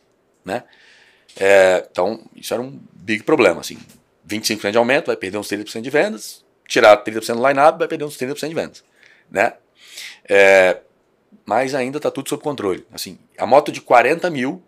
Né? 0.43 0.63
É, 1.37 1.85
então, 1.91 2.23
isso 2.35 2.53
era 2.53 2.61
um 2.61 2.79
big 2.93 3.23
problema. 3.23 3.61
Assim, 3.61 3.77
25% 4.27 4.71
de 4.71 4.77
aumento, 4.77 5.07
vai 5.07 5.15
perder 5.15 5.37
uns 5.37 5.47
30% 5.47 5.81
de 5.81 5.89
vendas. 5.89 6.45
Tirar 6.67 7.03
30% 7.03 7.35
do 7.35 7.47
line-up, 7.47 7.79
vai 7.79 7.87
perder 7.87 8.05
uns 8.05 8.17
30% 8.17 8.47
de 8.47 8.55
vendas. 8.55 8.83
Né? 9.29 9.53
É, 10.27 10.79
mas 11.45 11.73
ainda 11.73 11.97
está 11.97 12.11
tudo 12.11 12.29
sob 12.29 12.43
controle. 12.43 12.85
Assim, 12.93 13.17
a 13.37 13.45
moto 13.45 13.71
de 13.71 13.81
40 13.81 14.29
mil 14.29 14.61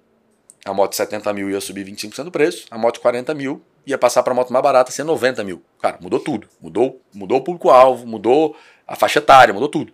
a 0.66 0.74
moto 0.74 0.92
de 0.92 0.98
70 0.98 1.34
mil 1.34 1.50
ia 1.50 1.60
subir 1.60 1.86
25% 1.86 2.24
do 2.26 2.32
preço, 2.32 2.68
a 2.70 2.78
moto 2.78 2.96
de 2.96 3.02
40 3.02 3.34
mil 3.34 3.64
ia 3.86 3.98
passar 3.98 4.22
para 4.24 4.32
a 4.32 4.36
moto 4.36 4.54
mais 4.54 4.64
barata 4.64 4.92
ser 4.92 5.04
90 5.04 5.44
mil. 5.44 5.64
Cara, 5.82 5.98
mudou 6.00 6.20
tudo. 6.20 6.48
Mudou, 6.60 7.02
mudou 7.14 7.40
o 7.40 7.42
público-alvo, 7.42 8.06
mudou 8.06 8.56
a 8.88 8.96
faixa 8.96 9.20
etária, 9.20 9.54
mudou 9.54 9.70
tudo. 9.70 9.92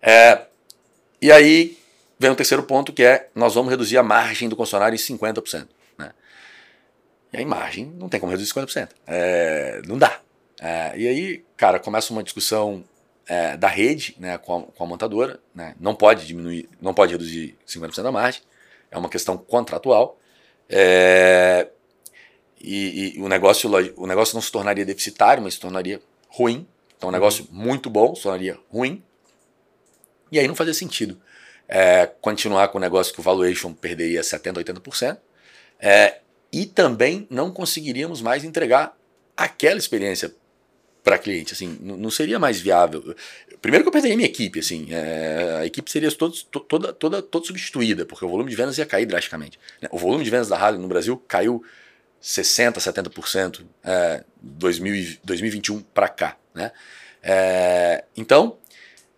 É, 0.00 0.46
e 1.20 1.30
aí 1.30 1.78
vem 2.18 2.30
o 2.30 2.34
terceiro 2.34 2.62
ponto 2.62 2.92
que 2.92 3.02
é 3.02 3.28
nós 3.34 3.54
vamos 3.54 3.70
reduzir 3.70 3.98
a 3.98 4.02
margem 4.02 4.48
do 4.48 4.56
concessionário 4.56 4.96
em 4.96 4.98
50%. 4.98 5.68
Né? 5.98 6.12
E 7.32 7.36
aí 7.38 7.44
margem 7.44 7.86
não 7.98 8.08
tem 8.08 8.18
como 8.18 8.32
reduzir 8.32 8.52
50%. 8.52 8.88
É, 9.06 9.82
não 9.86 9.98
dá. 9.98 10.20
É, 10.60 10.96
e 10.96 11.06
aí, 11.06 11.44
cara, 11.56 11.78
começa 11.78 12.12
uma 12.12 12.22
discussão 12.22 12.82
é, 13.26 13.56
da 13.56 13.68
rede 13.68 14.16
né, 14.18 14.38
com, 14.38 14.56
a, 14.56 14.62
com 14.62 14.84
a 14.84 14.86
montadora. 14.86 15.38
Né? 15.54 15.74
Não 15.78 15.94
pode 15.94 16.26
diminuir, 16.26 16.68
não 16.80 16.94
pode 16.94 17.12
reduzir 17.12 17.58
50% 17.66 18.02
da 18.02 18.12
margem 18.12 18.42
é 18.92 18.98
uma 18.98 19.08
questão 19.08 19.36
contratual. 19.36 20.20
É, 20.68 21.68
e, 22.60 23.16
e, 23.16 23.20
o, 23.20 23.28
negócio, 23.28 23.68
o 23.96 24.06
negócio 24.06 24.34
não 24.34 24.42
se 24.42 24.52
tornaria 24.52 24.84
deficitário, 24.84 25.42
mas 25.42 25.54
se 25.54 25.60
tornaria 25.60 26.00
ruim. 26.28 26.66
Então, 26.96 27.08
um 27.08 27.12
negócio 27.12 27.46
uhum. 27.50 27.64
muito 27.64 27.90
bom 27.90 28.14
se 28.14 28.22
tornaria 28.22 28.56
ruim. 28.70 29.02
E 30.30 30.38
aí 30.38 30.46
não 30.46 30.54
fazia 30.54 30.72
sentido 30.72 31.20
é, 31.68 32.06
continuar 32.20 32.68
com 32.68 32.78
o 32.78 32.80
negócio 32.80 33.12
que 33.14 33.20
o 33.20 33.22
valuation 33.22 33.72
perderia 33.72 34.20
70%, 34.20 34.62
80%. 34.62 35.18
É, 35.80 36.18
e 36.52 36.66
também 36.66 37.26
não 37.30 37.50
conseguiríamos 37.50 38.20
mais 38.20 38.44
entregar 38.44 38.96
aquela 39.36 39.78
experiência 39.78 40.34
para 41.02 41.18
cliente, 41.18 41.52
assim, 41.52 41.76
não 41.80 42.10
seria 42.10 42.38
mais 42.38 42.60
viável. 42.60 43.14
Primeiro 43.60 43.84
que 43.84 43.88
eu 43.88 43.92
perderia 43.92 44.16
minha 44.16 44.28
equipe, 44.28 44.60
assim, 44.60 44.86
é, 44.90 45.58
a 45.60 45.66
equipe 45.66 45.90
seria 45.90 46.10
toda, 46.12 46.92
toda, 46.92 47.22
toda 47.22 47.46
substituída, 47.46 48.04
porque 48.04 48.24
o 48.24 48.28
volume 48.28 48.50
de 48.50 48.56
vendas 48.56 48.78
ia 48.78 48.86
cair 48.86 49.06
drasticamente. 49.06 49.58
Né? 49.80 49.88
O 49.90 49.98
volume 49.98 50.22
de 50.22 50.30
vendas 50.30 50.48
da 50.48 50.56
Harley 50.56 50.80
no 50.80 50.86
Brasil 50.86 51.20
caiu 51.26 51.62
60%, 52.22 52.74
70% 52.74 53.64
é, 53.82 54.22
2000, 54.40 55.18
2021 55.24 55.80
para 55.80 56.08
cá. 56.08 56.36
Né? 56.54 56.70
É, 57.22 58.04
então, 58.16 58.56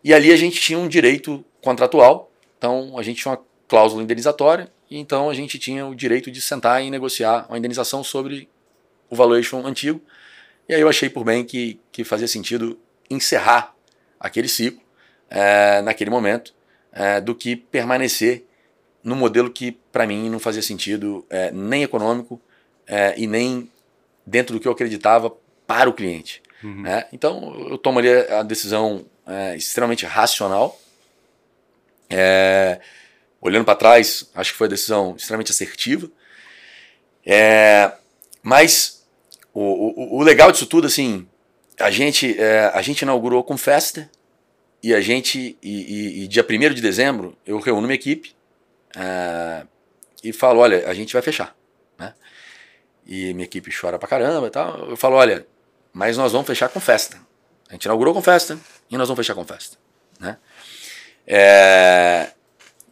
e 0.02 0.14
ali 0.14 0.32
a 0.32 0.36
gente 0.36 0.60
tinha 0.60 0.78
um 0.78 0.88
direito 0.88 1.44
contratual, 1.60 2.30
então 2.56 2.98
a 2.98 3.02
gente 3.02 3.20
tinha 3.20 3.32
uma 3.32 3.42
cláusula 3.68 4.02
indenizatória, 4.02 4.70
e 4.90 4.98
então 4.98 5.28
a 5.28 5.34
gente 5.34 5.58
tinha 5.58 5.86
o 5.86 5.94
direito 5.94 6.30
de 6.30 6.40
sentar 6.40 6.82
e 6.82 6.90
negociar 6.90 7.46
uma 7.48 7.58
indenização 7.58 8.02
sobre 8.02 8.48
o 9.10 9.16
valuation 9.16 9.66
antigo, 9.66 10.00
e 10.68 10.74
aí 10.74 10.80
eu 10.80 10.88
achei 10.88 11.10
por 11.10 11.24
bem 11.24 11.44
que, 11.44 11.80
que 11.92 12.04
fazia 12.04 12.28
sentido 12.28 12.78
encerrar 13.10 13.74
aquele 14.18 14.48
ciclo 14.48 14.82
é, 15.28 15.82
naquele 15.82 16.10
momento, 16.10 16.54
é, 16.92 17.20
do 17.20 17.34
que 17.34 17.56
permanecer 17.56 18.44
no 19.02 19.14
modelo 19.14 19.50
que 19.50 19.72
para 19.92 20.06
mim 20.06 20.30
não 20.30 20.38
fazia 20.38 20.62
sentido 20.62 21.26
é, 21.28 21.50
nem 21.50 21.82
econômico 21.82 22.40
e 23.16 23.26
nem 23.26 23.70
dentro 24.26 24.54
do 24.54 24.60
que 24.60 24.68
eu 24.68 24.72
acreditava 24.72 25.34
para 25.66 25.88
o 25.88 25.92
cliente. 25.94 26.42
Uhum. 26.62 26.82
Né? 26.82 27.06
Então 27.14 27.66
eu 27.70 27.78
tomo 27.78 27.98
ali 27.98 28.10
a 28.10 28.42
decisão 28.42 29.06
extremamente 29.56 30.04
racional. 30.04 30.78
Olhando 33.40 33.64
para 33.64 33.74
trás, 33.74 34.30
acho 34.34 34.52
que 34.52 34.58
foi 34.58 34.66
a 34.66 34.70
decisão 34.70 35.16
extremamente 35.16 35.50
assertiva. 35.50 36.10
mas 38.42 38.93
o, 39.54 39.60
o, 39.60 40.18
o, 40.18 40.22
legal 40.22 40.50
disso 40.50 40.66
tudo, 40.66 40.88
assim, 40.88 41.28
a 41.78 41.88
gente, 41.88 42.38
é, 42.40 42.72
a 42.74 42.82
gente 42.82 43.02
inaugurou 43.02 43.44
com 43.44 43.56
festa 43.56 44.10
e 44.82 44.92
a 44.92 45.00
gente, 45.00 45.56
e, 45.62 46.20
e, 46.20 46.24
e 46.24 46.28
dia 46.28 46.44
1 46.44 46.74
de 46.74 46.82
dezembro, 46.82 47.38
eu 47.46 47.60
reúno 47.60 47.86
minha 47.86 47.94
equipe 47.94 48.34
é, 48.96 49.64
e 50.24 50.32
falo, 50.32 50.58
olha, 50.58 50.88
a 50.88 50.92
gente 50.92 51.12
vai 51.12 51.22
fechar, 51.22 51.56
né? 51.96 52.14
E 53.06 53.32
minha 53.32 53.44
equipe 53.44 53.70
chora 53.74 53.98
pra 53.98 54.08
caramba 54.08 54.48
e 54.48 54.50
tal. 54.50 54.90
Eu 54.90 54.96
falo, 54.96 55.14
olha, 55.14 55.46
mas 55.92 56.16
nós 56.16 56.32
vamos 56.32 56.46
fechar 56.46 56.68
com 56.68 56.80
festa. 56.80 57.16
A 57.68 57.74
gente 57.74 57.84
inaugurou 57.84 58.12
com 58.12 58.20
festa 58.20 58.58
e 58.90 58.96
nós 58.96 59.08
vamos 59.08 59.24
fechar 59.24 59.34
com 59.34 59.44
festa, 59.44 59.78
né? 60.18 60.36
É, 61.26 62.32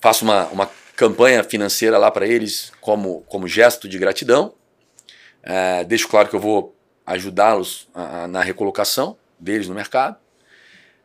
faço 0.01 0.25
uma, 0.25 0.47
uma 0.47 0.71
campanha 0.95 1.43
financeira 1.43 1.99
lá 1.99 2.11
para 2.11 2.27
eles 2.27 2.73
como, 2.81 3.23
como 3.23 3.49
gesto 3.49 3.89
de 3.89 3.99
gratidão 3.99 4.55
é, 5.43 5.84
deixo 5.84 6.09
claro 6.09 6.28
que 6.28 6.36
eu 6.36 6.40
vou 6.40 6.74
ajudá-los 7.05 7.88
na 8.30 8.43
recolocação 8.43 9.16
deles 9.38 9.68
no 9.68 9.74
mercado. 9.74 10.16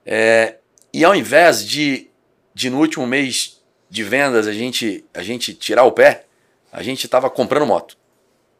É, 0.05 0.57
e 0.93 1.03
ao 1.03 1.15
invés 1.15 1.65
de, 1.65 2.09
de 2.53 2.69
no 2.69 2.79
último 2.79 3.05
mês 3.05 3.61
de 3.89 4.03
vendas 4.03 4.47
a 4.47 4.53
gente, 4.53 5.03
a 5.13 5.23
gente 5.23 5.53
tirar 5.53 5.83
o 5.83 5.91
pé, 5.91 6.25
a 6.71 6.83
gente 6.83 7.05
estava 7.05 7.29
comprando 7.29 7.65
moto. 7.65 7.97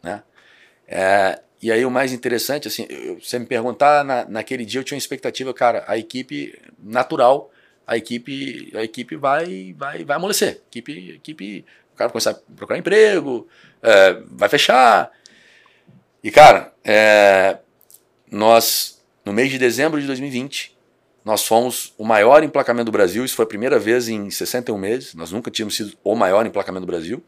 Né? 0.02 0.24
É, 0.88 1.40
e 1.62 1.72
aí 1.72 1.86
o 1.86 1.92
mais 1.92 2.12
interessante, 2.14 2.68
assim, 2.68 2.88
você 3.22 3.40
me 3.40 3.46
perguntar, 3.46 4.04
na, 4.04 4.26
naquele 4.26 4.66
dia 4.66 4.80
eu 4.80 4.84
tinha 4.84 4.96
uma 4.96 5.00
expectativa, 5.00 5.54
cara, 5.54 5.84
a 5.88 5.98
equipe 5.98 6.58
natural, 6.80 7.52
a 7.86 7.98
equipe, 7.98 8.72
a 8.76 8.84
equipe 8.84 9.16
vai, 9.16 9.74
vai, 9.78 10.04
vai 10.04 10.18
amolecer. 10.18 10.62
A 10.66 10.68
equipe, 10.68 11.12
a 11.12 11.16
equipe, 11.16 11.66
o 11.94 11.98
cara 11.98 12.10
vai 12.10 12.12
começar 12.12 12.32
a 12.32 12.56
procurar 12.56 12.78
emprego, 12.78 13.48
é, 13.82 14.22
vai 14.32 14.50
fechar, 14.50 15.12
e 16.28 16.30
cara, 16.30 16.74
é, 16.84 17.58
nós, 18.30 19.02
no 19.24 19.32
mês 19.32 19.50
de 19.50 19.58
dezembro 19.58 19.98
de 19.98 20.06
2020, 20.08 20.78
nós 21.24 21.46
fomos 21.46 21.94
o 21.98 22.04
maior 22.04 22.44
emplacamento 22.44 22.88
do 22.88 22.92
Brasil. 22.92 23.24
Isso 23.24 23.34
foi 23.34 23.46
a 23.46 23.48
primeira 23.48 23.80
vez 23.80 24.10
em 24.10 24.30
61 24.30 24.78
meses. 24.78 25.14
Nós 25.14 25.32
nunca 25.32 25.50
tínhamos 25.50 25.78
sido 25.78 25.98
o 26.04 26.16
maior 26.16 26.46
emplacamento 26.46 26.86
do 26.86 26.92
Brasil. 26.92 27.24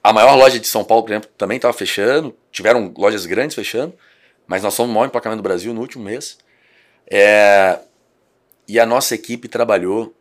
A 0.00 0.12
maior 0.12 0.36
loja 0.36 0.60
de 0.60 0.68
São 0.68 0.84
Paulo, 0.84 1.02
por 1.02 1.10
exemplo, 1.10 1.28
também 1.36 1.56
estava 1.56 1.74
fechando. 1.74 2.36
Tiveram 2.52 2.94
lojas 2.96 3.26
grandes 3.26 3.56
fechando. 3.56 3.92
Mas 4.46 4.62
nós 4.62 4.72
somos 4.72 4.92
o 4.92 4.94
maior 4.94 5.06
emplacamento 5.06 5.42
do 5.42 5.42
Brasil 5.42 5.74
no 5.74 5.80
último 5.80 6.04
mês. 6.04 6.38
É, 7.10 7.80
e 8.68 8.78
a 8.78 8.86
nossa 8.86 9.12
equipe 9.12 9.48
trabalhou 9.48 10.14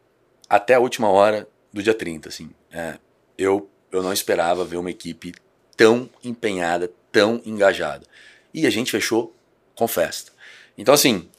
até 0.49 0.73
a 0.73 0.79
última 0.79 1.09
hora 1.09 1.47
do 1.71 1.83
dia 1.83 1.93
30. 1.93 2.29
Assim. 2.29 2.49
É, 2.71 2.95
eu, 3.37 3.69
eu 3.91 4.01
não 4.01 4.11
esperava 4.11 4.65
ver 4.65 4.77
uma 4.77 4.89
equipe 4.89 5.31
tão 5.75 6.09
empenhada, 6.23 6.91
tão 7.13 7.41
engajada. 7.45 8.05
E 8.53 8.67
a 8.67 8.69
gente 8.69 8.91
fechou 8.91 9.33
com 9.73 9.87
festa. 9.87 10.33
Então, 10.77 10.93
assim, 10.93 11.29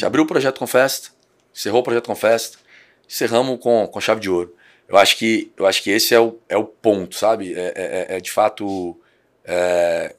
gente 0.00 0.06
abriu 0.06 0.24
o 0.24 0.26
projeto 0.26 0.58
com 0.58 0.66
festa, 0.66 1.10
encerrou 1.54 1.80
o 1.80 1.84
projeto 1.84 2.06
com 2.06 2.14
festa, 2.14 2.58
encerramos 3.06 3.60
com, 3.60 3.86
com 3.86 4.00
chave 4.00 4.20
de 4.20 4.30
ouro. 4.30 4.56
Eu 4.88 4.96
acho 4.96 5.16
que, 5.16 5.52
eu 5.56 5.66
acho 5.66 5.82
que 5.82 5.90
esse 5.90 6.14
é 6.14 6.20
o, 6.20 6.38
é 6.48 6.56
o 6.56 6.64
ponto, 6.64 7.14
sabe? 7.14 7.52
É, 7.54 7.58
é, 7.58 7.72
é, 7.76 8.16
é 8.16 8.20
de 8.20 8.30
fato. 8.30 8.98
É, 9.44 10.16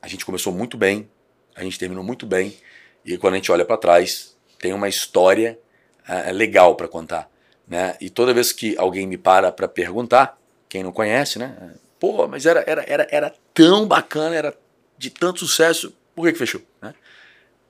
a 0.00 0.08
gente 0.08 0.24
começou 0.24 0.52
muito 0.52 0.78
bem, 0.78 1.08
a 1.54 1.62
gente 1.62 1.78
terminou 1.78 2.02
muito 2.02 2.26
bem. 2.26 2.56
E 3.04 3.18
quando 3.18 3.34
a 3.34 3.36
gente 3.36 3.52
olha 3.52 3.64
para 3.64 3.76
trás, 3.76 4.36
tem 4.58 4.72
uma 4.72 4.88
história 4.88 5.58
uh, 6.08 6.32
legal 6.32 6.74
para 6.74 6.88
contar. 6.88 7.30
Né? 7.68 7.96
E 8.00 8.08
toda 8.08 8.32
vez 8.32 8.52
que 8.52 8.76
alguém 8.78 9.06
me 9.06 9.18
para 9.18 9.52
para 9.52 9.68
perguntar, 9.68 10.38
quem 10.68 10.82
não 10.82 10.92
conhece, 10.92 11.38
né? 11.38 11.74
Pô, 11.98 12.26
mas 12.26 12.46
era, 12.46 12.64
era, 12.66 12.84
era, 12.88 13.06
era 13.10 13.34
tão 13.60 13.86
bacana, 13.86 14.34
era 14.34 14.54
de 14.96 15.10
tanto 15.10 15.40
sucesso, 15.40 15.94
por 16.14 16.26
que, 16.26 16.32
que 16.32 16.38
fechou? 16.38 16.62
Né? 16.80 16.94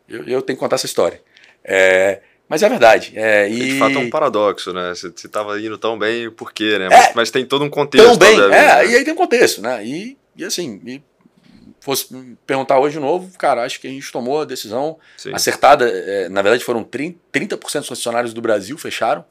Eu, 0.09 0.25
eu 0.25 0.43
tenho 0.43 0.57
que 0.57 0.61
contar 0.61 0.77
essa 0.77 0.87
história. 0.87 1.21
É, 1.65 2.21
mas 2.49 2.63
é 2.63 2.69
verdade. 2.69 3.13
É, 3.15 3.49
e... 3.49 3.73
De 3.73 3.79
fato 3.79 3.97
é 3.97 3.99
um 3.99 4.11
paradoxo, 4.11 4.73
né? 4.73 4.93
Você 4.95 5.09
estava 5.09 5.61
indo 5.61 5.79
tão 5.79 5.99
bem, 5.99 6.31
por 6.31 6.53
quê, 6.53 6.79
né? 6.79 6.89
Mas, 6.89 7.07
é, 7.07 7.13
mas, 7.15 7.31
tem 7.31 7.45
todo 7.45 7.65
um 7.65 7.71
contexto. 7.71 8.07
Tão 8.07 8.17
bem, 8.17 8.41
é, 8.41 8.49
né? 8.49 8.87
e 8.87 8.97
aí 8.97 9.05
tem 9.05 9.13
um 9.13 9.17
contexto, 9.17 9.61
né? 9.61 9.85
E, 9.85 10.17
e 10.37 10.45
assim, 10.45 10.81
e 10.87 11.03
fosse 11.81 12.07
perguntar 12.47 12.79
hoje 12.79 12.95
de 12.95 13.01
novo, 13.01 13.37
cara, 13.39 13.65
acho 13.65 13.81
que 13.81 13.87
a 13.87 13.91
gente 13.91 14.13
tomou 14.13 14.43
a 14.43 14.45
decisão 14.45 14.99
Sim. 15.17 15.33
acertada. 15.35 15.89
É, 15.89 16.29
na 16.29 16.43
verdade, 16.43 16.65
foram 16.65 16.85
30%, 16.85 17.17
30 17.33 17.57
dos 17.57 17.89
concessionários 17.89 18.33
do 18.33 18.41
Brasil 18.41 18.77
fecharam. 18.79 19.25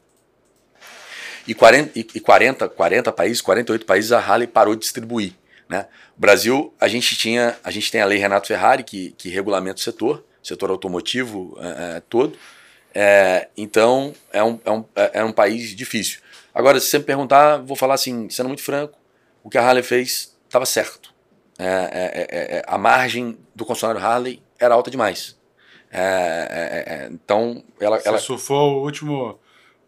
E 1.46 1.54
40, 1.54 1.98
e 1.98 2.20
40, 2.20 2.68
40 2.68 3.12
países, 3.12 3.40
48 3.40 3.86
países, 3.86 4.12
a 4.12 4.18
Harley 4.18 4.46
parou 4.46 4.74
de 4.74 4.82
distribuir. 4.82 5.32
Né? 5.70 5.86
O 6.18 6.20
Brasil, 6.20 6.74
a 6.80 6.88
gente 6.88 7.16
tinha, 7.16 7.56
a 7.62 7.70
gente 7.70 7.92
tem 7.92 8.00
a 8.00 8.04
lei 8.04 8.18
Renato 8.18 8.48
Ferrari, 8.48 8.82
que, 8.82 9.12
que 9.12 9.28
regulamenta 9.28 9.76
o 9.76 9.80
setor, 9.80 10.24
setor 10.42 10.68
automotivo 10.68 11.56
é, 11.60 11.96
é, 11.96 12.02
todo. 12.10 12.36
É, 12.92 13.46
então, 13.56 14.12
é 14.32 14.42
um, 14.42 14.58
é, 14.64 14.70
um, 14.72 14.84
é, 14.96 15.10
é 15.20 15.24
um 15.24 15.30
país 15.30 15.76
difícil. 15.76 16.20
Agora, 16.52 16.80
se 16.80 16.86
você 16.86 16.98
me 16.98 17.04
perguntar, 17.04 17.58
vou 17.58 17.76
falar 17.76 17.94
assim, 17.94 18.28
sendo 18.28 18.48
muito 18.48 18.64
franco, 18.64 18.98
o 19.44 19.48
que 19.48 19.56
a 19.56 19.62
Harley 19.62 19.84
fez 19.84 20.36
estava 20.44 20.66
certo. 20.66 21.14
É, 21.56 22.26
é, 22.32 22.62
a 22.66 22.76
margem 22.76 23.38
do 23.54 23.64
concessionário 23.64 24.04
Harley 24.04 24.42
era 24.58 24.74
alta 24.74 24.90
demais. 24.90 25.38
então, 27.12 27.62
ela, 27.78 28.00
Você 28.00 28.08
ela 28.08 28.18
surfou 28.18 28.78
o 28.78 28.84
último 28.84 29.38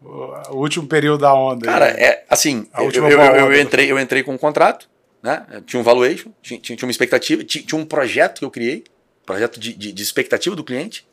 o 0.01 0.57
último 0.57 0.87
período 0.87 1.21
da 1.21 1.33
onda. 1.33 1.65
Cara, 1.65 1.87
é 1.87 2.25
assim, 2.29 2.67
eu, 2.77 2.91
eu, 2.91 3.09
eu, 3.09 3.51
eu, 3.51 3.61
entrei, 3.61 3.91
eu 3.91 3.99
entrei 3.99 4.21
com 4.21 4.33
um 4.33 4.37
contrato, 4.37 4.89
né? 5.23 5.45
Tinha 5.65 5.79
um 5.79 5.83
valuation, 5.83 6.31
tinha, 6.41 6.59
tinha 6.59 6.77
uma 6.83 6.91
expectativa, 6.91 7.43
tinha, 7.43 7.63
tinha, 7.63 7.79
um 7.79 7.85
projeto 7.85 8.39
que 8.39 8.45
eu 8.45 8.51
criei, 8.51 8.83
projeto 9.25 9.59
de, 9.59 9.73
de, 9.73 9.91
de 9.93 10.03
expectativa 10.03 10.55
do 10.55 10.63
cliente. 10.63 11.07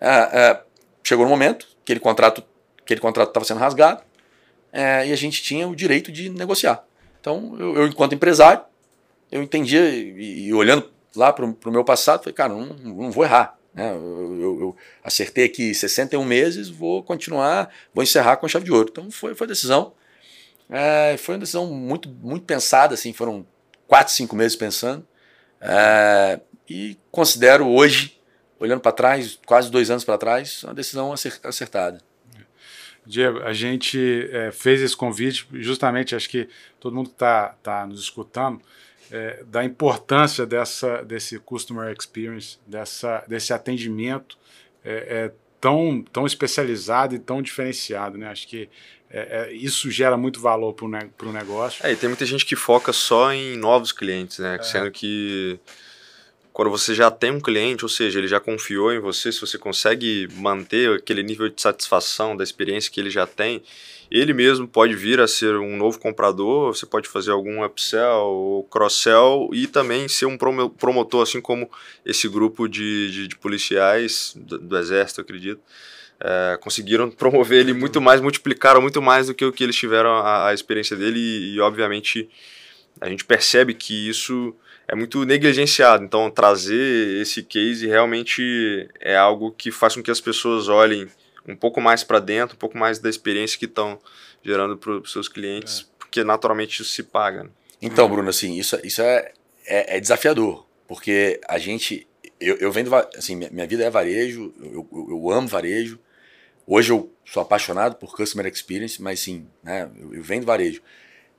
É, 0.00 0.60
chegou 1.02 1.24
no 1.24 1.30
momento, 1.30 1.66
aquele 1.82 1.98
contrato 1.98 2.44
aquele 2.88 3.00
contrato 3.00 3.28
estava 3.28 3.44
sendo 3.44 3.60
rasgado, 3.60 4.02
é, 4.72 5.06
e 5.06 5.12
a 5.12 5.16
gente 5.16 5.42
tinha 5.42 5.68
o 5.68 5.76
direito 5.76 6.10
de 6.10 6.30
negociar. 6.30 6.82
Então, 7.20 7.54
eu, 7.58 7.76
eu 7.76 7.86
enquanto 7.86 8.14
empresário, 8.14 8.62
eu 9.30 9.42
entendia, 9.42 9.90
e, 9.90 10.46
e 10.46 10.54
olhando 10.54 10.90
lá 11.14 11.30
para 11.30 11.44
o 11.44 11.70
meu 11.70 11.84
passado, 11.84 12.20
falei, 12.20 12.34
cara, 12.34 12.54
não, 12.54 12.64
não 12.64 13.10
vou 13.10 13.24
errar. 13.24 13.58
Né? 13.74 13.90
Eu, 13.90 14.40
eu, 14.40 14.60
eu, 14.60 14.76
acertei 15.04 15.44
aqui 15.44 15.74
61 15.74 16.24
meses, 16.24 16.70
vou 16.70 17.02
continuar, 17.02 17.68
vou 17.92 18.02
encerrar 18.02 18.38
com 18.38 18.48
chave 18.48 18.64
de 18.64 18.72
ouro. 18.72 18.88
Então 18.90 19.10
foi, 19.10 19.34
foi 19.34 19.46
a 19.46 19.48
decisão. 19.48 19.92
É, 20.70 21.16
foi 21.16 21.34
uma 21.34 21.40
decisão 21.40 21.66
muito, 21.66 22.08
muito 22.08 22.44
pensada, 22.44 22.94
assim, 22.94 23.12
foram 23.12 23.46
4, 23.86 24.12
5 24.12 24.36
meses 24.36 24.56
pensando. 24.56 25.06
É, 25.60 26.40
e 26.68 26.96
considero 27.10 27.66
hoje, 27.66 28.20
olhando 28.58 28.80
para 28.80 28.92
trás, 28.92 29.38
quase 29.46 29.70
dois 29.70 29.90
anos 29.90 30.04
para 30.04 30.18
trás, 30.18 30.62
uma 30.64 30.74
decisão 30.74 31.12
acertada. 31.42 32.00
Diego, 33.06 33.38
a 33.38 33.54
gente 33.54 34.28
é, 34.30 34.52
fez 34.52 34.82
esse 34.82 34.94
convite 34.94 35.46
justamente, 35.52 36.14
acho 36.14 36.28
que 36.28 36.46
todo 36.78 36.94
mundo 36.94 37.08
está 37.08 37.56
tá 37.62 37.86
nos 37.86 38.00
escutando, 38.00 38.60
é, 39.10 39.42
da 39.44 39.64
importância 39.64 40.44
dessa, 40.44 41.02
desse 41.02 41.38
customer 41.38 41.90
experience, 41.98 42.58
dessa, 42.66 43.24
desse 43.26 43.54
atendimento 43.54 44.36
é, 44.84 44.90
é 45.24 45.32
tão, 45.58 46.04
tão 46.12 46.26
especializado 46.26 47.14
e 47.14 47.18
tão 47.18 47.40
diferenciado. 47.40 48.18
Né? 48.18 48.28
Acho 48.28 48.46
que 48.46 48.68
é, 49.10 49.50
é, 49.50 49.52
isso 49.52 49.90
gera 49.90 50.16
muito 50.16 50.40
valor 50.40 50.74
para 50.74 50.84
o 50.84 50.88
ne 50.88 51.32
negócio. 51.32 51.84
É, 51.84 51.92
e 51.92 51.96
tem 51.96 52.08
muita 52.08 52.26
gente 52.26 52.44
que 52.44 52.56
foca 52.56 52.92
só 52.92 53.32
em 53.32 53.56
novos 53.56 53.92
clientes, 53.92 54.38
né? 54.38 54.58
sendo 54.62 54.90
que 54.90 55.58
quando 56.52 56.70
você 56.70 56.92
já 56.92 57.10
tem 57.10 57.30
um 57.30 57.40
cliente, 57.40 57.84
ou 57.84 57.88
seja, 57.88 58.18
ele 58.18 58.26
já 58.26 58.40
confiou 58.40 58.92
em 58.92 58.98
você, 58.98 59.30
se 59.30 59.40
você 59.40 59.56
consegue 59.56 60.28
manter 60.34 60.96
aquele 60.96 61.22
nível 61.22 61.48
de 61.48 61.62
satisfação 61.62 62.36
da 62.36 62.42
experiência 62.42 62.90
que 62.90 62.98
ele 63.00 63.10
já 63.10 63.28
tem, 63.28 63.62
ele 64.10 64.32
mesmo 64.32 64.66
pode 64.66 64.94
vir 64.96 65.20
a 65.20 65.28
ser 65.28 65.54
um 65.56 65.76
novo 65.76 65.98
comprador, 65.98 66.74
você 66.74 66.86
pode 66.86 67.08
fazer 67.08 67.30
algum 67.30 67.64
upsell 67.64 68.24
ou 68.24 68.64
cross-sell 68.64 69.50
e 69.52 69.66
também 69.66 70.08
ser 70.08 70.26
um 70.26 70.36
promotor, 70.36 71.22
assim 71.22 71.40
como 71.40 71.70
esse 72.04 72.28
grupo 72.28 72.66
de, 72.66 73.12
de, 73.12 73.28
de 73.28 73.36
policiais 73.36 74.34
do, 74.36 74.58
do, 74.58 74.78
Exército, 74.78 75.20
acredito. 75.20 75.60
É, 76.20 76.58
conseguiram 76.60 77.10
promover 77.12 77.60
ele 77.60 77.72
muito 77.72 78.00
mais, 78.00 78.20
multiplicaram 78.20 78.80
muito 78.80 79.00
mais 79.00 79.28
do 79.28 79.34
que 79.34 79.44
o 79.44 79.52
que 79.52 79.62
eles 79.62 79.76
tiveram 79.76 80.10
a, 80.10 80.48
a 80.48 80.54
experiência 80.54 80.96
dele 80.96 81.18
e, 81.18 81.54
e, 81.54 81.60
obviamente, 81.60 82.28
a 83.00 83.08
gente 83.08 83.24
percebe 83.24 83.74
que 83.74 84.08
isso 84.08 84.54
é 84.88 84.94
muito 84.94 85.24
negligenciado. 85.24 86.02
Então, 86.02 86.30
trazer 86.30 87.20
esse 87.20 87.42
case 87.42 87.86
realmente 87.86 88.88
é 89.00 89.16
algo 89.16 89.52
que 89.52 89.70
faz 89.70 89.94
com 89.94 90.02
que 90.02 90.10
as 90.10 90.20
pessoas 90.20 90.68
olhem 90.68 91.06
um 91.46 91.56
pouco 91.56 91.80
mais 91.80 92.02
para 92.02 92.18
dentro, 92.18 92.56
um 92.56 92.58
pouco 92.58 92.76
mais 92.76 92.98
da 92.98 93.08
experiência 93.08 93.58
que 93.58 93.64
estão 93.64 93.98
gerando 94.42 94.76
para 94.76 94.92
os 94.92 95.12
seus 95.12 95.28
clientes, 95.28 95.80
é. 95.80 95.98
porque 95.98 96.24
naturalmente 96.24 96.82
isso 96.82 96.90
se 96.92 97.02
paga. 97.02 97.44
Né? 97.44 97.50
Então, 97.80 98.08
Bruno, 98.08 98.28
assim, 98.28 98.54
isso, 98.58 98.78
isso 98.82 99.02
é, 99.02 99.32
é, 99.66 99.96
é 99.96 100.00
desafiador, 100.00 100.66
porque 100.86 101.40
a 101.48 101.58
gente. 101.58 102.06
Eu, 102.40 102.56
eu 102.56 102.70
vendo. 102.70 102.94
Assim, 102.94 103.36
minha, 103.36 103.50
minha 103.50 103.66
vida 103.66 103.84
é 103.84 103.90
varejo, 103.90 104.52
eu, 104.60 104.88
eu, 104.92 105.06
eu, 105.10 105.30
amo 105.30 105.48
varejo. 105.48 105.98
Hoje 106.70 106.92
eu 106.92 107.10
sou 107.24 107.42
apaixonado 107.42 107.96
por 107.96 108.14
customer 108.14 108.46
experience, 108.46 109.00
mas 109.00 109.20
sim, 109.20 109.48
né, 109.62 109.90
eu, 109.98 110.14
eu 110.14 110.22
vendo 110.22 110.44
varejo. 110.44 110.82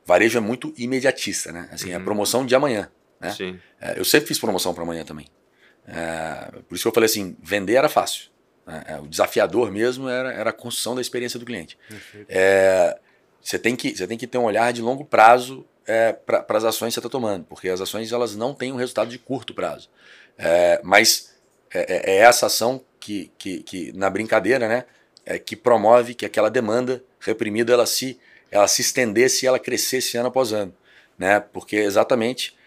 Varejo 0.03 0.39
é 0.39 0.41
muito 0.41 0.73
imediatista, 0.75 1.51
né? 1.51 1.69
Assim, 1.71 1.86
uhum. 1.86 1.91
é 1.91 1.95
a 1.95 1.99
uhum. 1.99 2.05
promoção 2.05 2.45
de 2.47 2.55
amanhã. 2.55 2.89
Né? 3.21 3.32
Sim. 3.32 3.59
É, 3.80 3.99
eu 3.99 4.03
sempre 4.03 4.27
fiz 4.27 4.39
promoção 4.39 4.73
para 4.73 4.82
amanhã 4.82 5.03
também. 5.03 5.27
É, 5.88 6.51
por 6.67 6.73
isso 6.73 6.84
que 6.84 6.88
eu 6.88 6.93
falei 6.93 7.05
assim, 7.05 7.38
vender 7.43 7.75
era 7.75 7.88
fácil. 7.88 8.32
É, 8.65 8.93
é, 8.93 8.99
o 8.99 9.05
desafiador 9.05 9.71
mesmo 9.71 10.09
era, 10.09 10.34
era 10.34 10.49
a 10.49 10.53
construção 10.53 10.95
da 10.95 11.01
experiência 11.01 11.38
do 11.38 11.45
cliente. 11.45 11.77
É, 12.27 12.97
você, 13.39 13.59
tem 13.59 13.75
que, 13.75 13.95
você 13.95 14.07
tem 14.07 14.17
que 14.17 14.25
ter 14.25 14.39
um 14.39 14.45
olhar 14.45 14.73
de 14.73 14.82
longo 14.82 15.05
prazo 15.05 15.63
para 16.25 16.57
as 16.57 16.63
ações 16.63 16.89
que 16.89 16.93
você 16.95 16.99
está 16.99 17.09
tomando, 17.09 17.45
porque 17.45 17.67
as 17.69 17.82
ações 17.82 18.11
elas 18.11 18.36
não 18.36 18.53
têm 18.53 18.71
um 18.71 18.75
resultado 18.75 19.09
de 19.09 19.17
curto 19.17 19.53
prazo. 19.53 19.89
Mas 20.84 21.36
é, 21.71 22.13
é, 22.13 22.17
essa 22.17 22.47
ação 22.47 22.84
que, 22.99 23.32
que, 23.38 23.63
que, 23.63 23.91
na 23.93 24.09
brincadeira, 24.09 24.67
né, 24.67 24.86
é, 25.26 25.38
que 25.38 25.55
promove 25.55 26.13
que 26.13 26.26
aquela 26.26 26.49
demanda 26.49 27.03
reprimida 27.20 27.74
ela 27.74 27.86
se, 27.86 28.20
ela 28.51 28.67
se 28.67 28.82
estendesse 28.82 29.45
e 29.45 29.47
ela 29.47 29.59
crescesse 29.59 30.17
ano 30.17 30.30
após 30.30 30.53
ano. 30.53 30.74
Né, 31.17 31.39
porque 31.39 31.76
exatamente 31.76 32.57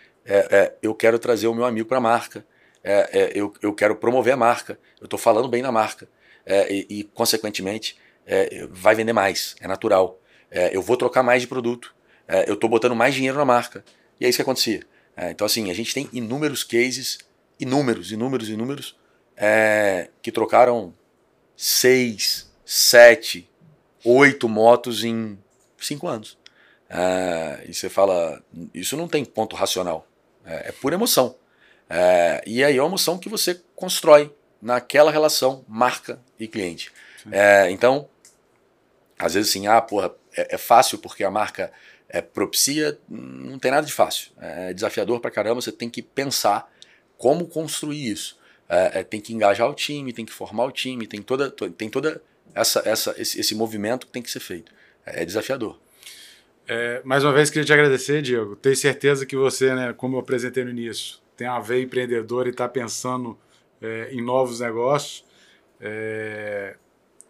eu 0.83 0.95
quero 0.95 1.19
trazer 1.19 1.49
o 1.49 1.55
meu 1.55 1.65
amigo 1.65 1.89
para 1.89 1.97
a 1.97 2.01
marca, 2.01 2.45
é, 2.85 3.09
é, 3.13 3.33
eu, 3.35 3.53
eu 3.63 3.73
quero 3.73 3.95
promover 3.95 4.33
a 4.33 4.37
marca, 4.37 4.79
eu 5.01 5.05
estou 5.05 5.19
falando 5.19 5.49
bem 5.49 5.63
da 5.63 5.71
marca 5.71 6.09
é, 6.45 6.73
e, 6.73 6.87
e, 6.89 7.05
consequentemente, 7.05 7.97
é, 8.27 8.67
vai 8.71 8.95
vender 8.95 9.13
mais, 9.13 9.55
é 9.61 9.69
natural. 9.69 10.21
É, 10.51 10.75
eu 10.77 10.83
vou 10.83 10.97
trocar 10.97 11.23
mais 11.23 11.43
de 11.43 11.49
produto, 11.49 11.95
é, 12.27 12.49
eu 12.49 12.55
estou 12.55 12.69
botando 12.69 12.95
mais 12.95 13.15
dinheiro 13.15 13.39
na 13.39 13.45
marca. 13.45 13.85
E 14.21 14.27
é 14.27 14.29
isso 14.29 14.37
que 14.37 14.43
acontecia. 14.43 14.83
então, 15.31 15.45
assim, 15.45 15.71
a 15.71 15.75
gente 15.75 15.93
tem 15.93 16.09
inúmeros 16.13 16.63
cases, 16.63 17.19
inúmeros, 17.59 18.13
inúmeros, 18.13 18.49
inúmeros, 18.49 18.97
que 20.23 20.31
trocaram 20.31 20.95
seis, 21.57 22.52
sete, 22.75 23.47
oito 24.03 24.49
motos 24.49 25.05
em 25.05 25.39
cinco 25.79 26.09
anos. 26.09 26.39
e 27.69 27.75
você 27.75 27.91
fala, 27.91 28.43
isso 28.73 28.97
não 28.97 29.07
tem 29.07 29.27
ponto 29.27 29.55
racional, 29.55 30.07
é, 30.43 30.69
é 30.69 30.73
pura 30.73 30.95
emoção. 30.95 31.37
É, 31.91 32.43
e 32.47 32.65
aí 32.65 32.79
é 32.79 32.81
uma 32.81 32.89
emoção 32.89 33.19
que 33.19 33.29
você 33.29 33.61
constrói 33.77 34.35
naquela 34.61 35.11
relação 35.11 35.63
marca 35.69 36.19
e 36.41 36.49
cliente. 36.49 36.91
É, 37.31 37.71
então, 37.71 38.09
às 39.19 39.35
vezes 39.35 39.51
assim, 39.51 39.67
ah, 39.67 39.83
porra, 39.83 40.11
é, 40.35 40.55
é, 40.55 40.59
fácil 40.59 40.97
porque 40.97 41.23
a 41.25 41.31
marca 41.31 41.71
é, 42.09 42.23
propicia, 42.23 42.99
não 43.07 43.59
tem 43.59 43.71
nada 43.71 43.87
de 43.87 43.93
fácil. 43.93 44.31
É 44.41 44.73
desafiador 44.73 45.21
pra 45.21 45.31
caramba, 45.31 45.61
você 45.61 45.73
tem 45.73 45.91
que 45.91 46.01
pensar 46.01 46.73
como 47.19 47.47
construir 47.47 48.11
isso. 48.11 48.41
É, 48.67 49.01
é 49.01 49.05
tem 49.05 49.21
que 49.21 49.35
engajar 49.35 49.69
o 49.69 49.75
time, 49.75 50.11
tem 50.15 50.25
que 50.25 50.33
formar 50.33 50.65
o 50.65 50.73
time, 50.73 51.07
tem 51.07 51.21
toda, 51.21 51.51
tem 51.51 51.91
toda 51.91 52.23
essa, 52.55 52.83
essa, 52.85 53.15
esse, 53.19 53.41
esse 53.41 53.55
movimento 53.55 54.07
que 54.07 54.13
tem 54.13 54.23
que 54.23 54.31
ser 54.31 54.41
feito. 54.41 54.73
É, 55.05 55.23
é 55.23 55.25
desafiador. 55.25 55.79
É, 56.67 57.03
mais 57.05 57.25
uma 57.25 57.33
vez, 57.33 57.51
queria 57.51 57.65
te 57.65 57.73
agradecer, 57.73 58.23
Diego. 58.23 58.57
Tenho 58.57 58.77
certeza 58.77 59.27
que 59.27 59.37
você, 59.37 59.75
né, 59.75 59.93
como 59.93 60.17
eu 60.17 60.21
apresentei 60.21 60.65
no 60.65 60.71
início, 60.71 61.19
tem 61.37 61.47
a 61.47 61.59
veia 61.59 61.83
empreendedora 61.83 62.49
e 62.49 62.51
está 62.51 62.69
pensando 62.69 63.39
é, 63.81 64.11
em 64.13 64.23
novos 64.23 64.61
negócios. 64.61 65.25
É, 65.81 66.77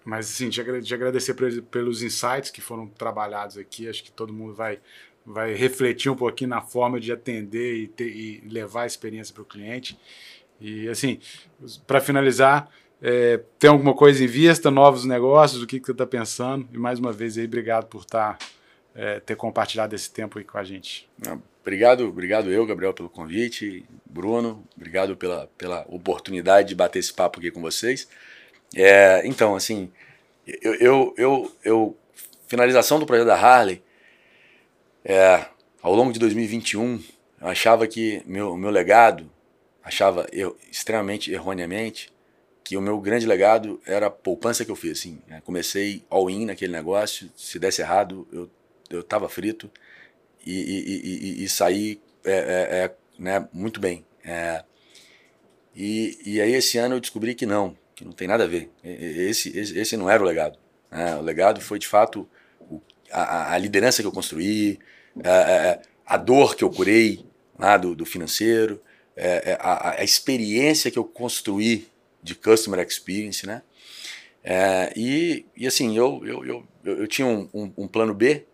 mas, 0.05 0.31
assim, 0.31 0.51
te, 0.51 0.63
te 0.83 0.95
agradecer 0.95 1.35
pelos 1.71 2.03
insights 2.03 2.51
que 2.51 2.61
foram 2.61 2.87
trabalhados 2.89 3.57
aqui. 3.57 3.89
Acho 3.89 4.03
que 4.05 4.13
todo 4.13 4.33
mundo 4.33 4.55
vai, 4.55 4.81
vai 5.25 5.55
refletir 5.55 6.11
um 6.11 6.17
pouquinho 6.17 6.51
na 6.51 6.61
forma 6.61 7.01
de 7.01 7.13
atender 7.13 7.77
e, 7.77 7.89
ter, 7.89 8.09
e 8.09 8.43
levar 8.49 8.83
a 8.83 8.87
experiência 8.87 9.33
para 9.33 9.43
o 9.43 9.47
cliente. 9.47 9.99
E, 10.61 10.89
assim, 10.89 11.19
para 11.87 12.01
finalizar, 12.01 12.69
É, 13.05 13.41
tem 13.59 13.69
alguma 13.69 13.95
coisa 13.95 14.23
em 14.23 14.29
vista, 14.29 14.71
novos 14.71 15.05
negócios, 15.05 15.61
o 15.61 15.67
que, 15.67 15.81
que 15.81 15.87
você 15.87 15.93
está 15.93 16.07
pensando? 16.07 16.69
E 16.73 16.79
mais 16.79 17.01
uma 17.01 17.13
vez 17.13 17.37
aí, 17.37 17.47
obrigado 17.47 17.87
por 17.87 18.05
tá, 18.05 18.39
é, 18.95 19.19
ter 19.19 19.35
compartilhado 19.35 19.93
esse 19.93 20.09
tempo 20.09 20.39
aí 20.39 20.45
com 20.45 20.57
a 20.57 20.63
gente. 20.63 21.11
Obrigado, 21.61 22.07
obrigado 22.07 22.49
eu, 22.49 22.65
Gabriel, 22.65 22.95
pelo 22.95 23.11
convite. 23.11 23.85
Bruno, 24.07 24.65
obrigado 24.77 25.17
pela, 25.17 25.49
pela 25.59 25.85
oportunidade 25.89 26.69
de 26.69 26.75
bater 26.77 27.01
esse 27.01 27.13
papo 27.13 27.41
aqui 27.41 27.51
com 27.51 27.61
vocês. 27.61 28.07
É, 28.73 29.23
então, 29.27 29.57
assim, 29.57 29.91
eu, 30.47 30.75
eu, 30.75 31.15
eu, 31.17 31.53
eu, 31.65 31.97
finalização 32.47 33.01
do 33.01 33.07
projeto 33.07 33.27
da 33.27 33.37
Harley, 33.37 33.83
é, 35.05 35.45
ao 35.83 35.93
longo 35.93 36.13
de 36.13 36.21
2021, 36.21 37.03
eu 37.41 37.49
achava 37.49 37.89
que 37.89 38.23
meu, 38.27 38.57
meu 38.57 38.71
legado, 38.71 39.29
achava 39.83 40.27
eu, 40.33 40.57
extremamente 40.71 41.33
erroneamente, 41.33 42.12
que 42.73 42.77
o 42.79 42.81
meu 42.81 42.99
grande 42.99 43.27
legado 43.27 43.79
era 43.85 44.07
a 44.07 44.11
poupança 44.11 44.65
que 44.65 44.71
eu 44.71 44.77
fiz. 44.77 44.99
Assim, 44.99 45.21
né? 45.29 45.43
Comecei 45.45 46.03
all-in 46.09 46.47
naquele 46.47 46.73
negócio, 46.73 47.31
se 47.37 47.59
desse 47.59 47.83
errado, 47.83 48.27
eu, 48.33 48.51
eu 48.89 49.29
frito 49.29 49.71
e, 50.47 50.55
e, 50.55 51.43
e, 51.43 51.45
e 51.45 51.49
saí 51.51 52.01
é, 52.25 52.33
é, 52.33 52.85
é, 52.85 52.95
né, 53.19 53.47
muito 53.53 53.79
bem. 53.79 54.07
É, 54.25 54.65
e, 55.77 56.19
e 56.25 56.41
aí 56.41 56.55
esse 56.55 56.79
ano 56.79 56.95
eu 56.95 57.01
descobri 57.01 57.35
que 57.35 57.45
não, 57.45 57.77
que 57.95 58.07
não 58.07 58.13
tem 58.13 58.27
nada 58.27 58.45
a 58.45 58.47
ver. 58.47 58.71
Esse, 58.83 59.55
esse, 59.55 59.79
esse 59.79 59.97
não 59.99 60.09
era 60.09 60.23
o 60.23 60.27
legado. 60.27 60.59
Né? 60.91 61.15
O 61.17 61.21
legado 61.21 61.61
foi 61.61 61.79
de 61.79 61.87
fato 61.87 62.27
a, 63.11 63.53
a 63.53 63.59
liderança 63.59 64.01
que 64.01 64.09
eu 64.09 64.13
construí, 64.13 64.79
a, 65.23 66.15
a, 66.15 66.17
dor 66.17 66.57
que 66.57 66.65
eu 66.65 66.71
curei 66.71 67.23
do, 67.79 67.95
do 67.95 68.07
financeiro, 68.07 68.81
é, 69.15 69.51
é, 69.51 69.59
a, 69.61 70.01
a, 70.01 70.05
experiência 70.05 70.91
que 70.91 70.99
eu 70.99 71.05
construí 71.05 71.92
de 72.23 72.35
customer 72.35 72.87
experience, 72.87 73.47
né? 73.47 73.63
É, 74.45 74.93
e, 74.97 75.47
e 75.57 75.67
assim, 75.67 75.97
eu, 75.97 76.21
eu, 76.25 76.45
eu, 76.45 76.69
eu 76.85 77.07
tinha 77.07 77.27
um, 77.27 77.49
um, 77.53 77.73
um 77.79 77.89
plano 77.89 78.13
B, 78.15 78.45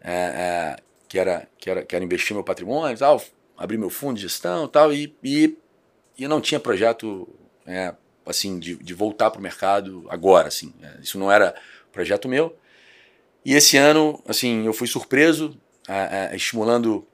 é, 0.00 0.12
é, 0.12 0.76
que, 1.08 1.18
era, 1.18 1.48
que, 1.58 1.70
era, 1.70 1.84
que 1.84 1.94
era 1.94 2.04
investir 2.04 2.34
meu 2.34 2.44
patrimônio 2.44 2.96
tal, 2.96 3.22
abrir 3.56 3.78
meu 3.78 3.90
fundo 3.90 4.16
de 4.16 4.22
gestão 4.22 4.66
tal, 4.68 4.92
e, 4.92 5.14
e, 5.22 5.56
e 6.18 6.26
não 6.26 6.40
tinha 6.40 6.58
projeto 6.58 7.28
é, 7.66 7.94
assim 8.26 8.58
de, 8.58 8.76
de 8.76 8.94
voltar 8.94 9.30
para 9.30 9.38
o 9.38 9.42
mercado 9.42 10.06
agora, 10.08 10.48
assim. 10.48 10.72
isso 11.00 11.18
não 11.18 11.30
era 11.30 11.54
projeto 11.92 12.28
meu. 12.28 12.56
E 13.44 13.54
esse 13.54 13.76
ano, 13.76 14.22
assim, 14.26 14.64
eu 14.64 14.72
fui 14.72 14.86
surpreso, 14.86 15.58
estimulando 16.32 17.06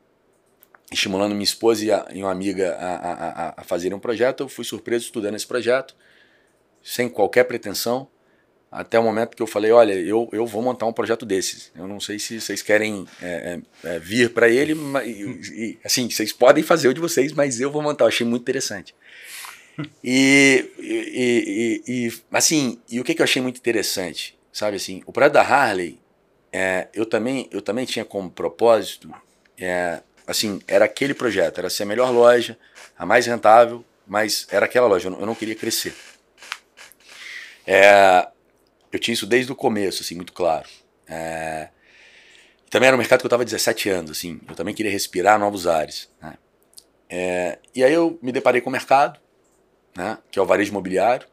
estimulando 0.91 1.33
minha 1.33 1.45
esposa 1.45 1.85
e, 1.85 1.93
a, 1.93 2.07
e 2.13 2.23
uma 2.23 2.33
amiga 2.33 2.75
a, 2.75 2.95
a, 2.95 3.55
a 3.59 3.65
fazerem 3.65 3.97
um 3.97 4.01
projeto. 4.01 4.43
Eu 4.43 4.49
fui 4.49 4.65
surpreso 4.65 5.05
estudando 5.05 5.37
esse 5.37 5.47
projeto, 5.47 5.95
sem 6.83 7.09
qualquer 7.09 7.45
pretensão, 7.45 8.09
até 8.71 8.99
o 8.99 9.03
momento 9.03 9.37
que 9.37 9.43
eu 9.43 9.47
falei: 9.47 9.73
olha, 9.73 9.95
eu, 9.95 10.29
eu 10.33 10.47
vou 10.47 10.63
montar 10.63 10.87
um 10.87 10.93
projeto 10.93 11.27
desses. 11.27 11.73
Eu 11.77 11.89
não 11.89 11.99
sei 11.99 12.19
se 12.19 12.41
vocês 12.41 12.63
querem 12.63 13.07
é, 13.21 13.61
é, 13.85 13.95
é 13.95 13.99
vir 13.99 14.33
para 14.33 14.49
ele, 14.49 14.75
mas, 14.75 15.07
e, 15.07 15.41
e, 15.53 15.79
assim, 15.85 16.09
vocês 16.09 16.33
podem 16.33 16.63
fazer 16.63 16.89
o 16.89 16.95
de 16.95 17.01
vocês, 17.01 17.33
mas 17.33 17.61
eu 17.61 17.71
vou 17.71 17.83
montar. 17.83 18.05
Eu 18.05 18.09
achei 18.09 18.27
muito 18.27 18.43
interessante. 18.43 18.95
E, 20.05 20.71
e, 20.79 21.83
e, 21.87 22.13
assim, 22.31 22.79
e 22.91 23.01
o 23.01 23.05
que, 23.05 23.15
que 23.15 23.23
eu 23.23 23.25
achei 23.25 23.41
muito 23.41 23.57
interessante, 23.57 24.39
sabe 24.53 24.77
assim, 24.77 25.03
o 25.07 25.13
projeto 25.13 25.33
da 25.33 25.43
Harley, 25.43 25.99
é, 26.53 26.89
eu 26.93 27.07
também 27.07 27.49
eu 27.51 27.63
também 27.63 27.87
tinha 27.87 28.05
como 28.05 28.31
propósito 28.31 29.11
é, 29.59 30.03
assim, 30.31 30.63
era 30.67 30.85
aquele 30.85 31.13
projeto, 31.13 31.59
era 31.59 31.69
ser 31.69 31.83
a 31.83 31.87
melhor 31.87 32.11
loja, 32.11 32.57
a 32.97 33.05
mais 33.05 33.27
rentável, 33.27 33.85
mas 34.07 34.47
era 34.51 34.67
aquela 34.67 34.87
loja, 34.87 35.09
eu 35.09 35.11
não, 35.11 35.21
eu 35.21 35.27
não 35.27 35.35
queria 35.35 35.57
crescer. 35.57 35.95
É, 37.67 38.29
eu 38.93 38.99
tinha 38.99 39.13
isso 39.13 39.27
desde 39.27 39.51
o 39.51 39.57
começo, 39.57 40.03
assim, 40.03 40.15
muito 40.15 40.33
claro. 40.33 40.69
É, 41.09 41.69
também 42.71 42.87
era 42.87 42.97
um 42.97 42.99
mercado 42.99 43.21
que 43.21 43.27
eu 43.27 43.29
estava 43.29 43.45
17 43.45 43.89
anos, 43.89 44.11
assim, 44.13 44.41
eu 44.49 44.55
também 44.55 44.73
queria 44.73 44.93
respirar 44.93 45.39
novos 45.39 45.67
ares. 45.67 46.09
Né? 46.23 46.35
É, 47.09 47.59
e 47.75 47.83
aí 47.83 47.93
eu 47.93 48.17
me 48.23 48.31
deparei 48.31 48.61
com 48.61 48.71
o 48.71 48.73
mercado, 48.73 49.19
né, 49.97 50.17
que 50.31 50.39
é 50.39 50.43
o 50.43 50.47
varejo 50.47 50.71
imobiliário, 50.71 51.27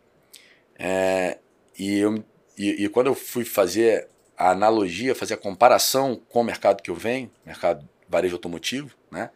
é, 0.79 1.37
e, 1.77 1.99
eu, 1.99 2.23
e, 2.57 2.85
e 2.85 2.89
quando 2.89 3.07
eu 3.07 3.15
fui 3.15 3.45
fazer 3.45 4.07
a 4.35 4.51
analogia, 4.51 5.13
fazer 5.13 5.35
a 5.35 5.37
comparação 5.37 6.19
com 6.29 6.41
o 6.41 6.43
mercado 6.43 6.81
que 6.81 6.89
eu 6.89 6.95
venho, 6.95 7.31
mercado 7.45 7.87
varejo 8.07 8.35
automotivo, 8.35 8.95
né? 9.11 9.29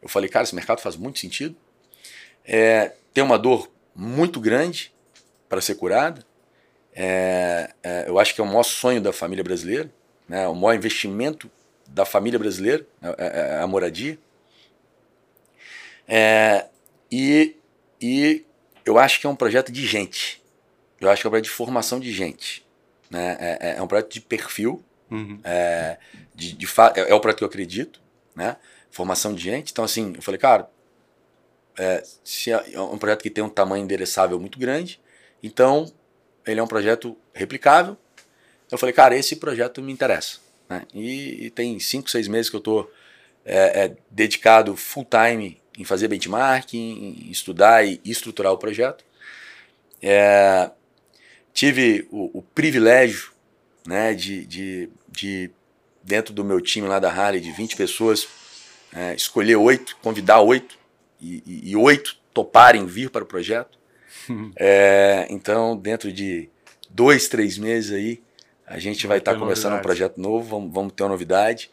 Eu 0.00 0.08
falei, 0.08 0.28
cara, 0.28 0.44
esse 0.44 0.54
mercado 0.54 0.80
faz 0.80 0.96
muito 0.96 1.18
sentido. 1.18 1.56
É, 2.44 2.94
tem 3.12 3.22
uma 3.22 3.38
dor 3.38 3.70
muito 3.94 4.40
grande 4.40 4.92
para 5.48 5.60
ser 5.60 5.74
curada. 5.74 6.24
É, 6.94 7.70
é, 7.82 8.04
eu 8.08 8.18
acho 8.18 8.34
que 8.34 8.40
é 8.40 8.44
o 8.44 8.46
maior 8.46 8.62
sonho 8.62 9.00
da 9.00 9.12
família 9.12 9.42
brasileira, 9.44 9.90
né? 10.28 10.46
o 10.48 10.54
maior 10.54 10.74
investimento 10.74 11.50
da 11.86 12.04
família 12.04 12.38
brasileira, 12.38 12.86
é, 13.02 13.08
é, 13.08 13.56
é 13.56 13.58
a 13.58 13.66
moradia. 13.66 14.18
e, 17.10 17.56
e 18.00 18.44
eu 18.84 18.98
acho 18.98 19.20
que 19.20 19.26
é 19.26 19.30
um 19.30 19.36
projeto 19.36 19.72
de 19.72 19.86
gente. 19.86 20.42
Eu 21.00 21.10
acho 21.10 21.22
que 21.22 21.26
é 21.26 21.28
um 21.28 21.30
projeto 21.30 21.44
de 21.44 21.50
formação 21.50 22.00
de 22.00 22.12
gente. 22.12 22.64
Né? 23.10 23.36
É, 23.60 23.82
um 23.82 23.86
projeto 23.86 24.12
de 24.12 24.20
perfil. 24.20 24.84
Uhum. 25.10 25.40
De, 26.34 26.52
de 26.52 26.66
é, 26.94 27.10
é 27.10 27.14
o 27.14 27.20
projeto 27.20 27.38
que 27.38 27.44
eu 27.44 27.48
acredito 27.48 28.00
né? 28.38 28.56
Formação 28.90 29.34
de 29.34 29.42
gente. 29.42 29.72
Então, 29.72 29.84
assim, 29.84 30.14
eu 30.16 30.22
falei, 30.22 30.38
cara, 30.38 30.70
é, 31.76 32.02
é, 32.46 32.74
é 32.74 32.80
um 32.80 32.96
projeto 32.96 33.22
que 33.22 33.30
tem 33.30 33.42
um 33.42 33.50
tamanho 33.50 33.84
endereçável 33.84 34.38
muito 34.38 34.58
grande, 34.58 35.00
então 35.42 35.92
ele 36.46 36.60
é 36.60 36.62
um 36.62 36.66
projeto 36.66 37.16
replicável. 37.34 37.96
Eu 38.70 38.78
falei, 38.78 38.92
cara, 38.94 39.16
esse 39.16 39.36
projeto 39.36 39.82
me 39.82 39.92
interessa. 39.92 40.38
Né? 40.68 40.86
E, 40.94 41.46
e 41.46 41.50
tem 41.50 41.78
cinco, 41.80 42.08
seis 42.08 42.28
meses 42.28 42.48
que 42.48 42.56
eu 42.56 42.60
estou 42.60 42.90
é, 43.44 43.84
é, 43.84 43.96
dedicado 44.10 44.76
full 44.76 45.06
time 45.06 45.60
em 45.76 45.84
fazer 45.84 46.08
benchmarking, 46.08 47.24
em 47.26 47.30
estudar 47.30 47.84
e 47.86 48.00
estruturar 48.04 48.52
o 48.52 48.58
projeto. 48.58 49.04
É, 50.00 50.70
tive 51.52 52.06
o, 52.10 52.38
o, 52.38 52.42
privilégio 52.42 53.32
né, 53.86 54.14
de, 54.14 54.44
de, 54.46 54.90
de 55.08 55.50
dentro 56.02 56.32
do 56.32 56.44
meu 56.44 56.60
time 56.60 56.86
lá 56.86 56.98
da 56.98 57.10
Harley, 57.10 57.40
de 57.40 57.52
20 57.52 57.76
pessoas, 57.76 58.26
é, 58.94 59.14
escolher 59.14 59.56
oito, 59.56 59.96
convidar 60.02 60.40
oito, 60.40 60.78
e, 61.20 61.76
oito 61.76 62.16
toparem 62.32 62.86
vir 62.86 63.10
para 63.10 63.24
o 63.24 63.26
projeto. 63.26 63.78
É, 64.56 65.26
então, 65.30 65.76
dentro 65.76 66.12
de 66.12 66.50
dois, 66.90 67.28
três 67.28 67.56
meses 67.56 67.92
aí, 67.92 68.22
a 68.66 68.78
gente 68.78 69.06
vai 69.06 69.18
estar 69.18 69.32
tá 69.32 69.38
começando 69.38 69.72
novidade. 69.72 69.80
um 69.80 69.82
projeto 69.82 70.20
novo, 70.20 70.48
vamos, 70.48 70.72
vamos 70.72 70.92
ter 70.92 71.02
uma 71.02 71.08
novidade. 71.08 71.70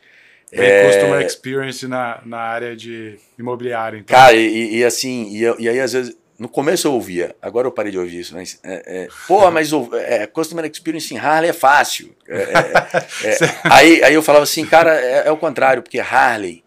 Bem 0.52 0.66
é, 0.66 0.88
customer 0.88 1.26
experience 1.26 1.88
na, 1.88 2.22
na 2.26 2.38
área 2.38 2.76
de 2.76 3.20
imobiliário. 3.38 4.00
Então. 4.00 4.16
Cara, 4.16 4.34
e, 4.34 4.78
e 4.78 4.86
assim, 4.86 5.30
e, 5.34 5.42
e 5.64 5.70
aí 5.70 5.80
às 5.80 5.92
vezes 5.92 6.18
no 6.38 6.50
começo 6.50 6.88
eu 6.88 6.94
ouvia, 6.94 7.34
agora 7.42 7.66
eu 7.66 7.72
parei 7.72 7.92
de 7.92 7.98
ouvir 7.98 8.20
isso, 8.20 8.34
mas. 8.34 8.60
É, 8.62 9.04
é, 9.04 9.08
pô, 9.26 9.50
mas 9.52 9.72
é, 9.94 10.28
Customer 10.28 10.66
Experience 10.66 11.14
em 11.14 11.18
Harley 11.18 11.50
é 11.50 11.54
fácil. 11.54 12.16
É, 12.28 12.42
é, 12.42 13.30
é 13.30 13.38
aí, 13.72 14.04
aí 14.04 14.14
eu 14.14 14.22
falava 14.22 14.44
assim, 14.44 14.66
cara, 14.66 14.94
é, 14.94 15.32
o 15.32 15.38
contrário, 15.38 15.82
porque 15.82 16.00
Harley 16.00 16.64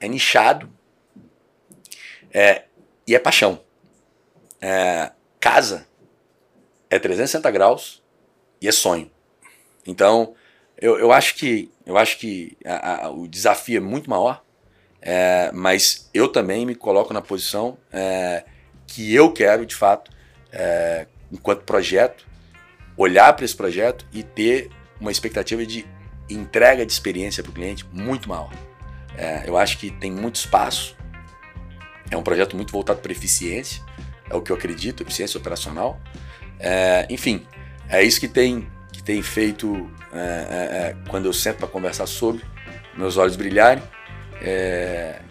é 0.00 0.08
nichado 0.08 0.68
e 3.06 3.14
é 3.14 3.18
paixão. 3.18 3.60
casa 5.38 5.86
é 6.90 6.98
360 6.98 7.48
graus 7.50 8.02
e 8.60 8.66
é 8.66 8.72
sonho. 8.72 9.08
Então, 9.86 10.34
eu, 10.80 10.98
eu 10.98 11.12
acho 11.12 11.36
que, 11.36 11.70
eu 11.86 11.96
acho 11.96 12.18
que 12.18 12.56
a, 12.64 13.06
a, 13.06 13.10
o 13.10 13.28
desafio 13.28 13.76
é 13.76 13.80
muito 13.80 14.10
maior, 14.10 14.42
mas 15.52 16.10
eu 16.12 16.26
também 16.26 16.66
me 16.66 16.74
coloco 16.74 17.14
na 17.14 17.20
posição 17.20 17.78
que 18.94 19.14
eu 19.14 19.32
quero, 19.32 19.64
de 19.64 19.74
fato, 19.74 20.10
é, 20.52 21.06
enquanto 21.30 21.64
projeto, 21.64 22.26
olhar 22.94 23.32
para 23.32 23.44
esse 23.44 23.56
projeto 23.56 24.06
e 24.12 24.22
ter 24.22 24.70
uma 25.00 25.10
expectativa 25.10 25.64
de 25.64 25.86
entrega 26.28 26.84
de 26.84 26.92
experiência 26.92 27.42
para 27.42 27.50
o 27.50 27.54
cliente 27.54 27.86
muito 27.90 28.28
maior. 28.28 28.52
É, 29.16 29.44
eu 29.46 29.56
acho 29.56 29.78
que 29.78 29.90
tem 29.90 30.12
muito 30.12 30.36
espaço. 30.36 30.94
É 32.10 32.16
um 32.16 32.22
projeto 32.22 32.54
muito 32.54 32.70
voltado 32.70 33.00
para 33.00 33.10
eficiência, 33.10 33.82
é 34.28 34.34
o 34.34 34.42
que 34.42 34.52
eu 34.52 34.56
acredito, 34.56 35.02
eficiência 35.02 35.38
operacional. 35.38 35.98
É, 36.60 37.06
enfim, 37.08 37.46
é 37.88 38.02
isso 38.02 38.20
que 38.20 38.28
tem, 38.28 38.70
que 38.92 39.02
tem 39.02 39.22
feito 39.22 39.90
é, 40.12 40.18
é, 40.18 40.76
é 40.76 40.96
quando 41.08 41.24
eu 41.24 41.32
sento 41.32 41.56
para 41.56 41.68
conversar 41.68 42.06
sobre, 42.06 42.44
meus 42.94 43.16
olhos 43.16 43.36
brilharem. 43.36 43.82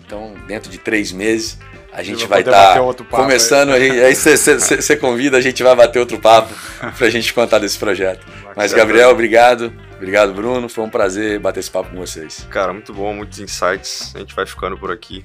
então, 0.03 0.33
dentro 0.47 0.71
de 0.71 0.79
três 0.79 1.11
meses, 1.11 1.59
a 1.91 2.03
gente 2.03 2.25
vai 2.25 2.39
estar 2.39 2.75
tá 2.75 3.03
começando, 3.09 3.71
aí, 3.71 4.03
aí 4.03 4.15
você 4.15 4.95
convida, 4.95 5.37
a 5.37 5.41
gente 5.41 5.61
vai 5.61 5.75
bater 5.75 5.99
outro 5.99 6.17
papo 6.19 6.53
para 6.97 7.07
a 7.07 7.09
gente 7.09 7.33
contar 7.33 7.59
desse 7.59 7.77
projeto. 7.77 8.25
Mas, 8.55 8.73
Gabriel, 8.73 9.09
obrigado. 9.09 9.73
Obrigado, 9.95 10.33
Bruno. 10.33 10.67
Foi 10.67 10.83
um 10.83 10.89
prazer 10.89 11.39
bater 11.39 11.59
esse 11.59 11.69
papo 11.69 11.89
com 11.89 11.97
vocês. 11.97 12.47
Cara, 12.49 12.73
muito 12.73 12.93
bom, 12.93 13.13
muitos 13.13 13.39
insights. 13.39 14.13
A 14.15 14.19
gente 14.19 14.33
vai 14.33 14.45
ficando 14.45 14.77
por 14.77 14.91
aqui. 14.91 15.23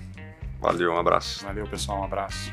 Valeu, 0.60 0.92
um 0.92 0.98
abraço. 0.98 1.44
Valeu, 1.44 1.66
pessoal, 1.66 2.00
um 2.00 2.04
abraço. 2.04 2.52